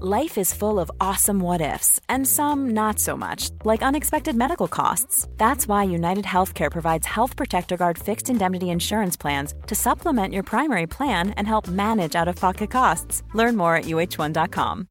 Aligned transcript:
Life 0.00 0.38
is 0.38 0.54
full 0.54 0.80
of 0.80 0.90
awesome 1.00 1.38
what 1.38 1.60
ifs, 1.60 2.00
and 2.08 2.26
some 2.26 2.70
not 2.70 2.98
so 2.98 3.14
much, 3.16 3.50
like 3.64 3.82
unexpected 3.82 4.34
medical 4.34 4.66
costs. 4.66 5.28
That's 5.36 5.68
why 5.68 5.84
United 5.84 6.24
Healthcare 6.24 6.70
provides 6.70 7.06
Health 7.06 7.36
Protector 7.36 7.76
Guard 7.76 7.98
fixed 7.98 8.30
indemnity 8.30 8.70
insurance 8.70 9.16
plans 9.18 9.54
to 9.66 9.74
supplement 9.74 10.32
your 10.32 10.44
primary 10.44 10.86
plan 10.86 11.30
and 11.36 11.46
help 11.46 11.68
manage 11.68 12.16
out 12.16 12.26
of 12.26 12.36
pocket 12.36 12.70
costs. 12.70 13.22
Learn 13.34 13.54
more 13.56 13.76
at 13.76 13.84
uh1.com. 13.84 14.88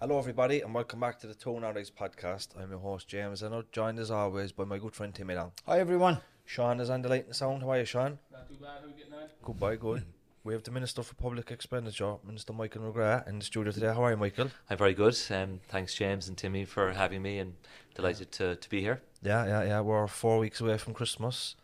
Hello, 0.00 0.18
everybody, 0.18 0.60
and 0.60 0.74
welcome 0.74 1.00
back 1.00 1.18
to 1.20 1.26
the 1.26 1.34
Two 1.34 1.50
Norries 1.50 1.90
podcast. 1.90 2.48
I'm 2.60 2.70
your 2.70 2.80
host, 2.80 3.08
James, 3.08 3.42
and 3.42 3.54
I'm 3.54 3.64
joined 3.72 3.98
as 3.98 4.10
always 4.10 4.52
by 4.52 4.64
my 4.64 4.78
good 4.78 4.94
friend 4.94 5.14
Timmy 5.14 5.34
Long. 5.34 5.52
Hi 5.66 5.80
everyone. 5.80 6.18
Sean 6.44 6.80
is 6.80 6.90
on 6.90 7.00
the 7.02 7.08
light 7.08 7.26
and 7.26 7.34
sound. 7.34 7.62
How 7.62 7.70
are 7.70 7.78
you, 7.78 7.84
Sean? 7.86 8.18
Not 8.30 8.46
too 8.46 8.56
bad. 8.60 8.68
How 8.80 8.84
are 8.84 8.88
you 8.88 8.94
getting 8.94 9.14
on? 9.14 9.28
Good, 9.42 9.58
boy, 9.58 9.76
good. 9.78 10.04
We 10.44 10.54
have 10.54 10.64
the 10.64 10.72
Minister 10.72 11.04
for 11.04 11.14
Public 11.14 11.52
Expenditure, 11.52 12.16
Minister 12.26 12.52
Michael 12.52 12.82
McGrath, 12.82 13.28
in 13.28 13.38
the 13.38 13.44
studio 13.44 13.70
today. 13.70 13.86
How 13.86 14.02
are 14.04 14.10
you, 14.10 14.16
Michael? 14.16 14.50
I'm 14.68 14.76
very 14.76 14.92
good. 14.92 15.16
Um, 15.30 15.60
thanks, 15.68 15.94
James 15.94 16.26
and 16.26 16.36
Timmy, 16.36 16.64
for 16.64 16.92
having 16.92 17.22
me, 17.22 17.38
and 17.38 17.54
delighted 17.94 18.32
to, 18.32 18.56
to 18.56 18.68
be 18.68 18.80
here. 18.80 19.02
Yeah, 19.22 19.46
yeah, 19.46 19.62
yeah. 19.62 19.80
We're 19.80 20.08
four 20.08 20.40
weeks 20.40 20.60
away 20.60 20.78
from 20.78 20.94
Christmas. 20.94 21.54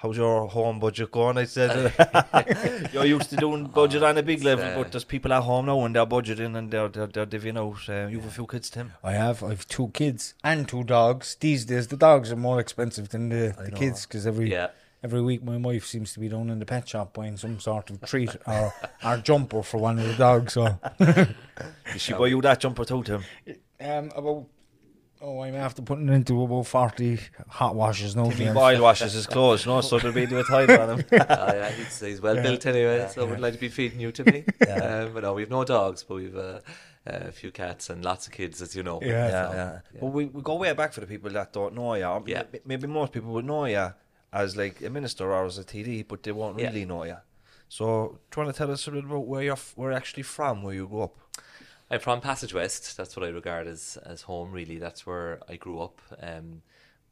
How's 0.00 0.18
your 0.18 0.48
home 0.48 0.78
budget 0.78 1.10
going? 1.10 1.38
I 1.38 1.44
said 1.44 1.94
you're 2.92 3.06
used 3.06 3.30
to 3.30 3.36
doing 3.36 3.64
budget 3.68 4.02
on 4.02 4.18
a 4.18 4.22
big 4.22 4.44
level, 4.44 4.66
uh, 4.66 4.82
but 4.82 4.92
there's 4.92 5.04
people 5.04 5.32
at 5.32 5.42
home 5.42 5.64
now 5.64 5.82
and 5.86 5.96
they're 5.96 6.04
budgeting 6.04 6.54
and 6.58 6.70
they're 6.70 6.88
they're, 6.88 7.06
they're 7.06 7.24
divvying 7.24 7.56
out. 7.56 7.88
Uh, 7.88 8.06
you 8.08 8.18
have 8.18 8.28
a 8.28 8.30
few 8.30 8.46
kids, 8.46 8.68
Tim. 8.68 8.92
I 9.02 9.12
have 9.12 9.42
I 9.42 9.48
have 9.48 9.66
two 9.66 9.88
kids 9.94 10.34
and 10.44 10.68
two 10.68 10.84
dogs. 10.84 11.36
These 11.40 11.64
days 11.64 11.86
the 11.88 11.96
dogs 11.96 12.30
are 12.30 12.36
more 12.36 12.60
expensive 12.60 13.08
than 13.08 13.30
the, 13.30 13.56
the 13.58 13.70
kids 13.70 14.04
because 14.04 14.26
every 14.26 14.50
Yeah. 14.52 14.68
Every 15.02 15.20
week 15.22 15.42
my 15.44 15.56
wife 15.56 15.86
seems 15.86 16.12
to 16.14 16.20
be 16.20 16.28
down 16.28 16.50
in 16.50 16.58
the 16.58 16.66
pet 16.66 16.88
shop 16.88 17.14
buying 17.14 17.36
some 17.36 17.58
sort 17.60 17.90
of 17.90 18.00
treat 18.02 18.34
or 18.46 18.72
or 19.04 19.16
jumper 19.18 19.62
for 19.62 19.78
one 19.78 19.98
of 19.98 20.06
the 20.06 20.14
dogs. 20.14 20.54
So 20.54 20.78
Did 20.98 21.34
she 21.98 22.12
buy 22.12 22.26
you 22.28 22.40
that 22.42 22.60
jumper 22.60 22.84
too, 22.84 23.02
Tim? 23.02 23.22
um 23.80 24.10
about 24.16 24.46
oh 25.20 25.40
I'm 25.40 25.54
after 25.54 25.82
putting 25.82 26.08
it 26.08 26.12
into 26.12 26.42
about 26.42 26.66
forty 26.66 27.18
hot 27.48 27.74
washes 27.74 28.16
now. 28.16 28.24
Timmy 28.24 28.36
James. 28.46 28.54
Boyle 28.54 28.82
washes 28.82 29.12
his 29.12 29.26
clothes, 29.26 29.66
no, 29.66 29.80
so 29.80 29.98
there'll 29.98 30.14
be 30.14 30.24
a 30.24 30.42
tight 30.44 30.70
on 30.70 30.98
him. 30.98 31.04
uh, 31.12 31.16
yeah, 31.54 31.70
he's, 31.70 32.00
he's 32.00 32.20
well 32.20 32.34
built 32.36 32.64
anyway, 32.66 33.08
so 33.12 33.20
I 33.22 33.24
wouldn't 33.24 33.42
like 33.42 33.54
to 33.54 33.60
be 33.60 33.68
feeding 33.68 34.00
you, 34.00 34.12
Timmy. 34.12 34.44
Um, 34.68 35.12
but 35.14 35.22
no, 35.22 35.32
we've 35.34 35.50
no 35.50 35.64
dogs, 35.64 36.02
but 36.02 36.16
we've 36.16 36.36
uh, 36.36 36.60
a 37.06 37.32
few 37.32 37.50
cats 37.50 37.88
and 37.88 38.04
lots 38.04 38.26
of 38.26 38.32
kids, 38.32 38.60
as 38.60 38.74
you 38.76 38.82
know. 38.82 39.00
Yeah. 39.02 39.08
yeah, 39.08 39.30
So, 39.30 39.54
yeah. 39.56 40.00
Well, 40.02 40.10
we, 40.10 40.26
we 40.26 40.42
go 40.42 40.56
way 40.56 40.72
back 40.74 40.92
for 40.92 41.00
the 41.00 41.06
people 41.06 41.30
that 41.30 41.52
don't 41.52 41.74
know 41.74 41.94
you. 41.94 42.00
Yeah. 42.26 42.40
m- 42.52 42.60
Maybe 42.66 42.86
most 42.86 43.12
people 43.12 43.30
would 43.32 43.44
know 43.44 43.64
you 43.66 43.92
as 44.32 44.56
like 44.56 44.82
a 44.82 44.90
minister 44.90 45.32
or 45.32 45.44
as 45.46 45.58
a 45.58 45.64
TD, 45.64 46.06
but 46.08 46.22
they 46.22 46.32
won't 46.32 46.58
Yeah. 46.58 46.68
really 46.68 46.84
know 46.84 47.04
you. 47.04 47.16
So, 47.68 48.18
do 48.30 48.40
you 48.40 48.44
want 48.44 48.54
to 48.54 48.58
tell 48.58 48.70
us 48.70 48.86
a 48.86 48.90
little 48.90 49.10
about 49.10 49.26
where 49.26 49.42
you're, 49.42 49.52
f- 49.54 49.72
where 49.76 49.92
actually 49.92 50.22
from, 50.22 50.62
where 50.62 50.74
you 50.74 50.86
grew 50.86 51.02
up? 51.02 51.16
I'm 51.90 52.00
from 52.00 52.20
Passage 52.20 52.52
West. 52.54 52.96
That's 52.96 53.16
what 53.16 53.24
I 53.26 53.28
regard 53.30 53.66
as, 53.66 53.96
as 54.04 54.22
home. 54.22 54.52
Really, 54.52 54.78
that's 54.78 55.06
where 55.06 55.40
I 55.48 55.56
grew 55.56 55.80
up. 55.80 56.00
Um, 56.20 56.62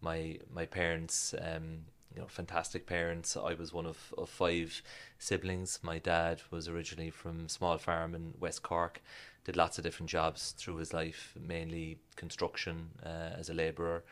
my 0.00 0.38
my 0.52 0.66
parents, 0.66 1.34
um, 1.40 1.86
you 2.14 2.20
know, 2.20 2.26
fantastic 2.28 2.86
parents. 2.86 3.36
I 3.36 3.54
was 3.54 3.72
one 3.72 3.86
of, 3.86 4.12
of 4.18 4.28
five 4.28 4.82
siblings. 5.18 5.78
My 5.82 5.98
dad 5.98 6.42
was 6.50 6.68
originally 6.68 7.10
from 7.10 7.48
small 7.48 7.78
farm 7.78 8.14
in 8.14 8.34
West 8.38 8.62
Cork. 8.62 9.00
Did 9.44 9.56
lots 9.56 9.78
of 9.78 9.84
different 9.84 10.10
jobs 10.10 10.52
through 10.56 10.76
his 10.76 10.92
life, 10.92 11.34
mainly 11.40 11.98
construction 12.16 12.90
uh, 13.04 13.30
as 13.38 13.50
a 13.50 13.54
labourer. 13.54 14.04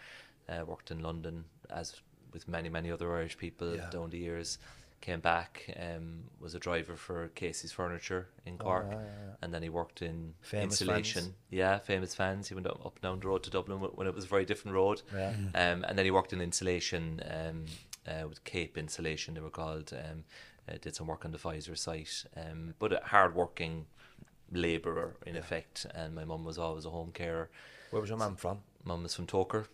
Uh, 0.49 0.65
worked 0.67 0.91
in 0.91 1.01
London 1.03 1.45
as 1.71 2.01
with 2.33 2.49
many 2.49 2.69
many 2.69 2.91
other 2.91 3.15
Irish 3.17 3.37
people 3.39 3.75
Yeah. 3.77 3.91
down 3.91 4.11
the 4.11 4.19
years. 4.19 4.59
Came 5.01 5.19
back, 5.19 5.65
um, 5.81 6.31
was 6.39 6.55
a 6.55 6.61
driver 6.61 6.95
for 6.95 7.27
Casey's 7.35 7.73
Furniture 7.73 8.29
in 8.47 8.57
Cork, 8.57 8.87
and 9.43 9.53
then 9.53 9.61
he 9.61 9.69
worked 9.69 10.01
in 10.01 10.35
Famous 10.43 10.81
insulation. 10.81 11.23
Fans. 11.23 11.35
Yeah, 11.51 11.79
famous 11.81 12.15
fans. 12.15 12.49
He 12.49 12.55
went 12.55 12.69
up, 12.69 12.87
up 12.87 12.95
and 12.95 13.03
down 13.03 13.19
the 13.19 13.27
road 13.27 13.43
to 13.43 13.51
Dublin 13.51 13.81
when 13.81 14.07
it 14.07 14.15
was 14.15 14.25
a 14.25 14.29
very 14.29 14.45
different 14.45 14.77
road. 14.77 15.03
Yeah. 15.13 15.31
Um, 15.57 15.85
and 15.89 15.99
then 15.99 16.05
he 16.05 16.13
worked 16.13 16.33
in 16.33 16.41
insulation 16.41 17.21
um, 17.29 17.67
uh, 18.07 18.29
with 18.29 18.45
Cape 18.45 18.79
Insulation, 18.79 19.35
they 19.35 19.41
were 19.41 19.51
called. 19.51 19.93
Um, 19.93 20.23
uh, 20.69 20.75
did 20.81 20.95
some 20.95 21.09
work 21.09 21.25
on 21.25 21.33
the 21.33 21.39
Pfizer 21.39 21.77
site, 21.77 22.25
um, 22.37 22.75
but 22.79 22.93
a 22.93 23.01
hard-working 23.05 23.87
labourer 24.53 25.17
in 25.27 25.35
effect. 25.35 25.87
And 25.95 26.15
my 26.15 26.25
mum 26.25 26.45
was 26.45 26.59
always 26.59 26.85
a 26.85 26.91
home 26.91 27.11
carer. 27.13 27.51
Where 27.91 28.01
was 28.01 28.09
your 28.09 28.19
mum 28.19 28.37
from? 28.37 28.61
Mum 28.85 29.03
was 29.03 29.15
from 29.17 29.27
Togher. 29.27 29.67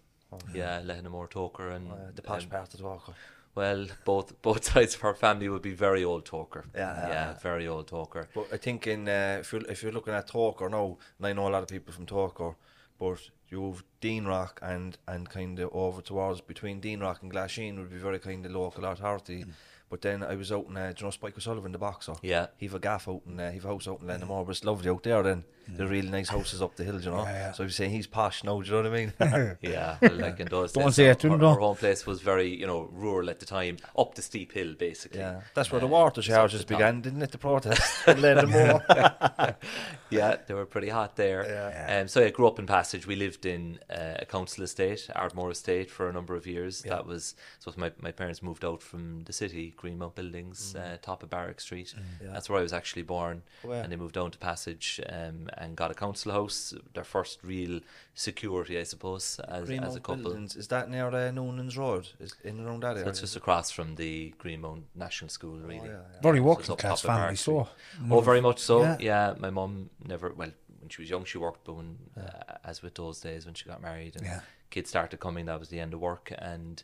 Yeah, 0.55 0.81
Lehenaghmore 0.83 1.28
Togher, 1.31 1.75
and 1.75 1.91
Uh, 1.91 1.94
the 2.15 2.22
posh 2.22 2.44
um, 2.44 2.50
part 2.50 2.75
of 2.75 2.81
Walker. 2.81 3.15
well, 3.55 3.87
both 4.05 4.41
both 4.49 4.65
sides 4.65 4.94
of 4.94 5.05
our 5.05 5.15
family 5.15 5.49
would 5.49 5.62
be 5.62 5.75
very 5.75 6.05
old 6.05 6.25
Togher. 6.25 6.65
Yeah, 6.75 6.94
yeah, 6.97 7.09
yeah. 7.09 7.34
very 7.39 7.66
old 7.66 7.87
Togher. 7.91 8.27
But 8.34 8.47
I 8.53 8.56
think 8.56 8.87
in 8.87 9.09
uh, 9.09 9.39
if 9.41 9.53
you're 9.53 9.66
if 9.71 9.83
you're 9.83 9.93
looking 9.93 10.15
at 10.15 10.28
Togher 10.28 10.71
now, 10.71 10.99
and 11.19 11.27
I 11.27 11.33
know 11.33 11.49
a 11.49 11.55
lot 11.56 11.62
of 11.62 11.69
people 11.69 11.93
from 11.93 12.06
Togher, 12.06 12.55
but 12.99 13.21
you've 13.49 13.83
Deanrock 14.03 14.59
and 14.62 14.99
and 15.06 15.28
kind 15.28 15.59
of 15.59 15.71
over 15.72 16.03
towards 16.03 16.41
between 16.43 16.81
Deanrock 16.81 17.22
and 17.22 17.33
Glasheen 17.33 17.78
would 17.78 17.91
be 17.91 17.99
very 17.99 18.19
kind 18.19 18.45
of 18.47 18.53
local 18.53 18.84
authority. 18.84 19.45
But 19.91 20.03
then 20.03 20.22
I 20.22 20.34
was 20.34 20.53
out 20.53 20.66
in, 20.69 20.76
uh, 20.76 20.93
do 20.94 21.00
you 21.00 21.06
know 21.06 21.10
Spike 21.10 21.37
O'Sullivan, 21.37 21.72
the 21.72 21.78
boxer? 21.78 22.15
Yeah. 22.22 22.49
He've 22.59 22.75
a 22.75 22.78
gaff 22.78 23.09
out 23.09 23.22
in, 23.26 23.41
uh, 23.41 23.50
he've 23.50 23.65
a 23.65 23.69
house 23.69 23.88
out 23.88 24.00
in 24.03 24.06
Lenamore, 24.06 24.44
but 24.44 24.50
it's 24.50 24.65
lovely 24.65 24.91
out 24.91 25.03
there 25.03 25.22
then. 25.22 25.44
The 25.71 25.87
really 25.87 26.09
nice 26.09 26.31
houses 26.31 26.62
up 26.62 26.76
the 26.76 26.84
hill, 26.84 26.99
you 26.99 27.10
know? 27.10 27.25
Yeah, 27.25 27.32
yeah. 27.32 27.53
So 27.53 27.62
I 27.62 27.66
was 27.66 27.76
saying 27.76 27.91
he's 27.91 28.06
posh 28.06 28.43
now, 28.43 28.59
do 28.59 28.66
you 28.71 28.82
know 28.82 28.88
what 28.91 28.98
I 28.98 29.44
mean? 29.44 29.56
Yeah, 29.60 29.98
well, 30.00 30.12
like 30.15 30.41
in 30.41 30.48
those 30.48 30.72
Don't 30.72 30.93
say 30.93 31.06
it 31.06 31.19
to 31.21 31.28
our, 31.28 31.34
him, 31.34 31.44
our 31.44 31.59
home 31.59 31.77
place 31.77 32.06
was 32.06 32.22
very, 32.22 32.48
you 32.54 32.66
know, 32.66 32.88
rural 32.91 33.28
at 33.28 33.38
the 33.38 33.44
time, 33.44 33.77
up 33.97 34.15
the 34.15 34.22
steep 34.22 34.53
hill, 34.53 34.72
basically. 34.78 35.21
yeah. 35.21 35.43
That's 35.53 35.71
where 35.71 35.81
the 35.81 35.87
Uh, 35.87 35.91
water 35.91 36.22
so 36.22 36.28
charges 36.32 36.60
the 36.65 36.66
began, 36.75 37.03
didn't 37.03 37.21
it, 37.21 37.32
the 37.32 37.38
protest 37.38 37.82
in 38.09 38.16
Lenamore? 38.19 39.56
Yeah, 40.10 40.37
they 40.47 40.54
were 40.54 40.65
pretty 40.65 40.88
hot 40.88 41.16
there. 41.16 41.84
Um, 41.87 42.09
so 42.09 42.25
I 42.25 42.31
grew 42.31 42.47
up 42.47 42.59
in 42.59 42.66
Passage. 42.66 43.06
We 43.06 43.15
lived 43.16 43.44
in 43.44 43.78
uh, 43.91 44.15
a 44.21 44.25
council 44.25 44.65
estate, 44.65 45.06
Ardmore 45.15 45.50
Estate, 45.50 45.91
for 45.91 46.09
a 46.09 46.12
number 46.15 46.34
of 46.34 46.47
years. 46.47 46.81
That 46.82 47.04
was 47.06 47.34
so. 47.59 47.72
My 47.77 47.93
my 48.00 48.10
parents 48.12 48.43
moved 48.43 48.65
out 48.65 48.82
from 48.82 49.25
the 49.25 49.32
city, 49.34 49.75
Greenmount 49.78 50.15
Buildings, 50.15 50.75
uh, 50.77 50.99
top 51.00 51.22
of 51.22 51.31
Barrack 51.31 51.61
Street. 51.61 51.94
That's 52.21 52.50
where 52.50 52.59
I 52.59 52.62
was 52.62 52.72
actually 52.75 53.03
born. 53.03 53.43
Wow. 53.65 53.75
And 53.75 53.91
they 53.91 53.97
moved 53.97 54.15
down 54.15 54.31
to 54.33 54.39
Passage 54.39 55.00
um, 55.09 55.49
and 55.56 55.77
got 55.77 55.91
a 55.91 55.94
council 55.94 56.33
house. 56.33 56.75
Their 56.94 57.05
first 57.05 57.39
real 57.43 57.81
security, 58.15 58.78
I 58.78 58.83
suppose, 58.83 59.41
as, 59.49 59.62
as 59.62 59.62
a 59.62 59.72
Greenmount 59.72 60.03
couple. 60.03 60.16
Buildings, 60.25 60.56
is 60.56 60.69
that 60.69 60.91
near 60.91 61.06
uh, 61.09 61.31
Noonan's 61.31 61.78
Road? 61.78 62.09
Is 62.21 62.34
in 62.44 62.59
and 62.59 62.66
around 62.66 62.83
that 62.83 62.93
area? 62.93 63.05
That's 63.05 63.21
just 63.21 63.37
across 63.37 63.71
from 63.71 63.94
the 63.94 64.34
Greenmount 64.39 64.83
National 64.94 65.28
School, 65.31 65.59
really. 65.59 65.77
yeah, 65.89 66.03
yeah. 66.15 66.21
Very 66.22 66.39
So 66.39 66.45
working 66.45 66.60
it's 66.62 66.71
up 66.71 66.78
class 66.78 67.03
top 67.03 67.10
of 67.10 67.15
family, 67.16 67.21
Barrack 67.22 67.37
so 67.39 67.69
Street. 67.97 68.09
Oh, 68.12 68.21
very 68.21 68.41
much 68.41 68.59
so. 68.59 68.83
Yeah. 68.83 68.97
Yeah, 69.00 69.34
my 69.39 69.50
mum 69.50 69.91
never. 70.05 70.33
Well, 70.33 70.50
when 70.81 70.89
she 70.91 71.03
was 71.03 71.10
young, 71.10 71.25
she 71.25 71.39
worked, 71.39 71.65
but 71.65 71.75
when, 71.75 71.99
uh, 72.16 72.55
as 72.65 72.83
with 72.83 72.95
those 72.95 73.21
days, 73.21 73.47
when 73.47 73.55
she 73.55 73.65
got 73.69 73.81
married 73.81 74.16
and 74.16 74.25
Yeah. 74.27 74.41
kids 74.71 74.91
started 74.91 75.19
coming, 75.21 75.47
that 75.47 75.59
was 75.59 75.69
the 75.69 75.81
end 75.81 75.95
of 75.95 76.00
work. 76.00 76.33
And 76.39 76.83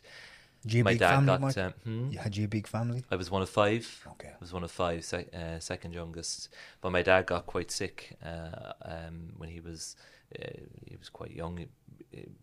You 0.67 0.83
my 0.83 0.91
big 0.91 0.99
dad 0.99 1.09
family, 1.15 1.25
got. 1.27 1.41
Mike? 1.41 1.57
Um, 1.57 1.73
hmm? 1.83 2.11
You 2.11 2.19
had 2.19 2.35
you 2.37 2.45
a 2.45 2.47
big 2.47 2.67
family? 2.67 3.03
I 3.11 3.15
was 3.15 3.29
one 3.31 3.41
of 3.41 3.49
five. 3.49 4.07
Okay. 4.13 4.29
I 4.29 4.37
was 4.39 4.51
one 4.53 4.63
of 4.63 4.71
five, 4.71 5.03
sec- 5.05 5.33
uh, 5.33 5.59
second 5.59 5.93
youngest. 5.93 6.49
But 6.81 6.91
my 6.91 7.01
dad 7.01 7.25
got 7.27 7.45
quite 7.45 7.71
sick 7.71 8.17
uh, 8.23 8.73
um, 8.83 9.33
when 9.37 9.49
he 9.49 9.59
was 9.59 9.95
uh, 10.39 10.47
he 10.85 10.95
was 10.97 11.09
quite 11.09 11.31
young, 11.31 11.65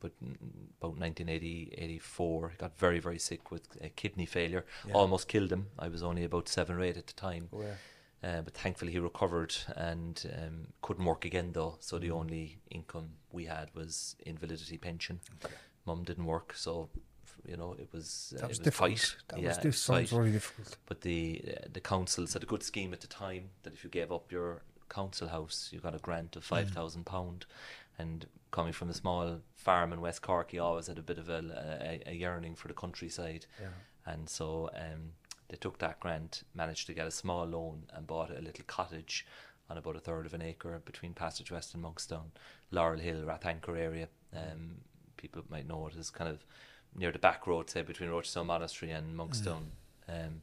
but 0.01 0.13
mm, 0.23 0.37
about 0.79 0.97
1980, 0.99 1.75
84. 1.77 2.51
He 2.51 2.57
got 2.57 2.79
very, 2.79 3.01
very 3.01 3.19
sick 3.19 3.51
with 3.51 3.63
uh, 3.85 3.89
kidney 3.97 4.27
failure. 4.27 4.65
Almost 4.93 5.27
killed 5.29 5.51
him. 5.53 5.67
I 5.79 5.89
was 5.89 6.03
only 6.03 6.25
about 6.25 6.49
seven 6.49 6.77
or 6.77 6.83
eight 6.83 6.97
at 6.97 7.07
the 7.09 7.13
time. 7.15 7.49
Oh 7.53 7.65
Uh, 8.25 8.41
but 8.43 8.55
thankfully 8.55 8.93
he 8.93 9.01
recovered 9.01 9.53
and 9.75 10.17
um, 10.39 10.67
couldn't 10.81 11.05
work 11.05 11.25
again 11.25 11.53
though. 11.53 11.75
So 11.81 11.97
Mm. 11.97 12.01
the 12.01 12.11
only 12.13 12.59
income 12.71 13.09
we 13.33 13.47
had 13.47 13.75
was 13.75 14.15
invalidity 14.25 14.79
pension. 14.79 15.21
Okay. 15.45 15.55
Mum 15.87 16.05
didn't 16.05 16.27
work, 16.27 16.55
so 16.55 16.89
you 17.47 17.57
know 17.57 17.75
it 17.79 17.89
was 17.93 18.35
uh, 18.37 18.41
That 18.41 18.49
was 18.49 18.59
it 18.59 18.67
was 18.67 18.75
tight. 18.77 19.17
That 19.29 19.41
yeah, 19.41 19.49
was 19.49 19.59
it 19.59 19.63
this 19.63 19.79
sounds 19.79 20.11
very 20.11 20.31
difficult. 20.31 20.77
But 20.87 21.01
the 21.03 21.43
uh, 21.49 21.69
the 21.73 21.81
councils 21.81 22.33
had 22.33 22.43
a 22.43 22.47
good 22.47 22.63
scheme 22.63 22.93
at 22.93 23.01
the 23.01 23.07
time 23.07 23.51
that 23.63 23.73
if 23.73 23.85
you 23.85 23.91
gave 23.91 24.13
up 24.13 24.31
your 24.31 24.63
council 24.89 25.29
house, 25.29 25.71
you 25.73 25.81
got 25.81 25.95
a 25.95 25.99
grant 25.99 26.37
of 26.37 26.45
five 26.45 26.71
thousand 26.71 27.05
pound. 27.07 27.47
And 27.99 28.27
coming 28.51 28.73
from 28.73 28.89
a 28.89 28.95
small 28.95 29.41
farm 29.55 29.93
in 29.93 30.01
West 30.01 30.23
Cork, 30.23 30.51
he 30.51 30.59
always 30.59 30.87
had 30.87 30.99
a 30.99 31.03
bit 31.03 31.19
of 31.19 31.29
a, 31.29 32.01
a, 32.07 32.11
a 32.11 32.15
yearning 32.15 32.55
for 32.55 32.69
the 32.69 32.75
countryside. 32.75 33.47
Yeah. 33.61 33.69
And 34.07 34.29
so 34.29 34.71
um, 34.75 35.13
they 35.49 35.57
took 35.57 35.79
that 35.79 36.01
grant, 36.01 36.43
managed 36.55 36.87
to 36.87 36.95
get 36.95 37.07
a 37.07 37.11
small 37.11 37.45
loan, 37.45 37.85
and 37.93 38.07
bought 38.07 38.31
a 38.31 38.41
little 38.41 38.65
cottage 38.67 39.27
on 39.69 39.77
about 39.79 39.97
a 39.97 40.01
third 40.01 40.27
of 40.27 40.35
an 40.35 40.43
acre 40.43 40.81
between 40.85 41.13
Passage 41.13 41.53
West 41.53 41.75
and 41.75 41.85
Monkstown, 41.85 42.31
Laurel 42.71 42.99
Hill, 42.99 43.23
Rathanker 43.23 43.77
area. 43.79 44.09
Um, 44.35 44.79
people 45.17 45.43
might 45.49 45.69
know 45.69 45.87
it 45.87 45.97
as 45.97 46.11
kind 46.11 46.31
of 46.31 46.45
near 46.95 47.13
the 47.13 47.19
back 47.19 47.47
road, 47.47 47.71
say 47.71 47.83
between 47.83 48.11
Rochestown 48.11 48.47
Monastery 48.47 48.91
and 48.91 49.17
Monkstown. 49.19 49.65
Um, 50.09 50.43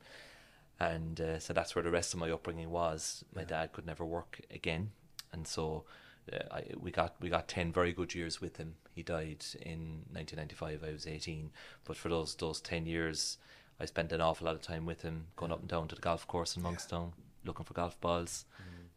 and 0.79 1.19
uh, 1.19 1.39
so 1.39 1.53
that's 1.53 1.75
where 1.75 1.83
the 1.83 1.91
rest 1.91 2.13
of 2.13 2.19
my 2.19 2.31
upbringing 2.31 2.69
was. 2.69 3.23
My 3.35 3.43
dad 3.43 3.73
could 3.73 3.85
never 3.85 4.05
work 4.05 4.41
again, 4.49 4.91
and 5.33 5.45
so 5.45 5.83
uh, 6.31 6.37
I, 6.51 6.63
we 6.79 6.91
got 6.91 7.15
we 7.19 7.29
got 7.29 7.47
ten 7.47 7.71
very 7.73 7.91
good 7.91 8.15
years 8.15 8.39
with 8.39 8.57
him. 8.57 8.75
He 8.93 9.03
died 9.03 9.45
in 9.61 10.03
1995. 10.11 10.83
I 10.83 10.91
was 10.91 11.07
18, 11.07 11.51
but 11.85 11.97
for 11.97 12.09
those 12.09 12.35
those 12.35 12.61
10 12.61 12.85
years, 12.85 13.37
I 13.79 13.85
spent 13.85 14.11
an 14.11 14.21
awful 14.21 14.45
lot 14.45 14.55
of 14.55 14.61
time 14.61 14.85
with 14.85 15.01
him, 15.01 15.27
going 15.35 15.51
up 15.51 15.59
and 15.59 15.69
down 15.69 15.87
to 15.89 15.95
the 15.95 16.01
golf 16.01 16.27
course 16.27 16.55
in 16.55 16.63
Monkstown, 16.63 17.11
looking 17.45 17.65
for 17.65 17.73
golf 17.73 17.99
balls. 18.01 18.45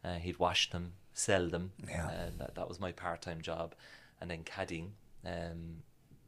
Uh, 0.03 0.15
he'd 0.15 0.39
wash 0.39 0.69
them, 0.69 0.93
sell 1.13 1.47
them. 1.47 1.71
Yeah. 1.87 2.05
Uh, 2.05 2.29
that 2.37 2.55
that 2.55 2.67
was 2.69 2.79
my 2.79 2.91
part 2.91 3.21
time 3.21 3.41
job, 3.41 3.75
and 4.19 4.29
then 4.31 4.43
caddying. 4.43 4.89
Um, 5.25 5.83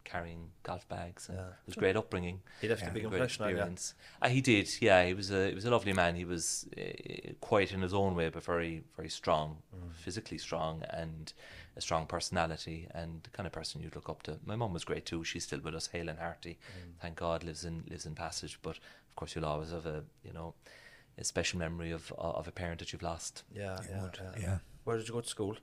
carrying 0.05 0.49
golf 0.63 0.87
bags 0.87 1.27
and 1.29 1.37
it 1.37 1.43
was 1.65 1.75
great 1.75 1.95
upbringing 1.95 2.39
He 2.61 2.67
left 2.69 2.83
a 2.83 2.91
big 2.91 3.03
great 3.03 3.13
impression 3.13 3.43
on 3.45 3.49
you. 3.51 3.75
Uh, 4.21 4.29
he 4.29 4.41
did, 4.41 4.69
yeah. 4.81 5.05
He 5.05 5.13
was 5.13 5.31
a 5.31 5.49
he 5.49 5.55
was 5.55 5.65
a 5.65 5.71
lovely 5.71 5.93
man. 5.93 6.15
He 6.15 6.25
was 6.25 6.67
uh, 6.77 7.33
quiet 7.41 7.73
in 7.73 7.81
his 7.81 7.93
own 7.93 8.15
way, 8.15 8.29
but 8.29 8.43
very 8.43 8.83
very 8.95 9.09
strong, 9.09 9.57
Mm. 9.75 9.93
physically 10.05 10.37
strong, 10.37 10.83
and 11.01 11.33
a 11.75 11.81
strong 11.81 12.05
personality, 12.07 12.87
and 12.99 13.11
the 13.23 13.29
kind 13.31 13.45
of 13.47 13.53
person 13.53 13.81
you'd 13.81 13.95
look 13.95 14.09
up 14.09 14.23
to. 14.23 14.39
My 14.45 14.55
mum 14.55 14.71
was 14.73 14.85
great 14.85 15.05
too. 15.05 15.23
She's 15.25 15.43
still 15.43 15.59
with 15.59 15.75
us, 15.75 15.87
hale 15.87 16.09
and 16.09 16.19
hearty. 16.19 16.57
Mm. 16.57 16.91
Thank 17.01 17.15
God, 17.17 17.43
lives 17.43 17.65
in 17.65 17.83
lives 17.89 18.05
in 18.05 18.15
Passage. 18.15 18.59
But 18.61 18.77
of 19.09 19.15
course, 19.15 19.35
you'll 19.35 19.45
always 19.53 19.71
have 19.71 19.85
a 19.85 20.03
you 20.23 20.33
know 20.33 20.53
a 21.17 21.23
special 21.23 21.59
memory 21.59 21.91
of 21.91 22.11
of 22.17 22.47
a 22.47 22.51
parent 22.51 22.79
that 22.79 22.91
you've 22.93 23.03
lost. 23.13 23.43
Yeah, 23.53 23.77
yeah, 23.89 24.09
yeah, 24.21 24.41
yeah. 24.41 24.57
Where 24.85 24.97
did 24.97 25.07
you 25.07 25.13
go 25.13 25.21
to 25.21 25.27
school? 25.37 25.55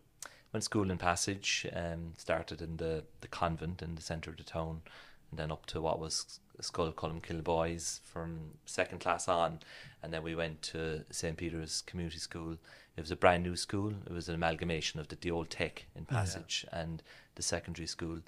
Went 0.53 0.65
school 0.65 0.91
in 0.91 0.99
Passage, 0.99 1.67
um, 1.73 2.13
started 2.19 2.61
in 2.61 2.77
the, 2.77 3.05
the 3.21 3.29
convent 3.29 3.83
in 3.83 3.95
the 3.95 4.03
centre 4.03 4.31
of 4.31 4.37
the 4.37 4.43
town, 4.43 4.83
and 5.31 5.39
then 5.39 5.51
up 5.51 5.65
to 5.67 5.81
what 5.81 5.99
was 5.99 6.41
Scoil 6.61 6.93
Colmcille 6.93 7.43
Boys 7.43 8.01
from 8.05 8.51
second 8.67 9.01
class 9.01 9.29
on, 9.29 9.61
and 10.03 10.13
then 10.13 10.23
we 10.23 10.35
went 10.35 10.61
to 10.63 11.05
St 11.11 11.37
Peter's 11.37 11.81
Community 11.83 12.19
School. 12.19 12.59
It 12.97 13.01
was 13.01 13.11
a 13.11 13.17
brand 13.17 13.43
new 13.43 13.57
school. 13.57 13.95
It 14.07 14.13
was 14.13 14.29
an 14.29 14.35
amalgamation 14.35 15.01
of 15.01 15.09
the, 15.09 15.17
the 15.17 15.31
old 15.31 15.49
tech 15.49 15.87
in 15.97 16.05
Passage 16.05 16.67
and 16.71 17.03
the 17.35 17.43
secondary 17.43 17.87
school, 17.87 18.19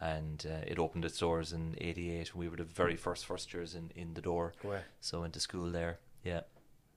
and 0.00 0.46
uh, 0.50 0.64
it 0.66 0.78
opened 0.78 1.04
its 1.04 1.18
doors 1.18 1.52
in 1.52 1.76
'88. 1.78 2.34
We 2.34 2.48
were 2.48 2.56
the 2.56 2.64
very 2.64 2.96
first 2.96 3.26
first 3.26 3.52
years 3.52 3.74
in, 3.74 3.90
in 3.94 4.14
the 4.14 4.22
door, 4.22 4.54
so 5.02 5.20
went 5.20 5.34
to 5.34 5.40
school 5.40 5.70
there. 5.70 5.98
Yeah. 6.24 6.40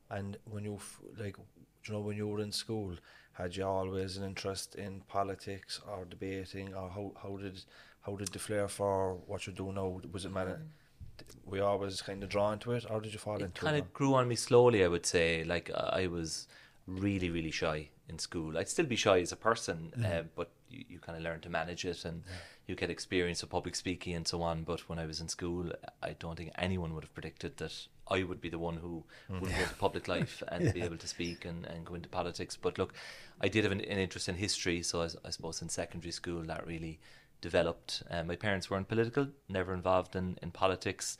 And 0.10 0.38
when 0.50 0.63
you 0.63 0.75
f- 0.75 1.01
like, 1.19 1.36
do 1.36 1.44
you 1.83 1.94
know, 1.94 2.00
when 2.00 2.16
you 2.16 2.28
were 2.30 2.40
in 2.40 2.54
school, 2.54 2.95
had 3.38 3.56
you 3.56 3.66
always 3.66 4.18
an 4.18 4.24
interest 4.24 4.75
in 4.75 5.01
politics 5.07 5.80
or 5.88 6.06
debating, 6.06 6.74
or 6.74 6.89
how 6.89 7.12
how 7.22 7.38
did 7.38 7.62
how 8.01 8.16
did 8.16 8.30
the 8.30 8.39
flair 8.39 8.68
for 8.68 9.16
what 9.28 9.45
you 9.45 9.54
do 9.54 9.72
now 9.72 10.01
was 10.12 10.25
it 10.25 10.31
matter? 10.31 10.60
Mm. 10.62 11.45
Were 11.45 11.57
you 11.57 11.63
always 11.63 12.01
kind 12.01 12.24
of 12.24 12.30
drawn 12.30 12.60
to 12.60 12.72
it, 12.74 12.86
or 12.89 13.01
did 13.01 13.13
you 13.13 13.19
fall 13.19 13.36
it 13.38 13.44
into 13.44 13.62
it? 13.62 13.66
kind 13.69 13.78
of 13.78 13.94
grew 13.94 14.13
on 14.13 14.28
me 14.28 14.36
slowly 14.36 14.84
i 14.84 14.88
would 14.88 15.06
say 15.06 15.44
like 15.44 15.72
I 15.72 16.07
was 16.07 16.48
really 16.86 17.30
really 17.30 17.51
shy 17.51 17.89
in 18.09 18.19
school. 18.19 18.57
I'd 18.57 18.69
still 18.69 18.86
be 18.86 18.95
shy 18.95 19.19
as 19.19 19.31
a 19.31 19.36
person 19.36 19.92
uh, 20.06 20.24
but 20.36 20.50
you, 20.69 20.83
you 20.89 21.00
kind 21.00 21.18
of 21.18 21.24
learn 21.24 21.39
to 21.42 21.50
manage 21.50 21.86
it 21.86 22.06
and 22.06 22.24
you 22.65 22.75
get 22.75 22.89
experience 22.89 23.44
of 23.44 23.50
public 23.50 23.75
speaking 23.75 24.13
and 24.15 24.27
so 24.27 24.42
on. 24.42 24.63
But 24.63 24.88
when 24.89 25.00
i 25.00 25.06
was 25.06 25.21
in 25.21 25.27
school 25.27 25.71
i 26.01 26.13
don't 26.19 26.38
think 26.38 26.51
anyone 26.57 26.94
would 26.94 27.04
have 27.04 27.13
predicted 27.13 27.57
that 27.57 27.74
i 28.09 28.24
would 28.24 28.42
be 28.42 28.50
the 28.50 28.59
one 28.59 28.77
who 28.77 29.04
would 29.30 29.51
go 29.51 29.62
into 29.62 29.75
public 29.75 30.07
life 30.15 30.42
and 30.50 30.74
be 30.74 30.81
able 30.81 30.98
to 30.98 31.07
speak 31.07 31.45
and, 31.45 31.65
and 31.65 31.86
go 31.86 31.95
into 31.95 32.09
politics. 32.09 32.56
But 32.56 32.77
look 32.77 32.94
i 33.42 33.48
did 33.48 33.63
have 33.63 33.71
an, 33.71 33.81
an 33.81 33.98
interest 33.98 34.30
in 34.30 34.36
history 34.36 34.81
so 34.83 35.01
I 35.01 35.30
suppose 35.30 35.62
in 35.62 35.69
secondary 35.69 36.12
school 36.12 36.42
that 36.44 36.65
really 36.65 37.00
developed. 37.42 38.04
Uh, 38.09 38.24
my 38.24 38.36
parents 38.36 38.69
weren't 38.69 38.88
political 38.88 39.27
never 39.48 39.74
involved 39.74 40.15
in, 40.15 40.38
in 40.42 40.51
politics. 40.51 41.18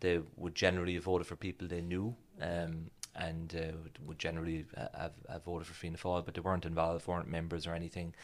They 0.00 0.20
would 0.36 0.54
generally 0.54 0.94
have 0.94 1.04
voted 1.04 1.26
for 1.26 1.34
people 1.34 1.66
they 1.66 1.80
knew 1.80 2.14
um, 2.40 2.90
and 3.18 3.54
uh, 3.54 3.76
would, 3.82 3.98
would 4.06 4.18
generally 4.18 4.64
uh, 4.76 4.86
have, 4.96 5.12
have 5.28 5.44
voted 5.44 5.66
for 5.66 5.74
Fianna 5.74 5.98
Fáil, 5.98 6.24
but 6.24 6.34
they 6.34 6.40
weren't 6.40 6.64
involved, 6.64 7.06
weren't 7.06 7.28
members 7.28 7.66
or 7.66 7.74
anything. 7.74 8.14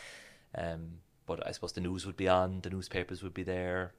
Um, 0.56 0.98
but 1.26 1.46
I 1.46 1.52
suppose 1.52 1.72
the 1.72 1.80
news 1.80 2.06
would 2.06 2.16
be 2.16 2.28
on, 2.28 2.60
the 2.60 2.70
newspapers 2.70 3.22
would 3.22 3.34
be 3.34 3.42
there. 3.42 3.92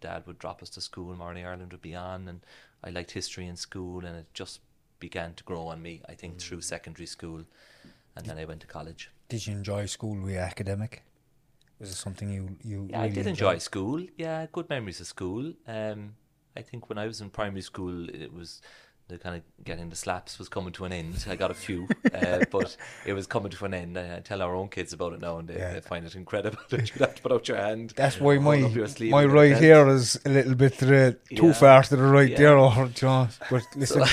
Dad 0.00 0.26
would 0.26 0.38
drop 0.38 0.62
us 0.62 0.68
to 0.70 0.80
school, 0.80 1.14
Morning 1.14 1.46
Ireland 1.46 1.72
would 1.72 1.82
be 1.82 1.94
on, 1.94 2.28
and 2.28 2.40
I 2.82 2.90
liked 2.90 3.12
history 3.12 3.46
in 3.46 3.56
school, 3.56 4.04
and 4.04 4.16
it 4.16 4.26
just 4.34 4.60
began 4.98 5.34
to 5.34 5.44
grow 5.44 5.68
on 5.68 5.80
me. 5.80 6.02
I 6.08 6.14
think 6.14 6.38
through 6.38 6.62
secondary 6.62 7.06
school, 7.06 7.44
and 8.16 8.26
then 8.26 8.38
I 8.38 8.44
went 8.44 8.60
to 8.62 8.66
college. 8.66 9.10
Did 9.28 9.46
you 9.46 9.54
enjoy 9.54 9.86
school? 9.86 10.16
Were 10.16 10.30
you 10.30 10.38
academic? 10.38 11.04
Was 11.78 11.90
it 11.90 11.94
something 11.94 12.28
you 12.28 12.56
you? 12.62 12.88
Yeah, 12.90 12.98
I 12.98 13.02
really 13.04 13.14
did 13.14 13.26
enjoy 13.26 13.50
enjoyed? 13.52 13.62
school. 13.62 14.06
Yeah, 14.16 14.46
good 14.52 14.68
memories 14.68 15.00
of 15.00 15.06
school. 15.06 15.52
Um, 15.66 16.14
I 16.56 16.62
think 16.62 16.88
when 16.88 16.98
I 16.98 17.06
was 17.06 17.20
in 17.20 17.30
primary 17.30 17.62
school, 17.62 18.08
it 18.10 18.32
was 18.32 18.60
the 19.10 19.18
kind 19.18 19.36
of 19.36 19.42
getting 19.64 19.90
the 19.90 19.96
slaps 19.96 20.38
was 20.38 20.48
coming 20.48 20.72
to 20.72 20.84
an 20.86 20.92
end. 20.92 21.26
I 21.28 21.36
got 21.36 21.50
a 21.50 21.54
few, 21.54 21.86
uh, 22.14 22.44
but 22.50 22.76
it 23.04 23.12
was 23.12 23.26
coming 23.26 23.50
to 23.50 23.64
an 23.66 23.74
end. 23.74 23.98
I, 23.98 24.20
tell 24.20 24.40
our 24.42 24.54
own 24.54 24.68
kids 24.68 24.92
about 24.94 25.12
it 25.12 25.20
now, 25.20 25.38
and 25.38 25.48
they, 25.48 25.56
Yeah. 25.58 25.74
they 25.74 25.80
find 25.80 26.06
it 26.06 26.14
incredible 26.14 26.58
that 26.70 26.88
you 26.88 26.96
have 27.00 27.14
to 27.16 27.22
put 27.22 27.32
out 27.32 27.46
your 27.48 27.58
hand. 27.58 27.92
That's 27.96 28.18
why 28.20 28.38
my 28.38 28.62
up 28.62 28.74
your 28.74 28.88
sleeve 28.88 29.10
my 29.10 29.24
right 29.24 29.56
here 29.56 29.86
is 29.88 30.18
a 30.24 30.30
little 30.30 30.54
bit 30.54 30.78
the, 30.78 31.18
too 31.34 31.46
Yeah. 31.48 31.52
far 31.52 31.82
to 31.82 31.96
the 31.96 32.02
right 32.02 32.30
Yeah. 32.30 32.38
there, 32.38 32.58
or 32.58 32.72
you 32.72 32.92
know. 33.02 33.28
But 33.50 33.64
listen, 33.76 34.04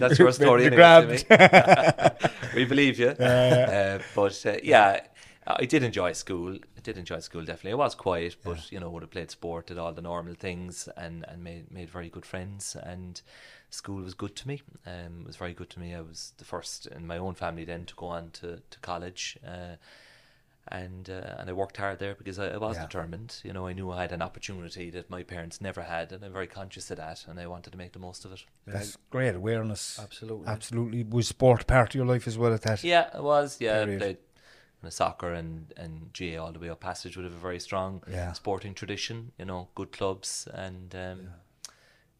That's 0.00 0.18
your 0.18 0.32
story, 0.32 0.62
you 0.62 0.66
anyway, 0.68 0.76
grabbed. 0.76 1.28
Timmy. 1.28 2.30
we 2.54 2.64
believe 2.64 2.98
you. 2.98 3.08
Uh, 3.10 4.00
but 4.14 4.44
uh, 4.46 4.56
yeah, 4.62 5.00
I 5.46 5.64
did 5.64 5.82
enjoy 5.82 6.12
school. 6.12 6.54
I 6.76 6.80
did 6.82 6.96
enjoy 6.98 7.20
school 7.20 7.44
definitely. 7.44 7.72
I 7.72 7.76
was 7.76 7.94
quiet, 7.94 8.36
but 8.44 8.70
you 8.72 8.80
know, 8.80 8.90
would 8.90 9.02
have 9.02 9.10
played 9.10 9.30
sport, 9.30 9.66
did 9.66 9.78
all 9.78 9.92
the 9.92 10.02
normal 10.02 10.34
things, 10.34 10.88
and 10.96 11.24
and 11.28 11.42
made 11.42 11.70
made 11.70 11.90
very 11.90 12.08
good 12.08 12.24
friends. 12.26 12.76
And 12.80 13.20
school 13.70 14.02
was 14.02 14.14
good 14.14 14.36
to 14.36 14.48
me. 14.48 14.62
Um, 14.86 15.20
it 15.22 15.26
was 15.26 15.36
very 15.36 15.54
good 15.54 15.70
to 15.70 15.80
me. 15.80 15.94
I 15.94 16.00
was 16.00 16.32
the 16.38 16.44
first 16.44 16.86
in 16.86 17.06
my 17.06 17.18
own 17.18 17.34
family 17.34 17.64
then 17.64 17.84
to 17.86 17.94
go 17.94 18.06
on 18.06 18.30
to 18.32 18.60
to 18.70 18.78
college. 18.80 19.38
Uh, 19.46 19.76
and 20.68 21.08
uh, 21.10 21.34
and 21.38 21.48
I 21.50 21.52
worked 21.52 21.78
hard 21.78 21.98
there 21.98 22.14
because 22.14 22.38
I, 22.38 22.48
I 22.50 22.56
was 22.58 22.76
Yeah. 22.76 22.82
determined. 22.86 23.40
You 23.42 23.52
know, 23.52 23.66
I 23.66 23.72
knew 23.72 23.90
I 23.90 24.02
had 24.02 24.12
an 24.12 24.22
opportunity 24.22 24.90
that 24.90 25.10
my 25.10 25.22
parents 25.22 25.60
never 25.60 25.82
had, 25.82 26.12
and 26.12 26.24
I'm 26.24 26.32
very 26.32 26.46
conscious 26.46 26.90
of 26.90 26.98
that, 26.98 27.24
and 27.26 27.40
I 27.40 27.46
wanted 27.46 27.70
to 27.72 27.78
make 27.78 27.92
the 27.92 27.98
most 27.98 28.24
of 28.24 28.32
it. 28.32 28.44
That's 28.66 28.96
great 29.10 29.34
awareness. 29.34 29.98
Absolutely. 29.98 30.46
absolutely. 30.46 31.02
Was 31.04 31.28
sport 31.28 31.66
part 31.66 31.90
of 31.90 31.94
your 31.94 32.06
life 32.06 32.28
as 32.28 32.36
well 32.38 32.52
at 32.54 32.62
that? 32.62 32.84
Yeah, 32.84 33.08
it 33.16 33.22
was. 33.22 33.56
Yeah, 33.60 33.84
Period. 33.84 34.00
played 34.00 34.16
kind 34.80 34.88
of 34.88 34.92
soccer 34.92 35.32
and 35.32 35.72
and 35.76 36.12
GAA 36.12 36.38
all 36.44 36.52
the 36.52 36.58
way 36.60 36.68
up 36.70 36.80
Passage 36.80 37.16
would 37.16 37.24
have 37.24 37.34
a 37.34 37.38
very 37.38 37.58
strong 37.60 38.02
Yeah. 38.08 38.32
sporting 38.32 38.74
tradition. 38.74 39.32
You 39.38 39.46
know, 39.46 39.68
good 39.74 39.90
clubs 39.92 40.46
and 40.52 40.94
um, 40.94 41.30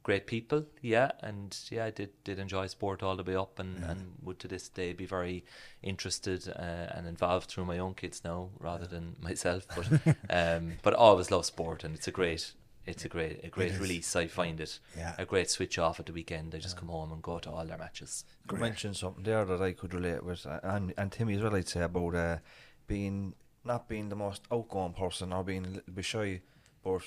great 0.02 0.26
people. 0.26 0.64
Yeah, 0.83 1.11
and 1.21 1.57
yeah, 1.71 1.85
I 1.87 1.90
did 1.90 2.11
did 2.25 2.38
enjoy 2.38 2.66
sport 2.69 3.02
all 3.02 3.16
the 3.16 3.23
way 3.25 3.37
up, 3.37 3.59
and 3.59 3.85
and 3.85 4.12
would 4.23 4.38
to 4.40 4.49
this 4.49 4.69
day 4.69 4.92
be 4.92 5.07
very 5.07 5.45
interested 5.83 6.49
uh, 6.49 6.87
and 6.97 7.07
involved 7.07 7.50
through 7.50 7.64
my 7.66 7.78
own 7.78 7.95
kids 7.95 8.23
now 8.25 8.50
rather 8.59 8.87
than 8.87 9.16
myself. 9.23 9.66
But 9.76 10.16
um, 10.30 10.75
but 10.83 10.95
I 10.95 10.97
always 10.97 11.30
love 11.30 11.45
sport, 11.47 11.85
and 11.85 11.95
it's 11.95 12.09
a 12.09 12.12
great. 12.12 12.52
It's 12.87 13.04
a 13.04 13.09
great, 13.09 13.45
a 13.45 13.49
great 13.49 13.78
release. 13.78 14.16
I 14.16 14.26
find 14.26 14.59
it 14.59 14.80
Yeah. 14.97 15.14
a 15.19 15.26
great 15.26 15.50
switch 15.50 15.78
off 15.78 16.00
at 16.00 16.07
the 16.07 16.12
weekend. 16.14 16.54
I 16.54 16.59
just 16.59 16.78
come 16.78 16.88
home 16.88 17.12
and 17.12 17.23
go 17.23 17.38
to 17.38 17.50
all 17.50 17.64
their 17.66 17.76
matches. 17.78 18.25
You 18.50 18.57
mentioned 18.59 18.97
something 18.97 19.23
there 19.23 19.45
that 19.45 19.61
I 19.61 19.73
could 19.73 19.92
relate 19.95 20.25
with, 20.25 20.47
uh, 20.47 20.61
and 20.62 20.95
and 20.97 21.12
Timmy 21.12 21.35
as 21.35 21.42
well. 21.42 21.54
I'd 21.54 21.69
say 21.69 21.83
about 21.83 22.14
uh, 22.14 22.38
being 22.87 23.35
not 23.64 23.87
being 23.87 24.09
the 24.09 24.16
most 24.16 24.42
outgoing 24.50 24.95
person 24.95 25.33
or 25.33 25.45
being 25.45 25.66
a 25.66 25.69
little 25.69 25.92
bit 25.92 26.04
shy, 26.04 26.40
but 26.83 27.02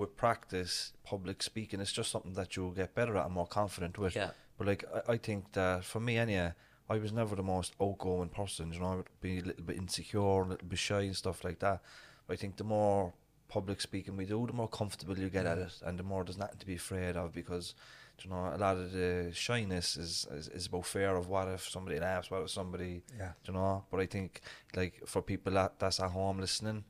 with 0.00 0.16
practice, 0.16 0.92
public 1.04 1.42
speaking 1.42 1.80
is 1.80 1.92
just 1.92 2.10
something 2.10 2.34
that 2.34 2.56
you'll 2.56 2.72
get 2.72 2.94
better 2.94 3.16
at 3.16 3.26
and 3.26 3.34
more 3.34 3.46
confident 3.46 3.98
with. 3.98 4.16
Yeah. 4.16 4.30
But 4.58 4.66
like 4.66 4.84
I, 5.08 5.12
I 5.12 5.16
think 5.18 5.52
that 5.52 5.84
for 5.84 6.00
me, 6.00 6.16
anyway, 6.18 6.52
I 6.88 6.98
was 6.98 7.12
never 7.12 7.36
the 7.36 7.42
most 7.42 7.74
outgoing 7.80 8.30
person. 8.30 8.72
You 8.72 8.80
know, 8.80 8.92
I 8.92 8.96
would 8.96 9.08
be 9.20 9.38
a 9.38 9.42
little 9.42 9.62
bit 9.64 9.76
insecure, 9.76 10.42
and 10.42 10.46
a 10.48 10.54
little 10.54 10.68
bit 10.68 10.78
shy 10.78 11.02
and 11.02 11.16
stuff 11.16 11.44
like 11.44 11.60
that. 11.60 11.80
But 12.26 12.34
I 12.34 12.36
think 12.36 12.56
the 12.56 12.64
more 12.64 13.12
public 13.48 13.80
speaking 13.80 14.16
we 14.16 14.24
do, 14.26 14.46
the 14.46 14.52
more 14.52 14.68
comfortable 14.68 15.18
you 15.18 15.28
get 15.28 15.46
at 15.46 15.58
it, 15.58 15.74
and 15.84 15.98
the 15.98 16.02
more 16.02 16.24
there's 16.24 16.38
nothing 16.38 16.58
to 16.58 16.66
be 16.66 16.76
afraid 16.76 17.16
of 17.16 17.32
because. 17.32 17.74
You 18.22 18.28
know, 18.28 18.52
a 18.54 18.58
lot 18.58 18.76
of 18.76 18.92
the 18.92 19.30
shyness 19.32 19.96
is, 19.96 20.26
is, 20.30 20.48
is 20.48 20.66
about 20.66 20.84
fear 20.84 21.16
of 21.16 21.28
what 21.28 21.48
if 21.48 21.66
somebody 21.66 21.98
laughs, 21.98 22.30
what 22.30 22.42
if 22.42 22.50
somebody, 22.50 23.02
Yeah. 23.18 23.32
you 23.46 23.54
know. 23.54 23.86
But 23.90 24.00
I 24.00 24.04
think, 24.04 24.42
like, 24.76 25.00
for 25.06 25.22
people 25.22 25.54
that, 25.54 25.78
that's 25.78 26.00
at 26.00 26.10
home 26.10 26.38
listening, 26.38 26.84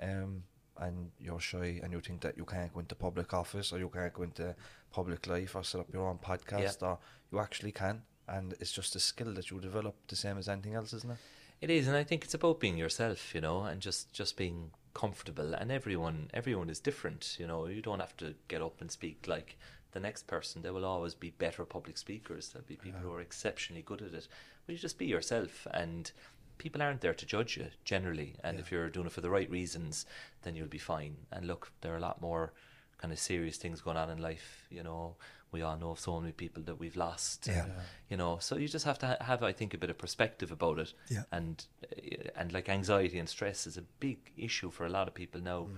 um, 0.00 0.44
and 0.78 1.10
you're 1.18 1.40
shy 1.40 1.80
and 1.82 1.92
you 1.92 2.00
think 2.00 2.20
that 2.20 2.36
you 2.36 2.44
can't 2.44 2.72
go 2.72 2.80
into 2.80 2.94
public 2.94 3.32
office 3.34 3.72
or 3.72 3.78
you 3.78 3.88
can't 3.88 4.12
go 4.12 4.22
into 4.22 4.54
public 4.90 5.26
life 5.26 5.54
or 5.54 5.64
set 5.64 5.80
up 5.80 5.92
your 5.92 6.08
own 6.08 6.18
podcast, 6.18 6.82
or 6.82 6.98
you 7.32 7.38
actually 7.40 7.72
can. 7.72 8.02
And 8.28 8.54
it's 8.60 8.72
just 8.72 8.96
a 8.96 9.00
skill 9.00 9.32
that 9.34 9.50
you 9.50 9.60
develop 9.60 9.94
the 10.08 10.16
same 10.16 10.38
as 10.38 10.48
anything 10.48 10.74
else, 10.74 10.92
isn't 10.92 11.12
it? 11.12 11.18
It 11.60 11.70
is, 11.70 11.88
and 11.88 11.96
I 11.96 12.04
think 12.04 12.24
it's 12.24 12.34
about 12.34 12.60
being 12.60 12.76
yourself, 12.76 13.34
you 13.34 13.40
know, 13.40 13.62
and 13.62 13.80
just 13.80 14.12
just 14.12 14.36
being 14.36 14.70
comfortable. 14.94 15.54
And 15.54 15.72
everyone 15.72 16.30
everyone 16.34 16.68
is 16.68 16.80
different, 16.80 17.36
you 17.38 17.46
know. 17.46 17.66
You 17.66 17.80
don't 17.80 18.00
have 18.00 18.16
to 18.18 18.34
get 18.48 18.60
up 18.60 18.80
and 18.80 18.90
speak 18.90 19.26
like 19.26 19.56
the 19.92 20.00
next 20.00 20.26
person. 20.26 20.60
There 20.60 20.74
will 20.74 20.84
always 20.84 21.14
be 21.14 21.30
better 21.30 21.64
public 21.64 21.96
speakers. 21.96 22.50
There'll 22.50 22.66
be 22.66 22.74
uh-huh. 22.74 22.84
people 22.84 23.00
who 23.00 23.14
are 23.14 23.20
exceptionally 23.22 23.82
good 23.82 24.02
at 24.02 24.12
it. 24.12 24.28
But 24.66 24.74
you 24.74 24.78
just 24.78 24.98
be 24.98 25.06
yourself, 25.06 25.66
and 25.72 26.10
people 26.58 26.82
aren't 26.82 27.00
there 27.00 27.14
to 27.14 27.26
judge 27.26 27.56
you 27.56 27.66
generally. 27.84 28.36
And 28.42 28.58
if 28.58 28.70
you're 28.70 28.88
doing 28.88 29.06
it 29.06 29.12
for 29.12 29.20
the 29.20 29.30
right 29.30 29.50
reasons, 29.50 30.06
then 30.42 30.54
you'll 30.54 30.66
be 30.68 30.78
fine. 30.78 31.16
And 31.32 31.46
look, 31.46 31.72
there 31.80 31.92
are 31.92 31.98
a 31.98 32.00
lot 32.00 32.20
more 32.20 32.52
kind 32.98 33.12
of 33.12 33.18
serious 33.18 33.56
things 33.56 33.80
going 33.80 33.96
on 33.96 34.10
in 34.10 34.18
life. 34.18 34.66
You 34.70 34.82
know, 34.82 35.16
we 35.52 35.62
all 35.62 35.76
know 35.76 35.90
of 35.90 36.00
so 36.00 36.20
many 36.20 36.32
people 36.32 36.62
that 36.64 36.78
we've 36.78 36.96
lost. 36.96 37.46
Yeah. 37.46 37.66
You 38.08 38.16
know, 38.16 38.38
so 38.40 38.56
you 38.56 38.68
just 38.68 38.84
have 38.84 38.98
to 39.00 39.06
ha- 39.06 39.24
have, 39.24 39.42
I 39.42 39.52
think, 39.52 39.74
a 39.74 39.78
bit 39.78 39.90
of 39.90 39.98
perspective 39.98 40.50
about 40.52 40.78
it. 40.78 40.94
Yeah. 41.08 41.22
And 41.32 41.64
uh, 41.84 42.30
and 42.36 42.52
like 42.52 42.68
anxiety 42.68 43.18
and 43.18 43.28
stress 43.28 43.66
is 43.66 43.76
a 43.76 43.82
big 44.00 44.32
issue 44.36 44.70
for 44.70 44.86
a 44.86 44.90
lot 44.90 45.08
of 45.08 45.14
people 45.14 45.40
now. 45.40 45.68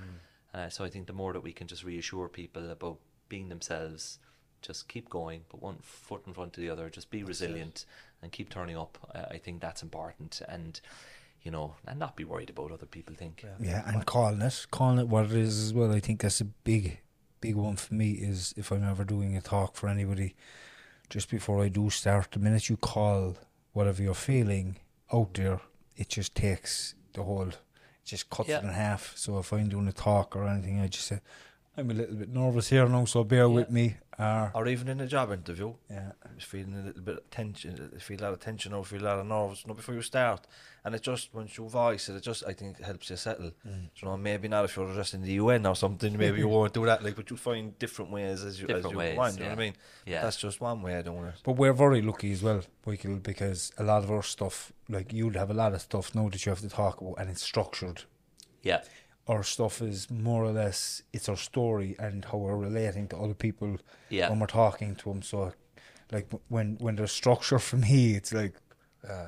Uh, 0.55 0.69
so 0.69 0.85
I 0.85 0.89
think 0.89 1.07
the 1.07 1.13
more 1.13 1.33
that 1.33 1.43
we 1.43 1.53
can 1.53 1.67
just 1.67 1.85
reassure 1.85 2.29
people 2.29 2.71
about 2.71 2.99
being 3.29 3.49
themselves, 3.49 4.19
just 4.63 4.89
keep 4.89 5.09
going, 5.09 5.43
put 5.49 5.63
one 5.63 5.77
foot 5.83 6.23
in 6.27 6.33
front 6.33 6.57
of 6.57 6.63
the 6.63 6.71
other, 6.71 6.89
just 6.89 7.11
be 7.11 7.23
resilient 7.23 7.85
and 8.23 8.33
keep 8.33 8.51
turning 8.51 8.77
up. 8.77 8.99
I, 9.15 9.35
I 9.35 9.39
think 9.39 9.61
that's 9.61 9.83
important. 9.83 10.43
And 10.49 10.81
you 11.43 11.51
know, 11.53 11.75
and 11.87 11.99
not 11.99 12.17
be 12.17 12.25
worried 12.25 12.51
about 12.51 12.65
what 12.65 12.73
other 12.73 12.87
people 12.87 13.15
think. 13.15 13.45
Yeah, 13.61 13.83
and 13.89 14.05
calling 14.05 14.43
it, 14.43 14.67
calling 14.71 14.99
it 14.99 15.09
what 15.09 15.27
it 15.27 15.33
is 15.33 15.63
as 15.63 15.73
well. 15.73 15.93
I 15.93 16.01
think 16.01 16.21
that's 16.21 16.41
a 16.41 16.45
big, 16.45 16.99
big 17.41 17.55
one 17.55 17.77
for 17.77 17.95
me. 17.95 18.11
Is 18.13 18.53
if 18.57 18.73
I'm 18.73 18.83
ever 18.85 19.05
doing 19.05 19.37
a 19.37 19.41
talk 19.41 19.77
for 19.77 19.89
anybody, 19.89 20.35
just 21.09 21.31
before 21.31 21.63
I 21.63 21.69
do 21.69 21.91
start, 21.91 22.33
the 22.33 22.41
minute 22.41 22.69
you 22.69 22.77
call 22.77 23.37
whatever 23.73 24.03
you're 24.03 24.15
feeling 24.15 24.77
out 25.13 25.35
there, 25.35 25.61
it 25.97 26.09
just 26.09 26.35
takes 26.35 26.95
the 27.15 27.23
whole, 27.23 27.49
it 27.49 27.59
just 28.05 28.29
cuts 28.31 28.49
Yeah. 28.49 28.59
it 28.59 28.65
in 28.65 28.71
half. 28.71 29.13
So 29.17 29.39
if 29.39 29.53
I'm 29.53 29.69
doing 29.69 29.87
a 29.89 29.93
talk 29.93 30.35
or 30.35 30.47
anything, 30.49 30.81
I 30.81 30.89
just 30.89 31.07
say, 31.07 31.21
I'm 31.79 31.93
a 31.93 31.95
little 31.95 32.17
bit 32.17 32.29
nervous 32.35 32.71
here 32.71 32.89
now, 32.89 33.05
so 33.05 33.23
bear 33.23 33.49
with 33.49 33.71
me. 33.71 33.99
Uh, 34.19 34.51
Or 34.53 34.67
even 34.67 34.89
in 34.89 35.01
a 35.01 35.07
job 35.07 35.31
interview, 35.31 35.75
yeah, 35.89 36.11
I'm 36.25 36.41
feeling 36.41 36.75
a 36.75 36.83
little 36.87 37.03
bit 37.03 37.19
of 37.19 37.31
tension, 37.31 37.93
feel 38.01 38.21
a 38.21 38.25
lot 38.25 38.33
of 38.33 38.41
tension 38.41 38.73
or 38.73 38.85
feel 38.85 39.03
a 39.03 39.07
lot 39.07 39.19
of 39.21 39.27
nerves, 39.27 39.63
you 39.63 39.69
know, 39.69 39.75
before 39.75 39.95
you 39.95 40.03
start. 40.03 40.45
And 40.85 40.97
it 40.97 41.03
just, 41.03 41.33
once 41.33 41.57
you 41.57 41.69
voice 41.69 42.09
it, 42.09 42.17
it 42.17 42.25
just, 42.25 42.43
I 42.45 42.53
think, 42.53 42.81
helps 42.81 43.11
you 43.11 43.17
settle. 43.17 43.53
Mm. 43.65 43.91
You 43.95 44.09
know, 44.09 44.17
maybe 44.17 44.49
not 44.49 44.65
if 44.65 44.77
you're 44.77 44.93
just 44.93 45.15
in 45.15 45.23
the 45.23 45.35
UN 45.35 45.67
or 45.67 45.77
something, 45.77 46.19
maybe 46.25 46.39
you 46.39 46.49
won't 46.49 46.73
do 46.73 46.85
that, 46.85 47.05
like, 47.05 47.15
but 47.15 47.31
you 47.31 47.37
find 47.37 47.79
different 47.79 48.11
ways 48.11 48.43
as 48.43 48.61
you, 48.61 48.67
as 48.67 48.75
Different 48.75 48.91
you 48.91 48.99
ways, 48.99 49.15
go 49.15 49.21
on, 49.21 49.35
you 49.35 49.41
know 49.45 49.51
what 49.51 49.53
I 49.53 49.63
mean? 49.63 49.75
Yeah. 50.05 50.23
That's 50.23 50.37
just 50.37 50.61
one 50.61 50.83
way 50.83 50.99
of 50.99 51.05
doing 51.05 51.27
it. 51.27 51.35
But 51.45 51.53
we're 51.53 51.73
very 51.73 52.03
lucky 52.03 52.33
as 52.33 52.43
well, 52.43 52.63
Michael, 52.87 53.19
because 53.19 53.71
a 53.79 53.85
lot 53.85 54.03
of 54.03 54.11
our 54.11 54.25
stuff, 54.25 54.73
like 54.89 55.13
you'd 55.13 55.37
have 55.37 55.51
a 55.51 55.55
lot 55.55 55.75
of 55.75 55.81
stuff 55.81 56.13
now 56.13 56.29
that 56.29 56.45
you 56.45 56.51
have 56.51 56.61
to 56.63 56.69
talk 56.69 57.01
about, 57.01 57.15
and 57.19 57.31
it's 57.31 57.43
structured. 57.43 58.03
Yeah. 58.65 58.83
Our 59.29 59.43
stuff 59.43 59.83
is 59.83 60.11
more 60.11 60.43
or 60.45 60.53
less 60.53 61.03
it's 61.13 61.29
our 61.29 61.37
story 61.37 61.95
and 61.99 62.25
how 62.25 62.39
we're 62.39 62.57
relating 62.57 63.09
to 63.09 63.17
other 63.17 63.35
people 63.35 63.77
Yeah. 64.09 64.31
when 64.31 64.41
we're 64.41 64.47
talking 64.47 64.97
to 64.97 65.05
them. 65.11 65.23
So, 65.23 65.53
like 66.11 66.27
when 66.49 66.77
when 66.81 66.97
there's 66.97 67.13
structure 67.13 67.59
for 67.59 67.77
me, 67.77 68.15
it's 68.15 68.33
like, 68.33 68.55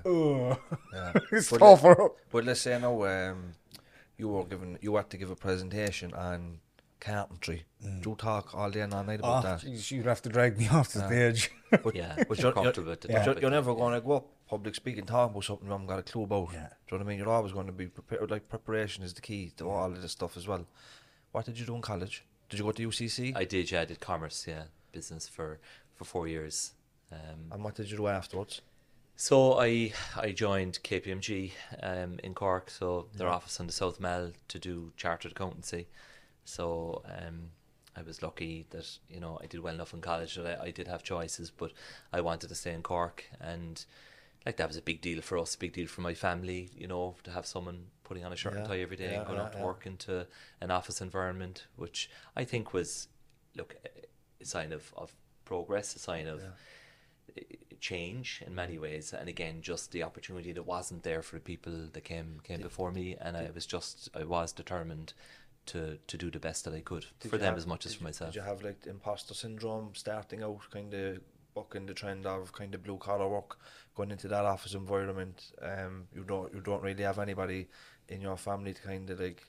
oh, 0.07 0.59
Yeah. 0.95 1.13
it's 1.33 1.51
But 1.51 1.59
tougher. 1.59 2.09
But 2.33 2.45
let's 2.45 2.61
say 2.63 2.79
now, 2.81 3.05
um, 3.05 3.53
you 4.17 4.29
were 4.29 4.45
given, 4.45 4.79
you 4.81 4.97
had 4.97 5.11
to 5.11 5.17
give 5.19 5.31
a 5.31 5.37
presentation 5.37 6.13
on 6.15 6.61
carpentry. 7.01 7.65
Mm. 7.85 8.03
Do 8.03 8.11
you 8.11 8.17
talk 8.17 8.55
all 8.55 8.71
day 8.71 8.81
and 8.83 8.93
all 8.95 9.05
night 9.05 9.21
about 9.21 9.45
Oh, 9.45 9.49
that? 9.49 9.61
jeez, 9.61 9.91
you'd 9.91 10.07
have 10.07 10.21
to 10.23 10.29
drag 10.29 10.59
me 10.59 10.69
off 10.69 10.93
the 10.93 11.07
stage. 11.07 11.51
But, 11.71 11.95
Yeah. 11.95 12.15
but 12.29 12.37
You're 12.39 12.47
you're, 12.47 12.53
comfortable 12.53 12.87
you're, 12.87 12.91
with 12.91 13.01
the 13.03 13.09
but 13.09 13.27
you're, 13.27 13.39
you're 13.41 13.51
never 13.51 13.75
going 13.75 13.95
to 13.95 14.01
go 14.01 14.13
up 14.17 14.27
public 14.51 14.75
speaking, 14.75 15.07
talking 15.07 15.31
about 15.31 15.45
something 15.45 15.67
you 15.67 15.73
haven't 15.73 15.87
got 15.87 16.01
a 16.01 16.03
clue 16.03 16.25
about. 16.25 16.49
Yeah. 16.53 16.59
Do 16.89 16.97
you 16.97 16.99
know 16.99 16.99
what 16.99 17.01
I 17.01 17.05
mean? 17.05 17.19
You're 17.19 17.31
always 17.31 17.53
going 17.53 17.69
to 17.69 17.73
be 17.73 17.87
prepared. 17.87 18.29
Like 18.31 18.49
preparation 18.49 19.05
is 19.05 19.15
the 19.15 19.21
key 19.21 19.53
to 19.59 19.71
all 19.71 19.87
of 19.87 20.03
this 20.03 20.11
stuff 20.11 20.37
as 20.37 20.49
well. 20.49 20.67
What 21.31 21.47
did 21.47 21.57
you 21.59 21.65
do 21.65 21.77
in 21.77 21.83
college? 21.83 22.25
Did 22.49 22.59
you 22.59 22.65
go 22.65 22.73
to 22.73 22.89
UCC? 22.89 23.37
I 23.37 23.45
did, 23.45 23.71
yeah, 23.71 23.83
I 23.83 23.85
did 23.85 24.01
commerce, 24.01 24.45
yeah, 24.49 24.65
business 24.91 25.29
for, 25.29 25.61
for 25.95 26.05
four 26.05 26.27
years. 26.27 26.73
Um, 27.13 27.53
and 27.53 27.63
what 27.63 27.77
did 27.77 27.93
you 27.93 27.97
do 27.97 28.09
afterwards? 28.09 28.61
So 29.15 29.61
I 29.61 29.93
I 30.17 30.33
joined 30.33 30.81
KPMG 30.83 31.53
um, 31.83 32.19
in 32.25 32.33
Cork, 32.35 32.71
so 32.71 33.07
their 33.15 33.29
office 33.29 33.61
on 33.61 33.67
the 33.67 33.73
South 33.73 34.01
Mall 34.01 34.33
to 34.49 34.59
do 34.59 34.93
chartered 34.97 35.33
accountancy. 35.33 35.89
So 36.45 37.03
um, 37.05 37.51
I 37.95 38.03
was 38.03 38.23
lucky 38.23 38.67
that 38.71 38.99
you 39.11 39.21
know 39.21 39.39
I 39.43 39.47
did 39.47 39.61
well 39.61 39.75
enough 39.75 39.93
in 39.93 40.01
college 40.01 40.37
that 40.37 40.47
I, 40.47 40.69
I 40.69 40.71
did 40.71 40.89
have 40.89 41.03
choices, 41.03 41.51
but 41.51 41.73
I 42.15 42.23
wanted 42.23 42.49
to 42.49 42.55
stay 42.55 42.73
in 42.73 42.83
Cork, 42.83 43.25
and 43.41 43.85
like 44.47 44.57
that 44.57 44.69
was 44.69 44.77
a 44.77 44.83
big 44.83 45.01
deal 45.01 45.21
for 45.21 45.39
us, 45.39 45.55
a 45.55 45.59
big 45.59 45.73
deal 45.73 45.87
for 45.87 46.01
my 46.01 46.15
family, 46.15 46.71
you 46.77 46.87
know, 46.87 47.17
to 47.25 47.31
have 47.31 47.47
someone 47.47 47.87
putting 48.05 48.25
on 48.25 48.33
a 48.33 48.37
shirt 48.37 48.55
and 48.55 48.67
tie 48.67 48.81
every 48.81 48.97
day 48.97 49.13
yeah, 49.13 49.19
and 49.19 49.27
going 49.27 49.39
yeah, 49.39 49.45
out 49.45 49.53
to 49.53 49.59
yeah. 49.59 49.65
work 49.65 49.87
into 49.87 50.27
an 50.61 50.71
office 50.71 51.01
environment, 51.01 51.67
which 51.77 52.11
I 52.35 52.45
think 52.45 52.73
was 52.73 53.09
look 53.55 53.77
a 54.41 54.45
sign 54.45 54.73
of, 54.73 54.93
of 54.97 55.15
progress, 55.45 55.95
a 55.95 55.99
sign 55.99 56.27
of 56.27 56.41
eh, 56.41 57.41
eh, 57.41 57.57
change 57.81 58.43
in 58.47 58.55
many 58.55 58.79
ways. 58.79 59.13
And 59.13 59.29
again 59.29 59.61
just 59.61 59.93
the 59.93 60.03
opportunity 60.03 60.53
that 60.53 60.63
wasn't 60.63 61.03
there 61.03 61.23
for 61.23 61.37
the 61.37 61.43
people 61.43 61.73
that 61.93 62.05
came 62.05 62.41
came 62.43 62.63
before 62.63 62.91
me. 62.91 63.17
And 63.21 63.37
I 63.37 63.51
was 63.55 63.67
just 63.67 64.09
I 64.15 64.25
was 64.25 64.53
determined 64.53 65.13
to 65.67 65.99
to 66.07 66.17
do 66.17 66.31
the 66.31 66.41
best 66.41 66.65
that 66.65 66.75
I 66.75 66.81
could 66.81 67.05
for 67.21 67.37
them 67.37 67.41
have- 67.49 67.59
as 67.59 67.67
much 67.67 67.87
as 67.87 67.95
for 67.95 68.05
myself 68.05 68.33
Did 68.33 68.41
you 68.41 68.47
have 68.47 68.63
like 68.63 68.87
imposter 68.87 69.35
syndrome 69.35 69.91
starting 69.95 70.43
out, 70.43 70.63
kind 70.71 70.93
of 70.95 71.21
bucking 71.55 71.87
the 71.87 71.95
trend 71.95 72.27
of 72.27 72.53
kind 72.53 72.75
of 72.75 72.83
blue 72.83 72.99
collar 72.99 73.29
work, 73.29 73.59
going 73.95 74.11
into 74.11 74.29
that 74.29 74.45
office 74.45 74.75
environment? 74.75 75.53
Um, 75.61 76.09
you 76.15 76.25
don't 76.25 76.53
you 76.55 76.61
don't 76.61 76.83
really 76.83 77.03
have 77.05 77.19
anybody 77.19 77.69
in 78.09 78.21
your 78.21 78.37
family 78.37 78.75
to 78.75 78.83
kind 78.83 79.09
of 79.11 79.21
like 79.21 79.47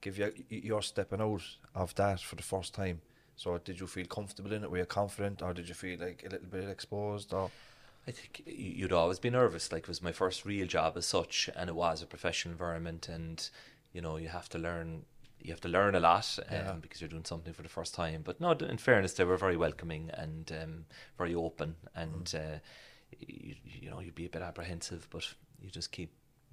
give 0.00 0.18
you 0.18 0.32
you're 0.48 0.82
stepping 0.82 1.20
out 1.20 1.42
of 1.74 1.94
that 1.94 2.20
for 2.20 2.36
the 2.36 2.42
first 2.42 2.74
time. 2.74 3.00
So 3.36 3.58
did 3.58 3.80
you 3.80 3.86
feel 3.86 4.06
comfortable 4.06 4.52
in 4.52 4.62
it? 4.62 4.70
Were 4.70 4.78
you 4.78 4.86
confident, 4.86 5.42
or 5.42 5.52
did 5.52 5.68
you 5.68 5.74
feel 5.74 5.98
like 5.98 6.24
a 6.24 6.30
little 6.30 6.46
bit 6.46 6.68
exposed? 6.68 7.32
Or 7.32 7.50
I 8.06 8.10
think 8.12 8.42
you'd 8.46 8.92
always 8.92 9.18
be 9.18 9.30
nervous. 9.30 9.72
Like 9.72 9.84
it 9.84 9.88
was 9.88 10.02
my 10.02 10.12
first 10.12 10.44
real 10.44 10.66
job 10.66 10.96
as 10.96 11.06
such, 11.06 11.50
and 11.56 11.68
it 11.68 11.74
was 11.74 12.02
a 12.02 12.06
professional 12.06 12.52
environment, 12.52 13.08
and 13.08 13.48
you 13.92 14.00
know 14.00 14.16
you 14.16 14.28
have 14.28 14.48
to 14.50 14.58
learn. 14.58 15.04
You 15.44 15.50
have 15.52 15.60
to 15.60 15.68
learn 15.68 15.94
a 15.94 16.00
lot 16.00 16.38
um, 16.48 16.54
Yeah. 16.54 16.72
because 16.80 17.00
you're 17.00 17.08
doing 17.10 17.24
something 17.26 17.52
for 17.52 17.62
the 17.62 17.68
first 17.68 17.94
time. 17.94 18.22
But 18.24 18.40
no, 18.40 18.50
in 18.52 18.78
fairness, 18.78 19.12
they 19.12 19.24
were 19.24 19.36
very 19.36 19.56
welcoming 19.56 20.10
and 20.14 20.50
um, 20.60 20.86
very 21.18 21.34
open, 21.34 21.76
and 21.94 22.24
Mm. 22.24 22.34
uh, 22.56 22.58
you, 23.20 23.54
you 23.64 23.90
know 23.90 24.00
you'd 24.00 24.14
be 24.16 24.24
a 24.26 24.30
bit 24.30 24.42
apprehensive, 24.42 25.06
but 25.10 25.24
you 25.60 25.70
just 25.70 25.92
keep 25.92 26.10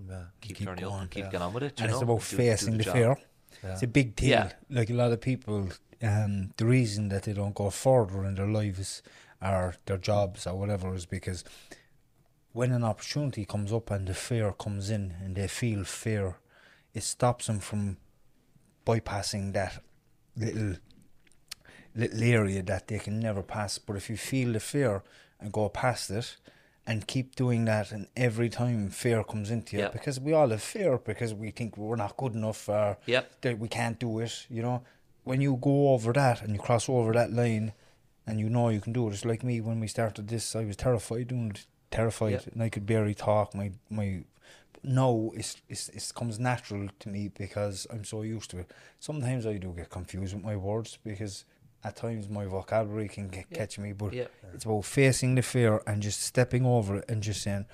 yeah, 0.10 0.26
keep, 0.42 0.58
Keep 0.58 0.68
turning 0.68 0.84
going, 0.84 0.96
up 0.96 1.02
and 1.02 1.12
keep 1.12 1.24
yeah. 1.26 1.32
getting 1.32 1.46
on 1.48 1.54
with 1.54 1.64
it. 1.64 1.80
you 1.80 1.84
and 1.86 1.94
it's 1.94 2.02
about 2.02 2.20
do- 2.22 2.30
do 2.32 2.38
facing 2.38 2.78
the, 2.78 2.84
job. 2.84 2.94
fear. 2.94 3.16
It's 3.64 3.84
a 3.84 3.88
big 3.88 4.16
deal. 4.16 4.50
Like 4.70 4.90
a 4.90 4.94
lot 4.94 5.12
of 5.12 5.22
people, 5.22 5.70
um, 6.02 6.52
the 6.58 6.66
reason 6.66 7.10
that 7.10 7.24
they 7.24 7.34
don't 7.34 7.54
go 7.56 7.70
further 7.70 8.26
in 8.26 8.36
their 8.36 8.48
lives 8.48 9.04
or 9.42 9.76
their 9.86 9.98
jobs 10.00 10.48
or 10.48 10.56
whatever 10.58 10.94
is 10.96 11.06
because 11.06 11.44
when 12.54 12.72
an 12.72 12.84
opportunity 12.84 13.46
comes 13.46 13.72
up 13.72 13.92
and 13.92 14.08
the 14.08 14.14
fear 14.14 14.52
comes 14.54 14.90
in 14.90 15.14
and 15.24 15.36
they 15.36 15.48
feel 15.48 15.84
fear, 15.84 16.38
it 16.94 17.04
stops 17.04 17.48
them 17.48 17.60
from 17.60 17.98
bypassing 18.86 19.54
that 19.54 19.82
little 20.36 20.76
little 21.94 22.24
area 22.24 22.62
that 22.64 22.88
they 22.88 23.00
can 23.00 23.20
never 23.20 23.44
pass. 23.44 23.78
But 23.78 23.96
if 23.98 24.10
you 24.10 24.18
feel 24.18 24.54
the 24.54 24.60
fear 24.60 25.04
and 25.40 25.52
go 25.52 25.68
past 25.70 26.10
it 26.10 26.38
and 26.88 27.06
keep 27.06 27.36
doing 27.36 27.66
that, 27.66 27.92
and 27.92 28.08
every 28.16 28.50
time 28.50 28.90
fear 28.90 29.24
comes 29.24 29.52
into 29.52 29.76
you, 29.76 29.84
Yep. 29.84 29.94
because 29.94 30.20
we 30.20 30.34
all 30.34 30.50
have 30.50 30.64
fear 30.64 30.98
because 30.98 31.34
we 31.34 31.52
think 31.52 31.78
we're 31.78 31.96
not 31.98 32.16
good 32.18 32.34
enough 32.34 32.70
or 32.70 32.98
Yep. 33.06 33.42
that 33.42 33.60
we 33.60 33.68
can't 33.68 34.00
do 34.00 34.20
it, 34.20 34.48
you 34.50 34.62
know. 34.62 34.84
When 35.24 35.42
you 35.42 35.58
go 35.58 35.90
over 35.94 36.14
that 36.14 36.42
and 36.42 36.54
you 36.54 36.60
cross 36.60 36.88
over 36.90 37.12
that 37.14 37.32
line 37.32 37.74
and 38.26 38.40
you 38.40 38.50
know 38.50 38.70
you 38.70 38.80
can 38.82 38.94
do 38.94 39.08
it, 39.08 39.14
it's 39.14 39.26
like 39.26 39.44
me 39.44 39.60
when 39.62 39.80
we 39.80 39.88
started 39.88 40.28
this, 40.30 40.56
I 40.56 40.64
was 40.66 40.78
terrified 40.78 41.28
doing 41.28 41.52
it, 41.52 41.66
terrified, 41.92 42.32
Yep. 42.32 42.48
and 42.54 42.64
I 42.64 42.70
could 42.70 42.86
barely 42.86 43.14
talk. 43.14 43.54
My 43.54 43.72
my 43.90 44.24
no, 44.84 45.32
it's, 45.36 45.58
it's 45.70 45.90
it 45.90 46.12
comes 46.16 46.40
natural 46.40 46.88
to 47.00 47.10
me 47.10 47.28
because 47.30 47.88
I'm 47.92 48.04
so 48.04 48.22
used 48.24 48.50
to 48.52 48.60
it. 48.60 48.72
Sometimes 49.00 49.46
I 49.46 49.58
do 49.58 49.74
get 49.76 49.90
confused 49.90 50.34
with 50.36 50.44
my 50.44 50.56
words 50.56 50.98
because 51.04 51.46
at 51.84 51.96
times 51.96 52.30
my 52.30 52.46
vocabulary 52.46 53.08
can 53.08 53.28
get, 53.28 53.46
Yeah. 53.50 53.58
catch 53.58 53.78
me, 53.80 53.94
but 53.94 54.14
Yeah. 54.14 54.28
it's 54.54 54.66
about 54.66 54.86
facing 54.86 55.36
the 55.36 55.42
fear 55.42 55.82
and 55.88 56.02
just 56.02 56.22
stepping 56.22 56.66
over 56.66 56.98
it 56.98 57.06
and 57.10 57.24
just 57.24 57.42
saying, 57.42 57.66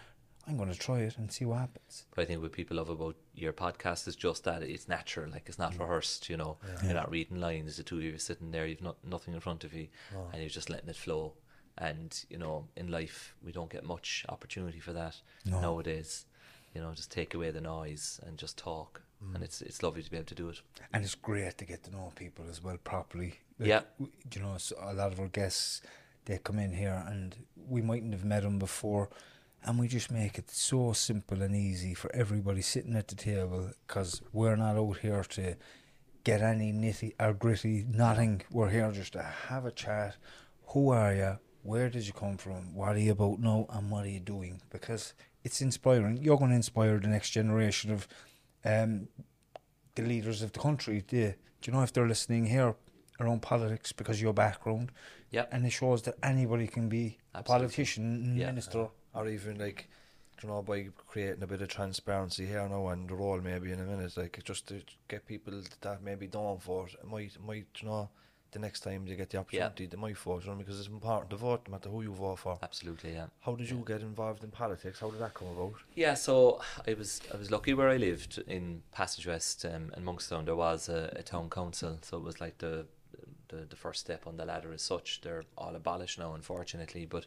I'm 0.47 0.55
going 0.55 0.71
to 0.71 0.79
try 0.79 0.99
it 0.99 1.17
and 1.17 1.29
see 1.29 1.43
what 1.43 1.59
happens. 1.59 2.05
But 2.15 2.21
I 2.21 2.25
think 2.25 2.41
what 2.41 2.53
people 2.53 2.77
love 2.77 2.89
about 2.89 3.17
your 3.33 3.51
podcast 3.51 4.07
is 4.07 4.15
just 4.15 4.45
that 4.45 4.63
it's 4.63 4.87
natural, 4.87 5.29
like 5.29 5.49
it's 5.49 5.59
not 5.59 5.73
Mm. 5.73 5.79
rehearsed. 5.81 6.29
You 6.29 6.37
know, 6.37 6.57
you're 6.83 6.93
not 6.93 7.11
reading 7.11 7.41
lines. 7.41 7.75
The 7.75 7.83
two 7.83 7.97
of 7.97 8.03
you 8.03 8.15
are 8.15 8.17
sitting 8.19 8.51
there, 8.51 8.65
you've 8.65 8.81
not 8.81 8.95
nothing 9.03 9.33
in 9.33 9.41
front 9.41 9.65
of 9.65 9.73
you, 9.73 9.89
and 10.31 10.41
you're 10.41 10.49
just 10.49 10.69
letting 10.69 10.87
it 10.89 10.95
flow. 10.95 11.33
And 11.77 12.17
you 12.29 12.37
know, 12.37 12.69
in 12.77 12.87
life, 12.89 13.35
we 13.43 13.51
don't 13.51 13.69
get 13.69 13.83
much 13.83 14.25
opportunity 14.29 14.79
for 14.79 14.93
that 14.93 15.17
No. 15.45 15.59
nowadays. 15.59 16.25
You 16.73 16.81
know, 16.81 16.93
just 16.93 17.11
take 17.11 17.33
away 17.33 17.51
the 17.51 17.61
noise 17.61 18.19
and 18.25 18.37
just 18.37 18.57
talk, 18.57 19.01
Mm. 19.23 19.33
and 19.35 19.43
it's 19.43 19.61
it's 19.63 19.81
lovely 19.81 20.03
to 20.03 20.11
be 20.11 20.17
able 20.17 20.27
to 20.27 20.35
do 20.35 20.49
it. 20.49 20.61
And 20.93 21.03
it's 21.03 21.15
great 21.15 21.57
to 21.57 21.65
get 21.65 21.83
to 21.83 21.91
know 21.91 22.11
people 22.15 22.45
as 22.49 22.61
well 22.63 22.77
properly. 22.77 23.39
Yeah. 23.57 23.81
You 23.99 24.41
know, 24.41 24.57
so 24.59 24.75
a 24.79 24.93
lot 24.93 25.11
of 25.11 25.19
our 25.19 25.27
guests, 25.27 25.81
they 26.25 26.37
come 26.37 26.59
in 26.59 26.71
here 26.73 27.03
and 27.07 27.35
we 27.67 27.81
mightn't 27.81 28.13
have 28.13 28.23
met 28.25 28.43
them 28.43 28.59
before. 28.59 29.09
And 29.63 29.79
we 29.79 29.87
just 29.87 30.11
make 30.11 30.37
it 30.37 30.51
so 30.51 30.93
simple 30.93 31.41
and 31.41 31.55
easy 31.55 31.95
for 31.95 32.15
everybody 32.15 32.61
sitting 32.61 32.95
at 32.95 33.07
the 33.07 33.15
table 33.15 33.71
because 33.87 34.21
we're 34.31 34.55
not 34.55 34.77
out 34.77 34.97
here 34.99 35.23
to 35.23 35.55
get 36.23 36.41
any 36.41 36.71
nitty 36.71 37.13
or 37.19 37.33
gritty, 37.33 37.85
nothing. 37.89 38.43
We're 38.51 38.69
here 38.69 38.91
just 38.91 39.13
to 39.13 39.23
have 39.23 39.65
a 39.65 39.71
chat. 39.71 40.17
who 40.67 40.89
are 40.91 41.13
you? 41.15 41.39
Where 41.63 41.89
did 41.89 42.05
you 42.05 42.13
come 42.13 42.37
from? 42.37 42.75
What 42.75 42.95
are 42.95 42.99
you 42.99 43.13
about 43.13 43.39
now? 43.39 43.65
And 43.71 43.89
what 43.89 44.05
are 44.05 44.09
you 44.09 44.19
doing? 44.19 44.61
Because 44.69 45.13
it's 45.47 45.61
inspiring. 45.61 46.15
You're 46.23 46.37
going 46.41 46.51
to 46.55 46.55
inspire 46.63 46.95
the 46.99 47.07
next 47.17 47.29
generation 47.39 47.87
of 47.97 48.07
um, 48.73 49.07
the 49.95 50.03
leaders 50.03 50.41
of 50.41 50.51
the 50.51 50.59
country. 50.59 50.97
Do 51.07 51.15
you, 51.17 51.33
do 51.61 51.63
you 51.65 51.73
know 51.73 51.83
if 51.87 51.91
they're 51.93 52.07
listening 52.15 52.45
here 52.55 52.75
around 53.19 53.41
politics 53.41 53.91
because 53.99 54.17
of 54.17 54.21
your 54.27 54.33
background? 54.33 54.91
Yeah. 55.31 55.45
And 55.51 55.65
it 55.65 55.71
shows 55.71 56.01
that 56.03 56.15
anybody 56.21 56.67
can 56.67 56.89
be 56.89 57.17
a 57.33 57.41
politician, 57.43 58.35
Yeah. 58.35 58.47
minister. 58.47 58.89
or 59.13 59.27
even 59.27 59.57
like 59.57 59.89
you 60.41 60.47
know 60.49 60.61
by 60.61 60.79
creating 61.11 61.41
a 61.43 61.47
bit 61.47 61.61
of 61.65 61.69
transparency 61.69 62.45
here 62.45 62.67
now 62.69 62.83
and 62.89 63.09
the 63.09 63.15
role 63.15 63.39
maybe 63.41 63.71
in 63.71 63.79
a 63.79 63.87
minute 63.91 64.13
like 64.21 64.35
just 64.49 64.63
to 64.67 64.75
get 65.11 65.25
people 65.25 65.53
that 65.85 66.03
maybe 66.03 66.27
don't 66.27 66.61
vote 66.61 66.91
it 67.01 67.07
might 67.13 67.33
might 67.49 67.65
you 67.81 67.87
know 67.89 68.03
the 68.57 68.65
next 68.67 68.81
time 68.81 69.05
they 69.05 69.15
get 69.15 69.29
the 69.29 69.37
opportunity 69.37 69.85
they 69.85 69.97
might 69.97 70.17
vote 70.17 70.43
you 70.43 70.49
know, 70.49 70.55
because 70.55 70.79
it's 70.79 70.89
important 70.89 71.29
to 71.29 71.35
vote 71.35 71.61
no 71.67 71.71
matter 71.71 71.89
who 71.89 72.01
you 72.01 72.13
vote 72.13 72.39
for 72.39 72.57
Absolutely, 72.61 73.13
yeah. 73.13 73.27
how 73.41 73.55
did 73.55 73.69
you 73.69 73.83
get 73.85 74.01
involved 74.01 74.43
in 74.43 74.49
politics 74.49 74.99
how 74.99 75.09
did 75.09 75.19
that 75.19 75.33
come 75.33 75.49
about 75.49 75.73
Yeah, 75.95 76.15
so 76.15 76.61
I 76.87 76.93
was 76.93 77.21
I 77.33 77.37
was 77.37 77.51
lucky 77.51 77.73
where 77.73 77.89
I 77.89 77.97
lived 77.97 78.39
in 78.47 78.81
Passage 78.91 79.27
West 79.27 79.65
um, 79.65 79.91
and 79.93 80.05
Monkstown. 80.05 80.45
There 80.45 80.55
was 80.55 80.89
a, 80.89 81.13
a 81.15 81.23
town 81.23 81.49
council, 81.49 81.99
so 82.01 82.17
it 82.17 82.23
was 82.23 82.41
like 82.41 82.57
the, 82.57 82.85
the 83.49 83.57
the 83.69 83.75
first 83.75 83.99
step 83.99 84.27
on 84.27 84.37
the 84.37 84.45
ladder 84.45 84.73
as 84.73 84.81
such. 84.81 85.21
They're 85.21 85.43
all 85.57 85.75
abolished 85.75 86.19
now, 86.19 86.33
unfortunately. 86.33 87.05
But 87.05 87.25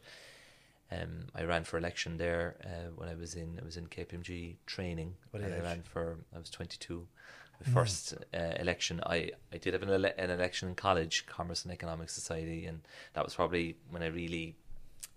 um, 0.90 1.26
I 1.34 1.42
ran 1.44 1.64
for 1.64 1.78
election 1.78 2.16
there 2.16 2.56
uh, 2.64 2.90
when 2.96 3.08
I 3.08 3.14
was 3.14 3.34
in 3.34 3.58
I 3.60 3.64
was 3.64 3.76
in 3.76 3.86
KPMG 3.86 4.56
training. 4.66 5.14
What 5.30 5.42
and 5.42 5.54
I 5.54 5.60
ran 5.60 5.82
for 5.82 6.18
I 6.34 6.38
was 6.38 6.50
twenty 6.50 6.78
two. 6.78 7.06
The 7.64 7.70
first 7.70 8.14
uh, 8.34 8.38
election, 8.58 9.00
I, 9.04 9.30
I 9.52 9.58
did 9.58 9.74
have 9.74 9.82
an, 9.82 9.90
ele- 9.90 10.14
an 10.18 10.30
election 10.30 10.68
in 10.70 10.74
college, 10.74 11.26
Commerce 11.26 11.64
and 11.64 11.72
Economic 11.72 12.08
Society, 12.08 12.64
and 12.66 12.80
that 13.12 13.24
was 13.24 13.34
probably 13.34 13.76
when 13.90 14.02
I 14.02 14.06
really, 14.06 14.54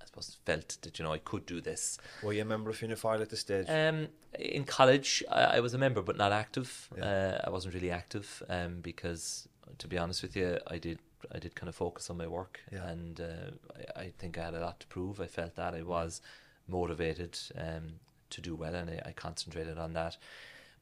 I 0.01 0.05
suppose, 0.05 0.38
felt 0.45 0.77
that 0.81 1.00
you 1.00 1.05
know 1.05 1.13
I 1.13 1.19
could 1.19 1.45
do 1.45 1.62
this. 1.62 1.97
were 2.21 2.33
you 2.33 2.41
a 2.41 2.45
member 2.45 2.69
of 2.69 2.77
Unifile 2.79 3.21
at 3.21 3.29
this 3.29 3.39
stage 3.39 3.67
Um, 3.69 4.09
in 4.38 4.65
college, 4.65 5.23
I, 5.31 5.57
I 5.57 5.59
was 5.62 5.73
a 5.73 5.77
member, 5.77 6.01
but 6.01 6.17
not 6.17 6.31
active. 6.33 6.89
Yeah. 6.97 7.05
Uh, 7.05 7.47
I 7.47 7.50
wasn't 7.50 7.73
really 7.75 7.91
active 7.91 8.43
um, 8.50 8.81
because, 8.81 9.47
to 9.77 9.88
be 9.88 9.97
honest 9.97 10.21
with 10.21 10.35
you, 10.35 10.57
I 10.67 10.77
did 10.79 11.00
I 11.33 11.39
did 11.39 11.55
kind 11.55 11.69
of 11.69 11.75
focus 11.75 12.09
on 12.09 12.17
my 12.17 12.27
work, 12.27 12.59
Yeah. 12.73 12.85
and 12.89 13.21
uh, 13.21 13.51
I, 13.95 14.01
I 14.01 14.13
think 14.19 14.38
I 14.38 14.43
had 14.43 14.53
a 14.55 14.59
lot 14.59 14.81
to 14.81 14.88
prove. 14.88 15.21
I 15.21 15.27
felt 15.27 15.55
that 15.55 15.73
I 15.73 15.81
was 15.81 16.21
motivated 16.67 17.39
um, 17.57 17.93
to 18.31 18.41
do 18.41 18.55
well, 18.55 18.75
and 18.75 18.89
I, 18.89 19.01
I 19.09 19.12
concentrated 19.13 19.77
on 19.77 19.93
that. 19.93 20.17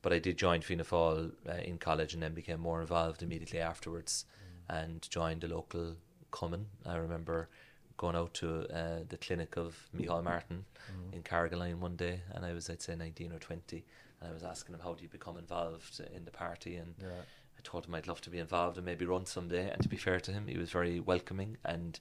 But 0.02 0.14
I 0.14 0.20
did 0.20 0.38
join 0.38 0.62
Fianna 0.62 0.84
Fáil 0.84 1.32
uh, 1.48 1.54
in 1.54 1.78
college, 1.78 2.14
and 2.14 2.24
then 2.24 2.34
became 2.34 2.60
more 2.60 2.82
involved 2.82 3.22
immediately 3.24 3.60
afterwards, 3.60 4.26
Mm. 4.70 4.84
and 4.84 5.10
joined 5.10 5.42
the 5.42 5.48
local 5.48 5.96
Cumann. 6.32 6.66
I 6.86 6.96
remember 6.98 7.50
going 7.98 8.16
out 8.16 8.34
to 8.36 8.62
uh, 8.74 9.00
the 9.08 9.18
clinic 9.18 9.58
of 9.58 9.90
Micheál 9.96 10.24
Martin 10.24 10.66
Mm. 10.92 11.14
in 11.14 11.24
Carrigaline 11.24 11.76
one 11.80 11.96
day, 11.96 12.22
and 12.34 12.46
I 12.46 12.54
was, 12.54 12.70
I'd 12.70 12.82
say, 12.82 12.96
19 12.96 13.32
or 13.32 13.40
20, 13.40 13.84
and 14.20 14.30
I 14.30 14.34
was 14.34 14.44
asking 14.44 14.74
him, 14.76 14.82
How 14.82 14.94
do 14.94 15.04
you 15.04 15.10
become 15.10 15.38
involved 15.38 16.00
in 16.16 16.26
the 16.26 16.32
party? 16.32 16.78
And 16.78 16.96
yeah 17.00 17.22
I 17.58 17.62
told 17.64 17.86
him 17.86 17.94
I'd 17.94 18.08
love 18.08 18.22
to 18.22 18.32
be 18.32 18.40
involved 18.40 18.78
and 18.78 18.86
maybe 18.86 19.06
run 19.06 19.26
someday. 19.28 19.70
And 19.70 19.82
to 19.84 19.90
be 19.90 19.98
fair 19.98 20.20
to 20.20 20.32
him, 20.32 20.48
he 20.48 20.58
was 20.58 20.72
very 20.72 21.00
welcoming, 21.00 21.58
and 21.64 22.00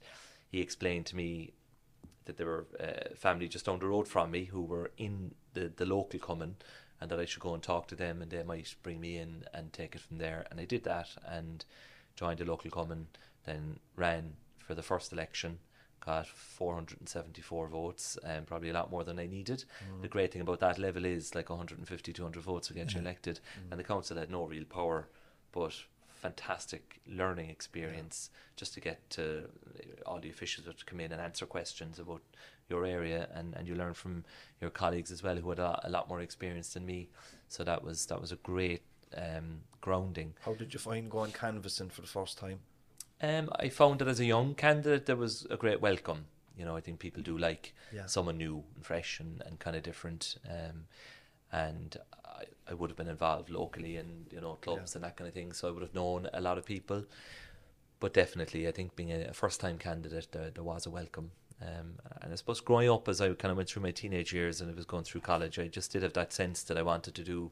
he 0.49 0.59
explained 0.59 1.05
to 1.07 1.15
me 1.15 1.53
that 2.25 2.37
there 2.37 2.47
were 2.47 2.65
uh, 2.79 3.13
family 3.15 3.47
just 3.47 3.65
down 3.65 3.77
the 3.79 3.85
road 3.87 4.07
from 4.07 4.31
me 4.31 4.45
who 4.45 4.61
were 4.63 4.89
in 4.97 5.33
the, 5.53 5.71
the 5.75 5.85
local 5.85 6.19
Cumann 6.19 6.55
and 7.01 7.09
that 7.09 7.19
I 7.19 7.25
should 7.25 7.41
go 7.41 7.55
and 7.55 7.63
talk 7.63 7.87
to 7.87 7.95
them 7.95 8.21
and 8.21 8.29
they 8.29 8.43
might 8.43 8.75
bring 8.83 9.01
me 9.01 9.17
in 9.17 9.43
and 9.53 9.73
take 9.73 9.95
it 9.95 10.01
from 10.01 10.19
there. 10.19 10.45
And 10.51 10.59
I 10.59 10.65
did 10.65 10.83
that 10.83 11.09
and 11.27 11.65
joined 12.15 12.39
the 12.39 12.45
local 12.45 12.69
cumann, 12.69 13.07
then 13.45 13.79
ran 13.95 14.33
for 14.59 14.75
the 14.75 14.83
first 14.83 15.11
election, 15.11 15.57
got 16.05 16.27
474 16.27 17.67
votes, 17.67 18.17
and 18.23 18.45
probably 18.45 18.69
a 18.69 18.73
lot 18.73 18.91
more 18.91 19.03
than 19.03 19.19
I 19.19 19.25
needed. 19.25 19.65
Mm. 19.83 20.03
The 20.03 20.07
great 20.07 20.31
thing 20.31 20.41
about 20.41 20.59
that 20.59 20.77
level 20.77 21.05
is 21.05 21.33
like 21.33 21.49
150, 21.49 22.13
200 22.13 22.41
votes 22.43 22.69
will 22.69 22.75
get 22.75 22.93
you 22.93 23.01
elected, 23.01 23.39
mm. 23.57 23.71
and 23.71 23.79
the 23.79 23.83
council 23.83 24.17
had 24.17 24.29
no 24.29 24.45
real 24.45 24.65
power, 24.65 25.07
but 25.51 25.73
fantastic 26.21 27.01
learning 27.07 27.49
experience 27.49 28.29
just 28.55 28.75
to 28.75 28.79
get 28.79 29.09
to 29.09 29.49
all 30.05 30.19
the 30.19 30.29
officials 30.29 30.67
would 30.67 30.85
come 30.85 30.99
in 30.99 31.11
and 31.11 31.19
answer 31.19 31.47
questions 31.47 31.97
about 31.97 32.21
your 32.71 32.85
area 32.85 33.27
and, 33.35 33.53
and 33.57 33.67
you 33.67 33.75
learn 33.75 33.93
from 33.93 34.23
your 34.61 34.71
colleagues 34.71 35.11
as 35.11 35.21
well 35.23 35.35
who 35.35 35.49
had 35.49 35.59
a, 35.59 35.79
a 35.83 35.89
lot 35.89 36.07
more 36.09 36.21
experience 36.21 36.73
than 36.73 36.85
me. 36.85 37.09
So 37.49 37.63
that 37.63 37.83
was 37.83 38.05
that 38.07 38.19
was 38.21 38.31
a 38.31 38.37
great 38.37 38.81
um, 39.15 39.61
grounding. 39.81 40.33
How 40.45 40.53
did 40.53 40.73
you 40.73 40.79
find 40.79 41.11
going 41.11 41.31
canvassing 41.33 41.89
for 41.89 42.01
the 42.01 42.07
first 42.07 42.37
time? 42.37 42.59
Um, 43.21 43.49
I 43.65 43.69
found 43.69 43.99
that 43.99 44.07
as 44.07 44.19
a 44.19 44.25
young 44.25 44.55
candidate 44.55 45.05
there 45.05 45.15
was 45.25 45.45
a 45.49 45.57
great 45.57 45.81
welcome. 45.81 46.25
You 46.57 46.65
know 46.65 46.75
I 46.77 46.81
think 46.81 46.99
people 46.99 47.21
do 47.23 47.37
like 47.37 47.73
Yeah. 47.93 48.07
someone 48.07 48.37
new 48.37 48.63
and 48.75 48.85
fresh 48.85 49.19
and, 49.19 49.41
and 49.45 49.59
kind 49.59 49.75
of 49.75 49.83
different. 49.83 50.37
Um, 50.49 50.85
and 51.51 51.97
I, 52.25 52.43
I 52.71 52.73
would 52.73 52.89
have 52.89 52.97
been 52.97 53.09
involved 53.09 53.49
locally 53.49 53.97
in 53.97 54.25
you 54.31 54.41
know 54.41 54.53
clubs 54.61 54.95
and 54.95 55.03
that 55.03 55.17
kind 55.17 55.27
of 55.27 55.33
thing 55.33 55.51
so 55.53 55.67
I 55.67 55.71
would 55.71 55.83
have 55.87 55.93
known 55.93 56.29
a 56.33 56.41
lot 56.41 56.57
of 56.57 56.65
people. 56.65 57.03
But 57.99 58.13
definitely 58.13 58.67
I 58.67 58.71
think 58.71 58.95
being 58.95 59.11
a, 59.11 59.29
a 59.29 59.33
first 59.33 59.59
time 59.59 59.77
candidate 59.77 60.29
there, 60.31 60.49
there 60.49 60.63
was 60.63 60.85
a 60.85 60.89
welcome 60.89 61.31
um, 61.61 61.99
and 62.21 62.31
I 62.31 62.35
suppose 62.35 62.59
growing 62.59 62.89
up 62.89 63.07
as 63.07 63.21
I 63.21 63.33
kind 63.33 63.51
of 63.51 63.57
went 63.57 63.69
through 63.69 63.83
my 63.83 63.91
teenage 63.91 64.33
years 64.33 64.61
and 64.61 64.71
I 64.71 64.73
was 64.73 64.85
going 64.85 65.03
through 65.03 65.21
college 65.21 65.59
I 65.59 65.67
just 65.67 65.91
did 65.91 66.03
have 66.03 66.13
that 66.13 66.33
sense 66.33 66.63
that 66.63 66.77
I 66.77 66.81
wanted 66.81 67.15
to 67.15 67.23
do 67.23 67.51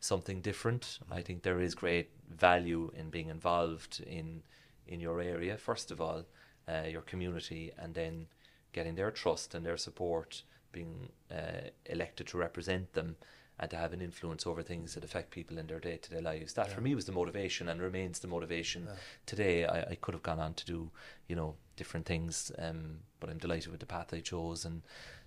something 0.00 0.40
different. 0.40 0.98
I 1.10 1.22
think 1.22 1.42
there 1.42 1.60
is 1.60 1.74
great 1.74 2.10
value 2.30 2.92
in 2.96 3.10
being 3.10 3.28
involved 3.28 4.02
in 4.06 4.42
in 4.86 5.00
your 5.00 5.20
area 5.20 5.56
first 5.56 5.90
of 5.90 6.00
all 6.00 6.24
uh, 6.68 6.82
your 6.88 7.02
community 7.02 7.72
and 7.78 7.94
then 7.94 8.26
getting 8.72 8.94
their 8.94 9.10
trust 9.10 9.54
and 9.54 9.64
their 9.64 9.76
support 9.76 10.42
being 10.72 11.08
uh, 11.30 11.70
elected 11.86 12.26
to 12.28 12.36
represent 12.36 12.92
them 12.92 13.16
and 13.58 13.70
to 13.70 13.76
have 13.76 13.92
an 13.92 14.02
influence 14.02 14.46
over 14.46 14.62
things 14.62 14.94
that 14.94 15.02
affect 15.02 15.30
people 15.30 15.56
in 15.56 15.66
their 15.66 15.80
day-to-day 15.80 16.20
lives. 16.20 16.52
That 16.52 16.70
for 16.70 16.82
me 16.82 16.94
was 16.94 17.06
the 17.06 17.12
motivation 17.12 17.68
and 17.68 17.80
remains 17.80 18.18
the 18.18 18.28
motivation 18.28 18.86
today 19.24 19.64
I, 19.64 19.80
I 19.92 19.94
could 19.94 20.14
have 20.14 20.22
gone 20.22 20.40
on 20.40 20.54
to 20.54 20.66
do 20.66 20.90
you 21.26 21.36
know 21.36 21.54
different 21.76 22.06
things 22.06 22.50
um, 22.58 22.98
but 23.20 23.30
I'm 23.30 23.38
delighted 23.38 23.70
with 23.70 23.80
the 23.80 23.86
path 23.86 24.12
I 24.12 24.20
chose 24.20 24.64
and 24.64 24.82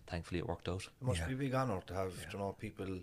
thankfully 0.07 0.39
it 0.39 0.47
worked 0.47 0.67
out 0.67 0.83
It 1.01 1.05
must 1.05 1.19
Yeah. 1.19 1.27
be 1.27 1.33
a 1.33 1.37
big 1.37 1.53
honour 1.53 1.81
to 1.87 1.93
have 1.93 2.13
you 2.31 2.39
know 2.39 2.55
people, 2.59 2.99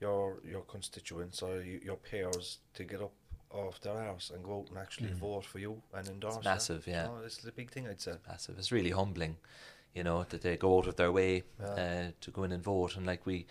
your 0.00 0.38
your 0.44 0.62
constituents 0.62 1.42
or 1.42 1.62
your 1.62 1.96
peers 1.96 2.58
to 2.74 2.84
get 2.84 3.00
up 3.00 3.12
off 3.50 3.80
their 3.80 3.94
arse 3.94 4.30
and 4.30 4.42
go 4.42 4.60
out 4.60 4.68
and 4.70 4.78
actually 4.78 5.12
vote 5.12 5.44
for 5.44 5.58
you 5.58 5.82
and 5.94 6.08
endorse. 6.08 6.36
you. 6.36 6.40
massive, 6.44 6.86
yeah. 6.86 7.02
You 7.06 7.08
know, 7.12 7.20
it's 7.24 7.44
a 7.46 7.52
big 7.52 7.70
thing, 7.70 7.86
I'd 7.86 8.00
say. 8.00 8.14
massive. 8.26 8.58
It's 8.58 8.72
really 8.72 8.90
humbling, 8.90 9.36
you 9.94 10.02
know, 10.02 10.24
that 10.24 10.40
they 10.40 10.56
go 10.56 10.78
out 10.78 10.86
of 10.86 10.96
their 10.96 11.12
way 11.12 11.42
Yeah. 11.60 11.66
uh, 11.66 12.10
to 12.22 12.30
go 12.30 12.44
in 12.44 12.52
and 12.52 12.62
vote. 12.64 12.96
And 12.96 13.04
like 13.06 13.26
we, 13.26 13.46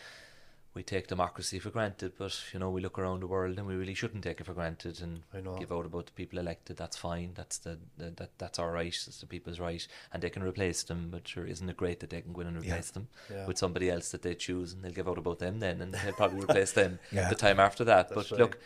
we 0.74 0.84
take 0.84 1.08
democracy 1.08 1.60
for 1.60 1.70
granted, 1.70 2.14
but 2.18 2.34
you 2.54 2.60
know, 2.60 2.70
we 2.70 2.80
look 2.82 2.98
around 2.98 3.20
the 3.22 3.28
world 3.28 3.58
and 3.58 3.68
we 3.68 3.76
really 3.76 3.94
shouldn't 3.94 4.24
take 4.24 4.40
it 4.40 4.46
for 4.46 4.54
granted 4.54 5.02
and 5.02 5.24
give 5.60 5.72
out 5.72 5.86
about 5.86 6.06
the 6.06 6.12
people 6.14 6.40
elected. 6.40 6.78
That's 6.78 6.96
fine. 6.96 7.32
That's 7.36 7.58
the, 7.58 7.78
the 7.98 8.12
that 8.12 8.30
that's 8.38 8.58
our 8.58 8.72
right. 8.72 8.88
It's 8.88 9.20
the 9.20 9.26
people's 9.26 9.60
right, 9.60 9.86
and 10.14 10.24
they 10.24 10.30
can 10.30 10.44
replace 10.44 10.84
them. 10.84 11.10
But 11.12 11.28
sure, 11.28 11.46
isn't 11.46 11.70
it 11.70 11.76
great 11.76 12.00
that 12.00 12.10
they 12.10 12.22
can 12.22 12.32
go 12.32 12.42
in 12.42 12.48
and 12.48 12.64
Yeah. 12.64 12.72
replace 12.76 12.92
them 12.92 13.10
Yeah. 13.30 13.48
with 13.48 13.58
somebody 13.58 13.90
else 13.90 14.12
that 14.12 14.22
they 14.22 14.34
choose, 14.34 14.72
and 14.74 14.82
they'll 14.84 14.94
give 14.94 15.10
out 15.10 15.18
about 15.18 15.40
them 15.40 15.60
then, 15.60 15.82
and 15.82 15.94
they'll 15.94 16.14
probably 16.14 16.40
replace 16.46 16.72
them 16.72 17.00
Yeah. 17.12 17.28
the 17.30 17.36
time 17.36 17.60
after 17.60 17.84
that. 17.84 18.08
That's 18.10 18.30
but 18.30 18.32
right. 18.32 18.40
look, 18.40 18.58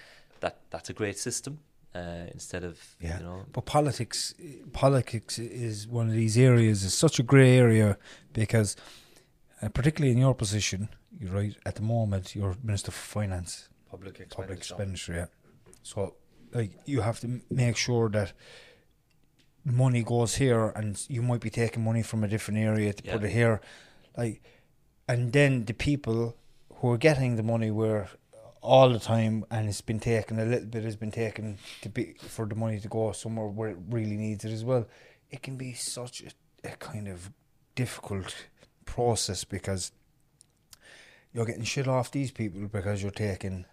that 0.41 0.59
that's 0.69 0.89
a 0.89 0.93
great 0.93 1.17
system. 1.17 1.59
Uh, 1.95 2.27
instead 2.33 2.65
of 2.65 2.77
Yeah, 2.99 3.19
you 3.19 3.23
know 3.23 3.45
but 3.53 3.65
politics, 3.65 4.35
politics 4.73 5.39
is 5.39 5.87
one 5.87 6.07
of 6.07 6.13
these 6.13 6.37
areas. 6.37 6.83
It's 6.83 6.93
such 6.93 7.19
a 7.19 7.23
grey 7.23 7.57
area 7.57 7.97
because, 8.33 8.75
uh, 9.61 9.69
particularly 9.69 10.11
in 10.11 10.17
your 10.17 10.35
position, 10.35 10.89
right 11.21 11.55
at 11.65 11.75
the 11.75 11.81
moment. 11.81 12.35
You're 12.35 12.55
Minister 12.63 12.91
for 12.91 13.19
Finance, 13.19 13.69
Public 13.89 14.19
expenditure. 14.19 14.35
public 14.35 14.57
expenditure. 14.57 15.13
Yeah, 15.13 15.25
so 15.83 16.15
like 16.53 16.71
you 16.85 17.01
have 17.01 17.19
to 17.21 17.41
make 17.49 17.77
sure 17.77 18.09
that 18.09 18.33
money 19.63 20.03
goes 20.03 20.35
here, 20.35 20.69
and 20.75 21.03
you 21.09 21.21
might 21.21 21.41
be 21.41 21.49
taking 21.49 21.83
money 21.83 22.03
from 22.03 22.23
a 22.23 22.27
different 22.27 22.59
area 22.59 22.93
to 22.93 23.03
put 23.03 23.23
it 23.23 23.31
here, 23.31 23.61
like, 24.17 24.41
and 25.07 25.33
then 25.33 25.65
the 25.65 25.73
people 25.73 26.35
who 26.75 26.91
are 26.91 26.97
getting 26.97 27.35
the 27.35 27.43
money 27.43 27.71
were 27.71 28.07
all 28.61 28.89
the 28.89 28.99
time, 28.99 29.45
and 29.51 29.69
it's 29.69 29.81
been 29.81 29.99
taken 29.99 30.39
a 30.39 30.45
little 30.45 30.67
bit 30.67 30.83
has 30.83 30.95
been 30.95 31.11
taken 31.11 31.57
to 31.81 31.89
be 31.89 32.15
for 32.19 32.45
the 32.45 32.55
money 32.55 32.79
to 32.79 32.87
go 32.87 33.11
somewhere 33.11 33.47
where 33.47 33.69
it 33.69 33.77
really 33.89 34.17
needs 34.17 34.43
it 34.43 34.51
as 34.51 34.63
well. 34.63 34.87
It 35.29 35.43
can 35.43 35.55
be 35.55 35.73
such 35.73 36.23
a, 36.23 36.67
a 36.67 36.75
kind 36.77 37.07
of 37.07 37.31
difficult 37.75 38.47
process 38.85 39.43
because 39.43 39.91
you're 41.35 41.45
getting 41.45 41.63
shit 41.63 41.87
off 41.87 42.09
these 42.11 42.31
people 42.31 42.61
because 42.67 43.01
you're 43.03 43.11
taking 43.11 43.65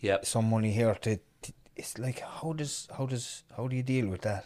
yeah 0.00 0.18
some 0.22 0.50
money 0.50 0.72
here 0.72 0.94
to, 0.96 1.16
to 1.42 1.52
it's 1.76 1.98
like 1.98 2.20
how 2.20 2.52
does 2.52 2.88
how 2.98 3.06
does 3.06 3.44
how 3.56 3.68
do 3.68 3.76
you 3.76 3.82
deal 3.82 4.08
with 4.08 4.22
that 4.22 4.44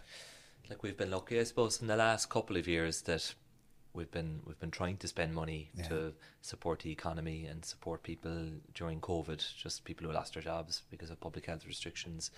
like 0.70 0.82
we've 0.82 0.96
been 0.96 1.10
lucky, 1.10 1.38
I 1.38 1.44
suppose, 1.44 1.80
in 1.82 1.88
the 1.88 1.96
last 1.96 2.30
couple 2.30 2.56
of 2.56 2.66
years 2.66 3.02
that 3.02 3.34
we've 3.92 4.10
been 4.10 4.40
we've 4.46 4.58
been 4.58 4.70
trying 4.70 4.96
to 4.98 5.08
spend 5.08 5.34
money 5.34 5.70
Yeah. 5.76 5.88
to 5.88 6.12
support 6.40 6.80
the 6.80 6.90
economy 6.90 7.44
and 7.46 7.64
support 7.64 8.02
people 8.02 8.36
during 8.74 9.00
COVID, 9.00 9.40
just 9.62 9.84
people 9.84 10.06
who 10.06 10.12
lost 10.14 10.34
their 10.34 10.42
jobs 10.42 10.82
because 10.90 11.10
of 11.10 11.20
public 11.20 11.46
health 11.46 11.66
restrictions. 11.66 12.30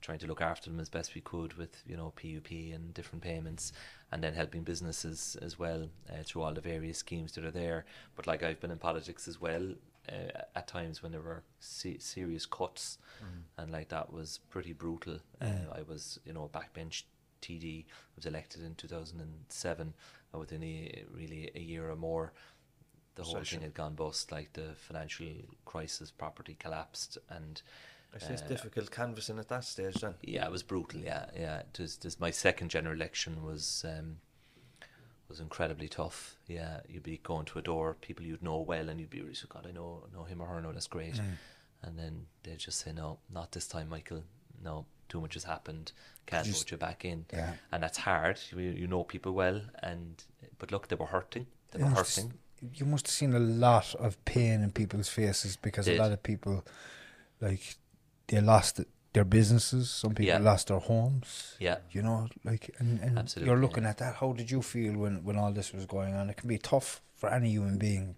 Trying 0.00 0.18
to 0.18 0.26
look 0.26 0.40
after 0.40 0.70
them 0.70 0.80
as 0.80 0.88
best 0.88 1.14
we 1.14 1.20
could 1.20 1.54
with 1.54 1.82
you 1.86 1.96
know 1.96 2.12
PUP 2.16 2.50
and 2.50 2.94
different 2.94 3.22
payments, 3.22 3.72
and 4.12 4.22
then 4.22 4.34
helping 4.34 4.62
businesses 4.62 5.36
as 5.42 5.58
well 5.58 5.88
uh, 6.10 6.22
through 6.24 6.42
all 6.42 6.54
the 6.54 6.60
various 6.60 6.98
schemes 6.98 7.32
that 7.32 7.44
are 7.44 7.50
there. 7.50 7.84
But 8.14 8.26
like 8.26 8.42
I've 8.42 8.60
been 8.60 8.70
in 8.70 8.78
politics 8.78 9.26
as 9.28 9.40
well. 9.40 9.74
Uh, 10.08 10.30
at 10.54 10.68
times 10.68 11.02
when 11.02 11.10
there 11.10 11.20
were 11.20 11.42
se- 11.58 11.98
serious 11.98 12.46
cuts, 12.46 12.98
and 13.58 13.72
like 13.72 13.88
that 13.88 14.12
was 14.12 14.38
pretty 14.50 14.72
brutal. 14.72 15.18
Uh, 15.40 15.74
I 15.74 15.82
was, 15.82 16.20
you 16.24 16.32
know, 16.32 16.48
backbench 16.54 17.02
TD. 17.42 17.80
I 17.84 18.14
was 18.14 18.24
elected 18.24 18.62
in 18.62 18.76
2007. 18.76 19.94
And 20.32 20.40
within 20.40 20.62
a, 20.62 21.04
really 21.12 21.50
a 21.56 21.60
year 21.60 21.90
or 21.90 21.96
more, 21.96 22.32
the 23.16 23.24
whole 23.24 23.34
Session. 23.34 23.58
thing 23.58 23.64
had 23.66 23.74
gone 23.74 23.94
bust. 23.94 24.30
Like 24.30 24.52
the 24.52 24.74
financial 24.76 25.26
crisis, 25.64 26.12
property 26.12 26.56
collapsed, 26.58 27.18
and 27.28 27.60
It's 28.16 28.42
uh, 28.42 28.46
difficult 28.46 28.90
canvassing 28.90 29.38
at 29.38 29.48
that 29.48 29.64
stage 29.64 29.94
then. 29.96 30.14
yeah, 30.22 30.44
it 30.46 30.50
was 30.52 30.62
brutal. 30.62 31.00
Yeah, 31.00 31.26
yeah. 31.36 31.62
Was, 31.78 31.96
this, 31.98 32.18
my 32.20 32.30
second 32.30 32.70
general 32.70 32.94
election 32.94 33.42
was 33.44 33.84
um, 33.86 34.16
was 35.28 35.40
incredibly 35.40 35.88
tough. 35.88 36.36
Yeah, 36.46 36.80
you'd 36.88 37.02
be 37.02 37.18
going 37.22 37.46
to 37.46 37.58
a 37.58 37.62
door, 37.62 37.96
people 38.00 38.24
you'd 38.24 38.42
know 38.42 38.58
well, 38.60 38.88
and 38.88 39.00
you'd 39.00 39.10
be 39.10 39.20
really, 39.20 39.34
so 39.34 39.46
God, 39.48 39.66
I 39.68 39.72
know 39.72 40.04
know 40.14 40.24
him 40.24 40.40
or 40.40 40.46
her, 40.46 40.60
no, 40.60 40.72
that's 40.72 40.86
great. 40.86 41.20
And 41.82 41.98
then 41.98 42.26
they'd 42.42 42.58
just 42.58 42.80
say, 42.80 42.92
no, 42.92 43.18
not 43.32 43.52
this 43.52 43.68
time, 43.68 43.88
Michael. 43.88 44.24
No, 44.64 44.86
too 45.08 45.20
much 45.20 45.34
has 45.34 45.44
happened. 45.44 45.92
Can't 46.26 46.46
Just- 46.46 46.64
vote 46.64 46.70
you 46.72 46.76
back 46.78 47.04
in. 47.04 47.26
Yeah. 47.32 47.52
And 47.70 47.82
that's 47.82 47.98
hard. 47.98 48.40
You, 48.50 48.58
you 48.60 48.86
know 48.86 49.04
people 49.04 49.32
well, 49.32 49.60
and 49.82 50.22
but 50.58 50.72
look, 50.72 50.88
they 50.88 50.96
were 50.96 51.06
hurting. 51.06 51.46
They 51.72 51.80
You 51.80 51.84
were 51.84 51.90
must- 51.92 52.16
hurting. 52.16 52.32
You 52.74 52.86
must 52.86 53.06
have 53.06 53.12
seen 53.12 53.34
a 53.34 53.38
lot 53.38 53.94
of 53.96 54.24
pain 54.24 54.62
in 54.62 54.70
people's 54.70 55.08
faces 55.10 55.56
because 55.56 55.84
Did. 55.84 55.98
a 55.98 56.02
lot 56.02 56.10
of 56.12 56.22
people, 56.22 56.64
like, 57.40 57.76
they 58.28 58.40
lost 58.40 58.80
their 59.12 59.24
businesses. 59.24 59.90
Some 59.90 60.10
people 60.14 60.26
Yeah. 60.26 60.38
lost 60.38 60.68
their 60.68 60.78
homes. 60.78 61.56
Yeah. 61.58 61.78
You 61.90 62.02
know, 62.02 62.28
like, 62.44 62.70
and, 62.78 63.00
and 63.00 63.18
Absolutely, 63.18 63.50
you're 63.50 63.60
looking 63.60 63.84
yeah. 63.84 63.90
at 63.90 63.98
that. 63.98 64.16
How 64.16 64.32
did 64.32 64.50
you 64.50 64.62
feel 64.62 64.94
when, 64.98 65.24
when 65.24 65.36
all 65.36 65.52
this 65.52 65.72
was 65.72 65.86
going 65.86 66.14
on? 66.14 66.28
It 66.30 66.36
can 66.36 66.48
be 66.48 66.58
tough 66.58 67.02
for 67.14 67.30
any 67.30 67.50
human 67.50 67.78
being. 67.78 68.16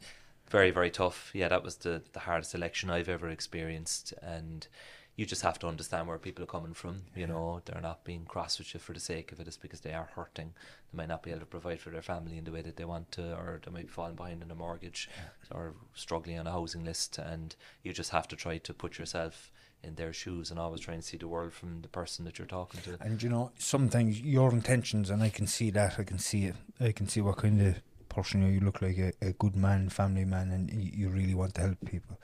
very 0.50 0.70
very 0.70 0.90
tough 0.90 1.30
yeah 1.34 1.46
that 1.48 1.62
was 1.62 1.76
the 1.84 2.02
the 2.14 2.20
hardest 2.20 2.54
election 2.54 2.88
i've 2.90 3.08
ever 3.16 3.28
experienced 3.28 4.14
and 4.22 4.66
you 5.14 5.26
just 5.26 5.42
have 5.42 5.58
to 5.58 5.66
understand 5.68 6.08
where 6.08 6.16
people 6.18 6.42
are 6.42 6.46
coming 6.56 6.72
from 6.72 7.02
you 7.14 7.26
know 7.26 7.60
they're 7.66 7.82
not 7.82 8.02
being 8.02 8.24
cross 8.24 8.58
with 8.58 8.72
you 8.72 8.80
for 8.80 8.94
the 8.94 9.00
sake 9.12 9.30
of 9.30 9.38
it 9.40 9.46
it's 9.46 9.58
because 9.58 9.82
they 9.82 9.92
are 9.92 10.08
hurting 10.16 10.50
they 10.90 10.96
might 10.96 11.08
not 11.08 11.22
be 11.22 11.30
able 11.30 11.40
to 11.40 11.46
provide 11.46 11.78
for 11.80 11.90
their 11.90 12.00
family 12.12 12.38
in 12.38 12.44
the 12.44 12.50
way 12.50 12.62
that 12.62 12.76
they 12.76 12.84
want 12.86 13.12
to 13.12 13.22
or 13.34 13.60
they 13.62 13.70
might 13.70 13.86
be 13.88 13.92
falling 13.98 14.14
behind 14.16 14.42
on 14.42 14.50
a 14.50 14.54
mortgage 14.54 15.08
or 15.50 15.74
struggling 15.94 16.38
on 16.38 16.46
a 16.46 16.52
housing 16.52 16.82
list 16.84 17.18
and 17.18 17.54
you 17.82 17.92
just 17.92 18.10
have 18.10 18.26
to 18.26 18.34
try 18.36 18.56
to 18.58 18.72
put 18.72 18.98
yourself 18.98 19.52
in 19.82 19.94
their 19.94 20.12
shoes 20.12 20.50
and 20.50 20.58
always 20.58 20.80
try 20.80 20.94
and 20.94 21.04
see 21.04 21.16
the 21.16 21.28
world 21.28 21.52
from 21.52 21.82
the 21.82 21.88
person 21.88 22.24
that 22.24 22.38
you're 22.38 22.46
talking 22.46 22.80
to 22.82 22.96
And 23.00 23.22
you 23.22 23.28
know, 23.28 23.52
sometimes 23.58 24.20
your 24.20 24.50
intentions, 24.52 25.10
and 25.10 25.22
I 25.22 25.28
can 25.30 25.46
see 25.46 25.70
that. 25.70 25.98
I 25.98 26.04
can 26.04 26.18
see 26.18 26.46
it. 26.46 26.56
I 26.80 26.92
can 26.92 27.08
see 27.08 27.20
what 27.20 27.38
kind 27.38 27.60
of 27.62 27.76
person 28.08 28.42
you 28.42 28.48
are. 28.48 28.50
You 28.50 28.60
look 28.60 28.82
like 28.82 28.98
a, 28.98 29.12
a 29.22 29.32
good 29.32 29.56
man, 29.56 29.88
family 29.88 30.24
man, 30.24 30.50
and 30.50 30.70
you, 30.70 30.90
you 30.94 31.08
really 31.10 31.34
want 31.34 31.54
to 31.54 31.60
help 31.62 31.78
people. 31.86 32.18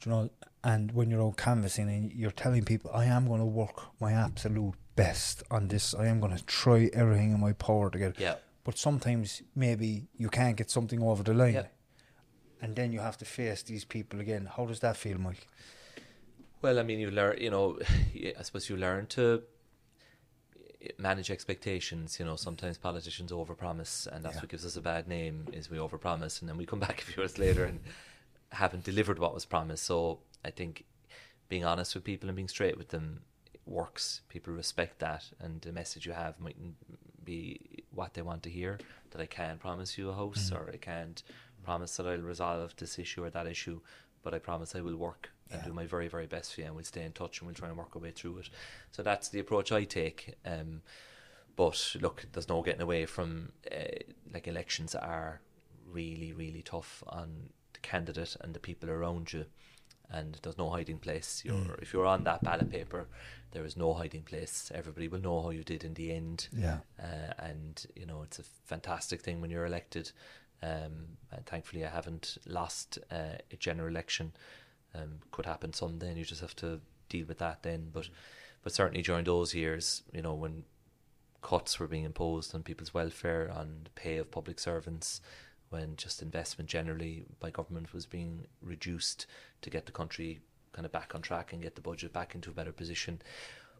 Do 0.00 0.10
you 0.10 0.16
know? 0.16 0.30
And 0.62 0.92
when 0.92 1.10
you're 1.10 1.22
out 1.22 1.36
canvassing 1.36 1.88
and 1.88 2.12
you're 2.12 2.30
telling 2.30 2.64
people, 2.64 2.90
I 2.92 3.04
am 3.04 3.26
going 3.26 3.40
to 3.40 3.46
work 3.46 3.82
my 4.00 4.12
absolute 4.12 4.74
best 4.96 5.42
on 5.50 5.68
this. 5.68 5.94
I 5.94 6.06
am 6.06 6.20
going 6.20 6.36
to 6.36 6.44
try 6.44 6.90
everything 6.92 7.32
in 7.32 7.40
my 7.40 7.52
power 7.52 7.90
to 7.90 7.98
get. 7.98 8.10
it. 8.10 8.20
Yeah. 8.20 8.34
But 8.64 8.78
sometimes 8.78 9.42
maybe 9.54 10.08
you 10.16 10.28
can't 10.28 10.56
get 10.56 10.70
something 10.70 11.00
over 11.02 11.22
the 11.22 11.34
line. 11.34 11.54
Yeah. 11.54 11.66
And 12.60 12.74
then 12.74 12.92
you 12.92 12.98
have 13.00 13.16
to 13.18 13.24
face 13.24 13.62
these 13.62 13.84
people 13.84 14.18
again. 14.20 14.48
How 14.56 14.66
does 14.66 14.80
that 14.80 14.96
feel, 14.96 15.18
Mike? 15.18 15.46
Well, 16.66 16.80
I 16.80 16.82
mean, 16.82 16.98
you 16.98 17.12
learn, 17.12 17.38
you 17.38 17.48
know, 17.48 17.78
I 18.40 18.42
suppose 18.42 18.68
you 18.68 18.76
learn 18.76 19.06
to 19.18 19.44
eh, 20.82 20.88
manage 20.98 21.30
expectations. 21.30 22.18
You 22.18 22.24
know, 22.24 22.34
sometimes 22.34 22.76
politicians 22.76 23.30
overpromise, 23.30 24.08
and 24.08 24.24
that's 24.24 24.34
Yeah. 24.34 24.40
what 24.40 24.48
gives 24.48 24.66
us 24.66 24.74
a 24.74 24.80
bad 24.80 25.06
name. 25.06 25.46
Is 25.52 25.70
we 25.70 25.78
overpromise, 25.78 26.40
and 26.40 26.48
then 26.48 26.56
we 26.56 26.66
come 26.66 26.80
back 26.86 27.02
a 27.02 27.04
few 27.04 27.22
years 27.22 27.38
later 27.38 27.64
and 27.66 27.78
haven't 28.50 28.82
delivered 28.82 29.20
what 29.20 29.32
was 29.32 29.44
promised. 29.44 29.84
So 29.84 30.18
I 30.44 30.50
think 30.50 30.86
being 31.48 31.64
honest 31.64 31.94
with 31.94 32.02
people 32.02 32.28
and 32.28 32.34
being 32.34 32.48
straight 32.48 32.76
with 32.76 32.88
them 32.88 33.20
works. 33.64 34.22
People 34.28 34.52
respect 34.52 34.98
that, 34.98 35.22
and 35.38 35.60
the 35.60 35.72
message 35.72 36.04
you 36.04 36.14
have 36.14 36.40
mightn't 36.40 36.74
be 37.24 37.84
what 37.92 38.14
they 38.14 38.22
want 38.22 38.42
to 38.42 38.50
hear. 38.50 38.80
That 39.12 39.20
I 39.20 39.26
can't 39.26 39.60
promise 39.60 39.96
you 39.96 40.10
a 40.10 40.16
house, 40.16 40.50
mm. 40.50 40.56
or 40.56 40.72
I 40.74 40.78
can't 40.78 41.22
promise 41.62 41.96
that 41.96 42.08
I'll 42.08 42.28
resolve 42.34 42.74
this 42.76 42.98
issue 42.98 43.22
or 43.22 43.30
that 43.30 43.46
issue, 43.46 43.78
but 44.24 44.34
I 44.34 44.40
promise 44.40 44.74
I 44.74 44.80
will 44.80 44.96
work 44.96 45.30
and 45.50 45.62
do 45.64 45.72
my 45.72 45.86
very 45.86 46.08
very 46.08 46.26
best 46.26 46.54
for 46.54 46.60
you, 46.60 46.66
and 46.66 46.74
we'll 46.74 46.84
stay 46.84 47.04
in 47.04 47.12
touch 47.12 47.40
and 47.40 47.46
we'll 47.46 47.54
try 47.54 47.68
and 47.68 47.76
work 47.76 47.94
our 47.94 48.02
way 48.02 48.10
through 48.10 48.38
it. 48.38 48.50
So 48.90 49.02
that's 49.02 49.28
the 49.28 49.40
approach 49.40 49.72
I 49.72 49.84
take. 49.84 50.34
Um, 50.44 50.82
but 51.54 51.96
look, 52.00 52.26
there's 52.32 52.48
no 52.48 52.62
getting 52.62 52.82
away 52.82 53.06
from 53.06 53.52
uh, 53.70 54.02
like 54.32 54.48
elections 54.48 54.94
are 54.94 55.40
really 55.90 56.32
really 56.32 56.62
tough 56.62 57.02
on 57.08 57.50
the 57.72 57.80
candidate 57.80 58.36
and 58.40 58.54
the 58.54 58.58
people 58.58 58.90
around 58.90 59.32
you 59.32 59.46
and 60.10 60.38
there's 60.42 60.58
no 60.58 60.70
hiding 60.70 60.98
place. 60.98 61.42
You're 61.44 61.76
if 61.80 61.92
you're 61.92 62.06
on 62.06 62.24
that 62.24 62.42
ballot 62.42 62.70
paper, 62.70 63.06
there 63.52 63.64
is 63.64 63.76
no 63.76 63.94
hiding 63.94 64.22
place. 64.22 64.70
Everybody 64.74 65.08
will 65.08 65.20
know 65.20 65.42
how 65.42 65.50
you 65.50 65.64
did 65.64 65.84
in 65.84 65.94
the 65.94 66.12
end. 66.12 66.48
Yeah. 66.52 66.78
Uh, 67.00 67.32
and 67.38 67.86
you 67.94 68.06
know 68.06 68.22
it's 68.22 68.38
a 68.38 68.44
fantastic 68.64 69.20
thing 69.20 69.40
when 69.40 69.50
you're 69.50 69.66
elected. 69.66 70.12
Um, 70.62 71.18
and 71.32 71.44
thankfully, 71.44 71.84
I 71.84 71.90
haven't 71.90 72.38
lost 72.46 72.98
uh, 73.10 73.38
a 73.52 73.56
general 73.58 73.88
election. 73.88 74.32
Um, 74.96 75.20
could 75.30 75.46
happen 75.46 75.72
someday, 75.72 76.08
and 76.08 76.18
you 76.18 76.24
just 76.24 76.40
have 76.40 76.56
to 76.56 76.80
deal 77.08 77.26
with 77.26 77.38
that 77.38 77.62
then. 77.62 77.90
But 77.92 78.08
but 78.62 78.72
certainly 78.72 79.02
during 79.02 79.24
those 79.24 79.54
years, 79.54 80.02
you 80.12 80.22
know 80.22 80.34
when 80.34 80.64
cuts 81.42 81.78
were 81.78 81.86
being 81.86 82.04
imposed 82.04 82.54
on 82.54 82.62
people's 82.62 82.94
welfare, 82.94 83.50
on 83.54 83.88
pay 83.94 84.16
of 84.16 84.30
public 84.30 84.58
servants, 84.58 85.20
when 85.70 85.96
just 85.96 86.22
investment 86.22 86.68
generally 86.68 87.24
by 87.40 87.50
government 87.50 87.92
was 87.92 88.06
being 88.06 88.46
reduced 88.60 89.26
to 89.62 89.70
get 89.70 89.86
the 89.86 89.92
country 89.92 90.40
kind 90.72 90.84
of 90.86 90.92
back 90.92 91.14
on 91.14 91.22
track 91.22 91.52
and 91.52 91.62
get 91.62 91.74
the 91.74 91.80
budget 91.80 92.12
back 92.12 92.34
into 92.34 92.50
a 92.50 92.54
better 92.54 92.72
position. 92.72 93.20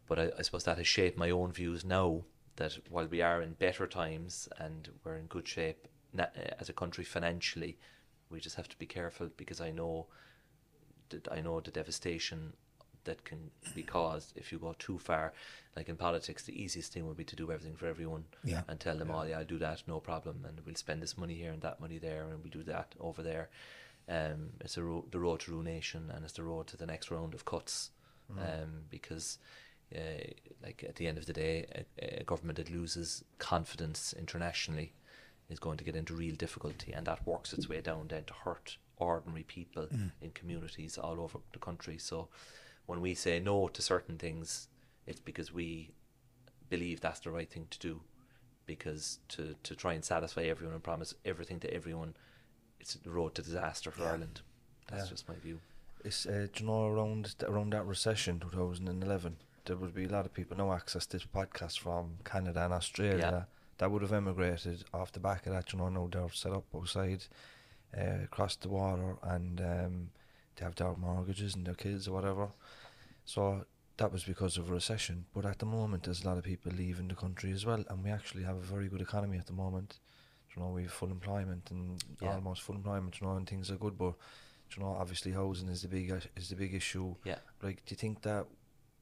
But 0.07 0.19
I, 0.19 0.31
I 0.39 0.41
suppose 0.41 0.63
that 0.63 0.77
has 0.77 0.87
shaped 0.87 1.17
my 1.17 1.29
own 1.29 1.51
views 1.51 1.83
now 1.83 2.23
that 2.55 2.77
while 2.89 3.07
we 3.07 3.21
are 3.21 3.41
in 3.41 3.53
better 3.53 3.87
times 3.87 4.49
and 4.57 4.89
we're 5.03 5.17
in 5.17 5.25
good 5.27 5.47
shape 5.47 5.87
as 6.59 6.69
a 6.69 6.73
country 6.73 7.03
financially, 7.03 7.77
we 8.29 8.39
just 8.39 8.55
have 8.55 8.69
to 8.69 8.77
be 8.77 8.85
careful 8.85 9.29
because 9.37 9.61
I 9.61 9.71
know 9.71 10.07
I 11.31 11.41
know 11.41 11.59
the 11.59 11.71
devastation 11.71 12.53
that 13.03 13.23
can 13.23 13.51
be 13.73 13.83
caused 13.83 14.33
if 14.35 14.51
you 14.51 14.59
go 14.59 14.75
too 14.77 14.99
far. 14.99 15.33
Like 15.75 15.87
in 15.89 15.95
politics, 15.95 16.43
the 16.43 16.61
easiest 16.61 16.91
thing 16.91 17.07
would 17.07 17.15
be 17.17 17.23
to 17.23 17.35
do 17.35 17.51
everything 17.51 17.77
for 17.77 17.87
everyone 17.87 18.25
Yeah. 18.43 18.63
and 18.67 18.79
tell 18.79 18.97
them, 18.97 19.11
"Oh, 19.11 19.23
yeah, 19.23 19.39
I'll 19.39 19.45
do 19.45 19.59
that, 19.59 19.83
no 19.87 19.99
problem," 19.99 20.43
and 20.45 20.59
we'll 20.65 20.75
spend 20.75 21.01
this 21.01 21.17
money 21.17 21.35
here 21.35 21.51
and 21.53 21.61
that 21.61 21.79
money 21.79 21.99
there, 21.99 22.23
and 22.23 22.43
we'll 22.43 22.51
do 22.51 22.63
that 22.63 22.95
over 22.99 23.23
there. 23.23 23.49
Um, 24.09 24.53
it's 24.61 24.77
a 24.77 24.83
ro- 24.83 25.05
the 25.11 25.19
road 25.19 25.39
to 25.41 25.51
ruination, 25.51 26.11
and 26.11 26.23
it's 26.25 26.33
the 26.33 26.43
road 26.43 26.67
to 26.67 26.77
the 26.77 26.85
next 26.85 27.09
round 27.11 27.33
of 27.33 27.45
cuts, 27.45 27.91
um, 28.37 28.85
because. 28.89 29.37
Uh, 29.95 30.19
like 30.61 30.83
at 30.83 30.97
the 30.97 31.07
end 31.07 31.17
of 31.17 31.27
the 31.27 31.31
day, 31.31 31.65
a, 32.01 32.19
a 32.19 32.23
government 32.25 32.57
that 32.57 32.69
loses 32.69 33.23
confidence 33.37 34.11
internationally 34.11 34.91
is 35.49 35.59
going 35.59 35.77
to 35.77 35.83
get 35.85 35.95
into 35.95 36.13
real 36.13 36.35
difficulty, 36.35 36.91
and 36.91 37.07
that 37.07 37.25
works 37.25 37.53
its 37.53 37.69
way 37.69 37.79
down 37.79 38.05
then 38.09 38.25
to 38.25 38.33
hurt 38.33 38.75
ordinary 38.97 39.43
people 39.43 39.87
in 40.21 40.31
communities 40.31 40.97
all 40.97 41.19
over 41.21 41.39
the 41.53 41.59
country. 41.59 41.97
So, 41.97 42.27
when 42.85 43.01
we 43.01 43.13
say 43.15 43.39
no 43.39 43.67
to 43.67 43.81
certain 43.81 44.17
things, 44.17 44.67
it's 45.05 45.19
because 45.19 45.53
we 45.53 45.91
believe 46.69 47.01
that's 47.01 47.19
the 47.21 47.31
right 47.31 47.49
thing 47.49 47.67
to 47.69 47.79
do. 47.79 48.01
Because 48.65 49.19
to, 49.29 49.55
to 49.63 49.75
try 49.75 49.93
and 49.93 50.03
satisfy 50.03 50.43
everyone 50.43 50.73
and 50.73 50.83
promise 50.83 51.13
everything 51.23 51.59
to 51.61 51.73
everyone, 51.73 52.15
it's 52.79 52.95
the 52.95 53.09
road 53.09 53.35
to 53.35 53.41
disaster 53.41 53.91
for 53.91 54.03
Ireland. 54.05 54.41
That's 54.89 55.05
Yeah. 55.05 55.09
just 55.09 55.29
my 55.29 55.35
view. 55.35 55.59
It's 56.03 56.25
uh, 56.25 56.47
do 56.53 56.63
you 56.63 56.69
know 56.69 56.85
around 56.85 57.35
around 57.43 57.71
that 57.73 57.85
recession 57.85 58.39
2011 58.39 59.37
there 59.65 59.75
would 59.75 59.93
be 59.93 60.05
a 60.05 60.09
lot 60.09 60.25
of 60.25 60.33
people 60.33 60.55
no 60.55 60.71
access 60.71 61.05
to 61.07 61.17
this 61.17 61.25
podcast 61.25 61.79
from 61.79 62.17
Canada 62.23 62.63
and 62.63 62.73
Australia 62.73 63.17
Yeah. 63.17 63.43
that 63.79 63.91
would 63.91 64.01
have 64.03 64.13
emigrated 64.13 64.85
off 64.93 65.11
the 65.11 65.19
back 65.19 65.45
of 65.47 65.53
that 65.53 65.73
you 65.73 65.79
know 65.79 65.89
now 65.89 66.07
they're 66.09 66.29
set 66.29 66.53
up 66.53 66.63
outside 66.73 67.25
uh, 67.97 68.23
across 68.23 68.55
the 68.57 68.69
water 68.69 69.17
and 69.23 69.59
um, 69.61 70.09
they 70.55 70.65
have 70.65 70.75
their 70.75 70.93
mortgages 70.95 71.55
and 71.55 71.65
their 71.65 71.73
kids 71.75 72.07
or 72.07 72.13
whatever. 72.13 72.49
So 73.25 73.65
that 73.97 74.11
was 74.11 74.23
because 74.23 74.57
of 74.57 74.69
a 74.69 74.73
recession. 74.73 75.25
But 75.33 75.45
at 75.45 75.59
the 75.59 75.65
moment 75.65 76.03
there's 76.03 76.23
a 76.23 76.27
lot 76.27 76.37
of 76.37 76.43
people 76.43 76.71
leaving 76.75 77.07
the 77.07 77.15
country 77.15 77.51
as 77.51 77.65
well 77.65 77.83
and 77.89 78.03
we 78.03 78.09
actually 78.11 78.43
have 78.43 78.57
a 78.57 78.61
very 78.61 78.87
good 78.87 79.01
economy 79.01 79.37
at 79.37 79.47
the 79.47 79.53
moment. 79.53 79.99
You 80.55 80.61
know 80.63 80.69
we 80.69 80.83
have 80.83 80.91
full 80.93 81.09
employment 81.11 81.69
and 81.71 82.03
Yeah. 82.21 82.33
almost 82.35 82.61
full 82.61 82.75
employment 82.75 83.19
you 83.19 83.27
know 83.27 83.35
and 83.35 83.47
things 83.47 83.69
are 83.69 83.75
good 83.77 83.97
but 83.97 84.13
you 84.75 84.81
know 84.83 84.89
obviously 84.99 85.31
housing 85.31 85.69
is 85.69 85.81
the 85.83 85.87
big 85.87 86.11
is 86.35 86.49
the 86.49 86.55
big 86.55 86.73
issue. 86.73 87.15
Yeah. 87.23 87.39
like 87.61 87.77
do 87.85 87.93
you 87.93 87.97
think 87.97 88.21
that 88.23 88.47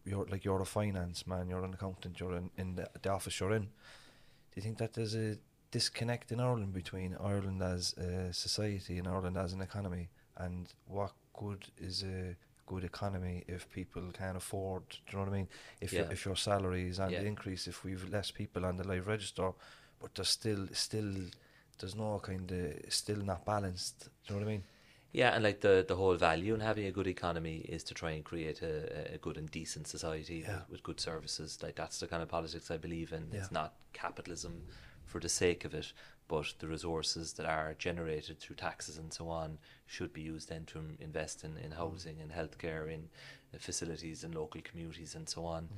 you're 0.05 0.25
like 0.25 0.43
you're 0.45 0.61
a 0.61 0.65
finance 0.65 1.25
man 1.25 1.49
you're 1.49 1.63
an 1.63 1.73
accountant 1.73 2.19
you're 2.19 2.35
in, 2.37 2.49
in 2.57 2.75
the, 2.75 2.89
the 3.01 3.09
office 3.09 3.39
you're 3.39 3.53
in. 3.53 3.63
Do 3.63 4.55
you 4.57 4.61
think 4.61 4.77
that 4.79 4.93
there's 4.93 5.15
a 5.15 5.37
disconnect 5.79 6.31
in 6.31 6.39
Ireland 6.39 6.73
between 6.81 7.11
Ireland 7.31 7.61
as 7.75 7.83
a 7.97 8.31
society 8.45 8.95
and 8.99 9.07
Ireland 9.15 9.35
as 9.45 9.51
an 9.57 9.61
economy 9.69 10.05
and 10.37 10.61
what 10.97 11.11
good 11.41 11.61
is 11.89 11.97
a 12.03 12.35
good 12.71 12.83
economy 12.91 13.37
if 13.55 13.61
people 13.79 14.03
can't 14.21 14.37
afford. 14.43 14.83
Do 14.89 14.97
you 15.09 15.13
know 15.17 15.23
what 15.25 15.33
I 15.33 15.37
mean? 15.39 15.49
If 15.85 15.89
Yeah. 15.91 15.99
your, 16.03 16.11
if 16.15 16.21
your 16.27 16.37
salary 16.49 16.83
is 16.93 16.99
on 16.99 17.09
Yeah. 17.11 17.21
the 17.21 17.27
increase, 17.33 17.63
if 17.73 17.77
we've 17.85 18.05
less 18.17 18.29
people 18.41 18.61
on 18.69 18.77
the 18.77 18.87
live 18.91 19.05
register, 19.15 19.47
but 20.01 20.09
there's 20.15 20.29
still 20.39 20.63
still 20.85 21.11
there's 21.79 21.95
no 22.05 22.09
kind 22.29 22.49
of 22.59 22.65
still 23.01 23.21
not 23.31 23.41
balanced. 23.53 23.97
Do 23.99 24.07
you 24.09 24.39
know 24.39 24.45
what 24.45 24.49
I 24.49 24.53
mean? 24.55 24.63
Yeah, 25.21 25.31
and 25.35 25.43
like 25.47 25.59
the 25.67 25.75
the 25.91 25.97
whole 26.01 26.17
value 26.31 26.53
in 26.57 26.61
having 26.71 26.85
a 26.87 26.91
good 26.99 27.07
economy 27.17 27.57
is 27.75 27.83
to 27.89 27.93
try 28.01 28.11
and 28.17 28.23
create 28.31 28.59
a, 28.71 29.13
a 29.15 29.17
good 29.25 29.37
and 29.41 29.49
decent 29.59 29.85
society 29.95 30.37
Yeah. 30.39 30.47
with, 30.47 30.69
with 30.71 30.81
good 30.87 30.99
services. 31.09 31.49
Like 31.63 31.75
that's 31.81 31.97
the 31.99 32.07
kind 32.07 32.23
of 32.23 32.29
politics 32.37 32.71
I 32.71 32.77
believe 32.87 33.09
in. 33.17 33.23
Yeah. 33.31 33.39
It's 33.39 33.51
not 33.59 33.69
capitalism 34.03 34.53
for 35.05 35.19
the 35.19 35.29
sake 35.29 35.65
of 35.65 35.73
it, 35.73 35.93
but 36.27 36.53
the 36.59 36.67
resources 36.67 37.33
that 37.33 37.45
are 37.45 37.75
generated 37.77 38.39
through 38.39 38.55
taxes 38.55 38.97
and 38.97 39.13
so 39.13 39.29
on 39.29 39.57
should 39.85 40.11
be 40.11 40.21
used 40.21 40.49
then 40.49 40.65
to 40.65 40.81
invest 40.99 41.43
in, 41.43 41.57
in 41.57 41.71
housing 41.71 42.19
and 42.19 42.31
healthcare, 42.31 42.91
in 42.91 43.07
uh, 43.53 43.57
facilities 43.59 44.23
and 44.23 44.33
local 44.33 44.61
communities 44.61 45.15
and 45.15 45.29
so 45.29 45.45
on. 45.45 45.69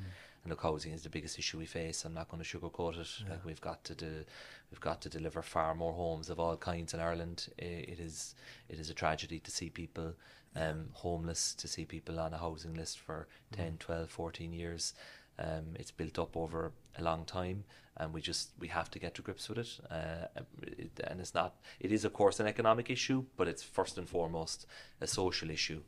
And 0.44 0.52
look, 0.52 0.62
housing 0.62 0.94
is 0.94 1.04
the 1.04 1.10
biggest 1.10 1.38
issue 1.38 1.58
we 1.58 1.66
face. 1.66 2.06
I'm 2.06 2.14
not 2.14 2.30
going 2.30 2.42
to 2.42 2.58
sugarcoat 2.58 2.98
it. 2.98 3.30
Like 3.30 3.44
we've 3.44 3.60
got 3.60 3.84
to 3.86 3.96
do, 3.96 4.24
we've 4.72 4.80
got 4.80 5.02
to 5.02 5.10
deliver 5.10 5.42
far 5.42 5.76
more 5.76 5.94
homes 5.94 6.30
of 6.30 6.40
all 6.40 6.56
kinds 6.56 6.94
in 6.94 7.02
Ireland. 7.02 7.50
It 7.58 8.00
is 8.00 8.36
it 8.70 8.80
is 8.80 8.90
a 8.90 8.94
tragedy 8.94 9.40
to 9.40 9.52
see 9.52 9.70
people 9.70 10.14
um, 10.56 10.90
homeless, 10.94 11.54
to 11.56 11.68
see 11.68 11.86
people 11.86 12.20
on 12.20 12.34
a 12.34 12.38
housing 12.38 12.74
list 12.74 13.00
for 13.00 13.28
10, 13.52 13.78
12, 13.80 14.10
14 14.10 14.54
years. 14.54 14.94
Um, 15.40 15.76
it's 15.76 15.92
built 15.92 16.18
up 16.18 16.36
over 16.36 16.72
a 16.98 17.04
long 17.04 17.26
time, 17.26 17.64
and 18.00 18.14
we 18.14 18.22
just 18.22 18.50
we 18.60 18.68
have 18.68 18.90
to 18.92 19.00
get 19.00 19.14
to 19.16 19.22
grips 19.22 19.50
with 19.50 19.58
it. 19.58 19.80
Uh, 19.92 20.28
it. 20.62 20.92
And 21.04 21.20
it's 21.20 21.34
not. 21.34 21.56
It 21.80 21.92
is 21.92 22.06
of 22.06 22.14
course 22.14 22.40
an 22.40 22.48
economic 22.48 22.90
issue, 22.90 23.26
but 23.38 23.48
it's 23.48 23.64
first 23.64 23.98
and 23.98 24.08
foremost 24.08 24.66
a 25.02 25.08
social 25.08 25.50
issue. 25.50 25.82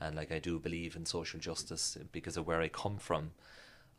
And 0.00 0.16
like 0.16 0.32
I 0.32 0.38
do 0.38 0.58
believe 0.58 0.96
in 0.96 1.06
social 1.06 1.40
justice 1.40 1.96
because 2.12 2.36
of 2.36 2.46
where 2.46 2.60
I 2.60 2.68
come 2.68 2.98
from. 2.98 3.30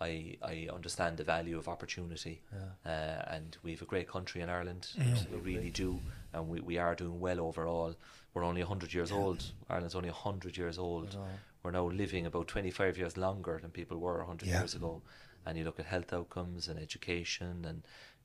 I, 0.02 0.36
I 0.42 0.68
understand 0.74 1.16
the 1.18 1.24
value 1.24 1.58
of 1.58 1.68
opportunity, 1.70 2.42
uh, 2.86 2.90
and 3.36 3.56
we 3.64 3.72
have 3.72 3.82
a 3.82 3.86
great 3.86 4.08
country 4.08 4.42
in 4.42 4.50
Ireland. 4.50 4.88
We 5.32 5.38
really 5.54 5.70
do, 5.70 6.02
and 6.34 6.50
we, 6.50 6.60
we 6.60 6.78
are 6.78 6.94
doing 6.96 7.20
well 7.22 7.40
overall. 7.40 7.96
We're 8.34 8.44
only 8.44 8.62
100 8.62 8.94
years 8.94 9.12
old. 9.14 9.44
Ireland's 9.70 9.96
only 9.96 10.10
100 10.10 10.58
years 10.58 10.78
old. 10.78 11.16
We're 11.62 11.72
now 11.72 11.86
living 11.88 12.26
about 12.26 12.48
25 12.48 12.98
years 12.98 13.16
longer 13.16 13.60
than 13.62 13.70
people 13.72 13.98
were 13.98 14.18
100 14.18 14.48
Yeah. 14.50 14.60
years 14.60 14.76
ago. 14.76 15.02
And 15.46 15.58
you 15.58 15.64
look 15.64 15.80
at 15.80 15.86
health 15.86 16.14
outcomes 16.14 16.68
and 16.68 16.80
education 16.80 17.66
and 17.66 17.84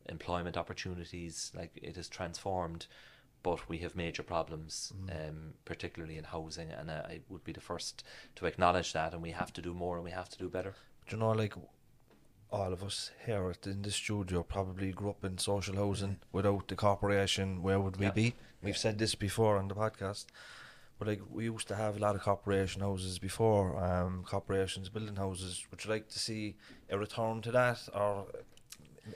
employment 0.09 0.57
opportunities, 0.57 1.53
like 1.55 1.73
it 1.75 1.97
has 1.97 2.09
transformed. 2.09 2.87
But 3.43 3.69
we 3.69 3.79
have 3.79 3.95
major 3.95 4.25
problems, 4.25 4.93
um, 5.13 5.55
particularly 5.65 6.19
in 6.19 6.25
housing, 6.25 6.71
and 6.71 6.91
I, 6.91 6.95
I 6.95 7.21
would 7.29 7.45
be 7.45 7.53
the 7.53 7.61
first 7.61 8.03
to 8.35 8.47
acknowledge 8.47 8.93
that. 8.93 9.13
And 9.13 9.23
we 9.23 9.31
have 9.31 9.53
to 9.53 9.63
do 9.63 9.73
more, 9.73 9.95
and 9.97 10.05
we 10.05 10.11
have 10.11 10.29
to 10.31 10.39
do 10.39 10.49
better. 10.49 10.75
Do 11.07 11.15
you 11.17 11.21
know, 11.21 11.31
like 11.31 11.55
all 12.51 12.73
of 12.73 12.83
us 12.83 13.11
here 13.27 13.55
in 13.67 13.83
the 13.83 13.91
studio 13.91 14.43
probably 14.43 14.91
grew 14.93 15.11
up 15.11 15.25
in 15.25 15.39
social 15.39 15.77
housing. 15.77 16.19
Without 16.33 16.67
the 16.69 16.77
corporation, 16.77 17.63
where 17.63 17.79
would 17.79 17.97
we 17.99 18.07
Yeah. 18.07 18.13
be? 18.13 18.35
We've 18.63 18.77
said 18.77 18.99
this 18.99 19.15
before 19.15 19.57
on 19.59 19.69
the 19.69 19.75
podcast. 19.75 20.27
But 20.99 21.09
like 21.09 21.21
we 21.31 21.45
used 21.45 21.69
to 21.69 21.77
have 21.77 21.97
a 21.97 22.01
lot 22.01 22.17
of 22.17 22.23
corporation 22.23 22.81
houses 22.83 23.19
before, 23.19 23.77
um, 23.83 24.25
corporations 24.25 24.89
building 24.89 25.17
houses. 25.17 25.65
Would 25.71 25.85
you 25.85 25.91
like 25.91 26.09
to 26.09 26.19
see 26.19 26.57
a 26.91 26.99
return 26.99 27.41
to 27.43 27.53
that, 27.53 27.89
or 27.95 28.27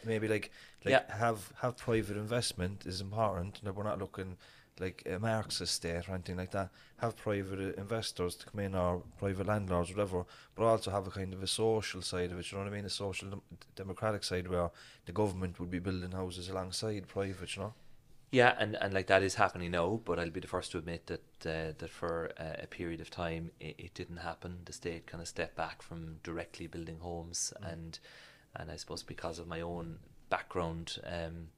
maybe 0.05 0.29
like 0.29 0.51
like 0.85 0.93
Yeah. 0.93 1.17
have 1.17 1.53
have 1.61 1.77
private 1.77 2.17
investment 2.17 2.87
is 2.87 3.01
important. 3.01 3.61
We're 3.65 3.83
not 3.85 3.99
looking 3.99 4.37
like 4.81 5.03
a 5.07 5.19
Marxist 5.19 5.75
state 5.75 6.09
or 6.09 6.15
anything 6.15 6.37
like 6.39 6.51
that. 6.53 6.71
Have 6.97 7.17
private 7.17 7.59
uh, 7.77 7.81
investors 7.81 8.35
to 8.37 8.47
come 8.47 8.61
in 8.61 8.75
or 8.75 9.03
private 9.19 9.47
landlords, 9.47 9.91
whatever. 9.91 10.25
But 10.55 10.65
also 10.65 10.91
have 10.91 11.07
a 11.07 11.11
kind 11.11 11.35
of 11.35 11.43
a 11.43 11.47
social 11.47 12.01
side 12.03 12.33
of 12.33 12.39
it. 12.39 12.51
You 12.51 12.59
know 12.59 12.65
what 12.65 12.73
I 12.73 12.77
mean? 12.77 12.87
A 12.87 12.91
social 12.91 13.29
dem- 13.29 13.43
democratic 13.77 14.25
side 14.25 14.49
where 14.49 14.71
the 15.05 15.13
government 15.13 15.61
would 15.61 15.71
be 15.71 15.79
building 15.79 16.13
houses 16.13 16.49
alongside 16.49 17.07
private. 17.07 17.55
You 17.57 17.63
know. 17.65 17.75
Yeah, 18.33 18.55
and, 18.59 18.77
and 18.81 18.95
like 18.95 19.09
that 19.09 19.23
is 19.23 19.35
happening 19.35 19.73
now, 19.73 20.01
but 20.05 20.19
I'll 20.19 20.31
be 20.31 20.41
the 20.41 20.49
first 20.49 20.73
to 20.73 20.79
admit 20.79 21.07
that 21.07 21.21
uh, 21.47 21.73
that 21.79 21.91
for 21.91 22.33
uh, 22.41 22.63
a 22.63 22.67
period 22.67 23.01
of 23.03 23.11
time 23.11 23.51
it, 23.61 23.75
it 23.79 23.95
didn't 23.95 24.17
happen. 24.19 24.61
The 24.65 24.73
state 24.73 25.07
kind 25.07 25.21
of 25.21 25.29
stepped 25.29 25.55
back 25.55 25.83
from 25.83 26.17
directly 26.23 26.67
building 26.67 26.99
homes, 27.01 27.53
and 27.63 27.99
and 28.57 28.71
I 28.71 28.77
suppose 28.77 29.03
because 29.03 29.39
of 29.39 29.47
my 29.47 29.61
own 29.61 29.99
background, 30.31 30.99
um, 31.05 31.49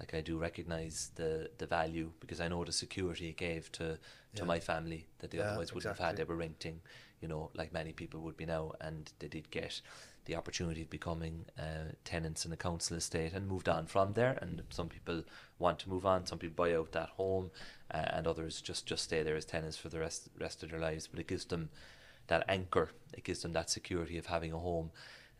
like 0.00 0.14
I 0.14 0.22
do 0.22 0.38
recognise 0.38 1.10
the 1.16 1.50
the 1.58 1.66
value 1.66 2.12
because 2.20 2.40
I 2.40 2.48
know 2.48 2.64
the 2.64 2.72
security 2.72 3.28
it 3.28 3.36
gave 3.36 3.70
to 3.72 3.98
to 4.36 4.44
Yeah. 4.44 4.44
my 4.46 4.58
family 4.60 5.08
that 5.18 5.30
they 5.30 5.38
Yeah, 5.38 5.44
otherwise 5.50 5.74
wouldn't 5.74 5.90
have 5.90 5.98
had. 5.98 6.14
exactly. 6.14 6.24
They 6.24 6.24
were 6.24 6.36
renting, 6.36 6.80
you 7.20 7.28
know, 7.28 7.50
like 7.54 7.72
many 7.74 7.92
people 7.92 8.20
would 8.20 8.38
be 8.38 8.46
now, 8.46 8.72
and 8.80 9.12
they 9.18 9.28
did 9.28 9.50
get 9.50 9.82
the 10.24 10.36
opportunity 10.36 10.82
of 10.82 10.90
becoming 10.90 11.46
uh, 11.58 11.92
tenants 12.04 12.44
in 12.44 12.52
a 12.52 12.56
council 12.56 12.96
estate 12.96 13.32
and 13.32 13.48
moved 13.48 13.68
on 13.68 13.86
from 13.86 14.12
there. 14.12 14.38
And 14.40 14.62
some 14.70 14.88
people 14.88 15.24
want 15.58 15.78
to 15.80 15.90
move 15.90 16.06
on, 16.06 16.26
some 16.26 16.38
people 16.38 16.64
buy 16.64 16.74
out 16.74 16.92
that 16.92 17.10
home, 17.10 17.50
uh, 17.92 18.04
and 18.12 18.26
others 18.26 18.60
just 18.60 18.86
just 18.86 19.04
stay 19.04 19.22
there 19.22 19.36
as 19.36 19.44
tenants 19.44 19.76
for 19.76 19.88
the 19.88 19.98
rest 19.98 20.28
rest 20.38 20.62
of 20.62 20.70
their 20.70 20.80
lives. 20.80 21.06
But 21.06 21.20
it 21.20 21.26
gives 21.26 21.44
them 21.46 21.70
that 22.28 22.44
anchor, 22.48 22.90
it 23.12 23.24
gives 23.24 23.42
them 23.42 23.52
that 23.52 23.70
security 23.70 24.18
of 24.18 24.26
having 24.26 24.52
a 24.52 24.58
home. 24.58 24.90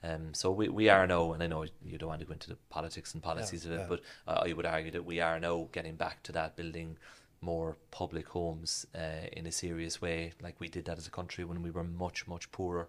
Um, 0.04 0.34
so 0.34 0.50
we, 0.50 0.68
we 0.68 0.88
are 0.88 1.06
now, 1.06 1.32
and 1.32 1.42
I 1.42 1.46
know 1.46 1.64
you 1.84 1.96
don't 1.96 2.08
want 2.08 2.20
to 2.20 2.26
go 2.26 2.32
into 2.32 2.48
the 2.48 2.58
politics 2.70 3.14
and 3.14 3.22
policies 3.22 3.64
of 3.64 3.70
it, 3.70 3.78
yeah. 3.78 3.86
but 3.88 4.00
uh, 4.26 4.42
I 4.44 4.52
would 4.52 4.66
argue 4.66 4.90
that 4.90 5.04
we 5.04 5.20
are 5.20 5.38
now 5.38 5.68
getting 5.70 5.94
back 5.94 6.24
to 6.24 6.32
that 6.32 6.56
building 6.56 6.96
more 7.40 7.76
public 7.90 8.28
homes 8.28 8.86
uh, 8.96 9.26
in 9.32 9.46
a 9.46 9.52
serious 9.52 10.02
way, 10.02 10.32
like 10.42 10.58
we 10.58 10.68
did 10.68 10.86
that 10.86 10.98
as 10.98 11.06
a 11.06 11.10
country 11.10 11.44
when 11.44 11.62
we 11.62 11.70
were 11.70 11.84
much 11.84 12.26
much 12.26 12.50
poorer. 12.52 12.88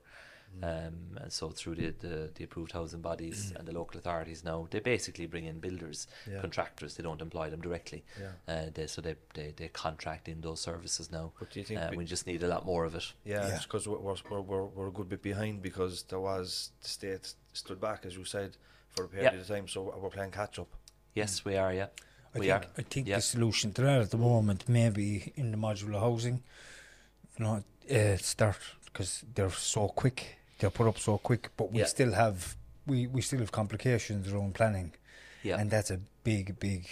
Um, 0.62 1.18
and 1.22 1.32
so 1.32 1.50
through 1.50 1.76
the, 1.76 1.94
the, 2.00 2.30
the 2.36 2.44
approved 2.44 2.72
housing 2.74 3.02
bodies 3.02 3.54
and 3.58 3.68
the 3.68 3.72
local 3.74 3.98
authorities 3.98 4.44
now, 4.44 4.68
they 4.70 4.80
basically 4.80 5.26
bring 5.26 5.46
in 5.46 5.60
builders, 5.60 6.08
Yeah. 6.30 6.40
contractors. 6.42 6.96
They 6.96 7.04
don't 7.04 7.22
employ 7.22 7.50
them 7.50 7.62
directly. 7.62 8.04
Yeah. 8.20 8.32
Uh, 8.48 8.66
they, 8.74 8.88
so 8.88 9.02
they, 9.02 9.16
they, 9.34 9.54
they 9.56 9.68
contract 9.70 10.28
in 10.28 10.42
those 10.42 10.62
services 10.62 11.12
now. 11.12 11.32
But 11.40 11.50
do 11.52 11.60
you 11.60 11.66
think 11.66 11.80
uh, 11.82 11.88
we- 11.92 11.98
we 11.98 12.06
just 12.06 12.28
need 12.28 12.44
a 12.44 12.48
lot 12.48 12.66
more 12.66 12.86
of 12.86 12.94
it? 12.96 13.12
Yeah, 13.26 13.48
Yeah. 13.48 13.60
because 13.64 13.88
we're, 13.88 13.98
we're, 13.98 14.42
we're, 14.42 14.64
we're 14.66 14.88
a 14.88 14.92
good 14.92 15.10
bit 15.10 15.22
behind 15.22 15.62
because 15.62 16.04
there 16.04 16.20
was 16.20 16.72
the 16.82 16.88
state 16.90 17.34
stood 17.54 17.82
back, 17.82 18.06
as 18.06 18.16
you 18.16 18.24
said, 18.26 18.56
for 18.92 19.06
a 19.06 19.08
period 19.08 19.34
Yeah. 19.34 19.40
of 19.40 19.48
time. 19.48 19.68
So 19.68 19.94
we're 20.02 20.10
playing 20.10 20.32
catch 20.32 20.60
up. 20.60 20.70
Yes, 21.16 21.44
we 21.46 21.58
are. 21.58 21.74
Yeah, 21.74 21.88
I 22.36 22.40
we 22.40 22.48
think, 22.48 22.64
are. 22.64 22.68
I 22.78 22.82
think 22.84 23.08
yeah. 23.08 23.16
the 23.18 23.22
solution 23.22 23.74
to 23.74 23.82
that 23.82 24.02
at 24.02 24.12
the 24.12 24.18
moment 24.18 24.70
may 24.70 24.90
be 24.90 25.34
in 25.36 25.52
the 25.52 25.58
modular 25.58 26.00
housing. 26.00 26.42
You 27.38 27.46
know, 27.46 27.64
uh, 27.92 28.18
start 28.18 28.58
because 28.86 29.24
they're 29.34 29.50
so 29.50 29.88
quick. 29.90 30.38
They're 30.64 30.70
put 30.72 30.88
up 30.88 30.98
so 30.98 31.18
quick, 31.18 31.50
but 31.58 31.74
we 31.74 31.80
Yeah. 31.80 31.86
still 31.88 32.14
have 32.14 32.56
we, 32.86 33.08
we 33.08 33.22
still 33.22 33.40
have 33.40 33.52
complications 33.52 34.32
around 34.32 34.56
planning, 34.56 34.94
Yeah. 35.42 35.58
and 35.60 35.70
that's 35.70 35.92
a 35.92 36.00
big 36.24 36.58
big 36.58 36.88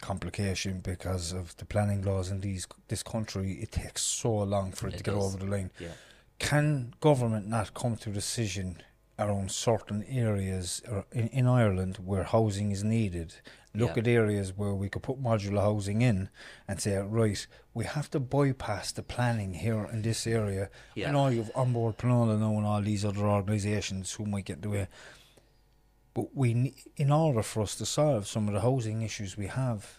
complication 0.00 0.80
because 0.80 1.32
of 1.32 1.56
the 1.56 1.64
planning 1.64 2.02
laws 2.02 2.30
in 2.32 2.40
these 2.40 2.66
this 2.88 3.04
country. 3.04 3.52
It 3.64 3.70
takes 3.70 4.02
so 4.02 4.32
long 4.54 4.72
for 4.72 4.88
it, 4.88 4.94
It 4.94 4.96
to 4.98 5.02
get 5.04 5.14
over 5.14 5.36
the 5.38 5.46
line. 5.46 5.70
yeah. 5.78 5.92
Can 6.40 6.94
government 7.00 7.46
not 7.46 7.72
come 7.74 7.96
to 7.98 8.10
a 8.10 8.12
decision 8.12 8.82
around 9.16 9.52
certain 9.52 10.02
areas 10.08 10.82
in, 11.12 11.28
in 11.28 11.46
Ireland 11.46 11.98
where 12.04 12.24
housing 12.24 12.72
is 12.72 12.82
needed? 12.82 13.36
Look 13.76 13.96
Yeah. 13.96 14.02
at 14.02 14.06
areas 14.06 14.56
where 14.56 14.72
we 14.74 14.88
could 14.88 15.02
put 15.02 15.20
modular 15.20 15.60
housing 15.60 16.00
in 16.00 16.28
and 16.68 16.80
say, 16.80 16.96
right, 16.96 17.44
we 17.74 17.84
have 17.84 18.08
to 18.10 18.20
bypass 18.20 18.92
the 18.92 19.02
planning 19.02 19.54
here 19.54 19.84
in 19.92 20.02
this 20.02 20.26
area. 20.28 20.70
Yeah. 20.94 21.08
I 21.08 21.12
know 21.12 21.26
you've 21.28 21.50
An 21.56 21.72
Bord 21.72 21.98
Pleanála 21.98 22.38
now 22.38 22.56
and 22.56 22.64
all 22.66 22.80
these 22.82 23.04
other 23.04 23.26
organisations 23.26 24.12
who 24.12 24.26
might 24.26 24.44
get 24.44 24.56
in 24.56 24.62
the 24.62 24.68
way. 24.70 24.88
But 26.14 26.36
we, 26.36 26.74
in 26.96 27.10
order 27.10 27.42
for 27.42 27.62
us 27.62 27.74
to 27.76 27.86
solve 27.86 28.28
some 28.28 28.46
of 28.46 28.54
the 28.54 28.60
housing 28.60 29.02
issues 29.02 29.36
we 29.36 29.48
have, 29.48 29.98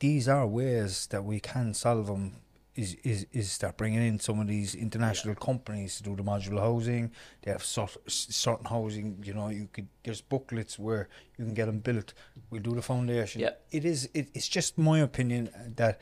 these 0.00 0.28
are 0.28 0.46
ways 0.46 1.06
that 1.06 1.24
we 1.24 1.40
can 1.40 1.72
solve 1.72 2.08
them. 2.08 2.36
Is, 2.78 2.94
is 3.02 3.26
is 3.32 3.50
start 3.50 3.76
bringing 3.76 4.06
in 4.06 4.20
some 4.20 4.38
of 4.38 4.46
these 4.46 4.76
international 4.76 5.34
companies 5.34 5.96
to 5.96 6.04
do 6.04 6.14
the 6.14 6.22
modular 6.22 6.60
housing. 6.60 7.10
They 7.42 7.50
have 7.50 7.64
sort, 7.64 7.96
certain 8.06 8.66
housing. 8.66 9.20
You 9.26 9.34
know, 9.34 9.48
you 9.48 9.68
could 9.72 9.88
there's 10.04 10.20
booklets 10.20 10.78
where 10.78 11.08
you 11.36 11.44
can 11.44 11.54
get 11.54 11.66
them 11.66 11.80
built. 11.80 12.14
We'll 12.50 12.62
do 12.62 12.76
the 12.76 12.82
foundation. 12.82 13.40
Yeah. 13.40 13.54
It 13.72 13.84
is. 13.84 14.08
It, 14.14 14.28
it's 14.32 14.46
just 14.46 14.78
my 14.78 15.00
opinion 15.00 15.48
uh, 15.48 15.70
that 15.74 16.00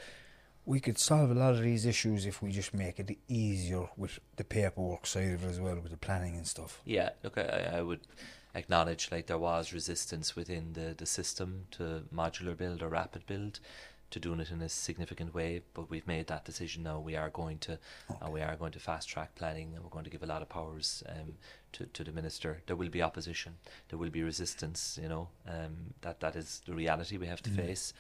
we 0.67 0.81
could 0.81 0.99
solve 0.99 1.31
a 1.31 1.35
lot 1.35 1.55
of 1.55 1.63
these 1.63 1.87
issues 1.87 2.27
if 2.27 2.43
we 2.43 2.51
just 2.51 2.75
make 2.75 3.01
it 3.01 3.17
easier 3.27 3.89
with 3.97 4.19
the 4.37 4.45
paperwork 4.45 5.07
side 5.07 5.33
of 5.33 5.45
it 5.45 5.49
as 5.49 5.61
well, 5.61 5.77
with 5.77 5.93
the 5.93 5.97
planning 5.97 6.37
and 6.37 6.47
stuff. 6.47 6.83
Yeah, 6.85 7.11
look, 7.23 7.39
I, 7.39 7.71
I 7.77 7.83
would 7.83 8.01
acknowledge 8.55 9.11
like 9.13 9.29
there 9.29 9.39
was 9.39 9.73
resistance 9.73 10.35
within 10.35 10.73
the, 10.73 10.95
the 10.97 11.07
system 11.07 11.67
to 11.71 12.03
modular 12.15 12.57
build 12.57 12.83
or 12.83 12.89
rapid 12.89 13.27
build, 13.27 13.61
to 14.11 14.21
doing 14.21 14.41
it 14.41 14.51
in 14.51 14.63
a 14.63 14.69
significant 14.69 15.35
way. 15.35 15.63
But 15.75 15.91
we've 15.91 16.07
made 16.07 16.27
that 16.29 16.45
decision 16.45 16.83
now. 16.83 17.01
We 17.01 17.17
are 17.17 17.31
going 17.31 17.59
to, 17.61 17.79
and 18.21 18.33
we 18.33 18.41
are 18.41 18.57
going 18.57 18.73
to 18.73 18.79
fast 18.79 19.09
track 19.09 19.35
planning, 19.35 19.73
and 19.75 19.83
we're 19.83 19.91
going 19.91 20.05
to 20.05 20.11
give 20.11 20.23
a 20.23 20.27
lot 20.27 20.43
of 20.43 20.49
powers 20.49 21.03
um, 21.09 21.35
to 21.73 21.87
to 21.87 22.05
the 22.05 22.13
minister. 22.13 22.63
There 22.67 22.77
will 22.77 22.89
be 22.89 23.03
opposition, 23.03 23.57
there 23.89 23.99
will 23.99 24.11
be 24.11 24.23
resistance. 24.23 24.99
You 25.03 25.09
know, 25.09 25.29
um, 25.49 25.95
that 26.03 26.21
that 26.21 26.37
is 26.37 26.63
the 26.67 26.75
reality 26.75 27.17
we 27.17 27.27
have 27.27 27.43
to 27.43 27.51
face. 27.51 27.93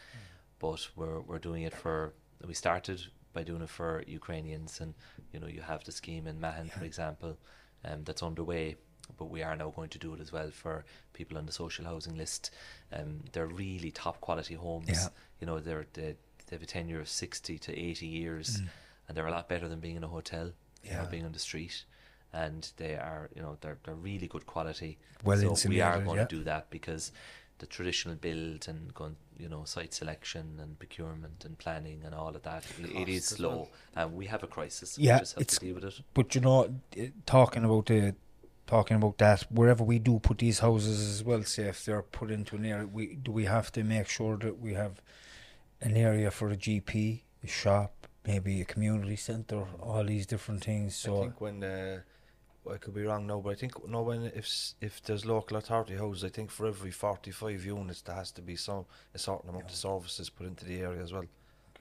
But 0.59 0.89
we're 0.97 1.21
we're 1.21 1.39
doing 1.39 1.63
it 1.63 1.75
for. 1.75 2.15
We 2.47 2.55
started 2.55 3.01
by 3.33 3.43
doing 3.43 3.63
it 3.63 3.69
for 3.69 4.03
Ukrainians, 4.07 4.81
and 4.81 4.95
you 5.33 5.41
know 5.41 5.47
you 5.47 5.61
have 5.61 5.85
the 5.85 5.93
scheme 5.93 6.27
in 6.27 6.41
Mahon, 6.41 6.69
for 6.69 6.85
example, 6.85 7.37
um, 7.85 8.03
that's 8.05 8.23
underway. 8.23 8.77
But 9.19 9.31
we 9.31 9.43
are 9.43 9.57
now 9.57 9.71
going 9.71 9.89
to 9.91 9.99
do 9.99 10.15
it 10.15 10.21
as 10.21 10.33
well 10.33 10.51
for 10.51 10.85
people 11.13 11.39
on 11.39 11.47
the 11.47 11.53
social 11.53 11.85
housing 11.85 12.17
list. 12.17 12.51
Um, 12.93 13.21
they're 13.33 13.47
really 13.47 13.91
top 13.91 14.21
quality 14.21 14.55
homes. 14.55 14.89
Yeah. 14.89 15.09
You 15.41 15.47
know, 15.47 15.61
they're 15.61 15.87
they, 15.95 16.17
they 16.47 16.57
have 16.57 16.63
a 16.63 16.67
tenure 16.67 17.01
of 17.01 17.09
sixty 17.09 17.59
to 17.59 17.73
eighty 17.79 18.07
years, 18.07 18.61
and 19.09 19.17
they're 19.17 19.27
a 19.27 19.31
lot 19.31 19.49
better 19.49 19.69
than 19.69 19.81
being 19.81 19.97
in 19.97 20.05
a 20.05 20.09
hotel 20.09 20.47
Mm. 20.85 20.91
Yeah. 20.91 21.03
or 21.03 21.07
being 21.07 21.25
on 21.25 21.33
the 21.33 21.39
street. 21.41 21.85
And 22.33 22.71
they 22.77 22.95
are, 22.95 23.29
you 23.35 23.43
know, 23.43 23.57
they're 23.61 23.79
they're 23.83 23.95
really 23.95 24.27
good 24.29 24.47
quality. 24.47 24.99
Well 25.25 25.57
so 25.57 25.69
we 25.69 25.81
are 25.81 25.99
going 26.01 26.19
yeah. 26.19 26.27
to 26.27 26.37
do 26.37 26.45
that 26.45 26.71
because 26.71 27.11
the 27.59 27.67
traditional 27.67 28.15
build 28.17 28.69
and 28.69 28.93
going, 28.95 29.17
you 29.39 29.49
know, 29.49 29.65
site 29.65 29.95
selection 29.95 30.59
and 30.61 30.79
procurement 30.79 31.45
and 31.47 31.57
planning 31.57 32.03
and 32.05 32.15
all 32.15 32.37
of 32.37 32.43
that, 32.43 32.65
it 32.79 33.09
is 33.09 33.25
slow, 33.25 33.69
and 33.97 34.15
we 34.15 34.27
have 34.27 34.43
a 34.43 34.47
crisis. 34.47 34.99
Yeah, 34.99 35.15
we 35.15 35.21
just 35.21 35.35
have 35.35 35.41
it's- 35.43 35.59
to 35.59 35.65
deal 35.65 35.75
with 35.77 35.85
it. 35.85 36.01
But 36.13 36.35
you 36.35 36.43
know, 36.43 36.69
talking 37.25 37.65
about 37.65 37.87
the 37.87 38.15
talking 38.67 38.97
about 38.97 39.19
that, 39.19 39.43
wherever 39.51 39.85
we 39.85 39.99
do 39.99 40.19
put 40.19 40.39
these 40.39 40.59
houses 40.61 41.09
as 41.09 41.25
well, 41.25 41.43
say 41.45 41.65
if 41.65 41.85
they're 41.85 42.03
put 42.03 42.31
into 42.31 42.57
an 42.57 42.65
area, 42.65 42.87
we 42.87 43.15
do 43.15 43.33
we 43.33 43.45
have 43.45 43.71
to 43.73 43.85
make 43.85 44.09
sure 44.09 44.37
that 44.39 44.59
we 44.61 44.75
have 44.75 45.01
an 45.81 45.97
area 45.97 46.31
for 46.31 46.51
a 46.51 46.57
GP, 46.57 47.23
a 47.45 47.47
shop, 47.47 48.07
maybe 48.27 48.61
a 48.61 48.65
community 48.65 49.17
centre, 49.17 49.65
all 49.81 50.05
these 50.05 50.27
different 50.27 50.65
things. 50.65 50.97
So 50.97 51.19
I 51.19 51.21
think 51.23 51.41
when 51.41 51.63
uh, 51.63 52.01
I 52.71 52.77
could 52.79 52.95
be 52.95 53.03
wrong 53.03 53.27
now, 53.27 53.41
but 53.41 53.51
I 53.51 53.55
think 53.55 53.89
no 53.89 54.03
when 54.03 54.25
if 54.35 54.75
if 54.81 55.03
there's 55.03 55.25
local 55.25 55.57
authority 55.57 55.97
houses, 55.97 56.25
I 56.25 56.29
think 56.29 56.51
for 56.51 56.67
every 56.67 56.91
forty 56.91 57.31
five 57.31 57.65
units 57.65 58.03
there 58.03 58.17
has 58.17 58.33
to 58.33 58.43
be 58.43 58.57
some 58.57 58.87
a 59.15 59.19
certain 59.19 59.51
amount 59.51 59.71
of 59.71 59.77
services 59.77 60.31
put 60.31 60.47
into 60.47 60.65
the 60.65 60.81
area 60.81 61.03
as 61.03 61.13
well. 61.13 61.27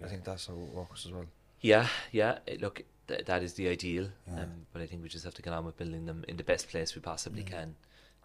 I 0.04 0.08
think 0.08 0.24
that's 0.24 0.48
how 0.48 0.54
it 0.54 0.74
works 0.74 1.06
as 1.06 1.12
well. 1.14 1.26
Yeah, 1.62 1.88
yeah. 2.12 2.40
Look, 2.60 2.84
th- 3.08 3.26
that 3.26 3.44
is 3.44 3.54
the 3.54 3.68
ideal, 3.68 4.10
um, 4.32 4.66
but 4.74 4.82
I 4.82 4.86
think 4.86 5.02
we 5.04 5.10
just 5.10 5.26
have 5.26 5.34
to 5.36 5.42
get 5.42 5.54
on 5.54 5.66
with 5.66 5.78
building 5.78 6.06
them 6.06 6.24
in 6.28 6.38
the 6.38 6.44
best 6.44 6.68
place 6.70 6.96
we 6.96 7.02
possibly 7.02 7.44
can. 7.44 7.76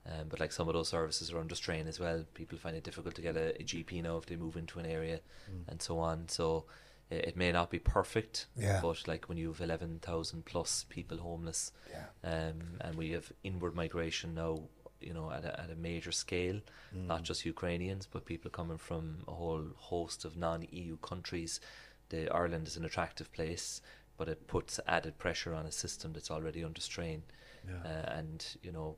Um, 0.06 0.28
but 0.28 0.40
like 0.40 0.50
some 0.52 0.66
of 0.68 0.74
those 0.74 0.88
services 0.88 1.30
are 1.30 1.38
under 1.38 1.54
strain 1.54 1.86
as 1.86 2.00
well. 2.00 2.24
People 2.34 2.56
find 2.58 2.74
it 2.76 2.84
difficult 2.84 3.14
to 3.16 3.22
get 3.22 3.36
a, 3.36 3.60
a 3.60 3.64
GP 3.64 4.02
now 4.02 4.16
if 4.16 4.26
they 4.26 4.36
move 4.36 4.56
into 4.56 4.78
an 4.78 4.86
area, 4.86 5.20
and 5.68 5.80
so 5.82 5.98
on. 5.98 6.28
So 6.28 6.64
i- 7.10 7.16
it 7.16 7.36
may 7.36 7.52
not 7.52 7.70
be 7.70 7.78
perfect, 7.78 8.46
Yeah. 8.56 8.80
but 8.82 9.06
like 9.06 9.28
when 9.28 9.36
you 9.38 9.48
have 9.48 9.60
eleven 9.60 9.98
thousand 10.00 10.46
plus 10.46 10.84
people 10.88 11.18
homeless, 11.18 11.72
Yeah. 11.90 12.06
um, 12.24 12.78
and 12.80 12.94
we 12.96 13.10
have 13.10 13.30
inward 13.44 13.74
migration 13.74 14.34
now, 14.34 14.62
you 15.02 15.12
know, 15.12 15.30
at 15.30 15.44
a, 15.44 15.60
at 15.60 15.70
a 15.70 15.76
major 15.76 16.12
scale, 16.12 16.60
not 16.92 17.22
just 17.22 17.44
Ukrainians, 17.44 18.06
but 18.10 18.24
people 18.24 18.50
coming 18.50 18.78
from 18.78 19.24
a 19.28 19.32
whole 19.32 19.66
host 19.76 20.24
of 20.24 20.36
non-EU 20.36 20.96
countries. 20.98 21.60
The 22.08 22.28
Ireland 22.34 22.66
is 22.68 22.76
an 22.76 22.84
attractive 22.84 23.30
place, 23.32 23.80
but 24.20 24.28
it 24.28 24.46
puts 24.46 24.78
added 24.86 25.16
pressure 25.16 25.54
on 25.54 25.64
a 25.64 25.72
system 25.72 26.12
that's 26.12 26.30
already 26.30 26.62
under 26.62 26.82
strain. 26.82 27.22
Uh, 27.86 27.88
and 28.18 28.44
you 28.62 28.70
know, 28.70 28.94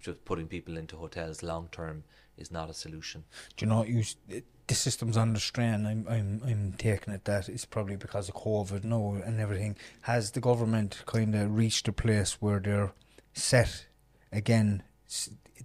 just 0.00 0.24
putting 0.24 0.46
people 0.46 0.78
into 0.78 0.96
hotels 0.96 1.42
long 1.42 1.68
term 1.70 2.02
is 2.38 2.50
not 2.50 2.70
a 2.70 2.74
solution. 2.74 3.24
do 3.56 3.66
you 3.66 3.70
know 3.70 3.84
you 3.84 4.02
the 4.66 4.74
system's 4.74 5.18
under 5.18 5.38
strain. 5.38 5.84
I'm 5.84 6.06
I'm 6.08 6.40
I'm 6.46 6.72
taking 6.78 7.12
it 7.12 7.26
that 7.26 7.50
it's 7.50 7.66
probably 7.66 7.96
because 7.96 8.30
of 8.30 8.36
COVID 8.36 8.84
no 8.84 9.20
and 9.26 9.38
everything. 9.38 9.76
Has 10.02 10.30
the 10.30 10.40
government 10.40 11.02
kind 11.04 11.34
of 11.34 11.54
reached 11.54 11.86
a 11.88 11.92
place 11.92 12.40
where 12.40 12.60
they're 12.60 12.92
set 13.34 13.86
again 14.32 14.82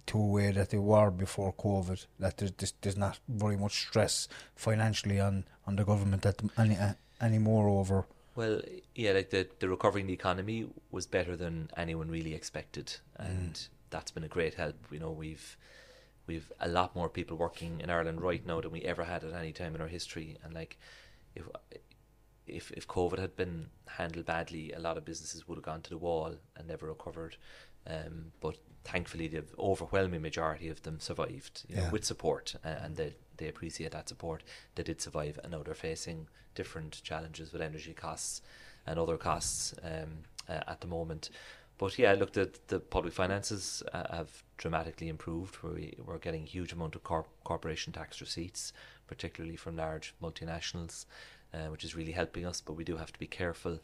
to 0.06 0.18
a 0.18 0.26
way 0.26 0.52
that 0.52 0.68
they 0.70 0.78
were 0.92 1.10
before 1.10 1.54
COVID? 1.54 2.04
That 2.18 2.36
there's 2.36 2.52
there's, 2.58 2.74
there's 2.82 2.98
not 2.98 3.18
very 3.28 3.56
much 3.56 3.80
stress 3.86 4.28
financially 4.54 5.20
on 5.20 5.44
on 5.66 5.76
the 5.76 5.84
government 5.84 6.26
at 6.26 6.42
any 6.58 6.76
uh, 6.76 6.94
anymore 7.20 7.68
over. 7.68 8.06
Well, 8.36 8.62
yeah, 8.94 9.12
like 9.12 9.30
the 9.30 9.48
the 9.58 9.68
recovery 9.68 10.02
in 10.02 10.06
the 10.06 10.12
economy 10.12 10.68
was 10.90 11.06
better 11.06 11.36
than 11.36 11.70
anyone 11.76 12.08
really 12.10 12.34
expected, 12.34 12.96
mm. 13.20 13.28
and 13.28 13.68
that's 13.90 14.10
been 14.10 14.24
a 14.24 14.28
great 14.28 14.54
help. 14.54 14.76
You 14.90 15.00
know, 15.00 15.10
we've 15.10 15.56
we've 16.26 16.52
a 16.60 16.68
lot 16.68 16.94
more 16.94 17.08
people 17.08 17.36
working 17.36 17.80
in 17.80 17.90
Ireland 17.90 18.20
right 18.20 18.46
now 18.46 18.60
than 18.60 18.70
we 18.70 18.82
ever 18.82 19.04
had 19.04 19.24
at 19.24 19.34
any 19.34 19.52
time 19.52 19.74
in 19.74 19.80
our 19.80 19.88
history, 19.88 20.36
and 20.44 20.54
like 20.54 20.78
if 21.34 21.44
if 22.46 22.70
if 22.72 22.86
COVID 22.86 23.18
had 23.18 23.36
been 23.36 23.70
handled 23.86 24.26
badly, 24.26 24.72
a 24.72 24.78
lot 24.78 24.96
of 24.96 25.04
businesses 25.04 25.46
would 25.46 25.56
have 25.56 25.64
gone 25.64 25.82
to 25.82 25.90
the 25.90 25.98
wall 25.98 26.36
and 26.56 26.68
never 26.68 26.86
recovered. 26.86 27.36
Um, 27.86 28.32
but 28.40 28.56
thankfully, 28.84 29.28
the 29.28 29.44
overwhelming 29.58 30.22
majority 30.22 30.68
of 30.68 30.82
them 30.82 31.00
survived 31.00 31.64
you 31.68 31.76
know, 31.76 31.82
Yeah. 31.82 31.90
with 31.90 32.04
support, 32.04 32.54
uh, 32.64 32.68
and 32.68 32.96
they 32.96 33.14
they 33.36 33.48
appreciate 33.48 33.92
that 33.92 34.08
support. 34.08 34.42
They 34.74 34.82
did 34.82 35.00
survive, 35.00 35.38
and 35.42 35.52
now 35.52 35.62
they're 35.62 35.74
facing 35.74 36.28
different 36.54 37.02
challenges 37.02 37.52
with 37.52 37.62
energy 37.62 37.94
costs 37.94 38.42
and 38.86 38.98
other 38.98 39.16
costs 39.16 39.74
um, 39.82 40.24
uh, 40.48 40.60
at 40.66 40.80
the 40.82 40.86
moment. 40.86 41.30
But 41.78 41.98
yeah, 41.98 42.12
look, 42.12 42.32
the 42.32 42.50
the 42.66 42.80
public 42.80 43.14
finances 43.14 43.82
uh, 43.94 44.14
have 44.16 44.42
dramatically 44.58 45.08
improved. 45.08 45.62
We 45.62 45.94
we're 46.04 46.18
getting 46.18 46.44
huge 46.46 46.72
amount 46.74 46.94
of 46.96 47.02
corp- 47.02 47.30
corporation 47.44 47.92
tax 47.94 48.20
receipts, 48.20 48.72
particularly 49.06 49.56
from 49.56 49.76
large 49.76 50.14
multinationals, 50.22 51.06
uh, 51.54 51.68
which 51.72 51.84
is 51.84 51.94
really 51.94 52.12
helping 52.12 52.44
us. 52.46 52.60
But 52.60 52.74
we 52.74 52.84
do 52.84 52.96
have 52.98 53.12
to 53.12 53.18
be 53.18 53.26
careful 53.26 53.80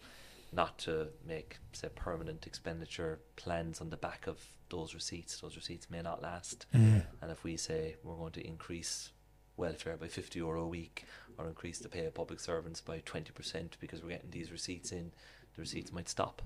not 0.57 0.79
to 0.79 1.09
make 1.27 1.59
say 1.73 1.89
permanent 1.95 2.47
expenditure 2.47 3.21
plans 3.37 3.81
on 3.81 3.91
the 3.91 3.97
back 3.97 4.27
of 4.27 4.41
those 4.71 4.95
receipts. 4.95 5.41
Those 5.41 5.57
receipts 5.57 5.89
may 5.91 6.03
not 6.03 6.23
last, 6.23 6.67
mm. 6.75 7.05
and 7.21 7.31
if 7.31 7.45
we 7.45 7.57
say 7.57 7.97
we're 8.03 8.17
going 8.17 8.33
to 8.33 8.47
increase 8.47 9.11
welfare 9.57 9.97
by 9.97 10.09
50 10.09 10.39
euro 10.39 10.63
a 10.63 10.69
week 10.69 11.05
or 11.39 11.47
increase 11.47 11.79
the 11.79 11.89
pay 11.89 12.05
of 12.07 12.15
public 12.15 12.41
servants 12.41 12.81
by 12.81 12.99
20% 13.01 13.71
because 13.81 14.03
we're 14.03 14.11
getting 14.11 14.31
these 14.31 14.53
receipts 14.53 14.93
in, 14.93 15.13
the 15.55 15.63
receipts 15.63 15.93
might 15.93 16.09
stop. 16.09 16.43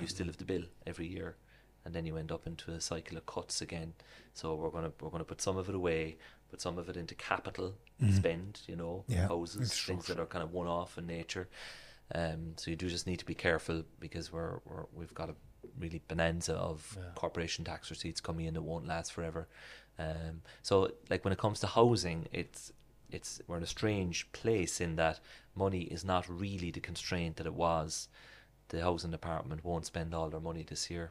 You 0.00 0.06
still 0.06 0.26
have 0.26 0.36
the 0.36 0.44
bill 0.44 0.62
every 0.86 1.06
year 1.06 1.36
and 1.84 1.94
then 1.94 2.06
you 2.06 2.16
end 2.16 2.30
up 2.30 2.46
into 2.46 2.72
a 2.72 2.80
cycle 2.80 3.16
of 3.16 3.26
cuts 3.26 3.62
again. 3.62 3.94
So 4.34 4.54
we're 4.54 4.70
going 4.70 4.84
to 4.84 4.92
we're 5.00 5.10
going 5.10 5.20
to 5.20 5.24
put 5.24 5.40
some 5.40 5.56
of 5.56 5.68
it 5.68 5.74
away, 5.74 6.16
put 6.50 6.60
some 6.60 6.78
of 6.78 6.88
it 6.88 6.96
into 6.96 7.14
capital 7.14 7.74
mm. 8.02 8.14
spend, 8.14 8.60
you 8.66 8.76
know, 8.76 9.04
Yeah, 9.08 9.28
houses, 9.28 9.80
things 9.80 10.06
that 10.06 10.18
are 10.18 10.26
kind 10.26 10.44
of 10.44 10.52
one 10.52 10.66
off 10.66 10.98
in 10.98 11.06
nature. 11.06 11.48
Um, 12.14 12.54
so 12.56 12.70
you 12.70 12.76
do 12.76 12.88
just 12.88 13.06
need 13.06 13.18
to 13.20 13.24
be 13.24 13.34
careful 13.34 13.84
because 14.00 14.32
we're, 14.32 14.58
we're 14.64 14.84
we've 14.92 15.14
got 15.14 15.30
a 15.30 15.34
really 15.78 16.02
bonanza 16.08 16.54
of 16.54 16.98
corporation 17.14 17.64
tax 17.64 17.90
receipts 17.90 18.20
coming 18.20 18.46
in 18.46 18.54
that 18.54 18.62
won't 18.62 18.86
last 18.86 19.12
forever. 19.12 19.48
Um, 19.98 20.42
so 20.62 20.92
like 21.08 21.24
when 21.24 21.32
it 21.32 21.38
comes 21.38 21.60
to 21.60 21.66
housing, 21.66 22.26
it's 22.32 22.72
it's 23.10 23.40
we're 23.46 23.58
in 23.58 23.62
a 23.62 23.66
strange 23.66 24.30
place 24.32 24.80
in 24.80 24.96
that 24.96 25.20
money 25.54 25.82
is 25.82 26.04
not 26.04 26.28
really 26.28 26.70
the 26.70 26.80
constraint 26.80 27.36
that 27.36 27.46
it 27.46 27.54
was. 27.54 28.08
The 28.68 28.82
housing 28.82 29.10
department 29.10 29.64
won't 29.64 29.86
spend 29.86 30.14
all 30.14 30.30
their 30.30 30.40
money 30.40 30.64
this 30.68 30.90
year. 30.90 31.10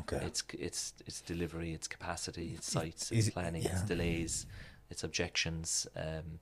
Okay. 0.00 0.24
It's 0.24 0.42
it's 0.58 0.94
it's 1.06 1.20
delivery, 1.20 1.72
it's 1.74 1.88
capacity, 1.88 2.52
it's 2.56 2.70
sites, 2.70 3.10
it's 3.12 3.28
it- 3.28 3.34
planning, 3.34 3.64
it's 3.64 3.82
delays, 3.82 4.46
it's 4.90 5.04
objections. 5.04 5.86
Um, 5.96 6.38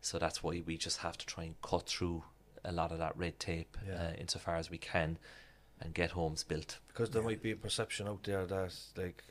so 0.00 0.18
that's 0.18 0.42
why 0.42 0.62
we 0.66 0.76
just 0.76 0.98
have 0.98 1.16
to 1.16 1.24
try 1.26 1.44
and 1.44 1.60
cut 1.62 1.86
through 1.86 2.24
a 2.64 2.72
lot 2.72 2.92
of 2.92 2.98
that 2.98 3.16
red 3.16 3.38
tape 3.38 3.76
Yeah. 3.86 3.94
uh, 3.94 4.12
insofar 4.18 4.56
as 4.56 4.70
we 4.70 4.78
can, 4.78 5.18
and 5.80 5.94
get 5.94 6.12
homes 6.12 6.44
built. 6.44 6.78
Because 6.88 7.10
there 7.10 7.22
might 7.22 7.42
be 7.42 7.50
a 7.52 7.56
perception 7.56 8.08
out 8.08 8.22
there 8.24 8.46
that 8.46 8.74
like 8.96 9.24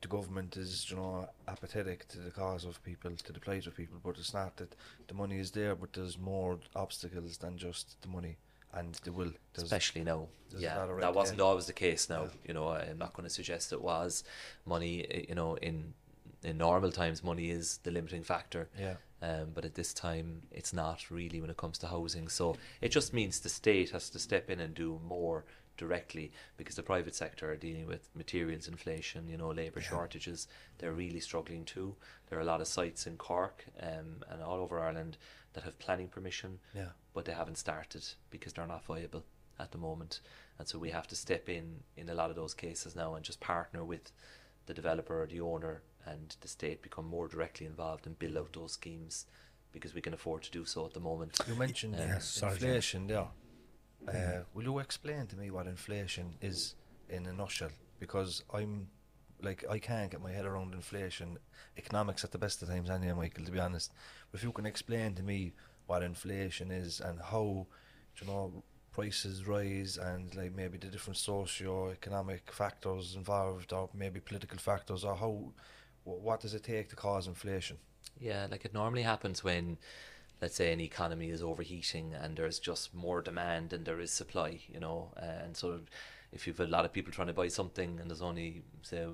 the 0.00 0.08
government 0.08 0.56
is, 0.56 0.90
you 0.90 0.96
know, 0.96 1.28
apathetic 1.48 2.08
to 2.08 2.18
the 2.18 2.30
cause 2.30 2.64
of 2.64 2.82
people, 2.82 3.10
to 3.14 3.32
the 3.32 3.40
plight 3.40 3.66
of 3.66 3.76
people, 3.76 3.98
but 4.02 4.16
it's 4.18 4.32
not 4.32 4.56
that 4.56 4.74
the 5.08 5.14
money 5.14 5.38
is 5.38 5.50
there, 5.50 5.74
but 5.74 5.92
there's 5.92 6.18
more 6.18 6.58
obstacles 6.74 7.36
than 7.38 7.58
just 7.58 8.00
the 8.02 8.08
money 8.08 8.36
and 8.72 8.94
the 9.04 9.12
will. 9.12 9.32
There's, 9.54 9.64
especially 9.64 10.02
now. 10.04 10.28
Yeah, 10.56 10.78
lot 10.78 10.88
of 10.90 10.96
red 10.96 11.02
that 11.04 11.14
wasn't 11.14 11.40
always 11.40 11.66
the 11.66 11.72
case. 11.72 12.08
Now, 12.08 12.28
you 12.46 12.54
know, 12.54 12.68
I'm 12.68 12.98
not 12.98 13.12
going 13.14 13.28
to 13.28 13.34
suggest 13.34 13.72
it 13.72 13.82
was. 13.82 14.24
Money, 14.64 15.06
eh, 15.10 15.22
you 15.28 15.34
know, 15.34 15.56
in 15.56 15.94
in 16.42 16.58
normal 16.58 16.90
times, 16.92 17.22
money 17.22 17.50
is 17.50 17.78
the 17.82 17.90
limiting 17.90 18.22
factor. 18.24 18.68
Yeah. 18.78 18.94
Um, 19.20 19.50
but 19.54 19.64
at 19.64 19.74
this 19.76 19.94
time, 19.94 20.42
it's 20.50 20.72
not 20.72 21.10
really 21.10 21.40
when 21.40 21.50
it 21.50 21.56
comes 21.56 21.78
to 21.78 21.86
housing. 21.86 22.28
So 22.28 22.56
it 22.80 22.88
just 22.90 23.12
means 23.14 23.38
the 23.40 23.48
state 23.48 23.90
has 23.90 24.10
to 24.10 24.18
step 24.18 24.50
in 24.50 24.58
and 24.58 24.74
do 24.74 25.00
more 25.06 25.44
directly 25.76 26.32
because 26.56 26.74
the 26.76 26.82
private 26.82 27.14
sector 27.14 27.50
are 27.50 27.56
dealing 27.56 27.86
with 27.86 28.08
materials 28.14 28.66
inflation, 28.68 29.28
you 29.28 29.36
know, 29.36 29.50
labour 29.50 29.80
shortages. 29.80 30.48
They're 30.78 30.92
really 30.92 31.20
struggling 31.20 31.64
too. 31.64 31.94
There 32.28 32.38
are 32.38 32.42
a 32.42 32.46
lot 32.46 32.60
of 32.60 32.66
sites 32.66 33.06
in 33.06 33.16
Cork 33.16 33.64
um, 33.80 34.24
and 34.28 34.42
all 34.42 34.58
over 34.60 34.80
Ireland 34.80 35.16
that 35.52 35.64
have 35.64 35.78
planning 35.78 36.08
permission, 36.08 36.58
Yeah. 36.74 36.88
but 37.14 37.24
they 37.24 37.32
haven't 37.32 37.58
started 37.58 38.04
because 38.30 38.52
they're 38.52 38.66
not 38.66 38.84
viable 38.84 39.24
at 39.58 39.70
the 39.70 39.78
moment. 39.78 40.20
And 40.58 40.66
so 40.66 40.78
we 40.78 40.90
have 40.90 41.06
to 41.08 41.16
step 41.16 41.48
in 41.48 41.80
in 41.96 42.08
a 42.08 42.14
lot 42.14 42.30
of 42.30 42.36
those 42.36 42.54
cases 42.54 42.96
now 42.96 43.14
and 43.14 43.24
just 43.24 43.38
partner 43.40 43.84
with 43.84 44.10
the 44.66 44.74
developer 44.74 45.22
or 45.22 45.26
the 45.26 45.40
owner 45.40 45.82
and 46.06 46.36
the 46.40 46.48
state 46.48 46.82
become 46.82 47.06
more 47.06 47.28
directly 47.28 47.66
involved 47.66 48.06
and 48.06 48.18
build 48.18 48.36
out 48.36 48.52
those 48.52 48.72
schemes 48.72 49.26
because 49.72 49.94
we 49.94 50.00
can 50.00 50.14
afford 50.14 50.42
to 50.42 50.50
do 50.50 50.64
so 50.64 50.84
at 50.86 50.92
the 50.94 51.00
moment. 51.00 51.38
You 51.48 51.54
mentioned 51.54 51.94
uh, 51.94 51.98
Yes, 52.06 52.26
sorry, 52.26 52.58
John. 52.58 52.68
inflation 52.68 53.06
there. 53.06 53.26
Uh, 54.08 54.42
will 54.52 54.64
you 54.64 54.78
explain 54.80 55.26
to 55.28 55.36
me 55.36 55.50
what 55.50 55.66
inflation 55.66 56.34
is 56.40 56.74
in 57.08 57.26
a 57.26 57.32
nutshell? 57.32 57.70
Because 58.00 58.42
I'm 58.52 58.88
like 59.40 59.64
I 59.70 59.78
can't 59.78 60.10
get 60.10 60.20
my 60.20 60.32
head 60.32 60.44
around 60.44 60.74
inflation, 60.74 61.38
economics 61.76 62.24
at 62.24 62.32
the 62.32 62.38
best 62.38 62.62
of 62.62 62.68
times, 62.68 62.90
anyway, 62.90 63.12
Michael. 63.14 63.44
To 63.44 63.52
be 63.52 63.60
honest, 63.60 63.92
but 64.30 64.38
if 64.40 64.44
you 64.44 64.52
can 64.52 64.66
explain 64.66 65.14
to 65.14 65.22
me 65.22 65.52
what 65.86 66.02
inflation 66.02 66.70
is 66.70 67.00
and 67.00 67.20
how 67.20 67.66
you 68.20 68.26
know, 68.26 68.62
prices 68.92 69.46
rise 69.46 69.96
and 69.96 70.34
like 70.34 70.54
maybe 70.54 70.76
the 70.78 70.86
different 70.88 71.16
socio-economic 71.16 72.50
factors 72.52 73.14
involved, 73.16 73.72
or 73.72 73.88
maybe 73.94 74.20
political 74.20 74.58
factors, 74.58 75.04
or 75.04 75.14
how, 75.16 75.30
wh- 75.30 75.52
what 76.04 76.40
does 76.40 76.54
it 76.54 76.64
take 76.64 76.88
to 76.90 76.96
cause 76.96 77.26
inflation? 77.26 77.78
Yeah, 78.20 78.46
like 78.50 78.64
it 78.64 78.74
normally 78.74 79.02
happens 79.02 79.42
when, 79.42 79.78
let's 80.40 80.56
say, 80.56 80.72
an 80.72 80.80
economy 80.80 81.30
is 81.30 81.42
overheating 81.42 82.14
and 82.14 82.36
there's 82.36 82.58
just 82.58 82.94
more 82.94 83.22
demand 83.22 83.70
than 83.70 83.84
there 83.84 84.00
is 84.00 84.10
supply, 84.10 84.60
you 84.68 84.80
know, 84.80 85.12
uh, 85.16 85.44
and 85.44 85.56
so 85.56 85.80
if 86.32 86.46
you've 86.46 86.60
a 86.60 86.66
lot 86.66 86.84
of 86.84 86.92
people 86.92 87.12
trying 87.12 87.28
to 87.28 87.32
buy 87.32 87.48
something 87.48 87.98
and 88.00 88.10
there's 88.10 88.22
only 88.22 88.62
say 88.82 88.98
a 88.98 89.10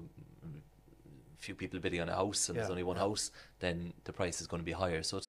few 1.37 1.55
people 1.55 1.79
bidding 1.81 2.01
on 2.01 2.09
a 2.09 2.15
house 2.15 2.49
and 2.49 2.59
there's 2.59 2.71
only 2.71 2.83
one 2.83 2.97
house, 2.97 3.31
then 3.61 3.93
the 4.05 4.13
price 4.13 4.41
is 4.41 4.47
going 4.47 4.61
to 4.61 4.67
be 4.67 4.73
higher. 4.73 5.03
So 5.03 5.19
it's 5.19 5.27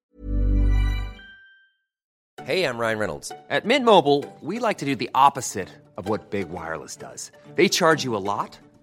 Hey, 2.45 2.63
I'm 2.63 2.77
Ryan 2.79 2.97
Reynolds. 2.97 3.31
At 3.49 3.65
Mint 3.65 3.85
Mobile, 3.85 4.25
we 4.41 4.57
like 4.59 4.79
to 4.79 4.85
do 4.85 4.95
the 4.95 5.09
opposite 5.13 5.69
of 5.97 6.09
what 6.09 6.31
Big 6.31 6.49
Wireless 6.49 6.95
does. 6.95 7.31
They 7.53 7.67
charge 7.69 8.03
you 8.03 8.15
a 8.15 8.17
lot, 8.17 8.57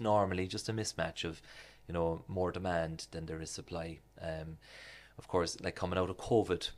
Normally 0.00 0.46
just 0.46 0.68
a 0.68 0.72
mismatch 0.72 1.24
of, 1.24 1.40
you 1.86 1.94
know, 1.94 2.22
more 2.28 2.52
demand 2.52 3.06
than 3.10 3.26
there 3.26 3.40
is 3.40 3.50
supply. 3.50 3.98
Um, 4.20 4.58
of 5.18 5.28
course, 5.28 5.60
like 5.60 5.74
coming 5.74 5.98
out 5.98 6.10
of 6.10 6.16
COVID, 6.16 6.70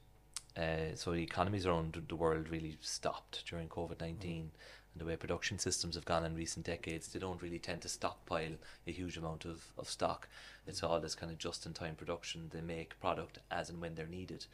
uh, 0.56 0.94
so 0.94 1.12
the 1.12 1.22
economies 1.22 1.66
around 1.66 2.02
the 2.08 2.16
world 2.16 2.48
really 2.48 2.76
stopped 2.80 3.44
during 3.46 3.68
COVID 3.68 4.00
19. 4.00 4.50
And 4.92 5.00
the 5.00 5.04
way 5.04 5.14
production 5.16 5.58
systems 5.58 5.94
have 5.94 6.04
gone 6.04 6.24
in 6.24 6.34
recent 6.34 6.66
decades, 6.66 7.08
they 7.08 7.20
don't 7.20 7.40
really 7.40 7.60
tend 7.60 7.82
to 7.82 7.88
stockpile 7.88 8.56
a 8.86 8.92
huge 8.92 9.16
amount 9.16 9.44
of, 9.44 9.64
of 9.78 9.88
stock. 9.88 10.28
It's 10.66 10.82
all 10.82 11.00
this 11.00 11.14
kind 11.14 11.30
of 11.30 11.38
just 11.38 11.64
in 11.64 11.72
time 11.72 11.94
production. 11.94 12.50
They 12.52 12.60
make 12.60 12.98
product 13.00 13.38
as 13.50 13.70
and 13.70 13.80
when 13.80 13.94
they're 13.94 14.06
needed. 14.06 14.46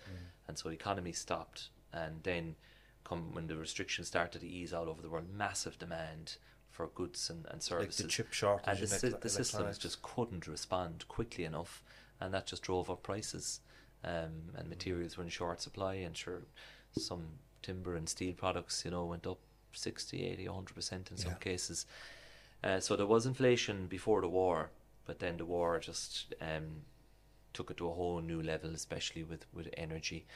And 0.46 0.58
so 0.58 0.68
the 0.68 0.74
economy 0.74 1.12
stopped. 1.12 1.70
And 1.92 2.22
then, 2.22 2.56
come 3.04 3.32
when 3.32 3.46
the 3.46 3.56
restrictions 3.56 4.08
started 4.08 4.40
to 4.40 4.46
ease 4.46 4.74
out 4.74 4.88
over 4.88 5.00
the 5.00 5.08
world, 5.08 5.32
massive 5.32 5.78
demand 5.78 6.36
for 6.76 6.88
goods 6.88 7.30
and, 7.30 7.46
and 7.46 7.54
Like 7.54 7.60
the 7.60 7.66
services. 7.66 8.06
chip 8.12 8.32
shortage 8.32 8.66
and 8.68 8.78
the, 8.78 8.86
elec- 8.86 9.20
the 9.22 9.28
systems 9.30 9.78
just 9.78 10.02
couldn't 10.02 10.46
respond 10.46 11.06
quickly 11.08 11.44
enough, 11.44 11.82
and 12.20 12.34
that 12.34 12.46
just 12.46 12.62
drove 12.62 12.90
up 12.90 13.02
prices. 13.02 13.60
Um, 14.04 14.52
and 14.56 14.68
materials 14.68 15.16
were 15.16 15.24
in 15.24 15.30
short 15.30 15.62
supply, 15.62 15.94
and 15.94 16.14
sure, 16.16 16.42
some 16.92 17.22
timber 17.62 17.96
and 17.96 18.08
steel 18.08 18.34
products, 18.34 18.84
you 18.84 18.90
know, 18.90 19.06
went 19.06 19.26
up 19.26 19.38
60, 19.72 20.22
80, 20.22 20.46
100% 20.46 21.10
in 21.10 21.16
some 21.16 21.34
cases. 21.40 21.86
Uh, 22.62 22.78
so 22.78 22.94
there 22.94 23.06
was 23.06 23.24
inflation 23.26 23.86
before 23.86 24.20
the 24.20 24.28
war, 24.28 24.70
but 25.06 25.18
then 25.18 25.38
the 25.38 25.44
war 25.46 25.78
just 25.78 26.34
um, 26.42 26.82
took 27.54 27.70
it 27.70 27.78
to 27.78 27.88
a 27.88 27.92
whole 27.92 28.20
new 28.20 28.42
level, 28.42 28.70
especially 28.74 29.24
with, 29.24 29.46
with 29.54 29.68
energy 29.76 30.26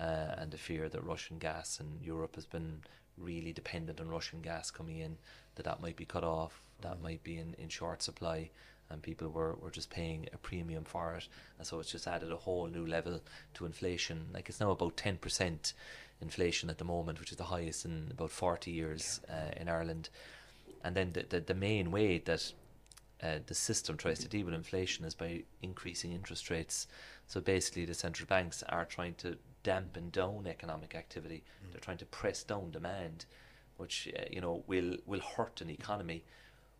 uh, 0.00 0.34
and 0.38 0.50
the 0.50 0.58
fear 0.58 0.88
that 0.88 1.04
Russian 1.04 1.38
gas 1.38 1.78
and 1.78 2.00
Europe 2.02 2.36
has 2.36 2.46
been 2.46 2.80
really 3.18 3.52
dependent 3.52 4.00
on 4.00 4.08
Russian 4.08 4.40
gas 4.40 4.70
coming 4.70 4.98
in, 4.98 5.18
that 5.54 5.64
that 5.64 5.82
might 5.82 5.96
be 5.96 6.04
cut 6.04 6.24
off, 6.24 6.60
that 6.82 7.02
might 7.02 7.22
be 7.22 7.38
in, 7.38 7.54
in 7.58 7.68
short 7.68 8.02
supply, 8.02 8.50
and 8.90 9.02
people 9.02 9.28
were, 9.28 9.54
were 9.54 9.70
just 9.70 9.90
paying 9.90 10.28
a 10.32 10.38
premium 10.38 10.84
for 10.84 11.14
it. 11.14 11.28
And 11.58 11.66
so 11.66 11.78
it's 11.78 11.92
just 11.92 12.08
added 12.08 12.32
a 12.32 12.36
whole 12.36 12.66
new 12.66 12.86
level 12.86 13.20
to 13.54 13.66
inflation. 13.66 14.26
Like 14.34 14.48
it's 14.48 14.60
now 14.60 14.70
about 14.72 14.96
10% 14.96 15.72
inflation 16.20 16.70
at 16.70 16.78
the 16.78 16.84
moment, 16.84 17.20
which 17.20 17.30
is 17.30 17.36
the 17.36 17.44
highest 17.44 17.84
in 17.84 18.08
about 18.10 18.30
40 18.30 18.70
years 18.70 19.20
uh, 19.28 19.52
in 19.56 19.68
Ireland. 19.68 20.08
And 20.82 20.96
then 20.96 21.12
the, 21.12 21.24
the, 21.28 21.40
the 21.40 21.54
main 21.54 21.90
way 21.90 22.18
that 22.18 22.52
uh, 23.22 23.38
the 23.46 23.54
system 23.54 23.96
tries 23.96 24.18
to 24.20 24.28
deal 24.28 24.46
with 24.46 24.54
inflation 24.54 25.04
is 25.04 25.14
by 25.14 25.44
increasing 25.62 26.12
interest 26.12 26.50
rates. 26.50 26.86
So 27.26 27.40
basically, 27.40 27.84
the 27.84 27.94
central 27.94 28.26
banks 28.26 28.62
are 28.68 28.84
trying 28.84 29.14
to 29.16 29.36
dampen 29.62 30.10
down 30.10 30.46
economic 30.46 30.94
activity. 30.94 31.44
They're 31.70 31.80
trying 31.80 31.98
to 31.98 32.06
press 32.06 32.42
down 32.42 32.70
demand, 32.70 33.26
which 33.80 34.08
uh, 34.16 34.22
you 34.30 34.40
know 34.40 34.62
will 34.66 34.96
will 35.06 35.20
hurt 35.36 35.60
an 35.60 35.70
economy. 35.70 36.24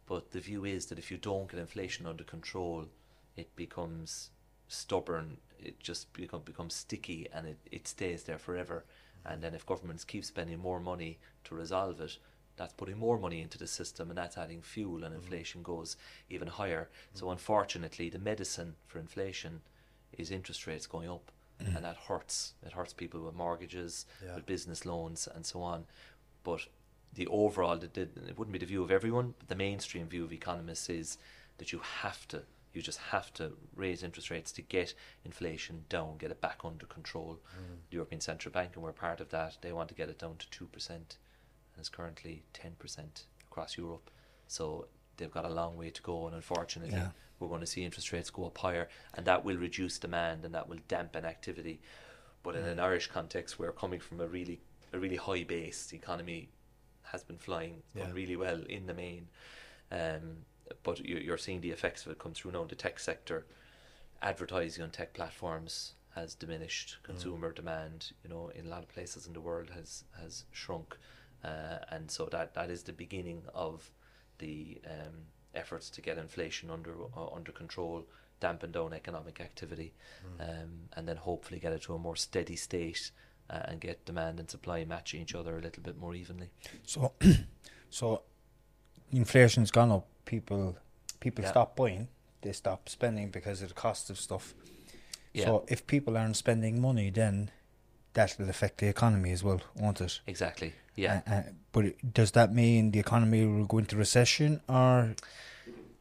But 0.06 0.32
the 0.32 0.40
view 0.40 0.64
is 0.64 0.86
that 0.86 0.98
if 0.98 1.10
you 1.10 1.16
don't 1.16 1.50
get 1.50 1.60
inflation 1.60 2.06
under 2.06 2.24
control, 2.24 2.86
it 3.36 3.54
becomes 3.56 4.30
stubborn. 4.68 5.38
It 5.58 5.78
just 5.78 6.12
become, 6.12 6.42
becomes 6.44 6.74
sticky, 6.74 7.28
and 7.32 7.46
it, 7.46 7.58
it 7.70 7.86
stays 7.86 8.24
there 8.24 8.38
forever. 8.38 8.84
And 9.24 9.42
then 9.42 9.54
if 9.54 9.66
governments 9.66 10.04
keep 10.04 10.24
spending 10.24 10.58
more 10.58 10.80
money 10.80 11.18
to 11.44 11.54
resolve 11.54 12.00
it, 12.00 12.18
that's 12.56 12.72
putting 12.74 12.98
more 12.98 13.18
money 13.18 13.40
into 13.40 13.56
the 13.56 13.66
system 13.66 14.10
and 14.10 14.18
that's 14.18 14.36
adding 14.36 14.60
fuel 14.60 15.04
and 15.04 15.14
mm-hmm. 15.14 15.22
inflation 15.22 15.62
goes 15.62 15.96
even 16.28 16.48
higher. 16.48 16.90
So 17.14 17.24
mm-hmm. 17.24 17.32
unfortunately 17.32 18.10
the 18.10 18.18
medicine 18.18 18.74
for 18.86 18.98
inflation 18.98 19.62
is 20.18 20.30
interest 20.30 20.66
rates 20.66 20.86
going 20.86 21.08
up 21.08 21.30
mm-hmm. 21.62 21.74
and 21.76 21.84
that 21.84 21.96
hurts. 21.96 22.54
It 22.64 22.72
hurts 22.72 22.92
people 22.92 23.22
with 23.22 23.34
mortgages, 23.34 24.06
with 24.34 24.46
business 24.46 24.84
loans 24.84 25.28
and 25.34 25.46
so 25.46 25.62
on. 25.62 25.84
But 26.44 26.66
the 27.14 27.26
overall 27.26 27.76
the, 27.76 27.88
the, 27.88 28.02
it 28.02 28.38
wouldn't 28.38 28.52
be 28.52 28.58
the 28.58 28.66
view 28.66 28.82
of 28.82 28.90
everyone, 28.90 29.34
but 29.38 29.48
the 29.48 29.54
mainstream 29.54 30.08
view 30.08 30.24
of 30.24 30.32
economists 30.32 30.88
is 30.88 31.18
that 31.58 31.72
you 31.72 31.80
have 32.02 32.26
to 32.28 32.42
you 32.72 32.82
just 32.82 32.98
have 32.98 33.32
to 33.34 33.52
raise 33.74 34.02
interest 34.02 34.30
rates 34.30 34.52
to 34.52 34.62
get 34.62 34.94
inflation 35.24 35.84
down, 35.88 36.16
get 36.18 36.30
it 36.30 36.40
back 36.40 36.60
under 36.64 36.86
control. 36.86 37.40
Mm. 37.56 37.76
The 37.90 37.96
European 37.96 38.20
Central 38.20 38.52
Bank, 38.52 38.72
and 38.74 38.84
we're 38.84 38.92
part 38.92 39.20
of 39.20 39.30
that, 39.30 39.58
they 39.60 39.72
want 39.72 39.88
to 39.88 39.94
get 39.94 40.08
it 40.08 40.18
down 40.18 40.36
to 40.38 40.66
2%, 40.66 40.90
and 40.90 41.08
it's 41.76 41.88
currently 41.88 42.44
10% 42.54 43.24
across 43.50 43.76
Europe. 43.76 44.10
So 44.46 44.86
they've 45.16 45.30
got 45.30 45.44
a 45.44 45.50
long 45.52 45.76
way 45.76 45.90
to 45.90 46.02
go, 46.02 46.26
and 46.26 46.36
unfortunately, 46.36 46.94
Yeah. 46.94 47.10
we're 47.40 47.48
going 47.48 47.60
to 47.60 47.66
see 47.66 47.84
interest 47.84 48.12
rates 48.12 48.30
go 48.30 48.46
up 48.46 48.58
higher, 48.58 48.88
and 49.14 49.26
that 49.26 49.44
will 49.44 49.56
reduce 49.56 49.98
demand 49.98 50.44
and 50.44 50.54
that 50.54 50.68
will 50.68 50.78
dampen 50.86 51.24
activity. 51.24 51.80
But 52.42 52.54
in 52.54 52.64
an 52.64 52.78
mm. 52.78 52.82
Irish 52.82 53.08
context, 53.08 53.58
we're 53.58 53.72
coming 53.72 54.00
from 54.00 54.20
a 54.20 54.28
really 54.28 54.60
a 54.92 54.98
really 54.98 55.16
high 55.16 55.44
base. 55.44 55.86
The 55.86 55.96
economy 55.96 56.48
has 57.12 57.22
been 57.24 57.38
flying 57.38 57.74
it's 57.84 57.92
gone 57.94 58.08
Yeah. 58.08 58.14
really 58.14 58.36
well 58.36 58.62
in 58.62 58.86
the 58.86 58.94
main. 58.94 59.28
Um, 59.90 60.44
but 60.82 61.00
you- 61.00 61.18
you're 61.18 61.38
seeing 61.38 61.60
the 61.60 61.70
effects 61.70 62.06
of 62.06 62.12
it 62.12 62.18
come 62.18 62.34
through 62.34 62.52
now 62.52 62.62
in 62.62 62.68
the 62.68 62.76
tech 62.76 62.98
sector. 63.00 63.44
Advertising 64.22 64.82
on 64.84 64.90
tech 64.90 65.14
platforms 65.14 65.94
has 66.14 66.34
diminished. 66.34 66.98
Consumer 67.02 67.52
demand, 67.52 68.12
you 68.22 68.28
know, 68.30 68.48
in 68.50 68.66
a 68.66 68.68
lot 68.68 68.82
of 68.82 68.88
places 68.88 69.26
in 69.26 69.32
the 69.32 69.40
world 69.40 69.70
has 69.70 70.04
has 70.20 70.44
shrunk, 70.52 70.96
uh, 71.42 71.78
and 71.88 72.10
so 72.10 72.26
that 72.26 72.54
that 72.54 72.70
is 72.70 72.82
the 72.82 72.92
beginning 72.92 73.44
of 73.54 73.90
the 74.38 74.80
um, 74.84 75.26
efforts 75.54 75.88
to 75.90 76.00
get 76.02 76.18
inflation 76.18 76.70
under 76.70 76.94
uh, 77.16 77.28
under 77.32 77.50
control, 77.52 78.06
dampen 78.40 78.70
down 78.72 78.92
economic 78.92 79.40
activity, 79.40 79.94
um, 80.38 80.88
and 80.92 81.08
then 81.08 81.16
hopefully 81.16 81.58
get 81.58 81.72
it 81.72 81.82
to 81.82 81.94
a 81.94 81.98
more 81.98 82.16
steady 82.16 82.56
state. 82.56 83.10
Uh, 83.50 83.62
and 83.64 83.80
get 83.80 84.04
demand 84.04 84.38
and 84.38 84.48
supply 84.48 84.84
matching 84.84 85.20
each 85.20 85.34
other 85.34 85.58
a 85.58 85.60
little 85.60 85.82
bit 85.82 85.98
more 85.98 86.14
evenly. 86.14 86.50
So, 86.86 87.12
so 87.90 88.22
inflation's 89.12 89.72
gone 89.72 89.90
up, 89.90 90.06
people 90.24 90.76
people 91.18 91.42
Yeah. 91.44 91.50
stop 91.50 91.74
buying, 91.74 92.06
they 92.42 92.52
stop 92.52 92.88
spending 92.88 93.30
because 93.30 93.60
of 93.62 93.68
the 93.70 93.74
cost 93.74 94.08
of 94.10 94.18
stuff. 94.20 94.54
Yeah. 95.34 95.46
So 95.46 95.64
if 95.68 95.86
people 95.86 96.16
aren't 96.16 96.36
spending 96.36 96.80
money, 96.80 97.10
then 97.10 97.50
that 98.14 98.36
will 98.38 98.48
affect 98.48 98.78
the 98.78 98.86
economy 98.88 99.32
as 99.32 99.42
well, 99.42 99.60
won't 99.76 100.00
it? 100.00 100.20
Exactly. 100.26 100.72
Yeah. 100.96 101.22
Uh, 101.26 101.30
uh, 101.32 101.42
but 101.72 102.14
does 102.14 102.30
that 102.32 102.52
mean 102.52 102.90
the 102.92 103.00
economy 103.00 103.46
will 103.46 103.66
go 103.66 103.78
into 103.78 103.96
recession, 103.96 104.60
or 104.68 105.14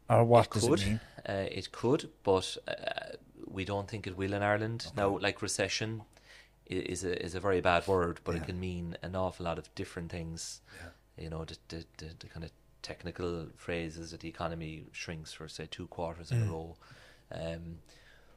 or 0.10 0.24
what 0.24 0.46
it 0.46 0.52
does 0.54 0.68
could. 0.68 0.82
it 0.82 0.86
mean? 0.86 1.00
Uh, 1.28 1.48
it 1.52 1.72
could, 1.72 2.10
but 2.24 2.58
uh, 2.68 3.16
we 3.48 3.66
don't 3.66 3.88
think 3.88 4.08
it 4.08 4.18
will 4.18 4.34
in 4.34 4.42
Ireland. 4.44 4.92
Now, 4.96 5.18
like 5.18 5.42
recession 5.42 6.02
is 6.70 7.04
a 7.04 7.24
is 7.26 7.36
a 7.36 7.40
very 7.40 7.62
bad 7.62 7.88
word, 7.88 8.20
but 8.24 8.36
Yeah. 8.36 8.42
it 8.42 8.46
can 8.46 8.60
mean 8.60 8.98
an 9.02 9.16
awful 9.16 9.46
lot 9.46 9.58
of 9.58 9.74
different 9.76 10.12
things. 10.12 10.62
You 11.18 11.30
know, 11.30 11.44
the 11.46 11.58
the, 11.70 11.86
the, 11.98 12.06
the 12.20 12.28
kind 12.28 12.44
of 12.46 12.52
technical 12.82 13.48
phrases 13.58 14.12
that 14.12 14.22
the 14.22 14.30
economy 14.30 14.86
shrinks 14.92 15.34
for 15.34 15.48
say 15.48 15.68
two 15.70 15.88
quarters 15.88 16.32
in 16.32 16.44
a 16.44 16.52
row. 16.52 16.78
Um, 17.32 17.80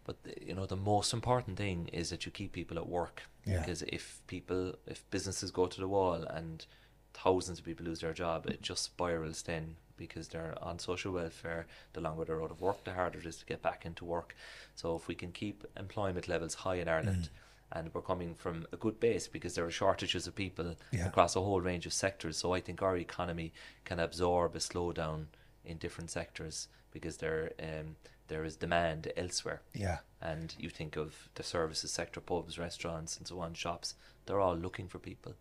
but 0.04 0.22
the, 0.24 0.34
you 0.44 0.54
know, 0.54 0.66
the 0.66 0.76
most 0.76 1.12
important 1.12 1.56
thing 1.56 1.88
is 1.92 2.10
that 2.10 2.26
you 2.26 2.32
keep 2.32 2.52
people 2.52 2.76
at 2.76 2.88
work. 2.88 3.22
Yeah. 3.44 3.60
Because 3.60 3.82
if 3.82 4.20
people, 4.26 4.74
if 4.86 5.08
businesses 5.10 5.50
go 5.52 5.66
to 5.66 5.80
the 5.80 5.86
wall 5.86 6.24
and 6.24 6.66
thousands 7.14 7.60
of 7.60 7.64
people 7.64 7.86
lose 7.86 8.00
their 8.00 8.12
job, 8.12 8.46
it 8.46 8.62
just 8.62 8.82
spirals 8.82 9.42
then 9.42 9.76
because 9.96 10.26
they're 10.28 10.56
on 10.60 10.80
social 10.80 11.12
welfare. 11.12 11.66
The 11.92 12.00
longer 12.00 12.24
they're 12.24 12.42
out 12.42 12.50
of 12.50 12.60
work, 12.60 12.82
the 12.82 12.94
harder 12.94 13.20
it 13.20 13.26
is 13.26 13.36
to 13.36 13.46
get 13.46 13.62
back 13.62 13.86
into 13.86 14.04
work. 14.04 14.34
So 14.74 14.96
if 14.96 15.06
we 15.06 15.14
can 15.14 15.30
keep 15.30 15.64
employment 15.78 16.26
levels 16.26 16.54
high 16.54 16.76
in 16.76 16.88
Ireland, 16.88 17.28
and 17.72 17.90
we're 17.94 18.02
coming 18.02 18.34
from 18.34 18.66
a 18.72 18.76
good 18.76 19.00
base 19.00 19.26
because 19.28 19.54
there 19.54 19.64
are 19.64 19.70
shortages 19.70 20.26
of 20.26 20.34
people 20.34 20.76
Yeah. 20.92 21.06
across 21.08 21.36
a 21.36 21.40
whole 21.40 21.60
range 21.60 21.86
of 21.86 21.92
sectors. 21.92 22.36
So 22.36 22.52
I 22.52 22.60
think 22.60 22.82
our 22.82 22.96
economy 22.96 23.52
can 23.84 23.98
absorb 23.98 24.54
a 24.54 24.58
slowdown 24.58 25.26
in 25.64 25.78
different 25.78 26.10
sectors 26.10 26.68
because 26.92 27.16
there 27.18 27.52
um, 27.62 27.96
there 28.28 28.44
is 28.44 28.56
demand 28.56 29.12
elsewhere. 29.16 29.62
Yeah. 29.74 29.98
And 30.20 30.54
you 30.58 30.70
think 30.70 30.96
of 30.96 31.28
the 31.34 31.42
services 31.42 31.90
sector, 31.92 32.20
pubs, 32.20 32.58
restaurants, 32.58 33.16
and 33.18 33.26
so 33.26 33.40
on, 33.40 33.54
shops. 33.54 33.94
They're 34.26 34.40
all 34.40 34.56
looking 34.56 34.88
for 34.88 34.98
people. 34.98 35.34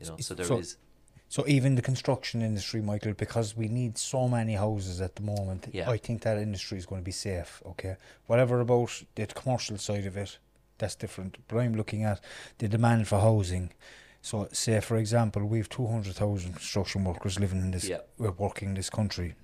You 0.00 0.06
know, 0.08 0.16
so 0.20 0.34
there 0.34 0.52
is. 0.60 0.70
So- 0.72 0.78
So 1.28 1.44
even 1.48 1.74
the 1.74 1.82
construction 1.82 2.40
industry, 2.40 2.80
Michael, 2.80 3.12
because 3.14 3.56
we 3.56 3.66
need 3.68 3.98
so 3.98 4.28
many 4.28 4.54
houses 4.54 5.00
at 5.00 5.16
the 5.16 5.22
moment, 5.22 5.66
Yeah. 5.72 5.90
I 5.90 5.98
think 5.98 6.22
that 6.22 6.38
industry 6.38 6.78
is 6.78 6.86
going 6.86 7.00
to 7.00 7.04
be 7.04 7.10
safe. 7.10 7.60
Okay, 7.66 7.96
whatever 8.28 8.60
about 8.60 9.02
the 9.16 9.26
commercial 9.26 9.76
side 9.78 10.06
of 10.06 10.16
it, 10.16 10.38
that's 10.78 10.94
different. 10.94 11.38
But 11.48 11.58
I'm 11.58 11.74
looking 11.74 12.04
at 12.04 12.20
the 12.58 12.68
demand 12.68 13.08
for 13.08 13.18
housing. 13.20 13.72
So, 14.22 14.48
say 14.52 14.80
for 14.80 14.96
example, 14.96 15.44
we 15.46 15.58
have 15.58 15.68
two 15.68 15.86
hundred 15.86 16.14
thousand 16.16 16.52
construction 16.54 17.04
workers 17.04 17.38
living 17.38 17.60
in 17.60 17.70
this, 17.70 17.84
Yeah. 17.88 17.98
uh, 18.20 18.32
working 18.32 18.68
in 18.70 18.74
this 18.74 18.90
country. 18.90 19.34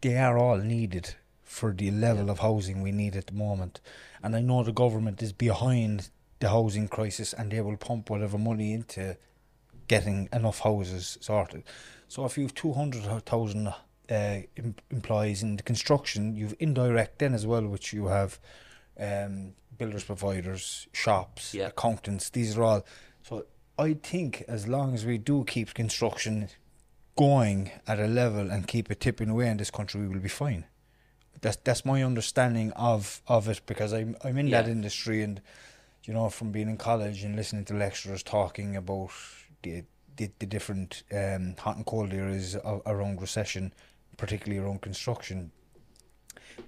They 0.00 0.16
are 0.18 0.38
all 0.38 0.58
needed 0.58 1.14
for 1.42 1.72
the 1.72 1.90
level 1.90 2.30
of 2.30 2.40
housing 2.40 2.82
we 2.82 2.92
need 2.92 3.16
at 3.16 3.26
the 3.28 3.32
moment, 3.34 3.80
and 4.22 4.34
I 4.34 4.40
know 4.40 4.62
the 4.62 4.72
government 4.72 5.22
is 5.22 5.32
behind 5.32 6.10
the 6.40 6.48
housing 6.50 6.88
crisis, 6.88 7.32
and 7.32 7.50
they 7.50 7.60
will 7.60 7.76
pump 7.76 8.10
whatever 8.10 8.36
money 8.38 8.72
into 8.72 9.16
getting 9.88 10.28
enough 10.32 10.60
houses 10.60 11.16
sorted. 11.20 11.62
So 12.08 12.24
if 12.24 12.36
you 12.36 12.44
have 12.44 12.54
200,000 12.54 13.68
uh, 13.68 13.72
em- 14.10 14.74
employees 14.90 15.42
in 15.42 15.56
the 15.56 15.62
construction, 15.62 16.34
you've 16.36 16.54
indirect 16.58 17.18
then 17.18 17.34
as 17.34 17.46
well, 17.46 17.66
which 17.66 17.92
you 17.92 18.06
have 18.06 18.38
um, 18.98 19.54
builders, 19.78 20.04
providers, 20.04 20.86
shops, 20.92 21.54
Yeah. 21.54 21.66
accountants. 21.68 22.30
These 22.30 22.56
are 22.56 22.62
all. 22.62 22.86
So 23.22 23.46
I 23.78 23.94
think 23.94 24.44
as 24.48 24.66
long 24.68 24.94
as 24.94 25.04
we 25.04 25.18
do 25.18 25.44
keep 25.44 25.74
construction 25.74 26.48
going 27.16 27.70
at 27.86 27.98
a 28.00 28.06
level 28.06 28.50
and 28.50 28.66
keep 28.66 28.90
it 28.90 29.00
tipping 29.00 29.28
away 29.30 29.48
in 29.48 29.56
this 29.56 29.70
country, 29.70 30.00
we 30.00 30.08
will 30.08 30.20
be 30.20 30.28
fine. 30.28 30.64
That's 31.40 31.56
that's 31.64 31.84
my 31.84 32.02
understanding 32.02 32.72
of, 32.72 33.20
of 33.26 33.48
it 33.48 33.60
because 33.66 33.92
I'm 33.92 34.16
I'm 34.24 34.38
in 34.38 34.50
that 34.50 34.66
industry 34.68 35.22
and 35.22 35.40
you 36.04 36.14
know 36.14 36.30
from 36.30 36.52
being 36.52 36.68
in 36.70 36.76
college 36.76 37.22
and 37.24 37.36
listening 37.36 37.64
to 37.66 37.74
lecturers 37.74 38.22
talking 38.22 38.76
about 38.76 39.10
the 39.62 39.84
the, 40.16 40.30
the 40.38 40.46
different 40.46 41.02
um, 41.12 41.56
hot 41.58 41.76
and 41.76 41.84
cold 41.84 42.12
areas 42.14 42.54
a- 42.54 42.80
around 42.86 43.20
recession, 43.20 43.72
particularly 44.16 44.64
around 44.64 44.80
construction. 44.80 45.50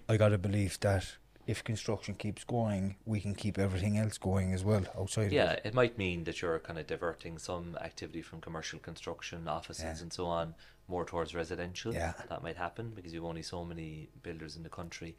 I 0.09 0.17
got 0.17 0.33
a 0.33 0.39
belief 0.39 0.81
that 0.81 1.17
if 1.47 1.63
construction 1.63 2.15
keeps 2.15 2.43
going, 2.45 2.97
we 3.05 3.21
can 3.21 3.35
keep 3.35 3.59
everything 3.59 3.97
else 3.99 4.19
going 4.19 4.53
as 4.53 4.65
well 4.65 4.85
outside 4.99 5.31
Yeah, 5.33 5.53
of 5.53 5.59
it. 5.59 5.61
it 5.67 5.75
might 5.75 5.97
mean 5.97 6.25
that 6.25 6.43
you're 6.43 6.59
kind 6.59 6.79
of 6.79 6.87
diverting 6.87 7.39
some 7.39 7.77
activity 7.81 8.21
from 8.23 8.41
commercial 8.41 8.79
construction, 8.81 9.47
offices, 9.47 9.85
Yeah. 9.85 10.03
and 10.03 10.13
so 10.13 10.27
on, 10.27 10.55
more 10.89 11.05
towards 11.05 11.35
residential. 11.35 11.95
Yeah. 11.95 12.15
That 12.29 12.43
might 12.43 12.57
happen 12.57 12.91
because 12.95 13.13
you've 13.13 13.25
only 13.25 13.43
so 13.43 13.65
many 13.65 14.09
builders 14.23 14.57
in 14.57 14.63
the 14.65 14.69
country. 14.69 15.17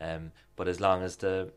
Um, 0.00 0.32
but 0.56 0.68
as 0.68 0.80
long 0.80 1.02
as 1.02 1.16
the, 1.16 1.52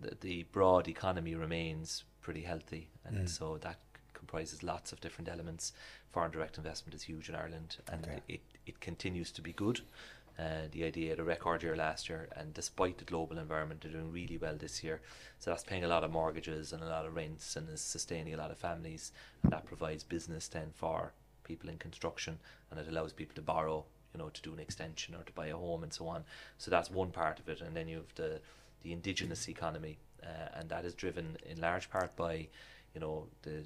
the 0.00 0.16
the 0.20 0.42
broad 0.44 0.88
economy 0.88 1.34
remains 1.34 2.04
pretty 2.20 2.42
healthy, 2.42 2.88
and 3.04 3.16
Mm. 3.16 3.28
so 3.28 3.56
that 3.58 3.78
comprises 4.12 4.62
lots 4.62 4.92
of 4.92 5.00
different 5.00 5.28
elements. 5.30 5.72
Foreign 6.12 6.30
direct 6.30 6.58
investment 6.58 6.94
is 6.94 7.02
huge 7.04 7.28
in 7.30 7.34
Ireland, 7.34 7.78
and 7.90 8.04
Okay. 8.04 8.20
it, 8.28 8.40
it 8.66 8.80
continues 8.80 9.30
to 9.32 9.40
be 9.42 9.52
good. 9.54 9.80
Uh, 10.40 10.68
the 10.72 10.84
idea 10.84 11.14
a 11.18 11.22
record 11.22 11.62
year 11.62 11.76
last 11.76 12.08
year, 12.08 12.28
and 12.38 12.54
despite 12.54 12.96
the 12.96 13.04
global 13.12 13.38
environment, 13.38 13.80
they're 13.80 13.92
doing 13.92 14.12
really 14.12 14.38
well 14.38 14.56
this 14.56 14.82
year. 14.82 14.98
So 15.38 15.50
that's 15.50 15.70
paying 15.70 15.84
a 15.84 15.88
lot 15.94 16.04
of 16.04 16.10
mortgages 16.10 16.72
and 16.72 16.82
a 16.82 16.88
lot 16.88 17.06
of 17.06 17.14
rents, 17.14 17.56
and 17.56 17.68
is 17.68 17.82
sustaining 17.82 18.34
a 18.34 18.38
lot 18.42 18.50
of 18.50 18.58
families, 18.58 19.12
and 19.42 19.52
that 19.52 19.66
provides 19.66 20.04
business 20.04 20.48
then 20.48 20.70
for 20.74 21.12
people 21.44 21.68
in 21.68 21.78
construction, 21.78 22.38
and 22.70 22.80
it 22.80 22.88
allows 22.88 23.12
people 23.12 23.34
to 23.34 23.42
borrow, 23.42 23.84
you 24.12 24.18
know, 24.18 24.30
to 24.30 24.42
do 24.42 24.52
an 24.52 24.60
extension 24.60 25.14
or 25.14 25.24
to 25.24 25.32
buy 25.32 25.48
a 25.48 25.56
home 25.56 25.82
and 25.82 25.92
so 25.92 26.08
on. 26.08 26.24
So 26.58 26.70
that's 26.70 26.90
one 26.90 27.10
part 27.10 27.38
of 27.40 27.48
it, 27.48 27.60
and 27.60 27.76
then 27.76 27.88
you 27.88 27.96
have 27.96 28.14
the 28.14 28.40
the 28.82 28.92
indigenous 28.92 29.48
economy, 29.48 29.98
uh, 30.22 30.58
and 30.58 30.70
that 30.70 30.84
is 30.84 30.94
driven 30.94 31.36
in 31.44 31.60
large 31.60 31.90
part 31.90 32.16
by, 32.16 32.48
you 32.94 33.00
know, 33.00 33.26
the 33.42 33.56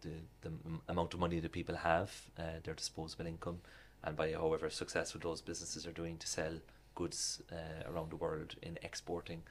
the, 0.00 0.14
the 0.40 0.52
amount 0.88 1.14
of 1.14 1.20
money 1.20 1.40
that 1.40 1.52
people 1.52 1.76
have, 1.76 2.10
uh, 2.38 2.58
their 2.64 2.74
disposable 2.74 3.26
income, 3.26 3.58
and 4.04 4.16
by 4.16 4.32
however 4.32 4.70
successful 4.70 5.20
those 5.22 5.40
businesses 5.40 5.86
are 5.86 5.92
doing 5.92 6.16
to 6.18 6.26
sell 6.26 6.54
goods 6.94 7.42
uh, 7.50 7.90
around 7.90 8.10
the 8.10 8.16
world 8.16 8.54
in 8.62 8.78
exporting. 8.82 9.42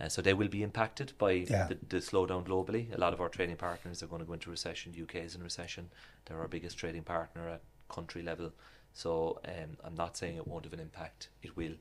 Uh, 0.00 0.08
so 0.08 0.20
they 0.20 0.34
will 0.34 0.48
be 0.48 0.62
impacted 0.62 1.12
by 1.18 1.32
Yeah. 1.32 1.66
the, 1.68 1.78
the 1.88 1.96
slowdown 1.98 2.44
globally. 2.44 2.94
A 2.94 2.98
lot 2.98 3.12
of 3.14 3.20
our 3.20 3.28
trading 3.30 3.56
partners 3.56 4.02
are 4.02 4.06
going 4.06 4.20
to 4.20 4.26
go 4.26 4.34
into 4.34 4.50
recession. 4.50 4.92
UK 5.00 5.16
is 5.16 5.34
in 5.34 5.42
recession. 5.42 5.88
They're 6.26 6.38
our 6.38 6.48
biggest 6.48 6.76
trading 6.78 7.02
partner 7.02 7.48
at 7.48 7.62
country 7.88 8.22
level. 8.22 8.52
So 8.92 9.40
um, 9.46 9.76
I'm 9.84 9.94
not 9.94 10.16
saying 10.16 10.36
it 10.36 10.46
won't 10.46 10.64
have 10.64 10.72
an 10.74 10.80
impact. 10.80 11.28
It 11.42 11.56
will. 11.56 11.74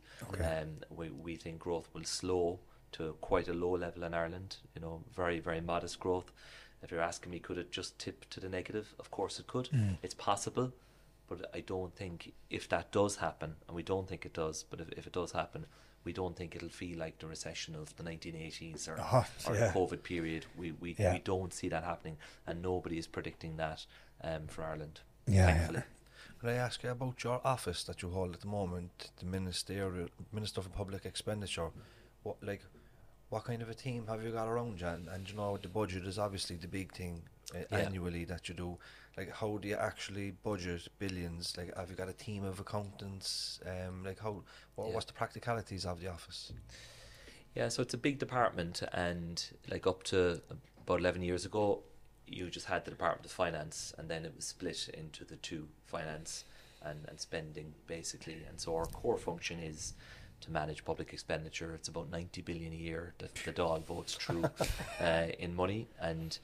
Um, 0.44 0.78
we, 0.90 1.10
we 1.10 1.36
think 1.36 1.60
growth 1.60 1.90
will 1.94 2.04
slow 2.06 2.60
to 2.94 3.16
quite 3.22 3.48
a 3.50 3.54
low 3.54 3.76
level 3.76 4.04
in 4.06 4.14
Ireland. 4.14 4.58
You 4.76 4.82
know, 4.82 5.04
very 5.16 5.40
very 5.40 5.60
modest 5.62 6.00
growth. 6.00 6.32
If 6.84 6.92
you're 6.92 7.02
asking 7.02 7.32
me, 7.32 7.40
could 7.40 7.58
it 7.58 7.72
just 7.72 7.98
tip 8.00 8.30
to 8.30 8.40
the 8.40 8.48
negative? 8.50 8.94
Of 9.00 9.12
course 9.12 9.40
it 9.40 9.48
could. 9.48 9.70
It's 10.04 10.14
possible, 10.14 10.72
but 11.28 11.50
I 11.54 11.62
don't 11.62 11.96
think 11.96 12.34
if 12.50 12.68
that 12.70 12.92
does 12.92 13.18
happen, 13.18 13.56
and 13.68 13.76
we 13.76 13.84
don't 13.84 14.08
think 14.08 14.26
it 14.26 14.34
does, 14.34 14.64
but 14.70 14.80
if, 14.82 14.90
if 14.98 15.08
it 15.08 15.14
does 15.14 15.32
happen, 15.32 15.66
we 16.04 16.14
don't 16.14 16.36
think 16.36 16.56
it'll 16.56 16.70
feel 16.70 17.00
like 17.00 17.18
the 17.20 17.26
recession 17.28 17.76
of 17.76 17.96
the 17.96 18.04
1980s 18.04 18.88
or, 18.88 18.98
Oh, 19.00 19.26
or 19.48 19.56
yeah. 19.56 19.68
the 19.72 19.74
COVID 19.80 20.04
period. 20.04 20.46
We 20.56 20.72
we, 20.74 20.96
Yeah. 21.00 21.14
we 21.14 21.20
don't 21.20 21.54
see 21.54 21.70
that 21.70 21.84
happening, 21.84 22.18
and 22.46 22.62
nobody 22.62 22.98
is 22.98 23.08
predicting 23.08 23.58
that 23.58 23.86
um, 24.24 24.48
for 24.48 24.64
Ireland. 24.64 25.02
Yeah, 25.28 25.34
yeah. 25.48 25.54
thankfully. 25.56 25.84
Could 26.40 26.50
I 26.50 26.54
ask 26.54 26.84
you 26.84 26.92
about 26.92 27.24
your 27.24 27.42
office 27.44 27.84
that 27.86 28.02
you 28.02 28.10
hold 28.10 28.36
at 28.36 28.42
the 28.42 28.48
moment, 28.48 29.10
the 29.18 29.26
ministerial 29.26 30.10
Minister 30.32 30.62
for 30.62 30.70
Public 30.70 31.06
Expenditure? 31.06 31.70
What 32.24 32.36
like, 32.44 32.62
what 33.30 33.46
kind 33.46 33.62
of 33.64 33.70
a 33.70 33.74
team 33.74 34.06
have 34.08 34.24
you 34.24 34.32
got 34.32 34.48
around 34.48 34.80
you? 34.82 34.88
And, 34.88 35.08
and 35.08 35.28
you 35.30 35.36
know, 35.36 35.58
the 35.58 35.70
budget 35.70 36.06
is 36.06 36.20
obviously 36.20 36.58
the 36.58 36.68
big 36.68 36.92
thing 36.94 37.24
uh, 37.54 37.60
Yeah. 37.72 37.78
annually 37.78 38.26
that 38.26 38.48
you 38.50 38.56
do. 38.56 38.78
Like, 39.18 39.32
how 39.32 39.58
do 39.58 39.68
you 39.68 39.76
actually 39.76 40.32
budget 40.32 40.88
billions? 41.00 41.56
Like, 41.58 41.76
have 41.78 41.90
you 41.90 41.96
got 41.96 42.10
a 42.10 42.14
team 42.14 42.44
of 42.44 42.60
accountants? 42.60 43.60
Um, 43.66 44.04
like, 44.04 44.20
how? 44.20 44.44
What, 44.76 44.88
Yeah. 44.88 44.94
What's 44.96 45.06
the 45.06 45.14
practicalities 45.14 45.86
of 45.86 46.02
the 46.02 46.08
office? 46.08 46.52
Yeah, 47.54 47.70
so 47.70 47.82
it's 47.82 47.94
a 47.94 47.98
big 47.98 48.20
department, 48.20 48.84
and 48.92 49.42
like 49.70 49.88
up 49.88 50.04
to 50.04 50.42
about 50.86 51.00
11 51.00 51.22
years 51.22 51.46
ago, 51.46 51.84
you 52.28 52.50
just 52.50 52.66
had 52.66 52.84
the 52.84 52.92
Department 52.92 53.26
of 53.26 53.32
Finance, 53.32 53.94
and 53.98 54.10
then 54.10 54.26
it 54.26 54.34
was 54.36 54.46
split 54.46 54.90
into 54.94 55.24
the 55.24 55.38
two 55.38 55.68
finance 55.86 56.44
and, 56.82 57.06
and 57.08 57.20
spending 57.20 57.74
basically. 57.88 58.44
And 58.50 58.60
so 58.60 58.76
our 58.76 58.86
core 58.88 59.18
function 59.18 59.60
is 59.60 59.94
to 60.42 60.52
manage 60.52 60.84
public 60.84 61.14
expenditure. 61.14 61.74
It's 61.74 61.88
about 61.88 62.10
90 62.12 62.42
billion 62.42 62.74
a 62.74 62.76
year 62.76 63.14
that 63.20 63.34
the 63.36 63.54
Dáil 63.54 63.84
votes 63.86 64.16
through 64.16 64.44
uh, 65.00 65.28
in 65.40 65.56
money, 65.56 65.88
and 66.02 66.38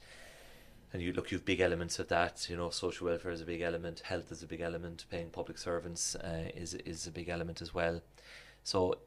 and 0.92 1.02
you 1.02 1.12
look, 1.12 1.30
you've 1.32 1.44
big 1.44 1.60
elements 1.60 1.98
of 1.98 2.08
that. 2.08 2.48
You 2.50 2.56
know, 2.56 2.70
social 2.70 3.06
welfare 3.08 3.32
is 3.32 3.40
a 3.40 3.44
big 3.46 3.60
element, 3.62 4.00
health 4.00 4.30
is 4.30 4.42
a 4.42 4.46
big 4.46 4.60
element, 4.60 5.04
paying 5.10 5.30
public 5.30 5.58
servants 5.58 6.14
uh, 6.16 6.50
is 6.54 6.74
is 6.74 7.06
a 7.06 7.10
big 7.10 7.28
element 7.28 7.62
as 7.62 7.72
well. 7.74 8.00
So, 8.64 8.98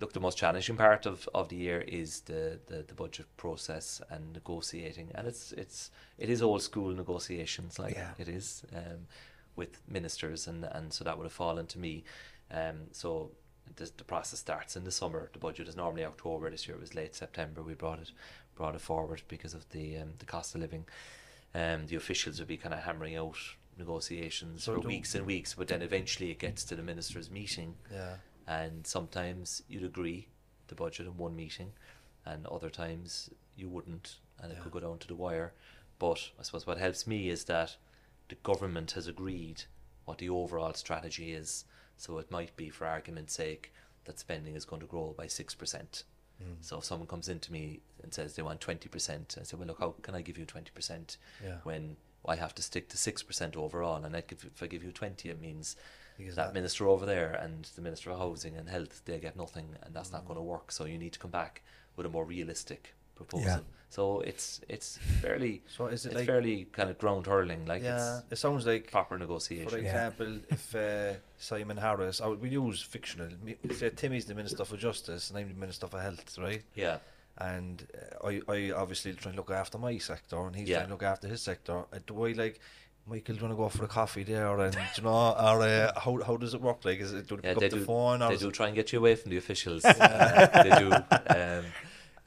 look, 0.00 0.14
the 0.14 0.20
most 0.20 0.38
challenging 0.38 0.76
part 0.78 1.04
of, 1.04 1.28
of 1.34 1.50
the 1.50 1.56
year 1.56 1.82
is 1.82 2.20
the, 2.22 2.58
the, 2.66 2.82
the 2.88 2.94
budget 2.94 3.26
process 3.36 4.00
and 4.08 4.32
negotiating, 4.32 5.10
and 5.14 5.26
it's 5.26 5.52
it's 5.52 5.90
it 6.18 6.30
is 6.30 6.40
old 6.42 6.62
school 6.62 6.94
negotiations, 6.94 7.78
like 7.78 7.94
Yeah. 7.94 8.12
it 8.18 8.28
is. 8.28 8.64
Um, 8.74 9.06
with 9.56 9.80
ministers, 9.88 10.46
and 10.46 10.64
and 10.64 10.92
so 10.92 11.02
that 11.04 11.16
would 11.16 11.24
have 11.24 11.32
fallen 11.32 11.66
to 11.66 11.78
me. 11.78 12.04
Um, 12.50 12.88
so 12.92 13.30
the, 13.76 13.90
the 13.96 14.04
process 14.04 14.38
starts 14.38 14.76
in 14.76 14.84
the 14.84 14.90
summer. 14.90 15.30
The 15.32 15.38
budget 15.38 15.66
is 15.68 15.76
normally 15.76 16.04
October. 16.04 16.50
This 16.50 16.68
year 16.68 16.76
it 16.76 16.80
was 16.80 16.94
late 16.94 17.14
September. 17.14 17.62
We 17.62 17.74
brought 17.74 17.98
it 18.00 18.10
brought 18.54 18.74
it 18.74 18.80
forward 18.80 19.22
because 19.28 19.54
of 19.54 19.68
the 19.70 19.96
um, 19.98 20.10
the 20.18 20.26
cost 20.26 20.54
of 20.54 20.60
living 20.60 20.84
um, 21.56 21.86
the 21.86 21.96
officials 21.96 22.38
would 22.38 22.48
be 22.48 22.58
kind 22.58 22.74
of 22.74 22.80
hammering 22.80 23.16
out 23.16 23.38
negotiations 23.78 24.64
so 24.64 24.74
for 24.74 24.86
weeks 24.86 25.14
and 25.14 25.26
weeks, 25.26 25.54
but 25.54 25.68
then 25.68 25.80
eventually 25.80 26.30
it 26.30 26.38
gets 26.38 26.64
to 26.64 26.76
the 26.76 26.82
ministers' 26.82 27.30
meeting. 27.30 27.74
Yeah. 27.90 28.16
And 28.46 28.86
sometimes 28.86 29.62
you'd 29.66 29.82
agree 29.82 30.28
the 30.68 30.74
budget 30.74 31.06
in 31.06 31.16
one 31.16 31.34
meeting, 31.34 31.72
and 32.26 32.46
other 32.46 32.68
times 32.68 33.30
you 33.56 33.70
wouldn't, 33.70 34.16
and 34.40 34.52
it 34.52 34.56
yeah. 34.56 34.62
could 34.64 34.72
go 34.72 34.80
down 34.80 34.98
to 34.98 35.08
the 35.08 35.14
wire. 35.14 35.54
But 35.98 36.30
I 36.38 36.42
suppose 36.42 36.66
what 36.66 36.76
helps 36.76 37.06
me 37.06 37.30
is 37.30 37.44
that 37.44 37.76
the 38.28 38.34
government 38.36 38.92
has 38.92 39.06
agreed 39.06 39.64
what 40.04 40.18
the 40.18 40.28
overall 40.28 40.74
strategy 40.74 41.32
is. 41.32 41.64
So 41.96 42.18
it 42.18 42.30
might 42.30 42.54
be, 42.56 42.68
for 42.68 42.86
argument's 42.86 43.32
sake, 43.32 43.72
that 44.04 44.18
spending 44.18 44.56
is 44.56 44.66
going 44.66 44.80
to 44.80 44.86
grow 44.86 45.14
by 45.16 45.26
6%. 45.26 46.02
Mm. 46.42 46.56
So 46.60 46.78
if 46.78 46.84
someone 46.84 47.08
comes 47.08 47.28
in 47.28 47.38
to 47.40 47.52
me 47.52 47.80
and 48.02 48.12
says 48.12 48.34
they 48.34 48.42
want 48.42 48.60
20%, 48.60 49.38
I 49.38 49.42
say, 49.42 49.56
well, 49.56 49.66
look, 49.66 49.80
how 49.80 49.94
can 50.02 50.14
I 50.14 50.22
give 50.22 50.38
you 50.38 50.46
20% 50.46 51.16
when 51.62 51.96
I 52.26 52.36
have 52.36 52.54
to 52.56 52.62
stick 52.62 52.88
to 52.90 52.96
6% 52.96 53.56
overall? 53.56 54.04
And 54.04 54.16
I 54.16 54.22
give, 54.22 54.44
if 54.44 54.62
I 54.62 54.66
give 54.66 54.84
you 54.84 54.92
20, 54.92 55.28
it 55.28 55.40
means 55.40 55.76
because 56.18 56.36
that, 56.36 56.46
that 56.48 56.54
minister 56.54 56.88
over 56.88 57.04
there 57.04 57.32
and 57.32 57.64
the 57.76 57.82
minister 57.82 58.10
of 58.10 58.18
housing 58.18 58.56
and 58.56 58.68
health, 58.68 59.02
they 59.04 59.18
get 59.18 59.36
nothing 59.36 59.68
and 59.82 59.94
that's 59.94 60.10
mm. 60.10 60.14
not 60.14 60.26
going 60.26 60.38
to 60.38 60.42
work. 60.42 60.72
So 60.72 60.84
you 60.84 60.98
need 60.98 61.12
to 61.12 61.18
come 61.18 61.30
back 61.30 61.62
with 61.96 62.06
a 62.06 62.10
more 62.10 62.24
realistic 62.24 62.94
proposal. 63.14 63.46
Yeah. 63.46 63.58
So 63.88 64.20
it's 64.20 64.60
it's 64.68 64.98
fairly 65.22 65.62
So 65.68 65.86
is 65.86 66.04
it 66.04 66.08
it's 66.08 66.16
like- 66.16 66.26
fairly 66.26 66.64
kind 66.72 66.90
of 66.90 66.98
ground 66.98 67.26
hurling, 67.26 67.66
like 67.66 67.82
yeah, 67.82 68.18
it's 68.18 68.32
it 68.32 68.36
sounds 68.36 68.66
like 68.66 68.90
proper 68.90 69.16
negotiation. 69.18 69.68
For 69.70 69.78
example, 69.78 70.38
if 70.50 70.74
uh, 70.74 71.14
Simon 71.38 71.76
Harris, 71.76 72.20
I 72.20 72.26
would, 72.26 72.40
we 72.40 72.50
use 72.50 72.82
fictional. 72.82 73.28
me- 73.42 73.56
Say 73.72 73.90
Timmy's 73.90 74.24
the 74.26 74.34
Minister 74.34 74.64
for 74.64 74.76
Justice, 74.76 75.30
and 75.30 75.38
I'm 75.38 75.48
the 75.48 75.54
Minister 75.54 75.86
for 75.86 76.00
Health, 76.00 76.36
right? 76.38 76.62
Yeah. 76.74 76.98
And 77.38 77.86
uh, 78.22 78.26
I, 78.28 78.40
I 78.48 78.72
obviously 78.72 79.12
try 79.14 79.30
and 79.30 79.36
look 79.36 79.50
after 79.50 79.78
my 79.78 79.96
sector, 79.98 80.44
and 80.46 80.56
he's 80.56 80.68
Yeah. 80.68 80.78
trying 80.78 80.88
to 80.88 80.94
look 80.94 81.02
after 81.04 81.28
his 81.28 81.42
sector. 81.42 81.84
Uh, 81.92 81.98
do 82.06 82.26
I 82.26 82.32
like? 82.32 82.60
Michael, 83.08 83.36
do 83.36 83.40
you 83.40 83.46
want 83.46 83.52
to 83.52 83.62
go 83.62 83.68
for 83.68 83.84
a 83.84 83.88
coffee 83.88 84.24
there? 84.24 84.58
And 84.58 84.74
you 84.96 85.04
know, 85.04 85.10
or 85.38 85.62
uh, 85.62 85.92
how 86.00 86.20
how 86.26 86.36
does 86.36 86.54
it 86.54 86.60
work? 86.60 86.84
Like, 86.84 86.98
is 86.98 87.12
it 87.12 87.28
do 87.28 87.36
they 87.36 87.48
Yeah, 87.48 87.54
pick 87.54 87.60
they 87.60 87.66
up 87.66 87.72
the 87.72 87.78
do. 87.78 87.84
phone? 87.84 88.20
Or 88.22 88.30
They 88.30 88.36
do 88.36 88.48
it- 88.48 88.54
try 88.54 88.66
and 88.66 88.74
get 88.74 88.92
you 88.92 88.98
away 88.98 89.14
from 89.14 89.30
the 89.30 89.36
officials. 89.36 89.84
Uh, 89.84 90.48
they 90.64 90.70
do. 90.80 90.92
Um, 90.92 91.64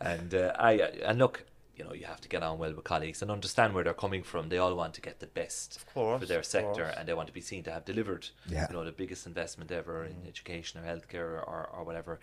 and 0.02 0.34
uh, 0.34 0.54
I 0.58 0.74
and 1.06 1.20
look, 1.20 1.46
you 1.76 1.84
know, 1.84 1.94
you 1.94 2.06
have 2.06 2.22
to 2.22 2.30
get 2.30 2.44
on 2.44 2.58
well 2.58 2.74
with 2.74 2.84
colleagues 2.84 3.22
and 3.22 3.32
understand 3.32 3.74
where 3.74 3.84
they're 3.84 3.94
coming 3.94 4.24
from. 4.24 4.50
They 4.50 4.58
all 4.58 4.76
want 4.76 4.94
to 4.96 5.02
get 5.02 5.20
the 5.20 5.28
best 5.28 5.86
course, 5.94 6.20
for 6.22 6.26
their 6.26 6.44
sector, 6.44 6.84
course. 6.84 6.96
and 6.98 7.08
they 7.08 7.14
want 7.14 7.28
to 7.28 7.34
be 7.34 7.42
seen 7.42 7.64
to 7.64 7.72
have 7.72 7.86
delivered. 7.86 8.28
Yeah. 8.48 8.68
You 8.70 8.76
know, 8.76 8.84
the 8.86 8.92
biggest 8.92 9.26
investment 9.28 9.72
ever 9.72 10.06
Mm. 10.06 10.12
in 10.24 10.28
education 10.28 10.80
or 10.80 10.84
healthcare 10.84 11.42
or, 11.48 11.70
or 11.74 11.84
whatever. 11.84 12.20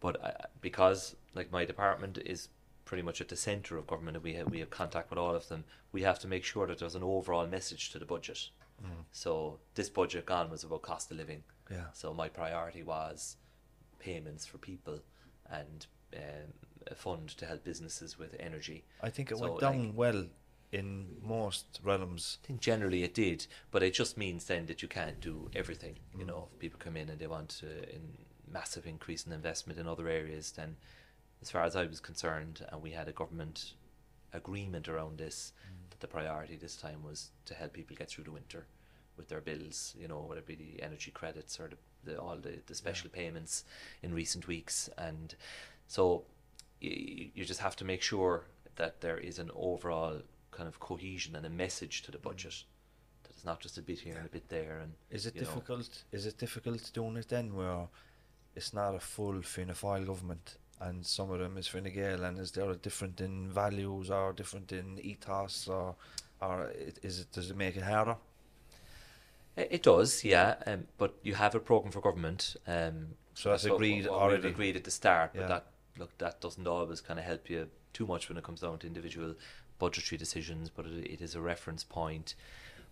But 0.00 0.24
uh, 0.24 0.30
because 0.60 1.16
like 1.34 1.50
my 1.52 1.64
department 1.64 2.18
is 2.24 2.48
pretty 2.84 3.02
much 3.02 3.20
at 3.20 3.28
the 3.28 3.36
centre 3.36 3.76
of 3.76 3.86
government, 3.86 4.16
and 4.16 4.24
we 4.24 4.34
have, 4.34 4.48
we 4.50 4.60
have 4.60 4.70
contact 4.70 5.10
with 5.10 5.18
all 5.18 5.34
of 5.34 5.48
them. 5.48 5.64
We 5.92 6.02
have 6.02 6.18
to 6.20 6.28
make 6.28 6.44
sure 6.44 6.66
that 6.66 6.78
there's 6.78 6.94
an 6.94 7.02
overall 7.02 7.46
message 7.46 7.90
to 7.90 7.98
the 7.98 8.04
budget. 8.06 8.48
So 9.10 9.58
this 9.74 9.90
budget 9.90 10.24
gone 10.24 10.50
was 10.50 10.62
about 10.62 10.82
cost 10.82 11.10
of 11.10 11.16
living. 11.16 11.42
Yeah. 11.70 11.86
So 11.92 12.14
my 12.14 12.28
priority 12.28 12.84
was 12.84 13.36
payments 13.98 14.46
for 14.46 14.58
people 14.58 15.00
and 15.50 15.86
um, 16.16 16.52
a 16.86 16.94
fund 16.94 17.28
to 17.28 17.46
help 17.46 17.64
businesses 17.64 18.18
with 18.18 18.34
energy. 18.38 18.84
I 19.02 19.10
think 19.10 19.30
it 19.30 19.36
So, 19.38 19.42
went 19.42 19.54
like, 19.54 19.60
down 19.60 19.94
well 19.94 20.26
in 20.72 21.16
most 21.22 21.80
realms. 21.82 22.38
I 22.44 22.46
think 22.46 22.60
generally 22.60 23.02
it 23.02 23.14
did, 23.14 23.46
but 23.70 23.82
it 23.82 23.94
just 23.94 24.18
means 24.18 24.44
then 24.44 24.66
that 24.66 24.82
you 24.82 24.88
can't 24.88 25.20
do 25.20 25.50
everything. 25.54 25.96
You 26.16 26.24
know, 26.24 26.48
if 26.52 26.58
people 26.58 26.78
come 26.78 26.96
in 26.96 27.08
and 27.08 27.18
they 27.18 27.26
want 27.26 27.62
a 27.62 27.94
in 27.94 28.18
massive 28.50 28.86
increase 28.86 29.26
in 29.26 29.32
investment 29.32 29.78
in 29.78 29.86
other 29.86 30.08
areas, 30.08 30.52
then 30.52 30.76
as 31.42 31.50
far 31.50 31.62
as 31.62 31.76
I 31.76 31.84
was 31.84 32.00
concerned, 32.00 32.66
and 32.70 32.82
we 32.82 32.90
had 32.90 33.08
a 33.08 33.12
government 33.12 33.74
agreement 34.32 34.88
around 34.88 35.18
this, 35.18 35.52
that 35.90 36.00
the 36.00 36.06
priority 36.06 36.56
this 36.56 36.76
time 36.76 37.02
was 37.02 37.30
to 37.46 37.54
help 37.54 37.72
people 37.72 37.96
get 37.96 38.10
through 38.10 38.24
the 38.24 38.32
winter 38.32 38.66
with 39.16 39.28
their 39.28 39.40
bills, 39.40 39.94
you 39.98 40.08
know, 40.08 40.20
whether 40.20 40.40
it 40.40 40.46
be 40.46 40.54
the 40.54 40.82
energy 40.82 41.10
credits 41.10 41.58
or 41.58 41.68
the, 41.68 42.10
the 42.10 42.20
all 42.20 42.36
the, 42.36 42.60
the 42.66 42.74
special 42.74 43.10
payments 43.10 43.64
in 44.02 44.14
recent 44.14 44.46
weeks. 44.46 44.88
And 44.96 45.34
so 45.88 46.24
you, 46.80 47.30
you 47.34 47.44
just 47.44 47.60
have 47.60 47.74
to 47.76 47.84
make 47.84 48.02
sure 48.02 48.44
that 48.76 49.00
there 49.00 49.18
is 49.18 49.38
an 49.40 49.50
overall 49.56 50.22
kind 50.52 50.68
of 50.68 50.78
cohesion 50.78 51.34
and 51.36 51.44
a 51.44 51.50
message 51.50 52.02
to 52.02 52.10
the 52.12 52.18
budget. 52.18 52.62
That 53.24 53.30
it's 53.34 53.44
not 53.44 53.60
just 53.60 53.76
a 53.78 53.82
bit 53.82 53.98
here 54.00 54.16
and 54.16 54.26
a 54.26 54.28
bit 54.28 54.48
there. 54.48 54.78
And 54.82 54.92
Is 55.10 55.26
it 55.26 55.34
you 55.34 55.40
know, 55.42 55.46
difficult? 55.48 56.04
Is 56.12 56.26
it 56.26 56.38
difficult 56.38 56.90
doing 56.94 57.16
it 57.16 57.28
then, 57.28 57.54
where 57.54 57.88
it's 58.54 58.72
not 58.72 58.94
a 58.94 59.00
full 59.00 59.42
Fianna 59.42 59.74
Fáil 59.74 60.06
government, 60.06 60.56
and 60.80 61.04
some 61.04 61.30
of 61.32 61.38
them 61.40 61.56
is 61.58 61.66
Fine 61.66 61.92
Gael, 61.92 62.22
and 62.24 62.38
is 62.38 62.52
there 62.52 62.70
a 62.70 62.76
different 62.76 63.20
in 63.20 63.50
values 63.50 64.10
or 64.10 64.32
different 64.32 64.70
in 64.72 64.98
ethos, 65.00 65.68
or 65.68 65.96
or 66.40 66.70
is 67.02 67.20
it 67.20 67.32
does 67.32 67.50
it 67.50 67.56
make 67.56 67.76
it 67.76 67.82
harder? 67.82 68.16
It 69.56 69.82
does, 69.82 70.22
yeah, 70.24 70.54
um, 70.66 70.86
but 70.98 71.14
you 71.24 71.34
have 71.34 71.54
a 71.56 71.60
program 71.60 71.90
for 71.90 72.00
government. 72.00 72.56
Um, 72.66 73.16
So 73.34 73.50
that's 73.50 73.64
agreed 73.64 74.04
what- 74.06 74.12
what 74.12 74.22
already. 74.22 74.48
Agreed 74.48 74.76
at 74.76 74.84
the 74.84 74.90
start, 74.90 75.32
but 75.34 75.40
Yeah. 75.42 75.48
that 75.48 75.66
look 75.98 76.16
that 76.18 76.40
doesn't 76.40 76.66
always 76.66 77.00
kind 77.00 77.18
of 77.18 77.24
help 77.24 77.48
you 77.50 77.68
too 77.92 78.06
much 78.06 78.28
when 78.28 78.38
it 78.38 78.44
comes 78.44 78.60
down 78.60 78.78
to 78.78 78.86
individual 78.86 79.34
budgetary 79.78 80.18
decisions. 80.18 80.70
But 80.70 80.86
it, 80.86 81.12
it 81.14 81.20
is 81.20 81.34
a 81.34 81.40
reference 81.40 81.84
point. 81.84 82.34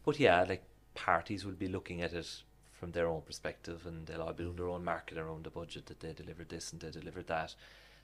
But 0.04 0.20
yeah, 0.20 0.44
like 0.48 0.64
parties 0.94 1.44
will 1.44 1.52
be 1.52 1.68
looking 1.68 2.02
at 2.02 2.12
it 2.12 2.42
from 2.72 2.92
their 2.92 3.07
own 3.07 3.22
perspective, 3.22 3.86
and 3.86 4.07
they'll 4.07 4.22
all 4.22 4.32
be 4.32 4.44
doing 4.44 4.57
their 4.57 4.68
own 4.68 4.84
market 4.84 5.18
around 5.18 5.44
the 5.44 5.50
budget 5.50 5.86
that 5.86 6.00
they 6.00 6.12
delivered 6.12 6.48
this 6.48 6.72
and 6.72 6.80
they 6.80 6.90
delivered 6.90 7.26
that. 7.28 7.54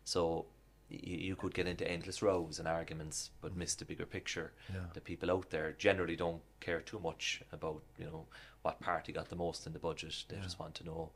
So 0.05 0.47
you, 0.89 1.17
you 1.17 1.37
could 1.37 1.55
get 1.55 1.67
into 1.67 1.89
endless 1.89 2.23
rows 2.23 2.59
and 2.59 2.69
arguments, 2.69 3.31
but 3.41 3.57
miss 3.57 3.75
the 3.75 3.85
bigger 3.85 4.07
picture. 4.07 4.53
Yeah. 4.73 4.81
The 4.95 5.01
people 5.01 5.31
out 5.31 5.51
there 5.51 5.73
generally 5.79 6.17
don't 6.17 6.41
care 6.61 6.81
too 6.81 7.01
much 7.01 7.43
about 7.53 7.83
you 7.99 8.07
know 8.07 8.27
what 8.63 8.81
party 8.81 9.13
got 9.13 9.29
the 9.29 9.37
most 9.37 9.67
in 9.67 9.73
the 9.73 9.79
budget. 9.79 10.25
They 10.29 10.37
just 10.37 10.59
want 10.59 10.75
to 10.77 10.85
know 10.85 11.11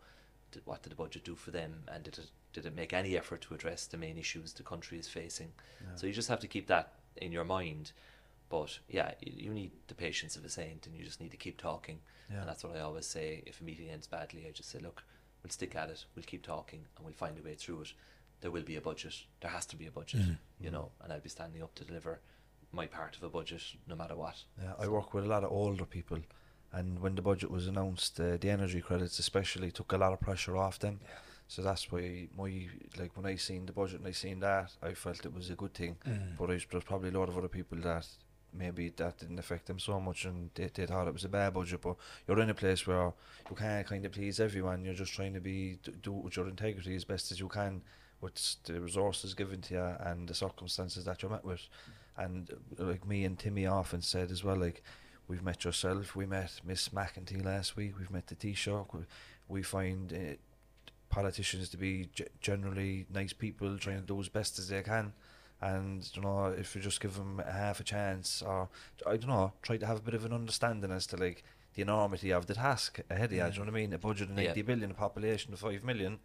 did, 0.51 0.63
what 0.65 0.83
did 0.83 0.93
the 0.93 0.97
budget 0.97 1.25
do 1.25 1.35
for 1.35 1.51
them, 1.51 1.83
and 1.89 2.05
did 2.05 2.19
it 2.19 2.31
did 2.53 2.65
it 2.65 2.75
make 2.75 2.95
any 2.95 3.19
effort 3.19 3.43
to 3.43 3.55
address 3.55 3.87
the 3.87 3.99
main 3.99 4.17
issues 4.17 4.55
the 4.55 4.63
country 4.63 4.99
is 4.99 5.07
facing. 5.07 5.53
So 5.95 6.07
you 6.07 6.15
just 6.15 6.29
have 6.29 6.41
to 6.41 6.47
keep 6.47 6.67
that 6.69 6.95
in 7.17 7.31
your 7.31 7.45
mind. 7.45 7.93
But 8.49 8.79
yeah, 8.89 9.13
you, 9.21 9.33
you 9.37 9.51
need 9.53 9.73
the 9.89 9.95
patience 9.95 10.37
of 10.37 10.45
a 10.45 10.49
saint, 10.49 10.87
and 10.87 10.97
you 10.97 11.05
just 11.05 11.21
need 11.21 11.33
to 11.33 11.37
keep 11.37 11.59
talking. 11.59 11.99
Yeah. 12.31 12.41
And 12.41 12.49
that's 12.49 12.65
what 12.65 12.77
I 12.77 12.81
always 12.81 13.07
say. 13.07 13.43
If 13.47 13.61
a 13.61 13.65
meeting 13.65 13.91
ends 13.91 14.07
badly, 14.07 14.47
I 14.49 14.53
just 14.53 14.71
say, 14.71 14.79
look, 14.79 15.03
we'll 15.43 15.51
stick 15.51 15.77
at 15.77 15.91
it. 15.91 16.05
We'll 16.15 16.25
keep 16.25 16.47
talking, 16.47 16.87
and 16.97 17.05
we'll 17.05 17.15
find 17.15 17.39
a 17.39 17.43
way 17.43 17.55
through 17.55 17.83
it. 17.83 17.93
There 18.41 18.51
will 18.51 18.63
be 18.63 18.77
a 18.77 18.81
budget. 18.81 19.15
There 19.41 19.51
has 19.51 19.67
to 19.67 19.77
be 19.77 19.87
a 19.87 19.91
budget, 19.91 20.21
mm-hmm. 20.21 20.33
you 20.65 20.71
know, 20.71 20.91
mm-hmm. 20.93 21.05
and 21.05 21.13
I'll 21.13 21.21
be 21.21 21.29
standing 21.29 21.63
up 21.63 21.75
to 21.75 21.85
deliver 21.85 22.21
my 22.73 22.87
part 22.87 23.17
of 23.17 23.23
a 23.23 23.29
budget, 23.29 23.63
no 23.87 23.97
matter 23.97 24.17
what. 24.17 24.43
Yeah, 24.63 24.73
I 24.79 24.89
work 24.89 25.15
with 25.15 25.25
a 25.25 25.29
lot 25.29 25.45
of 25.45 25.53
older 25.53 25.85
people, 25.85 26.19
and 26.73 27.01
when 27.01 27.15
the 27.15 27.23
budget 27.23 27.51
was 27.51 27.67
announced, 27.67 28.19
uh, 28.21 28.37
the 28.41 28.51
energy 28.51 28.81
credits 28.81 29.19
especially 29.19 29.71
took 29.71 29.93
a 29.93 29.97
lot 29.97 30.13
of 30.13 30.21
pressure 30.21 30.57
off 30.57 30.79
them. 30.79 31.01
So 31.49 31.63
that's 31.63 31.91
why 31.93 32.29
my 32.37 32.67
like 32.99 33.17
when 33.17 33.27
I 33.27 33.37
seen 33.37 33.67
the 33.67 33.73
budget 33.73 34.01
and 34.01 34.09
I 34.09 34.13
seen 34.13 34.41
that, 34.41 34.73
I 34.83 34.95
felt 34.95 35.25
it 35.25 35.33
was 35.35 35.51
a 35.51 35.55
good 35.55 35.75
thing. 35.75 35.97
But 36.39 36.49
there's 36.49 36.65
probably 36.65 37.11
a 37.11 37.19
lot 37.19 37.29
of 37.29 37.39
other 37.39 37.49
people 37.49 37.79
that 37.79 38.07
maybe 38.53 38.89
that 38.97 39.19
didn't 39.19 39.39
affect 39.39 39.67
them 39.67 39.79
so 39.79 40.01
much, 40.01 40.25
and 40.25 40.51
they, 40.55 40.71
they 40.75 40.87
thought 40.87 41.07
it 41.07 41.13
was 41.13 41.25
a 41.25 41.29
bad 41.29 41.55
budget. 41.55 41.81
But 41.83 41.97
you're 42.27 42.41
in 42.41 42.51
a 42.51 42.55
place 42.55 42.87
where 42.87 43.13
you 43.49 43.57
can't 43.57 43.87
kind 43.87 44.05
of 44.05 44.13
please 44.13 44.41
everyone. 44.41 44.85
You're 44.85 44.95
just 44.95 45.13
trying 45.13 45.35
to 45.35 45.41
be 45.41 45.79
do, 45.83 45.93
do 46.03 46.19
it 46.19 46.25
with 46.25 46.37
your 46.37 46.49
integrity 46.49 46.97
as 46.97 47.05
best 47.05 47.31
as 47.31 47.39
you 47.39 47.49
can, 47.49 47.83
with 48.21 48.57
the 48.65 48.81
resources 48.81 49.35
given 49.35 49.61
to 49.63 49.75
you 49.75 49.95
and 50.01 50.29
the 50.29 50.35
circumstances 50.35 51.05
that 51.05 51.23
you're 51.23 51.31
met 51.31 51.45
with. 51.45 51.63
And 52.17 52.51
uh, 52.81 52.85
like 52.85 53.07
me 53.07 53.25
and 53.25 53.39
Timmy 53.39 53.67
often 53.67 54.03
said 54.03 54.31
as 54.31 54.43
well, 54.43 54.57
like 54.57 54.83
we've 55.29 55.43
met 55.43 55.65
yourself, 55.65 56.15
we 56.17 56.27
met 56.27 56.61
Miss 56.65 56.89
McEntee 56.91 57.45
last 57.45 57.77
week, 57.77 57.99
we've 57.99 58.11
met 58.11 58.27
the 58.29 58.35
Taoiseach. 58.37 58.95
We, 58.95 59.01
we 59.49 59.63
find 59.63 60.13
uh, 60.13 60.35
politicians 61.09 61.69
to 61.71 61.77
be 61.77 62.09
g- 62.15 62.25
generally 62.41 63.07
nice 63.13 63.33
people, 63.33 63.79
trying 63.79 64.01
to 64.01 64.07
do 64.07 64.21
as 64.21 64.29
best 64.29 64.59
as 64.59 64.69
they 64.69 64.83
can. 64.83 65.13
And 65.61 66.09
you 66.15 66.23
know, 66.23 66.47
if 66.47 66.75
you 66.75 66.83
just 66.83 67.01
give 67.01 67.15
them 67.15 67.41
a 67.47 67.51
half 67.53 67.81
a 67.81 67.85
chance, 67.85 68.43
or 68.43 68.69
I 69.07 69.17
don't 69.17 69.29
know, 69.31 69.53
try 69.63 69.79
to 69.79 69.87
have 69.87 69.99
a 69.99 70.03
bit 70.03 70.15
of 70.15 70.25
an 70.25 70.33
understanding 70.33 70.91
as 70.91 71.07
to 71.09 71.17
like 71.17 71.45
the 71.75 71.83
enormity 71.83 72.31
of 72.33 72.47
the 72.47 72.55
task 72.55 73.01
ahead 73.11 73.27
of 73.27 73.33
you. 73.33 73.39
Do 73.45 73.47
you 73.51 73.59
know 73.61 73.65
what 73.65 73.69
I 73.69 73.73
mean? 73.73 73.93
A 73.95 73.99
budget 73.99 74.31
of 74.31 74.39
Yeah. 74.39 74.47
ninety 74.49 74.63
billion, 74.63 74.91
a 74.91 74.95
population 74.95 75.55
of 75.55 75.59
five 75.61 75.83
million, 75.83 76.19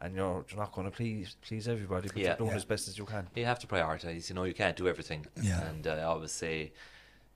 and 0.00 0.14
you're 0.16 0.44
you're 0.48 0.58
not 0.58 0.72
going 0.72 0.90
to 0.90 0.96
please 0.96 1.36
please 1.46 1.68
everybody, 1.68 2.08
but 2.08 2.16
Yeah. 2.16 2.28
you're 2.28 2.36
doing 2.36 2.50
Yeah. 2.50 2.56
as 2.56 2.64
best 2.64 2.88
as 2.88 2.96
you 2.96 3.04
can. 3.04 3.28
You 3.34 3.44
have 3.44 3.58
to 3.58 3.66
prioritize. 3.66 4.30
You 4.30 4.34
know, 4.36 4.44
you 4.44 4.54
can't 4.54 4.76
do 4.76 4.88
everything. 4.88 5.26
Yeah. 5.42 5.66
And 5.68 5.86
uh, 5.86 5.90
I 5.92 6.02
always 6.04 6.32
say 6.32 6.72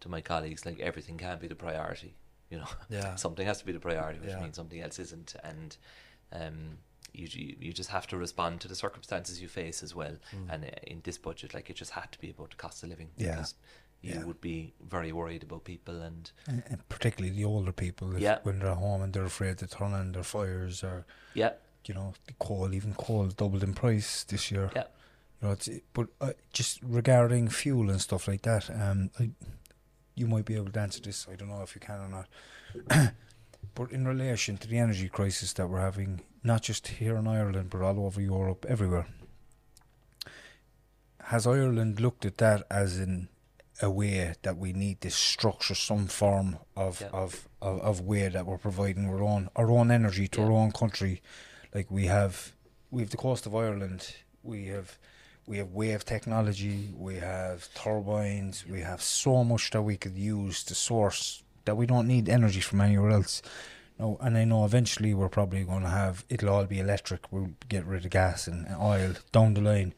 to 0.03 0.09
my 0.09 0.21
colleagues, 0.21 0.65
like 0.67 0.79
everything 0.81 1.17
can't 1.19 1.41
be 1.41 1.49
the 1.49 1.55
priority. 1.55 2.15
You 2.51 2.59
know, 2.59 2.69
Yeah. 2.91 3.15
something 3.17 3.47
has 3.47 3.59
to 3.61 3.67
be 3.67 3.73
the 3.73 3.81
priority, 3.81 4.21
which 4.21 4.31
Yeah. 4.31 4.41
means 4.41 4.57
something 4.57 4.81
else 4.81 4.99
isn't. 4.99 5.35
And 5.43 5.77
um, 6.33 6.79
you, 7.15 7.27
you 7.61 7.73
just 7.73 7.91
have 7.91 8.07
to 8.09 8.17
respond 8.17 8.61
to 8.61 8.69
the 8.69 8.75
circumstances 8.75 9.41
you 9.43 9.49
face 9.49 9.83
as 9.83 9.95
well. 9.95 10.17
Mm. 10.35 10.53
And 10.55 10.65
uh, 10.65 10.69
in 10.87 11.01
this 11.05 11.19
budget, 11.19 11.55
like 11.55 11.71
it 11.71 11.77
just 11.77 11.93
had 11.93 12.11
to 12.13 12.19
be 12.21 12.31
about 12.31 12.51
the 12.51 12.57
cost 12.57 12.83
of 12.83 12.89
living. 12.91 13.11
Yeah. 13.17 13.33
Because 13.37 13.55
you 14.03 14.15
Yeah. 14.15 14.25
would 14.25 14.41
be 14.41 14.73
very 14.91 15.13
worried 15.13 15.43
about 15.45 15.65
people 15.65 16.03
and 16.03 16.31
and, 16.49 16.63
and 16.71 16.89
particularly 16.89 17.35
the 17.37 17.45
older 17.45 17.73
people. 17.73 18.15
If, 18.17 18.21
Yeah. 18.23 18.39
When 18.43 18.59
they're 18.59 18.71
at 18.73 18.79
home 18.79 19.03
and 19.03 19.13
they're 19.13 19.25
afraid 19.25 19.59
to 19.59 19.67
turn 19.67 19.93
on 19.93 20.13
their 20.13 20.25
fires 20.25 20.83
or 20.83 21.05
yeah, 21.35 21.53
you 21.87 21.95
know 21.95 22.15
the 22.27 22.33
coal, 22.39 22.75
even 22.75 22.95
coal 22.95 23.27
doubled 23.29 23.63
in 23.63 23.75
price 23.75 24.25
this 24.25 24.51
year. 24.51 24.71
yeah. 24.77 24.85
You 25.41 25.49
know, 25.49 25.53
it's, 25.55 25.69
but 25.93 26.07
uh, 26.21 26.33
just 26.53 26.81
regarding 26.83 27.49
fuel 27.49 27.91
and 27.91 28.01
stuff 28.01 28.29
like 28.29 28.43
that, 28.43 28.71
um, 28.71 29.11
I, 29.19 29.31
you 30.15 30.27
might 30.27 30.45
be 30.45 30.57
able 30.57 30.71
to 30.73 30.81
answer 30.81 31.01
this. 31.01 31.27
I 31.31 31.37
don't 31.37 31.49
know 31.49 31.63
if 31.63 31.75
you 31.75 31.81
can 31.81 32.01
or 32.01 32.09
not. 32.09 33.13
but 33.75 33.91
in 33.91 34.07
relation 34.07 34.57
to 34.59 34.69
the 34.69 34.79
energy 34.79 35.09
crisis 35.09 35.53
that 35.55 35.69
we're 35.69 35.81
having, 35.81 36.21
not 36.43 36.63
just 36.63 36.89
here 36.89 37.17
in 37.17 37.27
Ireland, 37.27 37.71
but 37.71 37.83
all 37.83 38.05
over 38.07 38.21
Europe, 38.21 38.67
everywhere, 38.69 39.07
has 41.25 41.47
Ireland 41.47 42.01
looked 42.01 42.25
at 42.25 42.39
that 42.39 42.65
as 42.71 42.99
in 42.99 43.29
a 43.81 43.91
way 43.91 44.35
that 44.43 44.57
we 44.59 44.73
need 44.73 45.01
to 45.01 45.11
structure 45.11 45.75
some 45.75 46.07
form 46.07 46.59
of 46.77 47.01
Yeah. 47.01 47.09
of, 47.13 47.49
of, 47.61 47.81
of 47.81 48.01
way 48.01 48.29
that 48.29 48.47
we're 48.47 48.59
providing 48.59 49.07
our 49.09 49.23
own 49.23 49.49
our 49.57 49.71
own 49.71 49.91
energy 49.91 50.29
to 50.29 50.43
our 50.43 50.53
own 50.53 50.73
country, 50.73 51.23
like 51.75 51.91
we 51.91 52.07
have 52.07 52.53
we 52.91 53.03
have 53.03 53.11
the 53.11 53.17
coast 53.17 53.47
of 53.47 53.55
Ireland, 53.55 54.15
we 54.43 54.67
have 54.67 54.99
we 55.47 55.59
have 55.59 55.73
wave 55.73 56.05
technology, 56.05 56.91
we 56.97 57.17
have 57.17 57.69
turbines, 57.75 58.65
we 58.67 58.81
have 58.81 59.03
so 59.03 59.45
much 59.45 59.71
that 59.71 59.83
we 59.83 59.97
could 59.97 60.17
use 60.17 60.63
to 60.65 60.75
source 60.75 61.43
that 61.65 61.77
we 61.77 61.87
don't 61.87 62.07
need 62.07 62.29
energy 62.29 62.61
from 62.61 62.81
anywhere 62.81 63.11
else. 63.11 63.43
No, 63.99 64.17
and 64.21 64.37
I 64.37 64.45
know 64.45 64.65
eventually 64.65 65.15
we're 65.15 65.29
probably 65.29 65.65
going 65.65 65.83
to 65.83 65.89
have 65.89 66.25
it'll 66.29 66.49
all 66.49 66.65
be 66.65 66.81
electric. 66.81 67.33
We'll 67.33 67.51
get 67.69 67.85
rid 67.85 68.05
of 68.05 68.11
gas 68.11 68.47
and 68.47 68.67
oil 68.81 69.15
down 69.33 69.55
the 69.55 69.61
line. 69.61 69.95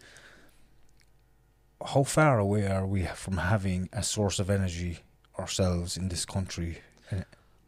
How 1.84 2.02
far 2.02 2.38
away 2.38 2.66
are 2.66 2.86
we 2.86 3.04
from 3.04 3.36
having 3.36 3.88
a 3.92 4.02
source 4.02 4.38
of 4.38 4.50
energy 4.50 5.00
ourselves 5.38 5.96
in 5.96 6.08
this 6.08 6.24
country? 6.24 6.78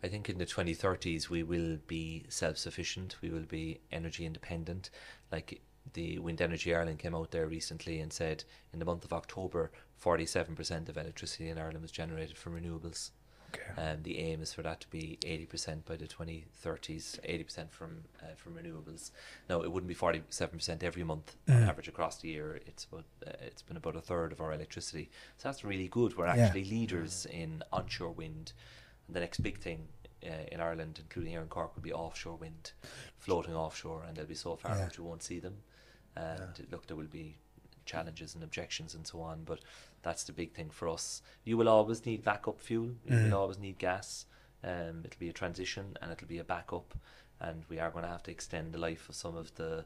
I 0.02 0.08
think 0.08 0.28
in 0.28 0.38
the 0.38 0.46
2030s 0.46 1.28
we 1.28 1.42
will 1.42 1.78
be 1.86 2.24
self-sufficient. 2.28 3.16
We 3.22 3.30
will 3.30 3.40
be 3.40 3.80
energy 3.90 4.24
independent. 4.24 4.90
Like 5.32 5.60
the 5.94 6.18
Wind 6.18 6.40
Energy 6.40 6.74
Ireland 6.74 6.98
came 6.98 7.14
out 7.14 7.30
there 7.30 7.46
recently 7.46 8.00
and 8.00 8.12
said 8.12 8.44
in 8.72 8.78
the 8.78 8.84
month 8.84 9.04
of 9.04 9.12
October, 9.12 9.70
47% 10.02 10.88
of 10.88 10.96
electricity 10.96 11.48
in 11.48 11.58
Ireland 11.58 11.82
was 11.82 11.90
generated 11.92 12.36
from 12.36 12.54
renewables. 12.60 13.10
Okay. 13.54 13.62
And 13.76 14.02
the 14.04 14.18
aim 14.18 14.42
is 14.42 14.52
for 14.52 14.62
that 14.62 14.80
to 14.80 14.88
be 14.88 15.18
80% 15.22 15.84
by 15.84 15.96
the 15.96 16.06
2030s, 16.06 17.20
80% 17.20 17.70
from 17.70 18.02
uh, 18.22 18.34
from 18.36 18.54
renewables. 18.54 19.12
Now 19.48 19.62
it 19.62 19.70
wouldn't 19.70 19.88
be 19.88 19.94
47% 19.94 20.82
every 20.82 21.04
month 21.04 21.36
on 21.48 21.54
Mm. 21.56 21.68
average 21.68 21.88
across 21.88 22.16
the 22.18 22.28
year. 22.28 22.60
It's 22.66 22.84
about 22.84 23.04
uh, 23.26 23.30
it's 23.40 23.62
been 23.62 23.76
about 23.76 23.96
a 23.96 24.00
third 24.00 24.32
of 24.32 24.40
our 24.40 24.52
electricity. 24.52 25.10
So 25.38 25.48
that's 25.48 25.64
really 25.64 25.88
good. 25.88 26.16
We're 26.16 26.26
Yeah. 26.26 26.46
actually 26.46 26.64
leaders 26.64 27.26
in 27.30 27.62
onshore 27.72 28.10
wind. 28.10 28.52
And 29.06 29.14
the 29.16 29.20
next 29.20 29.38
big 29.42 29.58
thing 29.58 29.88
uh, 30.24 30.28
in 30.50 30.60
Ireland, 30.60 30.98
including 31.00 31.30
here 31.32 31.40
in 31.42 31.48
Cork, 31.48 31.74
would 31.76 31.84
be 31.84 31.92
offshore 31.92 32.36
wind, 32.36 32.72
floating 33.18 33.54
offshore, 33.54 34.02
and 34.06 34.16
they'll 34.16 34.26
be 34.26 34.34
so 34.34 34.56
far 34.56 34.74
Yeah. 34.76 34.84
out 34.86 34.98
you 34.98 35.04
won't 35.04 35.22
see 35.22 35.38
them. 35.38 35.62
And 36.16 36.66
look, 36.70 36.86
there 36.86 36.96
will 36.96 37.04
be 37.04 37.36
challenges 37.84 38.34
and 38.34 38.42
objections 38.42 38.94
and 38.94 39.06
so 39.06 39.20
on, 39.20 39.44
but 39.44 39.60
that's 40.02 40.24
the 40.24 40.32
big 40.32 40.52
thing 40.52 40.70
for 40.70 40.88
us. 40.88 41.22
You 41.44 41.56
will 41.56 41.68
always 41.68 42.04
need 42.06 42.24
backup 42.24 42.60
fuel. 42.60 42.90
You 43.04 43.12
Mm. 43.16 43.24
will 43.30 43.38
always 43.38 43.58
need 43.58 43.78
gas. 43.78 44.26
Um, 44.64 45.02
it'll 45.04 45.18
be 45.20 45.28
a 45.28 45.32
transition 45.32 45.96
and 46.00 46.10
it'll 46.10 46.26
be 46.26 46.38
a 46.38 46.44
backup, 46.44 46.94
and 47.40 47.64
we 47.68 47.78
are 47.78 47.90
going 47.90 48.04
to 48.04 48.10
have 48.10 48.22
to 48.24 48.30
extend 48.30 48.72
the 48.72 48.78
life 48.78 49.08
of 49.08 49.14
some 49.14 49.36
of 49.36 49.54
the 49.54 49.84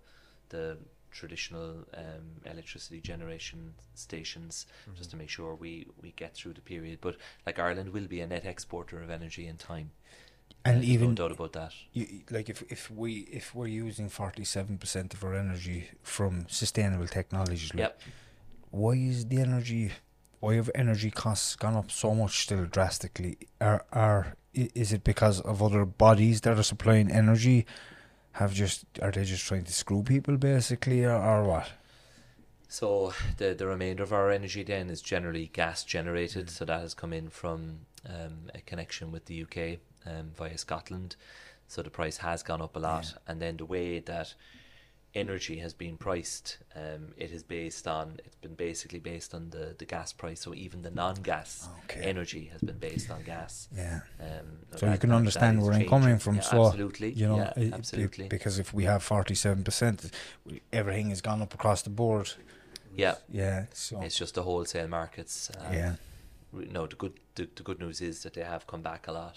the 0.49 0.79
traditional 1.13 1.85
um, 1.95 2.25
electricity 2.45 3.01
generation 3.01 3.75
stations 3.95 4.67
just 4.97 5.11
to 5.11 5.17
make 5.17 5.29
sure 5.29 5.55
we, 5.57 5.87
we 6.01 6.13
get 6.17 6.35
through 6.35 6.55
the 6.55 6.61
period. 6.61 6.99
But 7.01 7.17
like 7.47 7.59
Ireland 7.59 7.91
will 7.93 8.07
be 8.07 8.21
a 8.21 8.27
net 8.27 8.45
exporter 8.45 9.03
of 9.03 9.11
energy 9.11 9.47
in 9.49 9.57
time. 9.57 9.91
And 10.65 10.77
there's 10.79 10.89
even 10.91 11.09
no 11.11 11.15
doubt 11.15 11.33
about 11.33 11.53
that. 11.55 11.73
you, 11.93 12.07
like 12.31 12.49
if 12.51 12.63
if 12.71 12.91
we 12.91 13.21
if 13.33 13.55
we're 13.55 13.67
using 13.67 14.09
forty 14.09 14.45
seven 14.45 14.77
percent 14.79 15.15
of 15.15 15.25
our 15.25 15.35
energy 15.35 15.91
from 16.03 16.47
sustainable 16.49 17.07
technologies, 17.07 17.73
like, 17.73 17.81
Yep. 17.81 18.01
why 18.71 18.93
is 18.93 19.27
the 19.27 19.41
energy 19.41 19.93
why 20.41 20.55
have 20.55 20.71
energy 20.75 21.11
costs 21.11 21.55
gone 21.57 21.77
up 21.77 21.91
so 21.91 22.15
much 22.15 22.41
still 22.41 22.67
drastically? 22.67 23.39
Are 23.61 23.85
are 23.93 24.37
is 24.55 24.93
it 24.93 25.05
because 25.05 25.41
of 25.41 25.63
other 25.63 25.85
bodies 25.85 26.41
that 26.43 26.59
are 26.59 26.63
supplying 26.63 27.11
energy? 27.11 27.67
Have 28.33 28.53
just 28.55 28.85
are 29.03 29.11
they 29.11 29.25
just 29.25 29.45
trying 29.47 29.65
to 29.65 29.73
screw 29.73 30.03
people 30.03 30.37
basically, 30.37 31.05
or, 31.05 31.13
or 31.17 31.45
what? 31.45 31.71
So 32.69 33.13
the 33.39 33.55
the 33.55 33.67
remainder 33.67 34.03
of 34.03 34.13
our 34.13 34.31
energy 34.31 34.63
then 34.63 34.91
is 34.91 35.03
generally 35.03 35.51
gas 35.53 35.85
generated. 35.85 36.51
So 36.51 36.65
that 36.65 36.81
has 36.81 36.95
come 36.95 37.13
in 37.13 37.29
from 37.31 37.81
um, 38.09 38.51
a 38.55 38.61
connection 38.61 39.11
with 39.11 39.25
the 39.27 39.43
UK 39.43 39.81
um, 40.07 40.31
via 40.37 40.57
Scotland. 40.59 41.17
So 41.69 41.83
the 41.83 41.91
price 41.91 42.19
has 42.19 42.43
gone 42.43 42.61
up 42.63 42.77
a 42.77 42.81
lot, 42.81 43.15
and 43.29 43.41
then 43.41 43.57
the 43.57 43.65
way 43.65 44.01
that 44.01 44.35
energy 45.15 45.59
has 45.59 45.75
been 45.75 45.97
priced, 45.97 46.59
um, 46.77 47.13
it 47.17 47.33
is 47.33 47.43
based 47.43 47.89
on 47.89 48.21
it's 48.25 48.37
been 48.37 48.55
basically 48.55 49.01
based 49.01 49.35
on 49.35 49.51
the, 49.51 49.75
the 49.79 49.85
gas 49.85 50.13
price. 50.13 50.41
So 50.41 50.55
even 50.55 50.83
the 50.83 50.91
non-gas 50.91 51.69
Okay. 51.85 52.01
energy 52.03 52.45
has 52.53 52.61
been 52.61 52.79
based 52.79 53.11
on 53.11 53.23
gas. 53.25 53.69
Yeah. 53.77 54.01
Um, 54.21 54.59
So 54.77 54.91
you 54.91 54.99
can 54.99 55.11
understand 55.13 55.63
where 55.63 55.73
I'm 55.73 55.89
coming 55.89 56.19
from. 56.19 56.37
Yeah, 56.37 56.43
so 56.43 56.67
absolutely, 56.67 57.11
you 57.13 57.27
know, 57.27 57.37
yeah, 57.39 57.53
it- 57.57 57.63
it- 57.69 57.75
absolutely. 57.75 58.29
because 58.29 58.59
if 58.61 58.73
we 58.73 58.85
have 58.85 59.03
forty 59.03 59.35
seven 59.35 59.65
percent, 59.65 60.11
everything 60.73 61.09
has 61.11 61.21
gone 61.21 61.43
up 61.43 61.55
across 61.55 61.83
the 61.83 61.91
board. 61.91 62.33
yeah, 62.97 63.15
Yeah. 63.29 63.67
So 63.73 64.01
it's 64.03 64.17
just 64.17 64.35
the 64.35 64.43
wholesale 64.43 64.89
markets. 64.89 65.51
Um, 65.59 65.73
yeah. 65.75 65.95
no, 66.53 66.87
the 66.87 66.97
good 66.97 67.15
the, 67.35 67.49
the 67.57 67.63
good 67.65 67.79
news 67.81 68.01
is 68.01 68.23
that 68.23 68.35
they 68.35 68.45
have 68.45 68.67
come 68.67 68.83
back 68.83 69.09
a 69.09 69.13
lot 69.13 69.37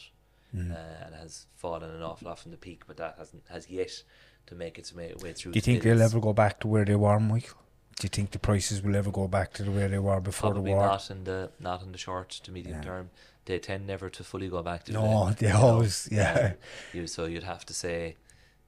Mm. 0.55 0.71
uh, 0.71 1.05
and 1.05 1.15
has 1.15 1.47
fallen 1.55 1.89
an 1.89 2.01
awful 2.03 2.27
lot 2.27 2.37
from 2.39 2.51
the 2.51 2.57
peak, 2.57 2.83
but 2.87 2.97
that 2.97 3.15
hasn't 3.17 3.43
has 3.49 3.69
yet 3.69 4.03
to 4.45 4.55
make 4.55 4.77
its 4.77 4.93
way 4.93 5.11
through. 5.35 5.51
Do 5.53 5.57
you 5.57 5.61
think 5.61 5.81
they'll 5.83 6.01
ever 6.01 6.19
go 6.19 6.31
back 6.33 6.59
to 6.59 6.67
where 6.67 6.85
they 6.85 6.95
were, 6.95 7.19
Michael? 7.19 7.57
Do 7.99 8.05
you 8.05 8.09
think 8.09 8.31
the 8.31 8.39
prices 8.39 8.81
will 8.83 8.95
ever 8.95 9.11
go 9.11 9.27
back 9.27 9.53
to 9.53 9.63
the 9.63 9.71
way 9.71 9.87
they 9.87 9.99
were 9.99 10.19
before 10.19 10.51
Probably 10.51 10.71
the 10.71 10.77
war? 10.77 10.87
not 10.87 11.09
in 11.11 11.23
the 11.23 11.51
not 11.59 11.81
in 11.83 11.91
the 11.91 11.97
short 11.97 12.29
to 12.29 12.51
medium 12.51 12.77
Yeah. 12.77 12.83
term. 12.83 13.09
They 13.45 13.59
tend 13.59 13.87
never 13.87 14.09
to 14.09 14.23
fully 14.23 14.47
go 14.47 14.61
back 14.63 14.83
to. 14.85 14.93
No, 14.93 15.29
the, 15.29 15.35
they 15.35 15.47
you 15.47 15.53
know, 15.53 15.59
always- 15.61 16.07
yeah. 16.11 16.53
You 16.93 17.07
so 17.07 17.25
you'd 17.25 17.43
have 17.43 17.65
to 17.65 17.73
say 17.73 18.17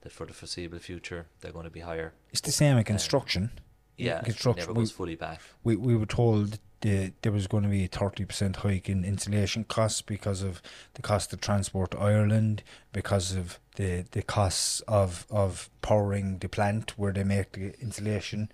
that 0.02 0.12
for 0.12 0.26
the 0.26 0.32
foreseeable 0.34 0.78
future 0.78 1.26
they're 1.40 1.52
going 1.52 1.64
to 1.64 1.70
be 1.70 1.80
higher. 1.80 2.12
It's 2.32 2.40
the 2.40 2.52
same 2.52 2.76
in 2.78 2.84
construction. 2.84 3.50
Yeah, 3.96 4.20
construction. 4.22 4.66
never 4.68 4.80
we, 4.80 4.86
fully 4.86 5.14
back. 5.14 5.40
we 5.64 5.76
we 5.76 5.96
were 5.96 6.06
told 6.06 6.58
the, 6.82 7.12
there 7.22 7.32
was 7.32 7.46
going 7.46 7.62
to 7.62 7.68
be 7.68 7.84
a 7.84 7.88
thirty 7.88 8.24
percent 8.24 8.56
hike 8.56 8.88
in 8.88 9.04
insulation 9.04 9.64
costs 9.64 10.02
because 10.02 10.42
of 10.42 10.60
the 10.94 11.02
cost 11.02 11.32
of 11.32 11.40
transport 11.40 11.92
to 11.92 11.98
Ireland, 11.98 12.62
because 12.92 13.34
of 13.34 13.58
the 13.76 14.04
the 14.10 14.22
costs 14.22 14.80
of 14.80 15.26
of 15.30 15.70
powering 15.80 16.38
the 16.38 16.48
plant 16.48 16.98
where 16.98 17.12
they 17.12 17.24
make 17.24 17.52
the 17.52 17.74
insulation. 17.80 18.50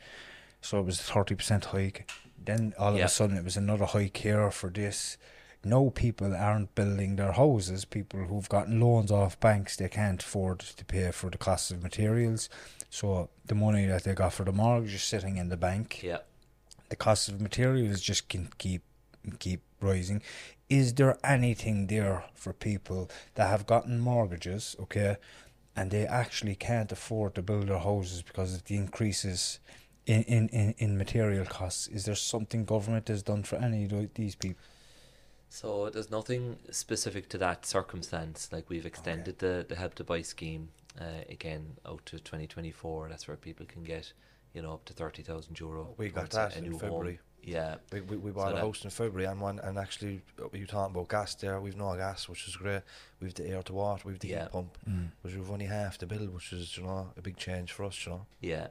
So 0.60 0.78
it 0.78 0.86
was 0.86 1.00
a 1.00 1.02
thirty 1.02 1.34
percent 1.34 1.66
hike. 1.66 2.10
Then 2.44 2.74
all 2.78 2.94
of 2.94 3.00
a 3.00 3.08
sudden 3.08 3.36
it 3.36 3.44
was 3.44 3.56
another 3.56 3.86
hike 3.86 4.16
here 4.16 4.50
for 4.50 4.70
this. 4.70 5.16
No 5.64 5.90
people 5.90 6.34
aren't 6.34 6.74
building 6.74 7.14
their 7.16 7.32
houses. 7.32 7.84
People 7.84 8.24
who've 8.24 8.48
gotten 8.48 8.80
loans 8.80 9.12
off 9.12 9.38
banks, 9.38 9.76
they 9.76 9.88
can't 9.88 10.20
afford 10.20 10.58
to 10.58 10.84
pay 10.84 11.12
for 11.12 11.30
the 11.30 11.38
cost 11.38 11.70
of 11.70 11.82
materials. 11.82 12.48
So 12.92 13.30
the 13.46 13.54
money 13.54 13.86
that 13.86 14.04
they 14.04 14.12
got 14.12 14.34
for 14.34 14.44
the 14.44 14.52
mortgage 14.52 14.92
is 14.92 15.02
sitting 15.02 15.38
in 15.38 15.48
the 15.48 15.56
bank 15.56 16.02
Yeah. 16.02 16.18
the 16.90 16.96
cost 16.96 17.26
of 17.30 17.40
materials 17.40 18.02
just 18.02 18.28
can 18.28 18.50
keep 18.58 18.82
keep 19.38 19.62
rising. 19.80 20.20
Is 20.68 20.92
there 20.94 21.16
anything 21.24 21.86
there 21.86 22.24
for 22.34 22.52
people 22.52 23.10
that 23.36 23.48
have 23.48 23.66
gotten 23.66 23.98
mortgages, 23.98 24.76
okay, 24.78 25.16
and 25.74 25.90
they 25.90 26.06
actually 26.06 26.54
can't 26.54 26.92
afford 26.92 27.34
to 27.36 27.42
build 27.42 27.68
their 27.68 27.78
houses 27.78 28.20
because 28.20 28.54
of 28.56 28.64
the 28.64 28.76
increases 28.76 29.58
in, 30.04 30.22
in, 30.24 30.48
in, 30.48 30.74
in 30.76 30.98
material 30.98 31.46
costs? 31.46 31.86
Is 31.88 32.04
there 32.04 32.14
something 32.34 32.66
government 32.66 33.08
has 33.08 33.22
done 33.22 33.42
for 33.44 33.56
any 33.56 33.84
of 33.84 34.14
these 34.14 34.34
people? 34.34 34.60
So 35.48 35.88
there's 35.90 36.10
nothing 36.10 36.58
specific 36.70 37.28
to 37.30 37.38
that 37.38 37.64
circumstance. 37.64 38.50
Like 38.52 38.68
we've 38.68 38.86
extended 38.86 39.38
the, 39.38 39.64
the 39.68 39.76
help 39.76 39.94
to 39.94 40.04
buy 40.04 40.22
scheme 40.22 40.68
uh, 41.00 41.04
again 41.28 41.76
out 41.86 42.04
to 42.06 42.18
2024. 42.18 43.08
That's 43.08 43.26
where 43.28 43.36
people 43.36 43.66
can 43.66 43.82
get, 43.82 44.12
you 44.54 44.62
know, 44.62 44.74
up 44.74 44.84
to 44.86 44.92
30,000 44.92 45.58
euro. 45.60 45.94
We 45.96 46.08
got 46.10 46.30
towards 46.30 46.34
a- 46.34 46.38
that 46.38 46.56
in 46.56 46.64
new 46.64 46.70
home. 46.72 46.80
February. 46.80 47.18
Yeah. 47.44 47.76
We, 47.92 48.00
we, 48.02 48.16
we 48.18 48.30
bought 48.30 48.48
So 48.48 48.52
a 48.52 48.54
that- 48.54 48.60
house 48.60 48.84
in 48.84 48.90
February 48.90 49.26
and 49.26 49.40
one 49.40 49.58
and 49.58 49.76
actually 49.78 50.22
uh, 50.40 50.44
you 50.52 50.66
talking 50.66 50.94
about 50.94 51.08
gas 51.08 51.34
there, 51.34 51.60
we've 51.60 51.76
no 51.76 51.94
gas, 51.96 52.28
which 52.28 52.46
is 52.46 52.54
great. 52.56 52.82
We've 53.20 53.34
the 53.34 53.48
air 53.48 53.62
to 53.64 53.72
water, 53.72 54.02
we've 54.06 54.18
the 54.18 54.28
Yeah. 54.28 54.42
heat 54.44 54.52
pump, 54.52 54.78
Mm. 54.88 55.08
which 55.22 55.34
we've 55.34 55.50
only 55.50 55.66
half 55.66 55.98
the 55.98 56.06
bill, 56.06 56.26
which 56.26 56.52
is, 56.52 56.76
you 56.76 56.84
know, 56.84 57.10
a 57.16 57.20
big 57.22 57.36
change 57.36 57.72
for 57.72 57.84
us, 57.84 58.06
you 58.06 58.12
know. 58.12 58.26
Yeah. 58.40 58.68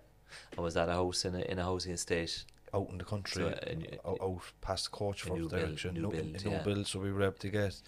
And 0.54 0.60
was 0.64 0.76
that 0.76 0.88
a 0.88 0.94
house 0.94 1.26
in 1.26 1.36
a, 1.36 1.40
in 1.40 1.60
a 1.60 1.64
housing 1.64 1.92
estate? 1.94 2.46
Out 2.74 2.88
in 2.90 2.98
the 3.00 3.04
country, 3.04 3.44
So, 3.44 3.50
uh, 3.50 4.10
out, 4.10 4.18
out 4.22 4.42
past 4.62 4.86
the 4.86 4.92
coach 4.92 5.24
a 5.24 5.28
for 5.28 5.34
new 5.34 5.50
build- 5.50 5.52
direction, 5.62 5.94
new 5.96 6.02
no, 6.04 6.10
build, 6.10 6.24
a 6.24 6.28
new 6.46 6.52
yeah. 6.52 6.64
build, 6.64 6.88
so 6.88 7.00
we 7.02 7.12
were 7.12 7.24
able 7.24 7.34
to 7.34 7.50
get 7.50 7.82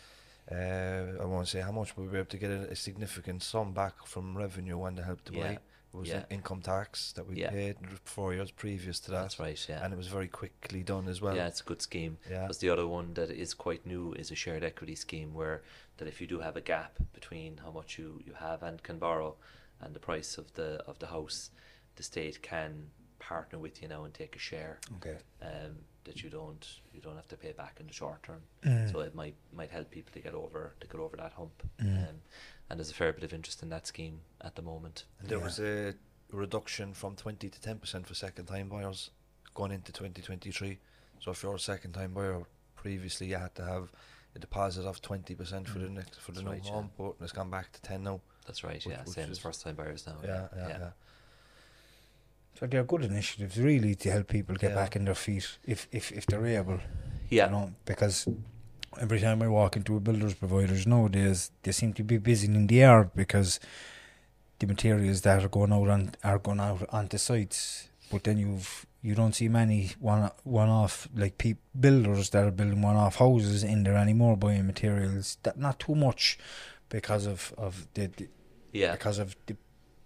uh, 0.52 1.22
I 1.22 1.26
won't 1.26 1.48
say 1.48 1.62
how 1.62 1.72
much, 1.72 1.96
but 1.96 2.02
we 2.04 2.08
were 2.10 2.18
able 2.18 2.26
to 2.30 2.38
get 2.38 2.52
a, 2.52 2.72
a 2.72 2.76
significant 2.76 3.44
sum 3.44 3.74
back 3.74 4.06
from 4.06 4.38
revenue 4.38 4.84
and 4.84 4.98
the 4.98 5.04
help 5.04 5.24
to 5.26 5.34
Yeah. 5.34 5.44
buy 5.48 5.60
It 5.94 5.98
was 5.98 6.10
Yeah. 6.10 6.26
income 6.32 6.62
tax 6.64 7.12
that 7.14 7.28
we 7.28 7.36
Yeah. 7.36 7.52
paid 7.52 7.76
four 8.04 8.34
years 8.34 8.50
previous 8.50 9.00
to 9.02 9.12
that. 9.12 9.22
That's 9.22 9.40
right, 9.40 9.70
yeah. 9.70 9.84
And 9.86 9.94
it 9.94 9.98
was 9.98 10.08
very 10.08 10.28
quickly 10.28 10.82
done 10.82 11.08
as 11.08 11.22
well. 11.22 11.36
yeah, 11.36 11.46
it's 11.48 11.62
a 11.62 11.64
good 11.64 11.84
scheme. 11.84 12.18
Yeah. 12.28 12.50
The 12.60 12.70
other 12.70 12.88
one 12.88 13.14
that 13.14 13.30
is 13.30 13.54
quite 13.54 13.86
new 13.86 14.12
is 14.14 14.32
a 14.32 14.36
shared 14.36 14.64
equity 14.64 14.96
scheme 14.96 15.36
where 15.36 15.62
that 15.98 16.08
if 16.08 16.20
you 16.20 16.26
do 16.26 16.40
have 16.40 16.58
a 16.58 16.62
gap 16.62 16.98
between 17.14 17.58
how 17.58 17.70
much 17.70 18.00
you, 18.00 18.20
you 18.26 18.34
have 18.34 18.64
and 18.64 18.82
can 18.82 18.98
borrow 18.98 19.38
and 19.80 19.94
the 19.94 20.00
price 20.00 20.40
of 20.40 20.52
the 20.54 20.84
of 20.88 20.98
the 20.98 21.08
house, 21.08 21.52
the 21.96 22.02
state 22.04 22.42
can 22.42 22.90
partner 23.20 23.60
with 23.60 23.80
you 23.82 23.88
now 23.88 24.04
and 24.04 24.14
take 24.16 24.36
a 24.36 24.40
share. 24.40 24.80
Okay. 24.98 25.18
Um, 25.44 25.86
that 26.06 26.22
you 26.24 26.30
don't 26.30 26.66
you 26.94 27.02
don't 27.02 27.16
have 27.16 27.28
to 27.30 27.38
pay 27.38 27.52
back 27.54 27.78
in 27.80 27.88
the 27.88 27.94
short 27.94 28.24
term. 28.24 28.42
Mm. 28.64 28.92
So 28.92 29.00
it 29.02 29.16
might 29.16 29.36
might 29.54 29.72
help 29.72 29.90
people 29.92 30.12
to 30.14 30.20
get 30.20 30.34
over 30.34 30.74
to 30.80 30.88
get 30.88 31.00
over 31.00 31.18
that 31.18 31.34
hump. 31.34 31.64
Mm. 31.82 32.10
Um, 32.10 32.16
and 32.70 32.80
there's 32.80 32.92
a 32.92 32.94
fair 32.94 33.14
bit 33.14 33.24
of 33.24 33.34
interest 33.34 33.62
in 33.64 33.70
that 33.70 33.88
scheme 33.88 34.22
at 34.42 34.56
the 34.56 34.62
moment. 34.62 35.06
And 35.20 35.30
there 35.30 35.38
Yeah. 35.40 35.44
was 35.44 35.60
a 35.60 35.96
reduction 36.32 36.94
from 36.94 37.16
20 37.16 37.50
to 37.50 37.60
10% 37.60 38.08
for 38.08 38.14
second 38.16 38.46
time 38.48 38.70
buyers 38.70 39.12
going 39.54 39.72
into 39.72 39.92
2023. 39.92 40.80
So 41.20 41.32
if 41.32 41.44
you're 41.44 41.56
a 41.56 41.60
second 41.60 41.94
time 41.94 42.14
buyer, 42.14 42.42
previously 42.76 43.28
you 43.28 43.36
had 43.36 43.54
to 43.56 43.64
have 43.66 43.92
a 44.36 44.40
deposit 44.40 44.86
of 44.86 45.02
20% 45.02 45.68
for 45.68 45.78
the 45.80 45.90
next 45.90 46.20
for 46.20 46.32
the 46.32 46.42
Mm. 46.42 46.46
New 46.46 46.50
right, 46.52 46.66
yeah. 46.66 46.72
home, 46.72 46.92
but 46.98 47.16
it's 47.22 47.32
gone 47.32 47.50
back 47.52 47.72
to 47.74 47.82
10 47.82 48.04
now. 48.04 48.20
That's 48.48 48.64
right, 48.64 48.74
Which- 48.84 48.88
yeah. 48.88 49.04
which 49.04 49.10
Same 49.16 49.30
as 49.32 49.38
first 49.40 49.62
time 49.62 49.76
buyers 49.76 50.08
now. 50.08 50.18
Yeah, 50.24 50.48
yeah, 50.56 50.68
yeah. 50.68 50.92
So 52.60 52.68
they're 52.68 52.84
good 52.84 53.04
initiatives, 53.04 53.58
really, 53.58 53.96
to 53.96 54.12
help 54.12 54.28
people 54.28 54.56
get 54.56 54.70
Yeah. 54.72 54.76
back 54.76 54.96
in 54.96 55.06
their 55.06 55.16
feet 55.16 55.58
if 55.66 55.88
if, 55.92 56.12
if 56.12 56.26
they're 56.26 56.46
able. 56.46 56.80
Yeah. 57.30 57.46
You 57.48 57.52
know, 57.52 57.74
because 57.86 58.28
every 59.02 59.20
time 59.20 59.42
I 59.42 59.48
walk 59.48 59.76
into 59.76 59.96
a 59.96 60.00
builder's 60.00 60.36
providers 60.36 60.86
nowadays, 60.86 61.52
they 61.64 61.72
seem 61.72 61.94
to 61.94 62.04
be 62.04 62.18
busy 62.20 62.48
in 62.48 62.68
the 62.68 62.76
yard 62.76 63.10
because 63.16 63.60
the 64.60 64.68
materials 64.68 65.22
that 65.22 65.44
are 65.44 65.50
going 65.50 65.74
out 65.74 65.90
on 65.90 66.12
are 66.24 66.38
going 66.40 66.60
out 66.60 66.86
onto 66.90 67.18
sites. 67.18 67.90
But 68.12 68.24
then 68.26 68.38
you've 68.38 68.86
you 69.02 69.16
don't 69.16 69.34
see 69.34 69.50
many 69.50 69.92
one 70.00 70.30
one 70.44 70.70
off 70.70 71.10
like 71.16 71.38
peop, 71.40 71.58
builders 71.78 72.30
that 72.30 72.46
are 72.46 72.52
building 72.52 72.82
one 72.82 72.96
off 72.96 73.16
houses 73.16 73.64
in 73.64 73.84
there 73.84 73.98
anymore 73.98 74.38
buying 74.38 74.68
materials. 74.68 75.38
That 75.44 75.58
not 75.58 75.80
too 75.80 75.96
much 75.96 76.38
because 76.90 77.26
of 77.26 77.54
of 77.58 77.88
the, 77.96 78.08
the 78.16 78.28
Yeah. 78.72 78.92
because 78.92 79.18
of 79.18 79.36
the 79.48 79.56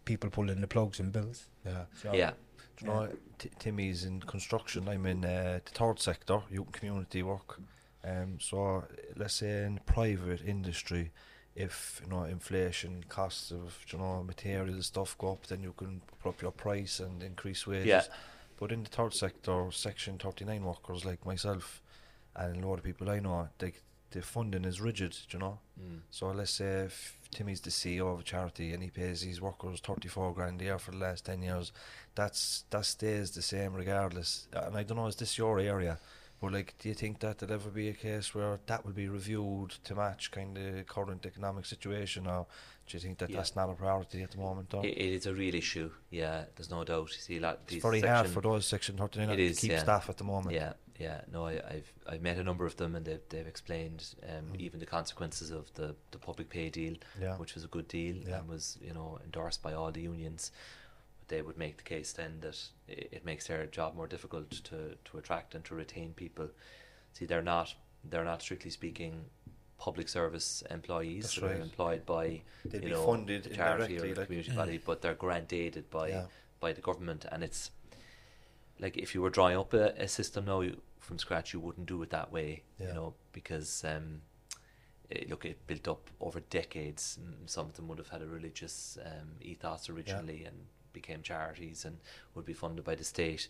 people 0.08 0.30
pulling 0.30 0.62
the 0.62 0.68
plugs 0.68 1.00
and 1.00 1.12
bills. 1.12 1.46
Yeah. 1.66 1.84
So, 2.02 2.14
Yeah. 2.14 2.32
Do 2.78 2.86
you 2.86 2.92
know, 2.92 3.10
T- 3.40 3.50
Timmy's 3.60 4.06
in 4.06 4.20
construction. 4.22 4.88
I'm 4.88 5.06
in 5.06 5.26
uh, 5.26 5.60
the 5.66 5.72
third 5.72 6.00
sector, 6.00 6.42
youth 6.50 6.66
and 6.68 6.74
community 6.74 7.24
work. 7.24 7.60
Um, 8.04 8.38
so 8.40 8.84
let's 9.16 9.36
say 9.36 9.66
in 9.66 9.80
private 9.86 10.42
industry, 10.46 11.12
if 11.56 12.02
you 12.04 12.10
know 12.12 12.24
inflation, 12.24 13.04
costs 13.10 13.52
of 13.52 13.78
you 13.92 13.98
know 13.98 14.24
materials 14.24 14.86
stuff 14.86 15.18
go 15.18 15.32
up, 15.34 15.48
then 15.48 15.64
you 15.64 15.74
can 15.74 16.02
put 16.22 16.30
up 16.30 16.42
your 16.42 16.52
price 16.52 17.00
and 17.00 17.24
increase 17.24 17.66
wages. 17.68 17.88
Yeah. 17.88 18.04
But 18.60 18.72
in 18.72 18.84
the 18.84 18.90
third 18.90 19.14
sector, 19.14 19.68
Section 19.72 20.18
39 20.20 20.64
workers 20.64 21.04
like 21.04 21.26
myself, 21.26 21.82
and 22.36 22.64
a 22.64 22.68
lot 22.68 22.78
of 22.80 22.84
people 22.84 23.10
I 23.10 23.20
know, 23.20 23.50
they, 23.58 23.74
the 24.18 24.26
funding 24.26 24.66
is 24.66 24.82
rigid. 24.82 25.12
do 25.30 25.38
You 25.38 25.40
know. 25.40 25.60
Mm. 25.80 26.00
So 26.10 26.28
let's 26.32 26.52
say 26.52 26.86
if 26.86 27.18
Timmy's 27.32 27.62
the 27.62 27.70
CEO 27.70 28.14
of 28.14 28.20
a 28.20 28.24
charity 28.24 28.74
and 28.74 28.82
he 28.84 28.90
pays 28.90 29.22
his 29.22 29.40
workers 29.42 29.80
thirty 29.80 30.08
four 30.08 30.34
grand 30.34 30.62
a 30.62 30.66
year 30.66 30.80
for 30.80 30.92
the 30.92 30.98
last 30.98 31.26
ten 31.26 31.42
years, 31.42 31.72
that's 32.16 32.66
that 32.70 32.86
stays 32.86 33.32
the 33.32 33.42
same 33.42 33.74
regardless. 33.74 34.48
And 34.54 34.76
I 34.78 34.84
don't 34.84 34.98
know, 34.98 35.08
is 35.08 35.16
this 35.16 35.38
your 35.38 35.60
area? 35.60 36.00
But 36.40 36.54
like, 36.54 36.76
do 36.80 36.88
you 36.90 36.94
think 36.96 37.20
that 37.22 37.40
there'll 37.40 37.56
ever 37.56 37.72
be 37.72 37.90
a 37.90 37.94
case 37.94 38.36
where 38.36 38.60
that 38.68 38.86
will 38.86 38.94
be 38.94 39.08
reviewed 39.10 39.72
to 39.86 39.96
match 39.96 40.30
kind 40.30 40.56
of 40.56 40.86
current 40.86 41.26
economic 41.26 41.66
situation, 41.66 42.28
or 42.28 42.46
do 42.86 42.96
you 42.96 43.00
think 43.02 43.18
that 43.18 43.30
Yeah. 43.32 43.38
that's 43.38 43.56
not 43.56 43.70
a 43.72 43.74
priority 43.74 44.22
at 44.22 44.32
the 44.32 44.38
moment? 44.38 44.72
Or? 44.76 44.86
It, 44.86 44.90
it 44.98 45.14
is 45.18 45.26
a 45.26 45.34
real 45.34 45.56
issue. 45.56 45.90
Yeah, 46.12 46.46
there's 46.56 46.70
no 46.70 46.84
doubt. 46.84 47.10
You 47.12 47.22
see, 47.22 47.40
lot 47.40 47.62
it's 47.68 47.82
very 47.82 48.02
hard 48.02 48.28
for 48.30 48.42
those 48.42 48.68
Section 48.68 48.98
It 49.32 49.36
to 49.38 49.44
is, 49.44 49.60
keep 49.60 49.72
yeah. 49.72 49.80
staff 49.82 50.10
at 50.10 50.18
the 50.18 50.24
moment. 50.26 50.54
Yeah, 50.54 50.74
yeah. 51.00 51.22
No, 51.32 51.46
I, 51.46 51.54
I've 51.70 51.92
I've 52.08 52.22
met 52.22 52.38
a 52.38 52.44
number 52.44 52.66
of 52.66 52.76
them, 52.78 52.96
and 52.96 53.06
they've 53.06 53.22
they've 53.30 53.48
explained 53.48 54.04
um, 54.24 54.54
even 54.58 54.80
the 54.80 54.86
consequences 54.86 55.52
of 55.52 55.72
the, 55.76 55.96
the 56.12 56.18
public 56.18 56.50
pay 56.50 56.70
deal, 56.70 56.94
Mm. 56.94 57.22
Yeah. 57.22 57.38
which 57.38 57.54
was 57.56 57.64
a 57.64 57.68
good 57.68 57.88
deal 57.88 58.16
Yeah. 58.16 58.40
and 58.40 58.48
was 58.50 58.78
you 58.82 58.94
know 58.94 59.20
endorsed 59.24 59.62
by 59.62 59.74
all 59.74 59.92
the 59.92 60.02
unions. 60.02 60.52
But 61.20 61.28
they 61.30 61.42
would 61.42 61.58
make 61.58 61.78
the 61.78 61.84
case 61.84 62.14
then 62.14 62.40
that 62.42 62.58
it, 62.88 63.10
it 63.12 63.26
makes 63.26 63.48
their 63.48 63.66
job 63.68 63.96
more 63.96 64.08
difficult 64.08 64.50
to 64.52 64.98
to 65.06 65.18
attract 65.18 65.56
and 65.56 65.64
to 65.66 65.76
retain 65.76 66.14
people. 66.14 66.50
See, 67.14 67.26
they're 67.26 67.42
not 67.56 67.76
they're 68.10 68.26
not 68.26 68.42
strictly 68.42 68.72
speaking 68.72 69.26
public 69.80 70.10
service 70.10 70.64
employees. 70.72 71.24
That's 71.26 71.34
so 71.36 71.42
They're 71.48 71.62
employed 71.62 72.06
by 72.06 72.42
They'd 72.66 72.82
you 72.84 72.90
be 72.90 72.96
know 72.96 73.06
funded 73.06 73.54
charity 73.54 73.98
or 73.98 74.02
the 74.02 74.14
like- 74.16 74.26
community 74.28 74.56
body, 74.56 74.78
but 74.84 75.02
they're 75.02 75.14
grant 75.16 75.54
aided 75.54 75.90
by 75.92 76.10
Yeah. 76.10 76.26
by 76.60 76.74
the 76.74 76.82
government, 76.82 77.26
and 77.32 77.44
it's 77.44 77.70
like 78.80 78.98
if 78.98 79.14
you 79.16 79.22
were 79.22 79.30
drawing 79.30 79.58
up 79.58 79.74
a, 79.74 79.94
a 80.02 80.08
system 80.08 80.46
now 80.46 80.62
you, 80.62 80.78
from 81.00 81.18
scratch, 81.20 81.54
you 81.54 81.60
wouldn't 81.60 81.88
do 81.88 82.02
it 82.04 82.10
that 82.10 82.32
way, 82.32 82.64
Yeah. 82.80 82.88
you 82.90 82.94
know, 82.94 83.14
because 83.32 83.84
um, 83.86 84.22
it, 85.10 85.30
look, 85.30 85.46
it 85.46 85.66
built 85.68 85.88
up 85.88 86.10
over 86.20 86.40
decades. 86.42 87.18
Mm, 87.22 87.50
Some 87.50 87.68
of 87.68 87.74
them 87.74 87.88
would 87.88 87.98
have 87.98 88.10
had 88.10 88.22
a 88.22 88.28
religious 88.28 88.98
um, 89.06 89.30
ethos 89.42 89.90
originally 89.90 90.44
and 90.46 90.56
became 90.94 91.22
charities 91.22 91.86
and 91.86 91.98
would 92.36 92.46
be 92.46 92.54
funded 92.54 92.84
by 92.86 92.96
the 92.96 93.04
state. 93.04 93.48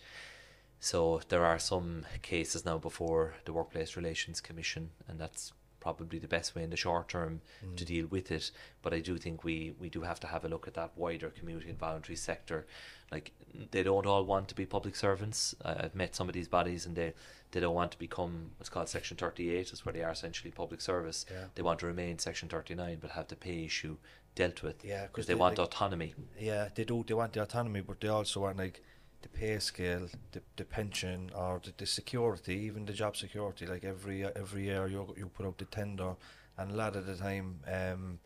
So 0.79 1.21
there 1.29 1.43
are 1.45 1.57
some 1.59 2.05
cases 2.21 2.63
now 2.65 2.77
before 2.77 3.33
the 3.45 3.53
Workplace 3.53 3.95
Relations 3.97 4.39
Commission, 4.39 4.91
and 5.07 5.19
that's 5.19 5.53
probably 5.79 6.19
the 6.19 6.27
best 6.27 6.53
way 6.55 6.63
in 6.63 6.69
the 6.69 6.75
short 6.77 7.07
term 7.09 7.41
to 7.77 7.85
deal 7.85 8.05
with 8.07 8.31
it. 8.31 8.51
But 8.83 8.93
I 8.93 8.99
do 8.99 9.17
think 9.17 9.43
we, 9.43 9.73
we 9.79 9.89
do 9.89 10.01
have 10.01 10.19
to 10.19 10.27
have 10.27 10.45
a 10.45 10.49
look 10.49 10.67
at 10.67 10.73
that 10.75 10.91
wider 10.95 11.29
community 11.29 11.69
and 11.69 11.79
voluntary 11.79 12.15
sector. 12.17 12.67
Like 13.11 13.31
they 13.71 13.83
don't 13.83 14.05
all 14.05 14.23
want 14.25 14.47
to 14.49 14.55
be 14.55 14.65
public 14.65 14.95
servants. 14.95 15.55
I, 15.63 15.85
I've 15.85 15.95
met 15.95 16.15
some 16.15 16.27
of 16.27 16.33
these 16.33 16.47
bodies, 16.47 16.85
and 16.85 16.95
they 16.95 17.13
they 17.51 17.59
don't 17.61 17.75
want 17.75 17.91
to 17.93 17.99
become 17.99 18.51
what's 18.57 18.69
called 18.69 18.89
Section 18.89 19.17
Thirty 19.17 19.55
Eight, 19.55 19.71
is 19.71 19.85
where 19.85 19.93
they 19.93 20.03
are 20.03 20.11
essentially 20.11 20.51
public 20.51 20.81
service. 20.81 21.25
Yeah. 21.31 21.45
They 21.55 21.61
want 21.61 21.79
to 21.79 21.87
remain 21.87 22.19
Section 22.19 22.49
Thirty 22.49 22.75
Nine, 22.75 22.97
but 23.01 23.11
have 23.11 23.27
the 23.27 23.35
pay 23.35 23.63
issue 23.65 23.97
dealt 24.35 24.61
with. 24.63 24.83
Yeah, 24.83 25.01
'cause 25.01 25.07
because 25.07 25.25
they, 25.27 25.33
they- 25.33 25.39
want 25.39 25.57
like- 25.57 25.67
autonomy. 25.67 26.13
Yeah, 26.39 26.69
they 26.75 26.83
do. 26.83 27.03
They 27.07 27.13
want 27.13 27.33
the 27.33 27.41
autonomy, 27.43 27.81
but 27.81 28.01
they 28.01 28.09
also 28.09 28.41
want 28.41 28.57
like 28.57 28.83
the 29.23 29.29
pay 29.29 29.57
scale, 29.59 30.07
the, 30.33 30.41
the 30.57 30.63
pension, 30.65 31.31
or 31.33 31.59
the, 31.63 31.73
the 31.77 31.85
security, 31.87 32.53
even 32.55 32.85
the 32.85 32.93
job 32.93 33.15
security. 33.17 33.65
Like 33.65 33.83
every 33.85 34.25
every 34.25 34.65
year, 34.65 34.85
you 34.87 35.13
you 35.17 35.27
put 35.27 35.45
out 35.45 35.57
the 35.57 35.65
tender, 35.65 36.15
and 36.57 36.71
a 36.71 36.75
lot 36.75 36.95
of 36.97 37.05
the 37.05 37.15
time, 37.15 37.61
um, 37.71 38.19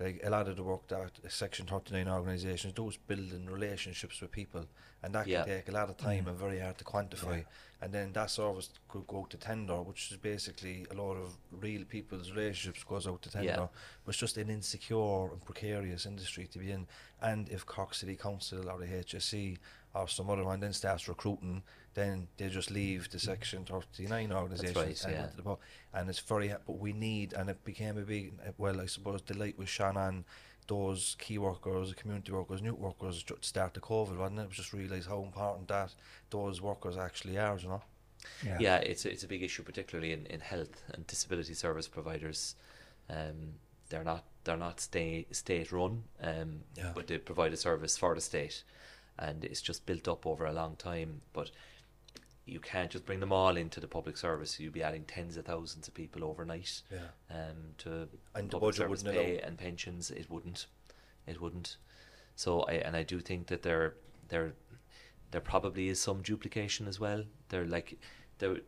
like 0.00 0.20
a 0.24 0.30
lot 0.30 0.48
of 0.48 0.56
the 0.56 0.62
work 0.62 0.88
that 0.88 1.12
Section 1.28 1.66
Thirty 1.66 1.94
Nine 1.94 2.08
organisations 2.08 2.72
do 2.72 2.88
is 2.88 2.96
building 2.96 3.46
relationships 3.46 4.20
with 4.20 4.32
people, 4.32 4.66
and 5.02 5.14
that 5.14 5.26
Yeah. 5.26 5.44
can 5.44 5.56
take 5.56 5.68
a 5.68 5.72
lot 5.72 5.88
of 5.88 5.96
time 5.96 6.24
mm. 6.24 6.28
and 6.28 6.38
very 6.38 6.58
hard 6.58 6.78
to 6.78 6.84
quantify. 6.84 7.44
And 7.80 7.92
then 7.92 8.12
that 8.14 8.30
service 8.30 8.70
could 8.88 9.06
go 9.06 9.26
to 9.26 9.36
tender, 9.36 9.82
which 9.82 10.10
is 10.10 10.16
basically 10.16 10.86
a 10.90 10.94
lot 10.94 11.16
of 11.16 11.36
real 11.50 11.84
people's 11.84 12.30
relationships 12.30 12.82
goes 12.82 13.06
out 13.06 13.20
to 13.22 13.30
tender. 13.30 13.46
Yeah. 13.46 13.66
But 14.04 14.10
it's 14.10 14.18
just 14.18 14.38
an 14.38 14.48
insecure 14.48 15.30
and 15.32 15.44
precarious 15.44 16.06
industry 16.06 16.46
to 16.46 16.58
be 16.58 16.72
in. 16.72 16.86
And 17.20 17.48
if 17.50 17.66
Cork 17.66 17.94
City 17.94 18.16
Council 18.16 18.70
or 18.70 18.78
the 18.78 18.86
HSE 18.86 19.58
or 19.94 20.08
some 20.08 20.30
other 20.30 20.44
one 20.44 20.60
then 20.60 20.72
starts 20.72 21.08
recruiting, 21.08 21.62
then 21.94 22.28
they 22.36 22.48
just 22.48 22.70
leave 22.70 23.10
the 23.10 23.18
Section 23.18 23.64
39 23.64 24.32
organisations. 24.32 24.76
right, 24.76 25.04
and 25.04 25.14
yeah. 25.14 25.26
the 25.36 25.42
pub. 25.42 25.58
And 25.92 26.08
it's 26.10 26.18
very, 26.18 26.48
but 26.66 26.78
we 26.78 26.92
need, 26.92 27.32
and 27.32 27.48
it 27.48 27.64
became 27.64 27.96
a 27.98 28.02
big, 28.02 28.34
well, 28.58 28.80
I 28.80 28.86
suppose 28.86 29.22
the 29.22 29.36
light 29.38 29.56
was 29.58 29.68
shone 29.68 29.96
on 29.96 30.24
those 30.66 31.16
key 31.18 31.38
workers, 31.38 31.92
community 31.94 32.32
workers, 32.32 32.62
new 32.62 32.74
workers 32.74 33.22
ju- 33.22 33.38
start 33.42 33.74
the 33.74 33.80
COVID, 33.80 34.16
wasn't 34.16 34.38
it? 34.40 34.42
It 34.42 34.48
was 34.48 34.56
just 34.56 34.72
realise 34.72 35.06
how 35.06 35.22
important 35.22 35.68
that 35.68 35.94
those 36.30 36.60
workers 36.60 36.96
actually 36.96 37.38
are, 37.38 37.56
you 37.58 37.68
know? 37.68 37.82
Yeah. 38.44 38.56
Yeah, 38.58 38.76
it's 38.78 39.04
a, 39.04 39.10
it's 39.12 39.22
a 39.24 39.28
big 39.28 39.42
issue, 39.42 39.62
particularly 39.62 40.12
in, 40.12 40.26
in 40.26 40.40
health 40.40 40.82
and 40.94 41.06
disability 41.06 41.54
service 41.54 41.86
providers. 41.86 42.56
Um, 43.10 43.56
they're 43.90 44.04
not 44.04 44.24
they're 44.44 44.56
not 44.56 44.80
state 44.80 45.34
state 45.36 45.70
run, 45.70 46.04
um, 46.22 46.60
Yeah. 46.76 46.92
but 46.94 47.06
they 47.06 47.18
provide 47.18 47.52
a 47.52 47.56
service 47.58 47.98
for 47.98 48.14
the 48.14 48.20
state, 48.22 48.64
and 49.18 49.44
it's 49.44 49.60
just 49.60 49.84
built 49.84 50.08
up 50.08 50.26
over 50.26 50.46
a 50.46 50.52
long 50.54 50.76
time. 50.76 51.20
But 51.34 51.50
you 52.46 52.60
can't 52.60 52.90
just 52.90 53.06
bring 53.06 53.20
them 53.20 53.32
all 53.32 53.56
into 53.56 53.80
the 53.80 53.86
public 53.88 54.16
service. 54.16 54.60
You'd 54.60 54.72
be 54.72 54.82
adding 54.82 55.04
tens 55.04 55.36
of 55.36 55.46
thousands 55.46 55.88
of 55.88 55.94
people 55.94 56.24
overnight. 56.24 56.82
Yeah. 56.92 56.98
Um, 57.30 57.56
to 57.78 58.08
And 58.34 58.50
the 58.50 58.58
public 58.58 58.60
budget 58.60 58.76
service 58.76 59.02
pay 59.02 59.38
allow- 59.38 59.46
and 59.48 59.58
pensions, 59.58 60.10
it 60.10 60.28
wouldn't, 60.30 60.66
it 61.26 61.40
wouldn't. 61.40 61.76
So 62.36 62.62
I 62.62 62.72
and 62.74 62.96
I 62.96 63.02
do 63.02 63.20
think 63.20 63.46
that 63.46 63.62
there 63.62 63.94
there 64.28 64.52
there 65.30 65.40
probably 65.40 65.88
is 65.88 66.00
some 66.00 66.22
duplication 66.22 66.86
as 66.88 66.98
well. 67.00 67.24
There 67.48 67.64
like 67.64 67.98
there 68.38 68.58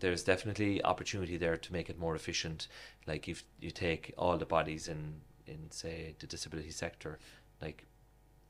there's 0.00 0.22
definitely 0.22 0.82
opportunity 0.84 1.36
there 1.36 1.56
to 1.56 1.72
make 1.72 1.88
it 1.90 1.98
more 1.98 2.14
efficient. 2.14 2.68
Like 3.06 3.28
if 3.28 3.44
you 3.60 3.70
take 3.70 4.12
all 4.18 4.36
the 4.38 4.46
bodies 4.46 4.88
in 4.88 5.20
in 5.46 5.70
say 5.70 6.14
the 6.18 6.26
disability 6.26 6.70
sector, 6.70 7.18
like 7.60 7.86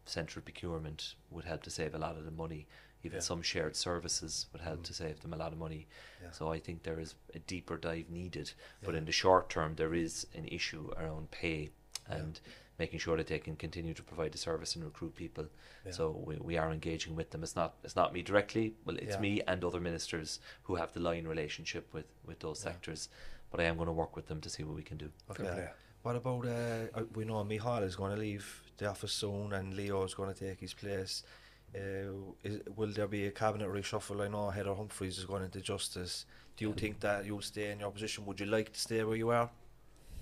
central 0.06 0.42
procurement 0.42 1.14
would 1.30 1.44
help 1.44 1.62
to 1.62 1.70
save 1.70 1.94
a 1.94 1.98
lot 1.98 2.16
of 2.16 2.24
the 2.24 2.30
money. 2.30 2.66
Even 3.04 3.16
Yeah. 3.18 3.22
some 3.22 3.42
shared 3.42 3.76
services 3.76 4.46
would 4.52 4.62
help 4.62 4.82
to 4.84 4.94
save 4.94 5.20
them 5.20 5.32
a 5.34 5.36
lot 5.36 5.52
of 5.52 5.58
money. 5.58 5.86
Yeah. 6.22 6.30
So 6.32 6.50
I 6.50 6.58
think 6.58 6.82
there 6.82 6.98
is 6.98 7.14
a 7.34 7.38
deeper 7.38 7.76
dive 7.76 8.08
needed. 8.10 8.52
But 8.82 8.94
in 8.94 9.04
the 9.04 9.12
short 9.12 9.50
term, 9.50 9.74
there 9.76 9.94
is 9.94 10.26
an 10.34 10.46
issue 10.48 10.90
around 10.96 11.30
pay, 11.30 11.70
and 12.08 12.40
making 12.78 12.98
sure 12.98 13.16
that 13.16 13.28
they 13.28 13.38
can 13.38 13.56
continue 13.56 13.94
to 13.94 14.02
provide 14.02 14.32
the 14.32 14.38
service 14.38 14.74
and 14.74 14.84
recruit 14.84 15.14
people. 15.14 15.46
So 15.90 16.10
we, 16.26 16.36
we 16.36 16.56
are 16.56 16.72
engaging 16.72 17.14
with 17.14 17.30
them. 17.30 17.42
It's 17.42 17.54
not 17.54 17.74
it's 17.84 17.94
not 17.96 18.12
me 18.14 18.22
directly. 18.22 18.74
Well, 18.84 18.96
it's 18.96 19.14
Yeah. 19.16 19.20
me 19.20 19.42
and 19.46 19.62
other 19.62 19.80
ministers 19.80 20.40
who 20.62 20.76
have 20.76 20.92
the 20.92 21.00
line 21.00 21.26
relationship 21.28 21.92
with 21.92 22.06
with 22.24 22.38
those 22.40 22.58
sectors. 22.58 23.08
But 23.50 23.60
I 23.60 23.64
am 23.64 23.76
going 23.76 23.86
to 23.86 23.92
work 23.92 24.16
with 24.16 24.26
them 24.26 24.40
to 24.40 24.48
see 24.48 24.64
what 24.64 24.74
we 24.74 24.82
can 24.82 24.96
do. 24.96 25.12
Okay. 25.30 25.68
What 26.02 26.16
about 26.16 26.46
uh, 26.46 26.98
uh, 26.98 27.04
we 27.14 27.24
know 27.24 27.44
Micheál 27.44 27.82
is 27.84 27.96
going 27.96 28.12
to 28.14 28.18
leave 28.18 28.62
the 28.78 28.86
office 28.90 29.12
soon, 29.12 29.52
and 29.52 29.74
Leo 29.74 30.02
is 30.04 30.14
going 30.14 30.32
to 30.34 30.38
take 30.38 30.60
his 30.60 30.74
place. 30.74 31.22
Uh, 31.74 32.12
is, 32.44 32.60
will 32.76 32.92
there 32.92 33.08
be 33.08 33.26
a 33.26 33.30
cabinet 33.30 33.68
reshuffle? 33.68 34.24
I 34.24 34.28
know 34.28 34.50
Heather 34.50 34.74
Humphreys 34.74 35.18
is 35.18 35.24
going 35.24 35.42
into 35.44 35.60
justice. 35.60 36.24
Do 36.56 36.64
you 36.64 36.72
think 36.72 37.00
that 37.00 37.24
you'll 37.26 37.42
stay 37.42 37.70
in 37.70 37.80
your 37.80 37.90
position? 37.90 38.26
Would 38.26 38.38
you 38.38 38.46
like 38.46 38.72
to 38.72 38.80
stay 38.80 39.02
where 39.02 39.16
you 39.16 39.30
are? 39.30 39.50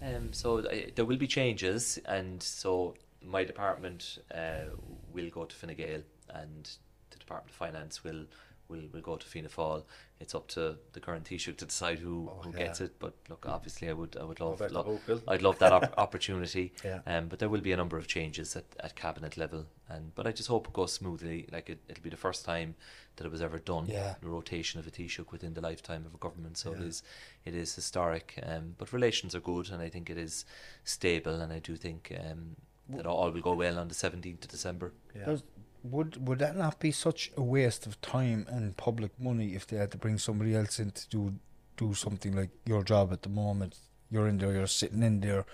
Um, 0.00 0.32
so 0.32 0.58
uh, 0.58 0.74
there 0.94 1.04
will 1.04 1.18
be 1.18 1.26
changes, 1.26 1.98
and 2.06 2.42
so 2.42 2.94
my 3.24 3.44
department 3.44 4.18
uh, 4.34 4.70
will 5.12 5.28
go 5.30 5.44
to 5.44 5.54
Fine 5.54 5.76
Gael, 5.76 6.02
and 6.30 6.70
the 7.10 7.18
Department 7.18 7.50
of 7.50 7.56
Finance 7.56 8.02
will 8.02 8.24
will, 8.72 8.88
will 8.92 9.00
go 9.00 9.16
to 9.16 9.26
Fianna 9.26 9.48
Fáil. 9.48 9.84
It's 10.18 10.34
up 10.34 10.46
to 10.48 10.76
the 10.92 11.00
current 11.00 11.24
Taoiseach 11.24 11.56
to 11.58 11.64
decide 11.66 11.98
who, 11.98 12.30
Oh, 12.30 12.42
who 12.42 12.50
yeah. 12.52 12.58
gets 12.66 12.80
it. 12.80 12.92
But 12.98 13.14
look, 13.28 13.44
obviously, 13.48 13.88
I 13.88 13.92
would 13.92 14.16
I 14.20 14.24
would 14.24 14.40
love, 14.40 14.60
Roberto 14.60 14.74
lo- 14.74 15.00
Buchel. 15.06 15.22
I'd 15.28 15.42
love 15.42 15.58
that 15.58 15.72
op- 15.72 15.94
opportunity. 16.06 16.72
Yeah. 16.84 17.00
Um, 17.06 17.28
but 17.28 17.38
there 17.38 17.48
will 17.48 17.60
be 17.60 17.72
a 17.72 17.76
number 17.76 17.98
of 17.98 18.06
changes 18.06 18.56
at, 18.56 18.64
at 18.80 18.94
cabinet 18.96 19.36
level, 19.36 19.66
and 19.88 20.14
but 20.14 20.26
I 20.26 20.32
just 20.32 20.48
hope 20.48 20.66
it 20.68 20.72
goes 20.72 20.92
smoothly. 20.92 21.48
Like 21.52 21.68
it, 21.70 21.80
it'll 21.88 22.02
be 22.04 22.10
the 22.10 22.16
first 22.16 22.44
time 22.44 22.74
that 23.16 23.26
it 23.26 23.30
was 23.32 23.42
ever 23.42 23.58
done. 23.58 23.86
Yeah. 23.86 24.14
The 24.20 24.28
rotation 24.28 24.80
of 24.80 24.86
a 24.86 24.90
Taoiseach 24.90 25.30
within 25.32 25.54
the 25.54 25.60
lifetime 25.60 26.04
of 26.06 26.14
a 26.14 26.18
government. 26.18 26.56
So 26.58 26.72
it 26.72 26.80
Yeah. 26.80 26.86
is 26.86 27.02
it 27.44 27.54
is 27.54 27.74
historic. 27.74 28.38
Um, 28.44 28.74
but 28.78 28.92
relations 28.92 29.34
are 29.34 29.40
good, 29.40 29.70
and 29.70 29.82
I 29.82 29.88
think 29.88 30.08
it 30.08 30.18
is 30.18 30.44
stable, 30.84 31.40
and 31.40 31.52
I 31.52 31.58
do 31.58 31.76
think 31.76 32.12
um, 32.30 32.56
that 32.90 33.06
all 33.06 33.30
will 33.30 33.40
go 33.40 33.54
well 33.54 33.78
on 33.78 33.88
the 33.88 33.94
seventeenth 33.94 34.44
of 34.44 34.50
December. 34.50 34.92
Yeah. 35.16 35.24
Does, 35.26 35.42
would 35.84 36.26
would 36.26 36.38
that 36.38 36.56
not 36.56 36.78
be 36.78 36.90
such 36.92 37.30
a 37.36 37.42
waste 37.42 37.86
of 37.86 38.00
time 38.00 38.46
and 38.48 38.76
public 38.76 39.18
money 39.18 39.54
if 39.54 39.66
they 39.66 39.76
had 39.76 39.90
to 39.92 39.98
bring 39.98 40.18
somebody 40.18 40.54
else 40.54 40.78
in 40.78 40.90
to 40.92 41.08
do 41.08 41.34
do 41.76 41.94
something 41.94 42.34
like 42.34 42.50
your 42.64 42.82
job 42.82 43.12
at 43.12 43.22
the 43.22 43.28
moment? 43.28 43.78
You're 44.10 44.28
in 44.28 44.38
there, 44.38 44.52
you're 44.52 44.66
sitting 44.66 45.02
in 45.02 45.20
there, 45.20 45.46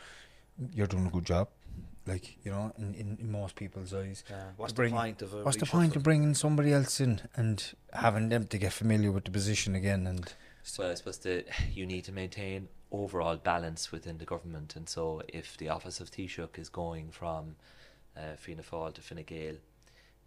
you're 0.74 0.88
doing 0.88 1.06
a 1.06 1.10
good 1.10 1.24
job, 1.24 1.48
like 2.06 2.36
you 2.44 2.50
know, 2.50 2.72
in, 2.78 2.94
in, 2.94 3.18
in 3.20 3.30
most 3.30 3.54
people's 3.54 3.94
eyes. 3.94 4.24
Yeah. 4.28 4.42
What's 4.56 4.72
To 4.72 4.82
the 4.82 4.90
point 4.90 5.22
of 5.22 5.34
a 5.34 5.42
What's 5.42 5.58
the 5.58 5.66
point 5.66 5.96
of 5.96 6.02
bringing 6.02 6.34
somebody 6.34 6.72
else 6.72 7.00
in 7.00 7.20
and 7.36 7.64
having 7.92 8.28
them 8.28 8.46
to 8.48 8.58
get 8.58 8.72
familiar 8.72 9.12
with 9.12 9.24
the 9.24 9.30
position 9.30 9.74
again? 9.74 10.06
And 10.06 10.32
Well, 10.78 10.90
I 10.90 10.94
suppose 10.94 11.18
the, 11.18 11.44
you 11.72 11.86
need 11.86 12.04
to 12.04 12.12
maintain 12.12 12.68
overall 12.90 13.36
balance 13.36 13.92
within 13.92 14.18
the 14.18 14.24
government, 14.24 14.74
and 14.76 14.88
so 14.88 15.22
if 15.28 15.56
the 15.56 15.68
office 15.68 16.00
of 16.00 16.10
Taoiseach 16.10 16.58
is 16.58 16.68
going 16.68 17.10
from 17.10 17.56
uh, 18.16 18.34
Fianna 18.36 18.62
Fáil 18.62 18.94
to 18.94 19.02
Fine 19.02 19.24
Gael, 19.24 19.56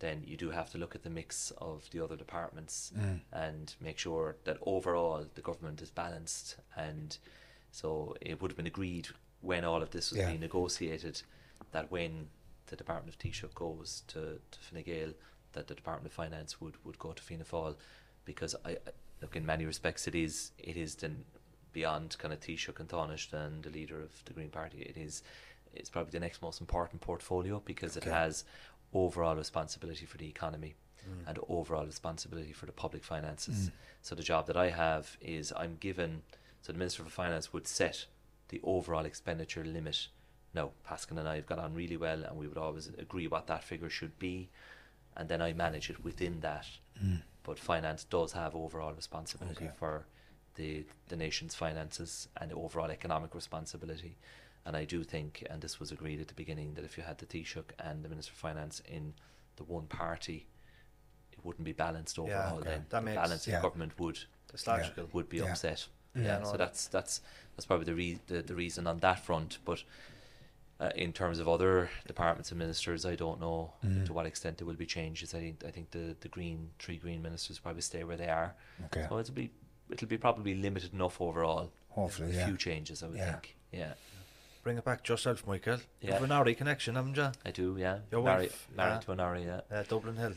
then 0.02 0.24
you 0.26 0.36
do 0.36 0.50
have 0.50 0.70
to 0.72 0.78
look 0.78 0.96
at 0.96 1.04
the 1.04 1.10
mix 1.10 1.52
of 1.60 1.88
the 1.92 2.04
other 2.04 2.16
departments 2.16 2.92
mm. 2.98 3.20
and 3.32 3.76
make 3.80 3.98
sure 3.98 4.36
that 4.44 4.58
overall 4.66 5.26
the 5.36 5.42
government 5.42 5.82
is 5.82 5.92
balanced. 5.92 6.58
And 6.76 7.18
so 7.72 8.16
it 8.20 8.42
would 8.42 8.52
have 8.52 8.58
been 8.58 8.68
agreed 8.68 9.08
when 9.42 9.64
all 9.64 9.82
of 9.82 9.92
this 9.92 10.12
was 10.12 10.20
Yeah. 10.20 10.30
being 10.30 10.42
negotiated 10.42 11.22
that 11.72 11.92
when 11.92 12.30
the 12.68 12.76
Department 12.76 13.14
of 13.14 13.20
Taoiseach 13.20 13.54
goes 13.54 14.04
to, 14.08 14.40
to 14.52 14.60
Fine 14.60 14.84
Gael, 14.84 15.14
that 15.54 15.68
the 15.68 15.76
Department 15.76 16.08
of 16.08 16.14
Finance 16.14 16.60
would, 16.60 16.76
would 16.84 16.98
go 16.98 17.12
to 17.14 17.22
Fianna 17.22 17.44
Fáil 17.44 17.76
because 18.26 18.56
I, 18.66 18.72
I 18.72 18.92
look 19.22 19.36
in 19.36 19.46
many 19.46 19.66
respects 19.66 20.08
it 20.08 20.16
is 20.16 20.52
it 20.58 20.78
is 20.78 20.96
then 20.96 21.26
beyond 21.74 22.18
kind 22.18 22.34
of 22.34 22.40
Taoiseach 22.40 22.80
and 22.80 22.90
Taoiseach 22.90 23.34
and 23.34 23.64
the 23.64 23.70
leader 23.70 24.00
of 24.02 24.12
the 24.26 24.34
Green 24.34 24.50
Party 24.50 24.80
it 24.82 24.98
is 24.98 25.24
it's 25.74 25.90
probably 25.90 26.12
the 26.12 26.20
next 26.20 26.42
most 26.42 26.60
important 26.60 27.02
portfolio 27.02 27.62
because 27.66 27.96
it 27.96 28.04
has 28.04 28.44
overall 28.94 29.36
responsibility 29.36 30.06
for 30.06 30.18
the 30.18 30.28
economy 30.28 30.76
mm. 31.08 31.28
and 31.28 31.40
overall 31.48 31.86
responsibility 31.86 32.52
for 32.52 32.66
the 32.66 32.72
public 32.72 33.04
finances 33.04 33.70
mm. 33.70 33.72
so 34.02 34.16
the 34.16 34.24
job 34.24 34.48
that 34.48 34.58
I 34.58 34.70
have 34.70 35.18
is 35.22 35.54
I'm 35.56 35.78
given 35.80 36.22
so 36.62 36.72
the 36.72 36.78
Minister 36.80 37.04
for 37.04 37.10
Finance 37.10 37.54
would 37.54 37.68
set 37.68 38.06
the 38.50 38.60
overall 38.64 39.06
expenditure 39.06 39.64
limit 39.64 40.08
now 40.54 40.72
Paschal 40.84 41.18
and 41.18 41.28
I 41.28 41.36
have 41.36 41.46
got 41.46 41.60
on 41.60 41.74
really 41.74 41.98
well 41.98 42.24
and 42.24 42.38
we 42.38 42.48
would 42.48 42.58
always 42.58 42.88
agree 42.98 43.28
what 43.28 43.48
that 43.48 43.64
figure 43.64 43.90
should 43.90 44.18
be 44.20 44.50
and 45.16 45.30
then 45.30 45.42
I 45.42 45.54
manage 45.54 45.90
it 45.90 46.04
within 46.04 46.40
that. 46.42 46.68
Mm. 47.04 47.22
But 47.44 47.60
finance 47.60 48.04
does 48.04 48.34
have 48.34 48.56
overall 48.56 48.94
responsibility 48.94 49.66
Okay. 49.66 49.74
for 49.78 50.06
the 50.56 50.86
the 51.08 51.16
nation's 51.16 51.56
finances 51.56 52.28
and 52.38 52.52
overall 52.54 52.92
economic 52.92 53.34
responsibility. 53.36 54.16
And 54.66 54.76
I 54.78 54.86
do 54.86 55.04
think, 55.04 55.44
and 55.50 55.62
this 55.62 55.80
was 55.80 55.92
agreed 55.92 56.22
at 56.22 56.28
the 56.28 56.34
beginning, 56.36 56.76
that 56.76 56.84
if 56.86 56.98
you 56.98 57.04
had 57.04 57.18
the 57.18 57.26
Taoiseach 57.26 57.64
and 57.80 58.04
the 58.04 58.10
Minister 58.10 58.32
of 58.32 58.38
Finance 58.38 58.82
in 58.88 59.14
the 59.56 59.64
one 59.64 59.88
party, 59.88 60.46
it 61.32 61.40
wouldn't 61.44 61.66
be 61.66 61.72
balanced 61.74 62.20
overall. 62.20 62.60
okay. 62.60 62.70
Then 62.70 62.86
That 62.90 63.00
the 63.00 63.06
makes- 63.06 63.16
balance 63.16 63.48
yeah. 63.48 63.56
of 63.58 63.64
government 63.64 63.98
would 64.00 64.20
It's 64.54 64.68
logical. 64.68 65.08
would 65.14 65.30
be 65.30 65.38
Yeah. 65.38 65.52
upset. 65.52 65.88
Yeah, 66.16 66.24
Yeah, 66.24 66.38
no, 66.40 66.52
so 66.52 66.58
that's 66.58 66.88
that's 66.88 67.22
that's 67.56 67.66
probably 67.66 67.86
the, 67.86 67.96
re- 67.96 68.20
the 68.28 68.42
the 68.42 68.54
reason 68.54 68.86
on 68.86 69.00
that 69.00 69.24
front. 69.26 69.60
But 69.66 69.84
uh, 70.80 70.90
in 70.96 71.14
terms 71.14 71.40
of 71.40 71.48
other 71.48 71.90
departments 72.06 72.52
and 72.52 72.60
ministers, 72.60 73.06
I 73.06 73.16
don't 73.16 73.40
know 73.40 73.74
Mm. 73.86 74.06
to 74.08 74.14
what 74.14 74.26
extent 74.26 74.58
there 74.58 74.68
will 74.68 74.76
be 74.76 74.86
changes. 74.86 75.34
I 75.34 75.40
think 75.40 75.64
I 75.64 75.72
think 75.72 75.92
the, 75.92 76.16
the 76.20 76.28
green 76.28 76.72
three 76.80 76.98
green 76.98 77.22
ministers 77.22 77.60
probably 77.60 77.82
stay 77.82 78.04
where 78.04 78.18
they 78.18 78.28
are. 78.30 78.54
Okay. 78.88 79.06
So 79.10 79.18
it'll 79.20 79.34
be 79.34 79.52
it'll 79.90 80.08
be 80.08 80.18
probably 80.18 80.54
limited 80.54 80.94
enough 80.94 81.20
overall. 81.22 81.72
Hopefully, 81.90 82.32
a 82.32 82.36
yeah. 82.36 82.46
few 82.48 82.58
changes, 82.58 83.02
I 83.04 83.08
would 83.08 83.18
Yeah. 83.18 83.32
think. 83.32 83.56
Yeah, 83.72 83.94
Bring 84.64 84.78
it 84.78 84.86
back 84.86 85.04
to 85.06 85.14
yourself, 85.14 85.46
Michael. 85.48 85.74
Yeah. 85.74 85.80
You 86.02 86.08
Yeah. 86.10 86.14
have 86.16 86.24
a 86.24 86.28
Norrie 86.28 86.56
connection, 86.56 86.96
haven't 86.96 87.18
you? 87.18 87.32
I 87.46 87.52
do. 87.52 87.76
Yeah, 87.80 88.00
Your 88.12 88.24
married 88.24 88.52
wife, 88.52 88.68
married 88.76 88.94
yeah. 88.94 89.00
to 89.00 89.12
a 89.12 89.16
Norrie. 89.16 89.44
Yeah, 89.46 89.62
Uh, 89.72 89.84
Dublin 89.84 90.16
Hill. 90.18 90.34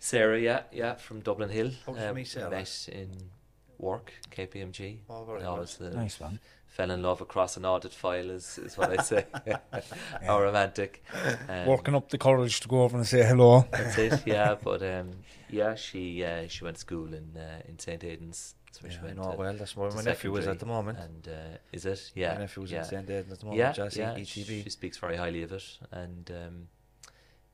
Sarah. 0.00 0.40
Yeah, 0.40 0.62
yeah, 0.72 0.94
from 0.94 1.20
Dublin 1.20 1.50
Hill. 1.50 1.70
How 1.86 1.94
Um, 2.10 2.16
meet 2.16 2.26
Sarah? 2.26 2.50
Met 2.50 2.88
in 2.90 3.30
work, 3.78 4.12
KPMG. 4.30 4.98
Oh, 5.08 5.24
very 5.24 5.42
I 5.42 5.46
always, 5.46 5.76
good. 5.76 5.94
uh, 5.94 5.96
nice 6.00 6.18
one. 6.20 6.40
fell 6.66 6.90
in 6.90 7.00
love 7.02 7.20
across 7.20 7.56
an 7.56 7.64
audit 7.64 7.92
file 7.92 8.30
is, 8.30 8.58
is 8.58 8.76
what 8.76 8.90
I 8.98 9.00
say. 9.00 9.24
How 10.26 10.42
romantic. 10.42 11.04
Um, 11.48 11.66
Working 11.66 11.94
up 11.94 12.08
the 12.08 12.18
courage 12.18 12.58
to 12.60 12.68
go 12.68 12.82
over 12.82 12.96
and 12.96 13.06
say 13.06 13.22
hello. 13.22 13.64
That's 13.70 13.96
it, 13.96 14.22
yeah. 14.26 14.56
But 14.60 14.82
um, 14.82 15.12
yeah, 15.48 15.76
she 15.76 16.24
uh, 16.24 16.48
she 16.48 16.64
went 16.64 16.74
to 16.74 16.80
school 16.80 17.14
in 17.14 17.36
uh, 17.36 17.62
in 17.68 17.78
St 17.78 18.02
Aidan's. 18.02 18.56
That's 18.74 18.82
where 18.82 18.92
Yeah, 18.92 18.98
she 18.98 19.04
went. 19.04 19.16
know 19.16 19.32
to- 19.32 19.38
well. 19.38 19.54
That's 19.54 19.76
where 19.76 19.90
my 19.90 20.02
nephew 20.02 20.34
is 20.36 20.48
at 20.48 20.58
the 20.58 20.66
moment. 20.66 20.98
And 20.98 21.28
uh, 21.28 21.58
is 21.72 21.86
it? 21.86 22.10
Yeah. 22.14 22.34
My 22.34 22.40
nephew 22.40 22.62
was 22.62 22.72
yeah. 22.72 22.78
in 22.80 22.84
St. 22.84 23.10
Aidan 23.10 23.32
at 23.32 23.38
the 23.38 23.46
moment. 23.46 23.58
Yeah, 23.58 23.72
Jesse, 23.72 24.00
yeah. 24.00 24.24
She 24.24 24.68
speaks 24.68 24.98
very 24.98 25.16
highly 25.16 25.42
of 25.42 25.52
it, 25.52 25.78
and 25.92 26.30
um, 26.30 26.68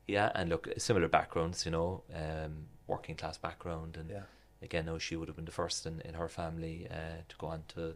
yeah, 0.07 0.31
and 0.33 0.49
look, 0.49 0.67
similar 0.77 1.07
backgrounds, 1.07 1.65
you 1.65 1.71
know, 1.71 2.03
um, 2.13 2.65
working 2.87 3.15
class 3.15 3.37
background, 3.37 3.97
and 3.97 4.09
Yeah. 4.09 4.23
again, 4.61 4.85
no, 4.85 4.97
she 4.97 5.15
would 5.15 5.27
have 5.27 5.35
been 5.35 5.45
the 5.45 5.51
first 5.51 5.85
in, 5.85 6.01
in 6.01 6.15
her 6.15 6.27
family 6.27 6.87
uh, 6.89 7.21
to 7.29 7.35
go 7.37 7.47
on 7.47 7.63
to, 7.75 7.95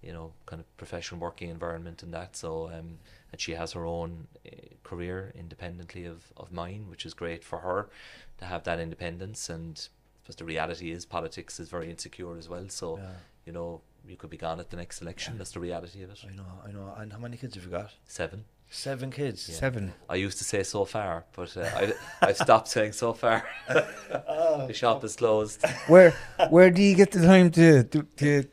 you 0.00 0.12
know, 0.12 0.32
kind 0.46 0.60
of 0.60 0.76
professional 0.78 1.20
working 1.20 1.50
environment 1.50 2.02
and 2.02 2.12
that. 2.14 2.36
So, 2.36 2.68
um, 2.68 2.98
and 3.30 3.40
she 3.40 3.52
has 3.52 3.72
her 3.72 3.84
own 3.84 4.28
uh, 4.46 4.50
career 4.82 5.32
independently 5.36 6.06
of, 6.06 6.32
of 6.38 6.52
mine, 6.52 6.86
which 6.88 7.04
is 7.04 7.12
great 7.12 7.44
for 7.44 7.58
her 7.58 7.90
to 8.38 8.44
have 8.46 8.64
that 8.64 8.80
independence. 8.80 9.48
And 9.50 9.88
because 10.22 10.36
the 10.36 10.44
reality 10.44 10.90
is, 10.92 11.04
politics 11.04 11.58
is 11.60 11.68
very 11.68 11.90
insecure 11.90 12.36
as 12.38 12.48
well. 12.48 12.68
So, 12.68 12.98
Yeah. 12.98 13.10
you 13.46 13.52
know, 13.52 13.80
you 14.06 14.16
could 14.16 14.30
be 14.30 14.36
gone 14.36 14.58
at 14.60 14.70
the 14.70 14.76
next 14.76 15.00
election. 15.02 15.38
That's 15.38 15.52
the 15.52 15.60
reality 15.60 16.02
of 16.02 16.10
it. 16.10 16.20
I 16.28 16.34
know, 16.34 16.44
I 16.66 16.70
know. 16.72 16.94
And 16.96 17.12
how 17.12 17.18
many 17.18 17.36
kids 17.36 17.54
have 17.54 17.64
you 17.64 17.70
got? 17.70 17.90
Seven. 18.06 18.44
Seven 18.70 19.10
kids. 19.10 19.42
Seven. 19.42 19.92
I 20.08 20.14
used 20.14 20.38
to 20.38 20.44
say 20.44 20.62
so 20.62 20.84
far, 20.86 21.24
but 21.36 21.54
uh, 21.56 21.68
I, 21.74 21.92
I've 22.22 22.36
stopped 22.38 22.68
saying 22.68 22.92
so 22.92 23.12
far. 23.12 23.44
the 23.68 24.72
shop 24.72 25.04
is 25.04 25.14
closed. 25.16 25.62
Where 25.88 26.12
where 26.50 26.70
do 26.70 26.80
you 26.82 26.94
get 26.96 27.10
the 27.10 27.20
time 27.20 27.50
to 27.52 27.84
to, 27.84 28.02
to 28.16 28.44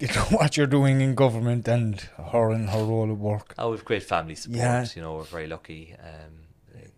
you 0.00 0.08
know 0.08 0.24
what 0.36 0.56
you're 0.56 0.66
doing 0.66 1.00
in 1.00 1.14
government 1.14 1.68
and 1.68 2.00
her 2.32 2.50
and 2.50 2.68
her 2.70 2.82
role 2.84 3.10
at 3.10 3.16
work? 3.18 3.54
Oh, 3.58 3.70
we've 3.70 3.84
great 3.84 4.02
family 4.02 4.34
support. 4.34 4.58
Yeah. 4.58 4.84
You 4.94 5.02
know, 5.02 5.14
we're 5.16 5.22
very 5.22 5.46
lucky. 5.46 5.94
Um, 6.00 6.32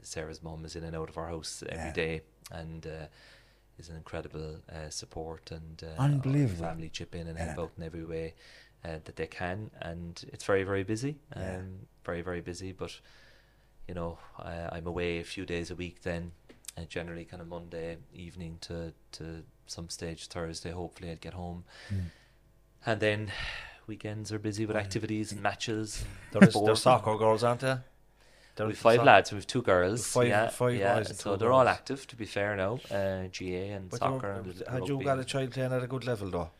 Sarah's 0.03 0.43
mum 0.43 0.65
is 0.65 0.75
in 0.77 0.85
and 0.85 0.97
out 0.97 1.11
of 1.11 1.19
our 1.19 1.29
house 1.29 1.63
every 1.69 1.85
Yeah. 1.89 1.93
day, 1.93 2.23
and 2.51 2.87
uh, 2.87 3.07
is 3.79 3.89
an 3.89 3.97
incredible 3.97 4.57
uh, 4.72 4.91
support 4.91 5.51
and 5.51 5.83
uh, 5.85 6.01
Unbelievable. 6.03 6.64
family 6.64 6.89
chip 6.89 7.14
in 7.14 7.26
and 7.29 7.39
Yeah. 7.39 7.55
help 7.55 7.59
out 7.59 7.72
in 7.79 7.85
every 7.85 8.05
way 8.05 8.35
uh, 8.85 8.99
that 9.05 9.16
they 9.16 9.26
can, 9.26 9.70
and 9.81 10.24
it's 10.33 10.45
very 10.45 10.64
very 10.64 10.85
busy. 10.85 11.16
Um, 11.35 11.43
Yeah. 11.43 11.61
very 12.05 12.22
very 12.22 12.41
busy, 12.41 12.72
but 12.72 13.01
you 13.87 13.95
know, 13.95 14.18
I, 14.39 14.68
I'm 14.76 14.87
away 14.87 15.18
a 15.18 15.24
few 15.24 15.47
days 15.47 15.70
a 15.70 15.74
week 15.74 16.03
then. 16.03 16.33
Uh, 16.76 16.83
generally, 16.89 17.24
kind 17.24 17.43
of 17.43 17.49
Monday 17.49 17.97
evening 18.14 18.59
to 18.61 18.93
to 19.12 19.43
some 19.66 19.89
stage 19.89 20.29
Thursday. 20.29 20.70
Hopefully, 20.70 21.11
I'd 21.11 21.20
get 21.20 21.35
home, 21.35 21.64
Hmm. 21.89 22.01
and 22.87 23.01
then 23.01 23.33
weekends 23.87 24.31
are 24.33 24.39
busy 24.39 24.66
with 24.66 24.76
activities 24.76 25.33
and 25.33 25.43
matches. 25.43 26.05
There 26.33 26.45
is, 26.47 26.55
there's 26.55 26.83
soccer 26.83 27.16
girls, 27.16 27.43
aren't 27.43 27.61
there? 27.61 27.85
There 28.59 28.67
We've 28.67 28.77
five 28.77 29.05
lads. 29.05 29.33
We've 29.33 29.47
two 29.47 29.63
girls. 29.63 30.05
Five- 30.07 30.29
yeah, 30.29 30.49
five 30.49 30.75
yeah. 30.75 31.03
so 31.05 31.37
they're 31.37 31.53
all 31.53 31.69
active. 31.69 32.07
To 32.09 32.17
be 32.17 32.25
fair, 32.27 32.57
now 32.57 32.81
uh, 32.91 33.29
GAA 33.37 33.77
and 33.77 33.89
But 33.89 34.01
soccer. 34.01 34.33
and 34.33 34.63
had 34.69 34.89
you 34.89 35.03
got 35.03 35.19
a 35.21 35.25
child 35.25 35.53
playing 35.53 35.73
at 35.73 35.83
a 35.83 35.87
good 35.87 36.05
level 36.05 36.29
though? 36.31 36.51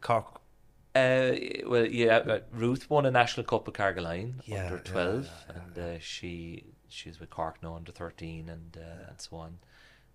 Cork. 0.00 0.40
Uh, 0.94 1.32
well, 1.66 1.84
yeah, 1.84 2.18
uh, 2.18 2.40
Ruth 2.52 2.88
won 2.88 3.04
a 3.06 3.10
national 3.10 3.44
cup 3.44 3.66
with 3.66 3.74
Carrigaline 3.76 4.34
Yeah, 4.46 4.64
under 4.66 4.78
twelve, 4.78 5.24
yeah, 5.24 5.54
yeah, 5.54 5.62
and 5.62 5.96
uh, 5.96 5.98
she 6.00 6.64
she's 6.88 7.18
with 7.20 7.28
Cork 7.28 7.62
now 7.62 7.74
under 7.74 7.92
thirteen, 7.92 8.48
and 8.48 8.78
uh, 8.80 9.08
and 9.10 9.20
so 9.20 9.36
on. 9.36 9.58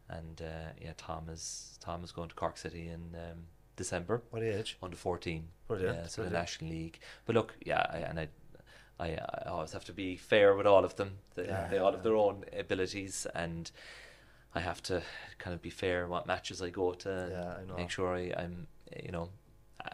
And 0.09 0.41
uh, 0.41 0.71
yeah, 0.81 0.93
Tom 0.97 1.29
is 1.29 1.77
Tom 1.81 2.03
is 2.03 2.11
going 2.11 2.29
to 2.29 2.35
Cork 2.35 2.57
City 2.57 2.87
in 2.87 3.15
um, 3.15 3.45
December. 3.75 4.23
What 4.31 4.43
age? 4.43 4.77
Under 4.81 4.97
fourteen. 4.97 5.49
Brilliant, 5.67 5.97
Yeah, 5.97 6.07
so 6.07 6.23
the. 6.23 6.29
National 6.31 6.71
League. 6.71 6.99
But 7.25 7.35
look, 7.35 7.53
yeah, 7.65 7.85
I, 7.89 7.97
and 7.97 8.19
I. 8.19 8.29
I, 9.01 9.07
I 9.45 9.49
always 9.49 9.71
have 9.73 9.85
to 9.85 9.93
be 9.93 10.15
fair 10.15 10.55
with 10.55 10.67
all 10.67 10.85
of 10.85 10.95
them. 10.95 11.11
They, 11.35 11.45
Yeah, 11.47 11.67
they 11.69 11.77
all 11.79 11.91
have 11.91 12.03
their 12.03 12.15
own 12.15 12.45
abilities, 12.57 13.25
and 13.33 13.69
I 14.53 14.59
have 14.59 14.81
to 14.83 15.01
kind 15.37 15.53
of 15.53 15.61
be 15.61 15.69
fair 15.69 16.03
in 16.03 16.09
what 16.09 16.27
matches 16.27 16.61
I 16.61 16.69
go 16.69 16.93
to. 16.93 17.09
Yeah, 17.31 17.61
I 17.61 17.65
know. 17.67 17.77
Make 17.77 17.89
sure 17.89 18.15
I, 18.15 18.33
I'm, 18.37 18.67
you 19.05 19.11
know, 19.11 19.29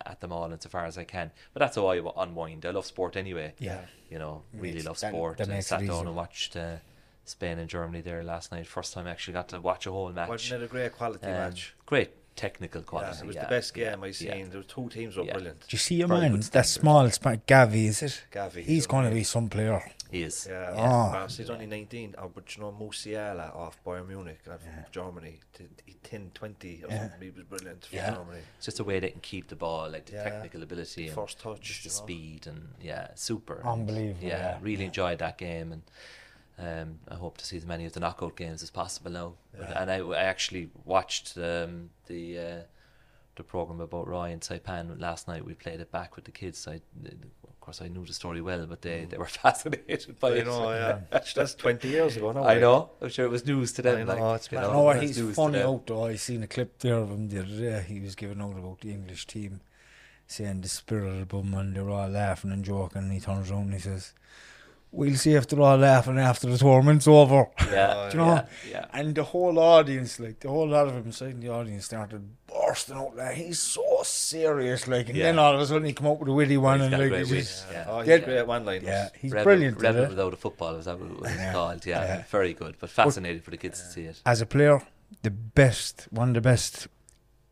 at 0.06 0.20
them 0.20 0.32
all 0.34 0.52
insofar 0.52 0.86
as 0.86 0.98
I 0.98 1.04
can. 1.06 1.32
But 1.54 1.60
that's 1.62 1.76
how 1.78 1.88
I 1.88 2.02
unwind. 2.24 2.66
I 2.66 2.72
love 2.72 2.86
sport 2.86 3.16
anyway. 3.16 3.54
Yeah. 3.60 3.82
You 4.10 4.20
know, 4.20 4.44
really 4.54 4.74
Makes- 4.76 4.86
love 4.86 4.98
sport. 4.98 5.38
that 5.38 5.44
and 5.44 5.54
makes 5.54 5.66
it 5.68 5.70
sat 5.70 5.80
down 5.80 5.90
easier. 5.90 6.08
and 6.08 6.16
watched 6.16 6.56
uh, 6.58 6.76
Spain 7.24 7.60
and 7.60 7.70
Germany 7.70 8.02
there 8.02 8.24
last 8.24 8.52
night. 8.52 8.68
First 8.68 8.94
time 8.94 9.08
I 9.08 9.12
actually 9.12 9.34
got 9.34 9.48
to 9.50 9.62
watch 9.62 9.86
a 9.88 9.92
whole 9.92 10.12
match. 10.12 10.30
Wasn't 10.30 10.62
it 10.62 10.66
a 10.66 10.68
great 10.70 10.92
quality 10.94 11.26
Um, 11.28 11.32
match? 11.34 11.74
Great 11.86 12.12
technical 12.38 12.82
quality. 12.84 13.18
Yeah, 13.18 13.24
it 13.24 13.28
was 13.28 13.36
yeah, 13.36 13.44
the 13.44 13.50
best 13.50 13.76
yeah, 13.76 13.90
game 13.92 14.04
I've 14.06 14.16
seen. 14.16 14.28
yeah. 14.40 14.46
There 14.52 14.60
were 14.60 14.64
two 14.64 14.88
teams 14.90 15.18
were 15.18 15.24
Yeah. 15.26 15.34
brilliant. 15.34 15.60
Do 15.62 15.68
you 15.72 15.78
see 15.80 15.96
your 15.96 16.08
Very 16.08 16.22
man? 16.22 16.32
good 16.34 16.44
That 16.44 16.66
small, 16.68 17.10
spa- 17.10 17.36
Gavi, 17.54 17.86
is 17.88 18.02
it? 18.04 18.24
Gavi, 18.32 18.58
He's 18.60 18.68
he's 18.68 18.88
going 18.88 19.06
to 19.10 19.12
be 19.14 19.24
some 19.24 19.50
player. 19.50 19.82
He 20.10 20.24
is. 20.24 20.48
Yeah, 20.50 20.70
Oh. 20.72 20.76
yeah. 20.76 21.12
Ah. 21.24 21.28
he's 21.28 21.50
only 21.50 21.66
19. 21.66 22.16
Oh, 22.18 22.30
but 22.34 22.46
you 22.56 22.62
know, 22.64 22.72
Musiala 22.80 23.54
off 23.54 23.78
Bayern 23.86 24.08
Munich, 24.08 24.40
from 24.44 24.58
Germany, 24.92 25.40
t- 25.54 25.66
he 25.86 25.96
10, 26.02 26.32
20 26.34 26.84
or 26.86 26.90
Yeah. 26.90 27.00
something. 27.10 27.22
He 27.22 27.30
was 27.32 27.44
brilliant 27.44 27.86
for 27.86 27.96
Yeah. 27.96 28.12
Germany. 28.12 28.40
It's 28.58 28.66
just 28.68 28.78
the 28.78 28.86
way 28.86 29.00
they 29.02 29.10
can 29.10 29.20
keep 29.20 29.50
the 29.50 29.58
ball, 29.58 29.90
like 29.90 30.06
the 30.06 30.14
Yeah. 30.14 30.24
technical 30.30 30.64
ability, 30.64 31.08
and 31.08 31.16
First 31.16 31.40
touch, 31.42 31.84
the 31.84 31.90
you 31.90 31.94
know. 31.94 32.02
speed, 32.04 32.48
and 32.48 32.70
yeah, 32.82 33.08
super. 33.16 33.62
Unbelievable, 33.66 34.26
Yeah, 34.26 34.38
yeah, 34.52 34.58
really 34.62 34.84
yeah. 34.84 34.86
enjoyed 34.92 35.20
that 35.20 35.38
game, 35.38 35.74
and 35.74 35.82
um, 36.60 37.00
I 37.10 37.16
hope 37.16 37.38
to 37.38 37.46
see 37.46 37.58
as 37.58 37.66
many 37.66 37.86
of 37.86 37.94
the 37.94 38.00
knockout 38.00 38.36
games 38.36 38.64
as 38.64 38.70
possible 38.72 39.12
now. 39.12 39.34
And 39.76 39.92
I, 39.92 39.98
I 40.00 40.24
actually 40.24 40.70
watched 40.86 41.38
um, 41.38 41.90
the 42.08 42.40
uh, 42.40 42.60
the 43.36 43.44
program 43.44 43.80
about 43.82 44.08
Roy 44.08 44.32
and 44.32 44.42
Saipan 44.42 45.00
last 45.00 45.28
night. 45.28 45.46
We 45.46 45.54
played 45.54 45.80
it 45.82 45.92
back 45.92 46.16
with 46.16 46.26
the 46.26 46.32
kids. 46.32 46.68
I, 46.68 46.76
of 47.06 47.60
course, 47.62 47.82
I 47.82 47.88
knew 47.88 48.04
the 48.06 48.14
story 48.14 48.42
well, 48.42 48.66
but 48.66 48.82
they, 48.82 49.06
they 49.06 49.18
were 49.18 49.26
fascinated 49.44 50.20
by 50.20 50.30
I 50.30 50.32
it. 50.38 50.46
know, 50.48 50.72
yeah. 50.72 51.00
That's 51.12 51.54
20 51.54 51.88
years 51.88 52.18
ago 52.18 52.32
now. 52.32 52.42
I 52.42 52.54
like. 52.54 52.62
know. 52.62 52.90
I'm 53.02 53.10
sure 53.10 53.26
it 53.26 53.30
was 53.32 53.46
news 53.46 53.74
to 53.74 53.82
them. 53.84 54.10
I 54.10 54.16
know, 54.16 54.30
like, 54.32 54.36
it's 54.38 54.52
you 54.52 54.58
know, 54.60 54.68
You 54.68 54.74
know 54.74 54.82
what? 54.82 54.98
it 54.98 55.02
was 55.02 55.18
He's 55.18 55.36
funny 55.36 55.60
them. 55.60 55.70
out 55.70 55.86
though. 55.86 56.06
I 56.06 56.16
seen 56.16 56.42
a 56.44 56.48
clip 56.48 56.80
there 56.80 56.96
of 56.96 57.12
him 57.12 57.30
the 57.30 57.40
other 57.40 57.48
day. 57.60 57.86
He 57.88 58.00
was 58.00 58.16
giving 58.16 58.42
out 58.42 58.58
about 58.58 58.82
the 58.82 58.92
English 58.92 59.28
team, 59.28 59.62
saying 60.26 60.62
the 60.62 60.70
spirit 60.70 61.22
of 61.22 61.28
them, 61.30 61.54
and 61.54 61.76
they're 61.76 61.90
all 61.90 62.10
laughing 62.10 62.52
and 62.52 62.66
joking. 62.66 63.04
And 63.04 63.12
he 63.14 63.20
turns 63.20 63.52
around 63.52 63.66
and 63.66 63.74
he 63.76 63.80
says, 63.82 64.14
"We'll 64.98 65.16
see 65.16 65.34
if 65.36 65.48
they're 65.48 65.62
all 65.62 65.78
laughing 65.78 66.18
after 66.20 66.48
the 66.50 66.58
tournament's 66.58 67.08
over." 67.08 67.48
Yeah, 67.72 68.10
Do 68.12 68.18
you 68.18 68.24
know? 68.24 68.34
yeah, 68.34 68.46
yeah. 68.70 68.86
And 68.94 69.16
the 69.16 69.24
whole 69.24 69.58
audience, 69.60 70.20
like 70.20 70.40
the 70.40 70.50
whole 70.50 70.68
lot 70.68 70.88
of 70.88 70.94
them 70.96 71.06
inside 71.06 71.32
in 71.32 71.40
the 71.40 71.50
audience, 71.50 71.86
started 71.86 72.22
bursting 72.48 72.98
out. 72.98 73.16
Like 73.16 73.36
he's 73.36 73.60
so 73.60 74.02
serious, 74.04 74.88
like, 74.88 75.08
and 75.10 75.18
Yeah. 75.18 75.26
then 75.26 75.40
all 75.40 75.54
of 75.56 75.62
a 75.62 75.66
sudden 75.68 75.86
he 75.86 75.94
come 75.94 76.08
up 76.08 76.20
with 76.20 76.30
a 76.30 76.34
witty 76.34 76.58
one, 76.58 76.80
He's 76.80 76.86
and 76.88 76.92
got 76.92 77.00
like, 77.02 77.10
great 77.10 77.20
he's 77.20 77.32
wit, 77.32 77.40
just, 77.40 77.66
yeah. 77.72 77.86
Oh, 77.88 78.00
he's 78.00 78.08
Yeah. 78.10 78.18
great 78.20 78.48
one 78.48 78.66
line. 78.66 78.82
yeah, 78.84 79.10
he's 79.20 79.32
Rebel, 79.32 79.44
brilliant. 79.44 79.78
at 79.78 79.84
Rebel 79.84 80.04
it. 80.04 80.10
without 80.10 80.34
a 80.34 80.38
football 80.38 80.76
is 80.76 80.86
that 80.86 81.00
what 81.00 81.12
it 81.12 81.20
was 81.22 81.32
Yeah. 81.36 81.52
called? 81.54 81.86
Yeah, 81.86 82.04
Yeah. 82.04 82.24
very 82.30 82.54
good, 82.54 82.76
but 82.80 82.90
fascinating 82.90 83.42
for 83.42 83.52
the 83.52 83.58
kids 83.58 83.80
to 83.82 83.88
see 83.88 84.02
it. 84.06 84.22
as 84.26 84.42
a 84.42 84.46
player, 84.46 84.82
the 85.22 85.32
best, 85.32 86.08
one 86.12 86.30
of 86.30 86.34
the 86.34 86.42
best 86.42 86.88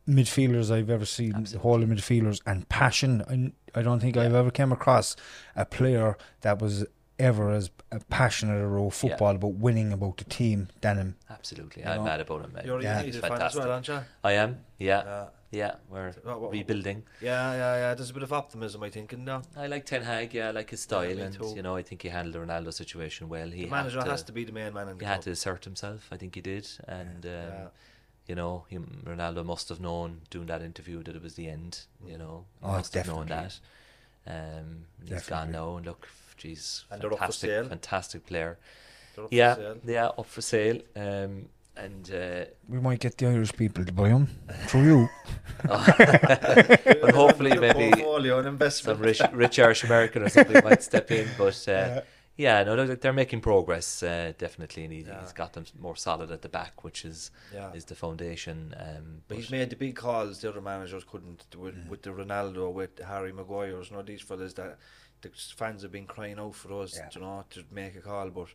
midfielders 0.08 0.72
I've 0.72 0.90
ever 0.90 1.06
seen. 1.06 1.46
The 1.52 1.60
whole 1.60 1.82
of 1.82 1.90
midfielders 1.90 2.40
and 2.46 2.68
passion. 2.70 3.24
I, 3.76 3.80
I 3.80 3.82
don't 3.82 4.00
think 4.00 4.18
I've 4.18 4.36
ever 4.36 4.52
came 4.52 4.72
across 4.72 5.16
a 5.56 5.66
player 5.66 6.16
that 6.42 6.62
was 6.62 6.86
ever 7.18 7.52
as 7.52 7.70
passionate 8.10 8.62
about 8.64 8.94
football, 8.94 9.36
about 9.36 9.54
winning, 9.56 9.94
about 9.94 10.18
the 10.18 10.24
team 10.26 10.68
than 10.82 10.98
him. 10.98 11.16
Absolutely, 11.30 11.84
You 11.84 11.90
I'm 11.90 11.98
know? 11.98 12.04
mad 12.04 12.20
about 12.22 12.44
him. 12.46 12.54
mate. 12.54 12.66
You're 12.66 12.80
a 12.80 12.84
Yeah. 12.84 13.02
He's 13.02 13.16
fan 13.16 13.24
as 13.26 13.30
fantastic. 13.30 13.62
well, 13.62 13.72
aren't 13.72 13.88
you? 13.88 14.00
I 14.24 14.32
am. 14.34 14.66
Yeah, 14.78 15.04
Yeah. 15.04 15.28
yeah. 15.52 15.76
We're 15.90 16.12
What- 16.24 16.42
what- 16.42 16.52
rebuilding. 16.52 17.04
Yeah, 17.22 17.54
yeah, 17.54 17.76
yeah. 17.78 17.94
There's 17.94 18.10
a 18.10 18.14
bit 18.14 18.24
of 18.24 18.34
optimism, 18.34 18.84
I 18.84 18.90
think, 18.90 19.14
in 19.14 19.24
there. 19.26 19.42
I 19.56 19.68
like 19.68 19.86
Ten 19.86 20.02
Hag. 20.04 20.34
Yeah, 20.34 20.50
I 20.50 20.52
like 20.52 20.70
his 20.72 20.82
style, 20.82 21.08
me 21.16 21.22
and 21.22 21.34
too. 21.34 21.54
you 21.56 21.62
know, 21.62 21.76
I 21.78 21.84
think 21.84 22.02
he 22.02 22.10
handled 22.10 22.36
the 22.36 22.40
Ronaldo 22.40 22.74
situation 22.74 23.30
well. 23.30 23.50
He 23.50 23.64
The 23.64 23.70
manager 23.70 24.02
to, 24.02 24.10
has 24.10 24.24
to 24.24 24.34
be 24.34 24.44
the 24.44 24.52
main 24.52 24.74
man 24.74 24.90
in 24.90 24.98
the 24.98 25.06
He 25.06 25.08
had 25.10 25.22
to 25.22 25.32
assert 25.32 25.64
himself. 25.64 26.10
I 26.12 26.18
think 26.18 26.36
he 26.36 26.42
did, 26.42 26.68
and 26.88 27.26
um, 27.26 27.32
yeah. 27.32 27.68
you 28.28 28.36
know, 28.36 28.66
he, 28.68 28.78
Ronaldo 28.78 29.46
must 29.46 29.70
have 29.70 29.80
known 29.80 30.22
doing 30.30 30.48
that 30.48 30.62
interview 30.62 31.02
that 31.04 31.16
it 31.16 31.22
was 31.24 31.36
the 31.36 31.48
end. 31.48 31.86
You 32.06 32.18
know, 32.18 32.46
he 32.60 32.66
Oh, 32.68 32.72
must 32.74 32.94
have 32.96 33.08
known 33.08 33.28
that. 33.28 33.58
Um, 34.28 34.86
he's 35.08 35.26
gone 35.28 35.52
now, 35.52 35.78
and 35.78 35.86
look, 35.86 36.08
geez, 36.38 36.86
And 36.92 37.04
up 37.04 37.12
for 37.12 37.18
fantastic, 37.18 37.50
sale. 37.50 37.66
fantastic 37.70 38.26
player. 38.26 38.58
They're 39.16 39.24
up 39.26 39.30
for 39.32 39.36
Yeah, 39.36 39.56
sale. 39.56 39.78
yeah, 39.86 40.06
up 40.08 40.26
for 40.26 40.42
sale. 40.42 40.80
Um, 40.96 41.50
and 41.78 42.10
uh, 42.14 42.46
We 42.70 42.80
might 42.80 43.00
get 43.02 43.18
the 43.18 43.28
Irish 43.28 43.52
people 43.54 43.84
to 43.86 43.92
buy 43.92 44.10
him 44.10 44.28
through 44.68 44.84
you. 44.84 45.10
but 45.68 47.12
hopefully 47.14 47.58
maybe 47.60 47.92
some 48.70 49.00
rich, 49.00 49.22
rich 49.34 49.60
Irish 49.60 49.84
American 49.84 50.24
or 50.24 50.30
something 50.30 50.64
might 50.64 50.84
step 50.84 51.12
in. 51.12 51.28
But 51.38 51.68
uh, 51.68 52.02
yeah, 52.38 52.64
no, 52.64 52.76
they're, 52.76 52.96
they're 52.96 53.14
making 53.14 53.42
progress 53.42 54.04
uh, 54.04 54.34
definitely, 54.38 54.84
and 54.86 54.94
he, 54.94 55.06
he's 55.22 55.34
got 55.34 55.54
them 55.54 55.66
more 55.80 55.96
solid 55.96 56.32
at 56.32 56.42
the 56.42 56.50
back, 56.50 56.84
which 56.84 57.06
is 57.06 57.32
Yeah. 57.54 57.72
is 57.74 57.86
the 57.86 57.96
foundation. 57.96 58.74
Um, 58.80 59.22
But 59.28 59.38
he's 59.38 59.52
made 59.52 59.70
the 59.70 59.76
big 59.76 59.96
calls 59.96 60.40
the 60.42 60.50
other 60.50 60.62
managers 60.62 61.04
couldn't 61.04 61.46
do 61.52 61.60
with, 61.60 61.88
with 61.90 62.02
the 62.04 62.10
Ronaldo, 62.12 62.72
with 62.74 63.00
Harry 63.00 63.32
Maguire's, 63.34 63.90
you 63.90 63.96
know, 63.98 64.02
these 64.04 64.22
fellas 64.22 64.54
that 64.56 64.78
the 65.34 65.56
fans 65.56 65.82
have 65.84 65.92
been 65.92 66.06
crying 66.06 66.40
out 66.40 66.56
for 66.56 66.82
us, 66.82 66.96
Yeah. 66.96 67.10
you 67.14 67.22
know, 67.22 67.44
to 67.52 67.64
make 67.72 67.96
a 67.96 68.02
call. 68.02 68.30
But 68.30 68.48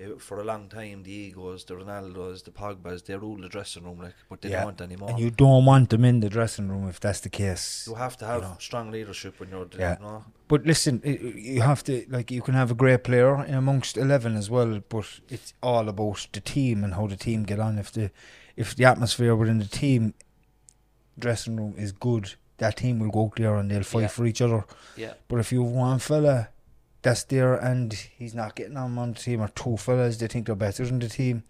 uh, 0.00 0.18
for 0.18 0.40
a 0.40 0.44
long 0.44 0.68
time, 0.68 1.02
the 1.04 1.12
egos, 1.12 1.64
the 1.64 1.74
Ronaldos, 1.74 2.42
the 2.44 2.50
Pogbas, 2.50 3.04
they 3.04 3.16
rule 3.16 3.40
the 3.40 3.48
dressing 3.48 3.84
room, 3.84 4.00
like, 4.00 4.14
but 4.28 4.40
they 4.42 4.48
don't 4.50 4.64
want 4.64 4.80
anymore. 4.80 5.10
And 5.10 5.20
you 5.20 5.30
don't 5.30 5.64
want 5.64 5.90
them 5.90 6.04
in 6.04 6.20
the 6.20 6.28
dressing 6.28 6.68
room 6.68 6.88
if 6.88 6.98
that's 6.98 7.20
the 7.20 7.28
case. 7.28 7.86
You 7.86 7.94
have 7.94 8.16
to 8.18 8.26
have 8.26 8.42
know. 8.42 8.56
strong 8.58 8.90
leadership 8.90 9.38
when 9.38 9.50
you're, 9.50 9.68
Yeah. 9.78 9.96
you 9.98 10.04
know. 10.04 10.24
But 10.48 10.64
listen, 10.64 11.00
you 11.04 11.62
have 11.62 11.82
to 11.84 12.04
like 12.08 12.30
you 12.30 12.42
can 12.42 12.54
have 12.54 12.70
a 12.70 12.74
great 12.74 13.04
player 13.04 13.44
in 13.44 13.54
amongst 13.54 13.96
eleven 13.96 14.36
as 14.36 14.50
well, 14.50 14.80
but 14.88 15.20
it's 15.28 15.54
all 15.62 15.88
about 15.88 16.26
the 16.32 16.40
team 16.40 16.82
and 16.84 16.94
how 16.94 17.06
the 17.06 17.16
team 17.16 17.44
get 17.44 17.60
on. 17.60 17.78
If 17.78 17.92
the 17.92 18.10
if 18.56 18.74
the 18.76 18.84
atmosphere 18.84 19.34
within 19.36 19.58
the 19.58 19.66
team 19.66 20.14
dressing 21.18 21.56
room 21.56 21.74
is 21.78 21.92
good, 21.92 22.34
that 22.58 22.76
team 22.76 22.98
will 23.00 23.10
go 23.10 23.24
out 23.26 23.36
there 23.36 23.56
and 23.56 23.70
they'll 23.70 23.82
fight 23.82 24.02
Yeah. 24.02 24.08
for 24.08 24.26
each 24.26 24.40
other. 24.42 24.64
yeah, 24.96 25.14
But 25.28 25.40
if 25.40 25.52
you 25.52 25.62
have 25.64 25.72
one 25.72 25.98
fella 25.98 26.48
that's 27.02 27.24
there 27.24 27.54
and 27.54 27.92
he's 27.92 28.34
not 28.34 28.54
getting 28.54 28.76
on 28.76 28.96
on 28.98 29.12
the 29.12 29.18
team, 29.18 29.40
or 29.42 29.48
two 29.48 29.76
fellas 29.76 30.18
they 30.18 30.26
think 30.28 30.46
they're 30.46 30.54
better 30.54 30.84
than 30.86 30.98
the 31.00 31.08
team, 31.08 31.42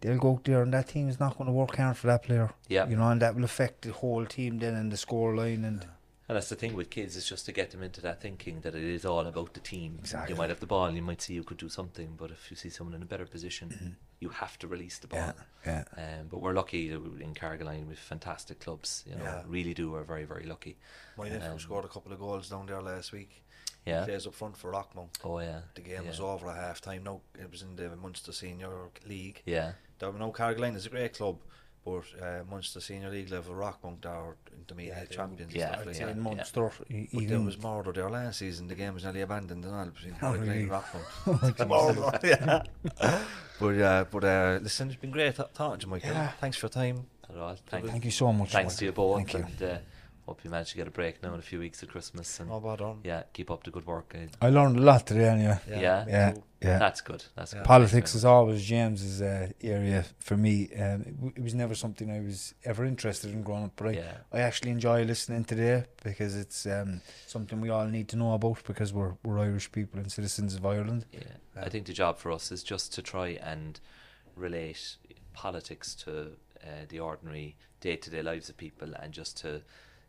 they'll 0.00 0.18
go 0.18 0.32
out 0.32 0.44
there 0.44 0.62
and 0.62 0.72
that 0.72 0.88
team 0.88 1.08
is 1.08 1.20
not 1.20 1.36
going 1.36 1.46
to 1.46 1.52
work 1.52 1.76
hard 1.76 1.96
for 1.96 2.06
that 2.08 2.22
player. 2.22 2.50
Yeah. 2.68 2.88
you 2.88 2.96
know, 2.96 3.08
and 3.10 3.20
that 3.22 3.34
will 3.34 3.44
affect 3.44 3.82
the 3.82 3.92
whole 3.92 4.24
team 4.26 4.58
then 4.58 4.74
and 4.74 4.90
the 4.92 4.96
score 4.96 5.34
line 5.34 5.64
and. 5.64 5.86
And 6.28 6.36
that's 6.36 6.48
the 6.50 6.54
thing 6.56 6.74
with 6.74 6.90
kids 6.90 7.16
is 7.16 7.26
just 7.28 7.46
to 7.46 7.52
get 7.52 7.70
them 7.70 7.82
into 7.82 8.00
that 8.02 8.20
thinking 8.20 8.60
that 8.60 8.74
it 8.74 8.82
is 8.84 9.04
all 9.04 9.26
about 9.26 9.54
the 9.54 9.60
team. 9.60 9.96
Exactly. 10.00 10.34
You 10.34 10.38
might 10.38 10.50
have 10.50 10.60
the 10.60 10.66
ball, 10.66 10.84
and 10.86 10.96
you 10.96 11.02
might 11.02 11.22
see 11.22 11.34
you 11.34 11.42
could 11.44 11.56
do 11.56 11.68
something, 11.68 12.14
but 12.16 12.30
if 12.30 12.50
you 12.50 12.56
see 12.56 12.68
someone 12.70 12.94
in 12.94 13.02
a 13.02 13.06
better 13.06 13.26
position, 13.26 13.96
you 14.20 14.28
have 14.28 14.58
to 14.58 14.66
release 14.68 14.98
the 14.98 15.06
ball. 15.06 15.20
Mm-hmm. 15.20 15.68
Yeah, 15.70 15.84
Um, 15.96 16.28
but 16.30 16.40
we're 16.40 16.52
lucky 16.52 16.88
that 16.90 17.00
we- 17.00 17.22
in 17.22 17.34
Carrigaline 17.34 17.88
with 17.88 17.98
fantastic 17.98 18.60
clubs. 18.60 19.04
You 19.06 19.16
know, 19.16 19.24
Yeah. 19.24 19.42
really 19.46 19.74
do. 19.74 19.90
We're 19.92 20.04
very 20.04 20.24
very 20.24 20.44
lucky. 20.44 20.76
My 21.16 21.28
nephew 21.28 21.50
Um, 21.52 21.58
scored 21.58 21.84
a 21.84 21.88
couple 21.88 22.12
of 22.12 22.18
goals 22.18 22.48
down 22.50 22.66
there 22.66 22.82
last 22.82 23.12
week. 23.12 23.42
Yeah. 23.86 24.00
He 24.00 24.10
plays 24.10 24.26
up 24.26 24.34
front 24.34 24.56
for 24.56 24.70
Rockmount. 24.72 25.16
Oh 25.24 25.38
yeah. 25.38 25.62
The 25.74 25.80
game 25.80 26.02
yeah. 26.02 26.10
was 26.10 26.20
over 26.20 26.50
at 26.50 26.56
half 26.56 26.80
time. 26.82 27.04
No, 27.04 27.22
it 27.38 27.50
was 27.50 27.62
in 27.62 27.76
the 27.76 27.96
Munster 27.96 28.32
Senior 28.32 28.90
League. 29.06 29.42
Yeah. 29.46 29.72
There 29.98 30.10
were 30.10 30.18
no 30.18 30.30
Carrigaline 30.32 30.76
is 30.76 30.84
a 30.86 30.90
great 30.90 31.14
club, 31.14 31.38
but 31.84 32.04
uh, 32.22 32.42
Munster 32.50 32.80
Senior 32.80 33.10
League 33.10 33.30
level 33.30 33.54
Rockmount 33.54 34.04
are 34.06 34.36
intermediate 34.56 35.10
champions. 35.10 35.54
yeah, 35.54 35.66
and 35.66 35.74
stuff 35.74 35.86
like 35.86 35.96
yeah, 36.00 36.10
in 36.10 36.20
Munster, 36.20 36.70
e- 36.90 37.08
But 37.12 37.28
there 37.28 37.40
was 37.40 37.58
murder 37.62 37.92
there 37.92 38.10
last 38.10 38.38
season. 38.40 38.68
The 38.68 38.74
game 38.74 38.94
was 38.94 39.04
nearly 39.04 39.22
abandoned 39.22 39.64
and 39.64 39.74
all 39.74 39.86
between 39.86 40.14
Oh, 40.20 40.26
Carrigaline 40.26 40.40
really? 40.40 40.62
and 40.62 40.70
Rockmount. 40.70 41.68
Murder, 41.68 42.26
yeah. 42.26 42.62
But 43.60 43.80
uh, 43.80 44.04
but 44.10 44.24
uh, 44.24 44.58
listen, 44.62 44.88
it's 44.88 44.96
been 45.00 45.10
great 45.10 45.34
talking 45.54 45.78
to 45.80 45.86
you, 45.86 45.90
Michael. 45.90 46.10
Yeah. 46.12 46.28
Thanks 46.40 46.56
for 46.58 46.66
your 46.66 46.70
time. 46.70 47.06
Not 47.34 47.52
at. 47.52 47.58
Thank, 47.66 47.86
Thank 47.86 48.04
you 48.04 48.10
so 48.10 48.32
much. 48.32 48.52
Thanks 48.52 48.76
to 48.76 48.84
you 48.84 48.92
both. 48.92 49.16
Thank 49.16 49.34
you. 49.60 49.66
Uh, 49.66 49.78
hope 50.28 50.44
you 50.44 50.50
manage 50.50 50.70
to 50.70 50.76
get 50.76 50.86
a 50.86 50.90
break 50.90 51.22
now 51.22 51.32
in 51.32 51.38
a 51.38 51.42
few 51.42 51.58
weeks 51.58 51.82
of 51.82 51.88
Christmas. 51.88 52.38
And 52.40 52.48
No 52.50 52.60
bother. 52.60 52.94
yeah, 53.02 53.22
keep 53.32 53.50
up 53.50 53.64
the 53.64 53.70
good 53.70 53.86
work. 53.86 54.14
I 54.42 54.50
learned 54.50 54.76
a 54.78 54.82
lot 54.82 55.06
today, 55.06 55.28
anyway. 55.28 55.58
yeah. 55.68 56.04
Yeah, 56.06 56.34
yeah. 56.62 56.78
That's 56.78 57.00
good. 57.00 57.24
That's 57.36 57.54
good. 57.54 57.64
Politics 57.64 58.14
is 58.14 58.24
always 58.24 58.62
James's 58.64 59.22
uh, 59.22 59.48
area 59.62 60.04
for 60.18 60.36
me. 60.36 60.68
Um, 60.74 61.00
it, 61.10 61.14
w- 61.16 61.32
it 61.36 61.42
was 61.42 61.54
never 61.54 61.74
something 61.74 62.10
I 62.10 62.20
was 62.20 62.54
ever 62.64 62.84
interested 62.84 63.32
in 63.32 63.42
growing 63.42 63.64
up, 63.64 63.72
but 63.76 63.86
I, 63.88 63.92
Yeah. 63.92 64.16
I 64.32 64.40
actually 64.40 64.70
enjoy 64.72 65.04
listening 65.04 65.44
today 65.44 65.84
because 66.04 66.36
it's 66.36 66.66
um, 66.66 67.00
something 67.26 67.60
we 67.60 67.70
all 67.70 67.86
need 67.86 68.08
to 68.10 68.16
know 68.16 68.34
about 68.34 68.62
because 68.64 68.92
we're 68.92 69.14
we're 69.24 69.38
Irish 69.38 69.72
people 69.72 69.98
and 70.00 70.12
citizens 70.12 70.54
of 70.54 70.66
Ireland. 70.66 71.06
Yeah, 71.12 71.36
I 71.66 71.68
think 71.70 71.86
the 71.86 71.94
job 71.94 72.18
for 72.18 72.30
us 72.32 72.52
is 72.52 72.62
just 72.62 72.92
to 72.94 73.02
try 73.02 73.28
and 73.52 73.80
relate 74.36 74.96
politics 75.32 75.94
to 76.04 76.32
uh, 76.62 76.84
the 76.88 77.00
ordinary 77.00 77.56
day-to-day 77.80 78.22
lives 78.22 78.48
of 78.50 78.56
people, 78.56 78.92
and 79.00 79.12
just 79.12 79.36
to 79.42 79.62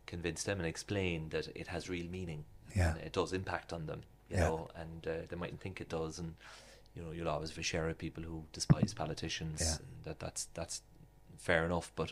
convince 0.10 0.44
them 0.44 0.58
and 0.60 0.68
explain 0.68 1.30
that 1.30 1.48
it 1.56 1.68
has 1.68 1.90
real 1.90 2.10
meaning. 2.10 2.44
Yeah. 2.76 2.92
And 2.92 3.02
it 3.02 3.14
does 3.14 3.32
impact 3.34 3.72
on 3.74 3.86
them, 3.86 4.02
you 4.30 4.38
Yeah. 4.38 4.48
know, 4.50 4.68
and 4.76 5.08
uh, 5.08 5.12
they 5.30 5.36
mightn't 5.36 5.62
think 5.62 5.80
it 5.82 5.90
does. 5.90 6.20
And 6.20 6.36
you 6.96 7.02
know, 7.04 7.12
you'll 7.12 7.30
always 7.30 7.50
have 7.50 7.58
a 7.60 7.64
share 7.64 7.88
of 7.90 7.98
people 7.98 8.24
who 8.24 8.44
despise 8.52 8.94
politicians. 8.94 9.62
Yeah. 9.62 9.76
And 9.78 10.04
that 10.06 10.20
that's 10.20 10.48
that's 10.54 10.82
fair 11.38 11.66
enough, 11.66 11.92
but 11.96 12.12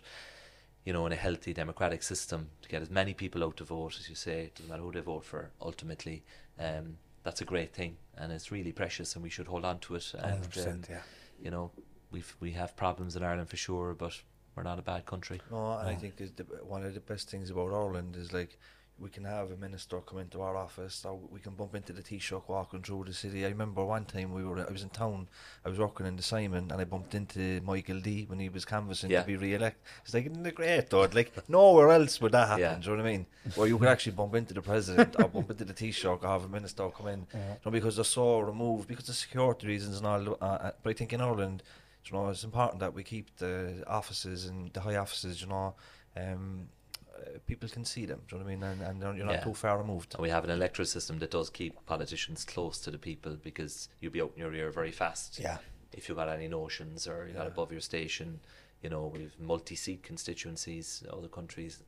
you 0.86 0.94
know, 0.94 1.06
in 1.06 1.11
a 1.11 1.18
healthy 1.18 1.53
democratic 1.53 2.02
system, 2.02 2.49
to 2.61 2.69
get 2.69 2.82
as 2.82 2.90
many 2.90 3.14
people 3.14 3.44
out 3.44 3.57
to 3.57 3.65
vote, 3.65 3.98
as 3.99 4.07
you 4.07 4.15
say, 4.15 4.44
it 4.45 4.56
doesn't 4.56 4.69
matter 4.69 4.84
who 4.84 4.91
they 4.94 5.02
vote 5.02 5.26
for, 5.26 5.49
ultimately, 5.61 6.24
um, 6.60 6.98
that's 7.24 7.41
a 7.41 7.45
great 7.45 7.74
thing, 7.74 7.98
and 8.18 8.32
it's 8.32 8.52
really 8.52 8.72
precious, 8.72 9.14
and 9.15 9.22
we 9.22 9.30
should 9.30 9.48
hold 9.48 9.65
on 9.65 9.80
to 9.80 9.95
it. 9.95 10.14
And 10.18 10.41
100%, 10.41 10.68
um, 10.68 10.82
yeah. 10.90 11.02
you 11.44 11.52
know, 11.52 11.72
we've 12.11 12.34
we 12.40 12.52
have 12.52 12.78
problems 12.78 13.18
in 13.18 13.24
Ireland 13.24 13.49
for 13.49 13.57
sure, 13.57 13.94
but 13.94 14.14
we're 14.58 14.64
not 14.64 14.80
a 14.80 14.82
bad 14.82 15.06
country. 15.06 15.40
No, 15.52 15.78
and 15.78 15.88
I 15.88 15.96
think 15.96 16.20
is 16.20 16.32
the, 16.32 16.44
one 16.66 16.84
of 16.84 16.94
the 16.94 17.00
best 17.00 17.30
things 17.30 17.52
about 17.52 17.72
Ireland 17.72 18.16
is 18.18 18.34
like 18.34 18.58
we 19.00 19.10
can 19.12 19.26
have 19.26 19.52
a 19.52 19.56
minister 19.58 20.00
come 20.00 20.18
into 20.18 20.42
our 20.42 20.58
office, 20.58 21.06
or 21.06 21.20
we 21.30 21.40
can 21.40 21.54
bump 21.54 21.76
into 21.76 21.94
the 21.94 22.02
Taoiseach 22.02 22.42
walking 22.50 22.82
through 22.82 23.04
the 23.06 23.14
city. 23.14 23.46
I 23.46 23.50
remember 23.50 23.86
one 23.86 24.06
time 24.06 24.34
we 24.34 24.44
were, 24.44 24.68
I 24.68 24.72
was 24.72 24.82
in 24.82 24.90
town, 24.90 25.28
I 25.64 25.70
was 25.70 25.78
working 25.78 26.08
in 26.08 26.16
the 26.16 26.24
Simon, 26.24 26.72
and 26.72 26.82
I 26.82 26.84
bumped 26.84 27.14
into 27.14 27.62
Michael 27.64 28.00
D 28.00 28.26
when 28.28 28.40
he 28.40 28.50
was 28.50 28.66
canvassing 28.66 29.12
Yeah. 29.12 29.22
to 29.22 29.28
be 29.28 29.36
re-elected. 29.38 29.84
It's 30.04 30.16
like, 30.16 30.26
isn't 30.26 30.44
it 30.48 30.56
great, 30.56 30.90
though? 30.90 31.02
Like 31.14 31.32
nowhere 31.48 31.92
else 31.92 32.20
would 32.22 32.32
that 32.32 32.48
happen. 32.48 32.62
Yeah. 32.64 32.74
Do 32.80 32.90
you 32.90 32.98
know 32.98 33.04
what 33.04 33.08
I 33.08 33.12
mean? 33.12 33.26
Where 33.54 33.68
you 33.68 33.78
could 33.78 33.88
actually 33.88 34.14
bump 34.14 34.34
into 34.34 34.56
the 34.56 34.64
president 34.64 35.16
or 35.20 35.28
bump 35.28 35.52
into 35.52 35.66
the 35.66 35.74
Taoiseach 35.76 36.24
or 36.24 36.28
have 36.28 36.46
a 36.46 36.48
minister 36.48 36.90
come 36.90 37.08
in, 37.10 37.28
you 37.36 37.40
know, 37.66 37.72
because 37.72 37.98
they're 37.98 38.04
so 38.04 38.40
removed 38.40 38.88
because 38.88 39.08
of 39.10 39.16
security 39.16 39.68
reasons 39.68 39.98
and 39.98 40.08
all. 40.08 40.38
Uh, 40.42 40.46
uh, 40.46 40.72
but 40.82 40.90
I 40.90 40.94
think 40.94 41.14
in 41.14 41.22
Ireland, 41.22 41.62
you 42.10 42.18
know, 42.18 42.30
it's 42.30 42.44
important 42.44 42.80
that 42.80 42.94
we 42.94 43.04
keep 43.04 43.36
the 43.38 43.84
offices 43.88 44.46
and 44.46 44.72
the 44.74 44.82
high 44.82 44.96
offices, 44.98 45.42
you 45.42 45.48
know, 45.48 45.76
um, 46.16 46.68
uh, 47.16 47.40
people 47.48 47.68
can 47.70 47.84
see 47.86 48.06
them. 48.06 48.22
Do 48.28 48.36
you 48.36 48.40
know 48.40 48.46
what 48.46 48.52
I 48.52 48.56
mean? 48.56 48.64
And, 48.64 49.02
and 49.04 49.18
you're 49.18 49.26
not 49.26 49.36
Yeah. 49.36 49.44
too 49.44 49.54
far 49.54 49.78
removed. 49.78 50.14
And 50.14 50.22
we 50.22 50.30
have 50.30 50.44
an 50.44 50.50
electoral 50.52 50.86
system 50.86 51.20
that 51.20 51.32
does 51.32 51.50
keep 51.50 51.74
politicians 51.86 52.46
close 52.46 52.80
to 52.82 52.92
the 52.92 52.98
people 53.00 53.36
because 53.42 53.90
you'll 54.00 54.12
be 54.12 54.22
out 54.22 54.32
in 54.36 54.42
your 54.42 54.54
ear 54.54 54.70
very 54.72 54.92
fast. 54.92 55.40
Yeah. 55.40 55.58
If 55.94 56.08
you've 56.08 56.18
got 56.18 56.30
any 56.30 56.48
notions 56.48 57.08
or 57.08 57.28
you 57.28 57.34
got 57.34 57.48
above 57.48 57.72
your 57.72 57.82
station, 57.82 58.40
you 58.84 58.90
know, 58.90 59.08
we've 59.08 59.38
multi-seat 59.40 60.04
constituencies. 60.04 61.04
Other 61.12 61.28
countries, 61.28 61.82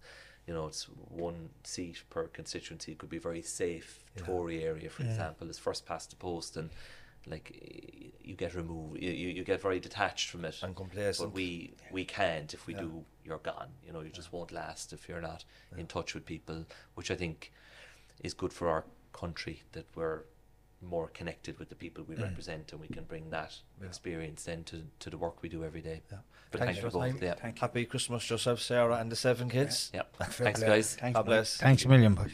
you 0.47 0.53
know, 0.55 0.65
it's 0.67 0.85
one 0.85 1.49
seat 1.63 2.01
per 2.09 2.25
constituency. 2.27 2.93
It 2.93 2.97
could 2.97 3.09
be 3.11 3.19
very 3.19 3.43
safe. 3.43 4.03
Tory 4.17 4.63
area, 4.63 4.89
for 4.89 5.03
example, 5.03 5.49
is 5.49 5.59
first 5.59 5.85
past 5.85 6.09
the 6.09 6.15
post, 6.15 6.57
and 6.57 6.69
like 7.27 8.15
you 8.21 8.35
get 8.35 8.55
removed, 8.55 9.01
you, 9.01 9.11
you, 9.11 9.29
you 9.29 9.43
get 9.43 9.61
very 9.61 9.79
detached 9.79 10.29
from 10.29 10.45
it 10.45 10.57
And 10.61 10.75
complacent. 10.75 11.29
But 11.29 11.35
we 11.35 11.73
we 11.91 12.05
can't. 12.05 12.53
If 12.53 12.67
we 12.67 12.73
do, 12.73 13.03
you're 13.23 13.39
gone. 13.39 13.69
You 13.85 13.93
know, 13.93 14.01
you 14.01 14.09
just 14.09 14.31
won't 14.31 14.51
last 14.51 14.93
if 14.93 15.07
you're 15.09 15.21
not 15.21 15.43
in 15.77 15.87
touch 15.87 16.13
with 16.13 16.25
people, 16.25 16.65
which 16.95 17.11
I 17.11 17.15
think 17.15 17.51
is 18.23 18.33
good 18.33 18.53
for 18.53 18.69
our 18.69 18.85
country 19.13 19.63
that 19.71 19.85
we're 19.95 20.21
more 20.81 21.07
connected 21.09 21.59
with 21.59 21.69
the 21.69 21.75
people 21.75 22.03
we 22.07 22.15
mm. 22.15 22.23
represent 22.23 22.71
and 22.71 22.79
we 22.79 22.87
can 22.87 23.03
bring 23.03 23.29
that 23.29 23.53
experience 23.83 24.43
then 24.43 24.63
to, 24.63 24.81
to 24.99 25.09
the 25.09 25.17
work 25.17 25.41
we 25.41 25.49
do 25.49 25.63
every 25.63 25.81
day. 25.81 26.01
Yeah. 26.11 26.19
But 26.51 26.59
Thanks 26.59 26.79
thank 26.79 26.91
for 26.91 26.97
you 26.97 27.03
your 27.03 27.11
both. 27.11 27.19
time. 27.21 27.39
Yeah. 27.43 27.59
Happy 27.59 27.85
Christmas 27.85 28.29
yourself, 28.29 28.61
Sarah, 28.61 28.95
and 28.95 29.11
the 29.11 29.15
seven 29.15 29.49
kids. 29.49 29.91
Yep. 29.93 30.15
Fair 30.31 30.45
Thanks, 30.45 30.63
guys. 30.63 30.95
Thanks, 30.95 31.17
God 31.17 31.25
bless. 31.25 31.57
Thanks 31.57 31.85
a 31.85 31.89
million, 31.89 32.15
Bush. 32.15 32.33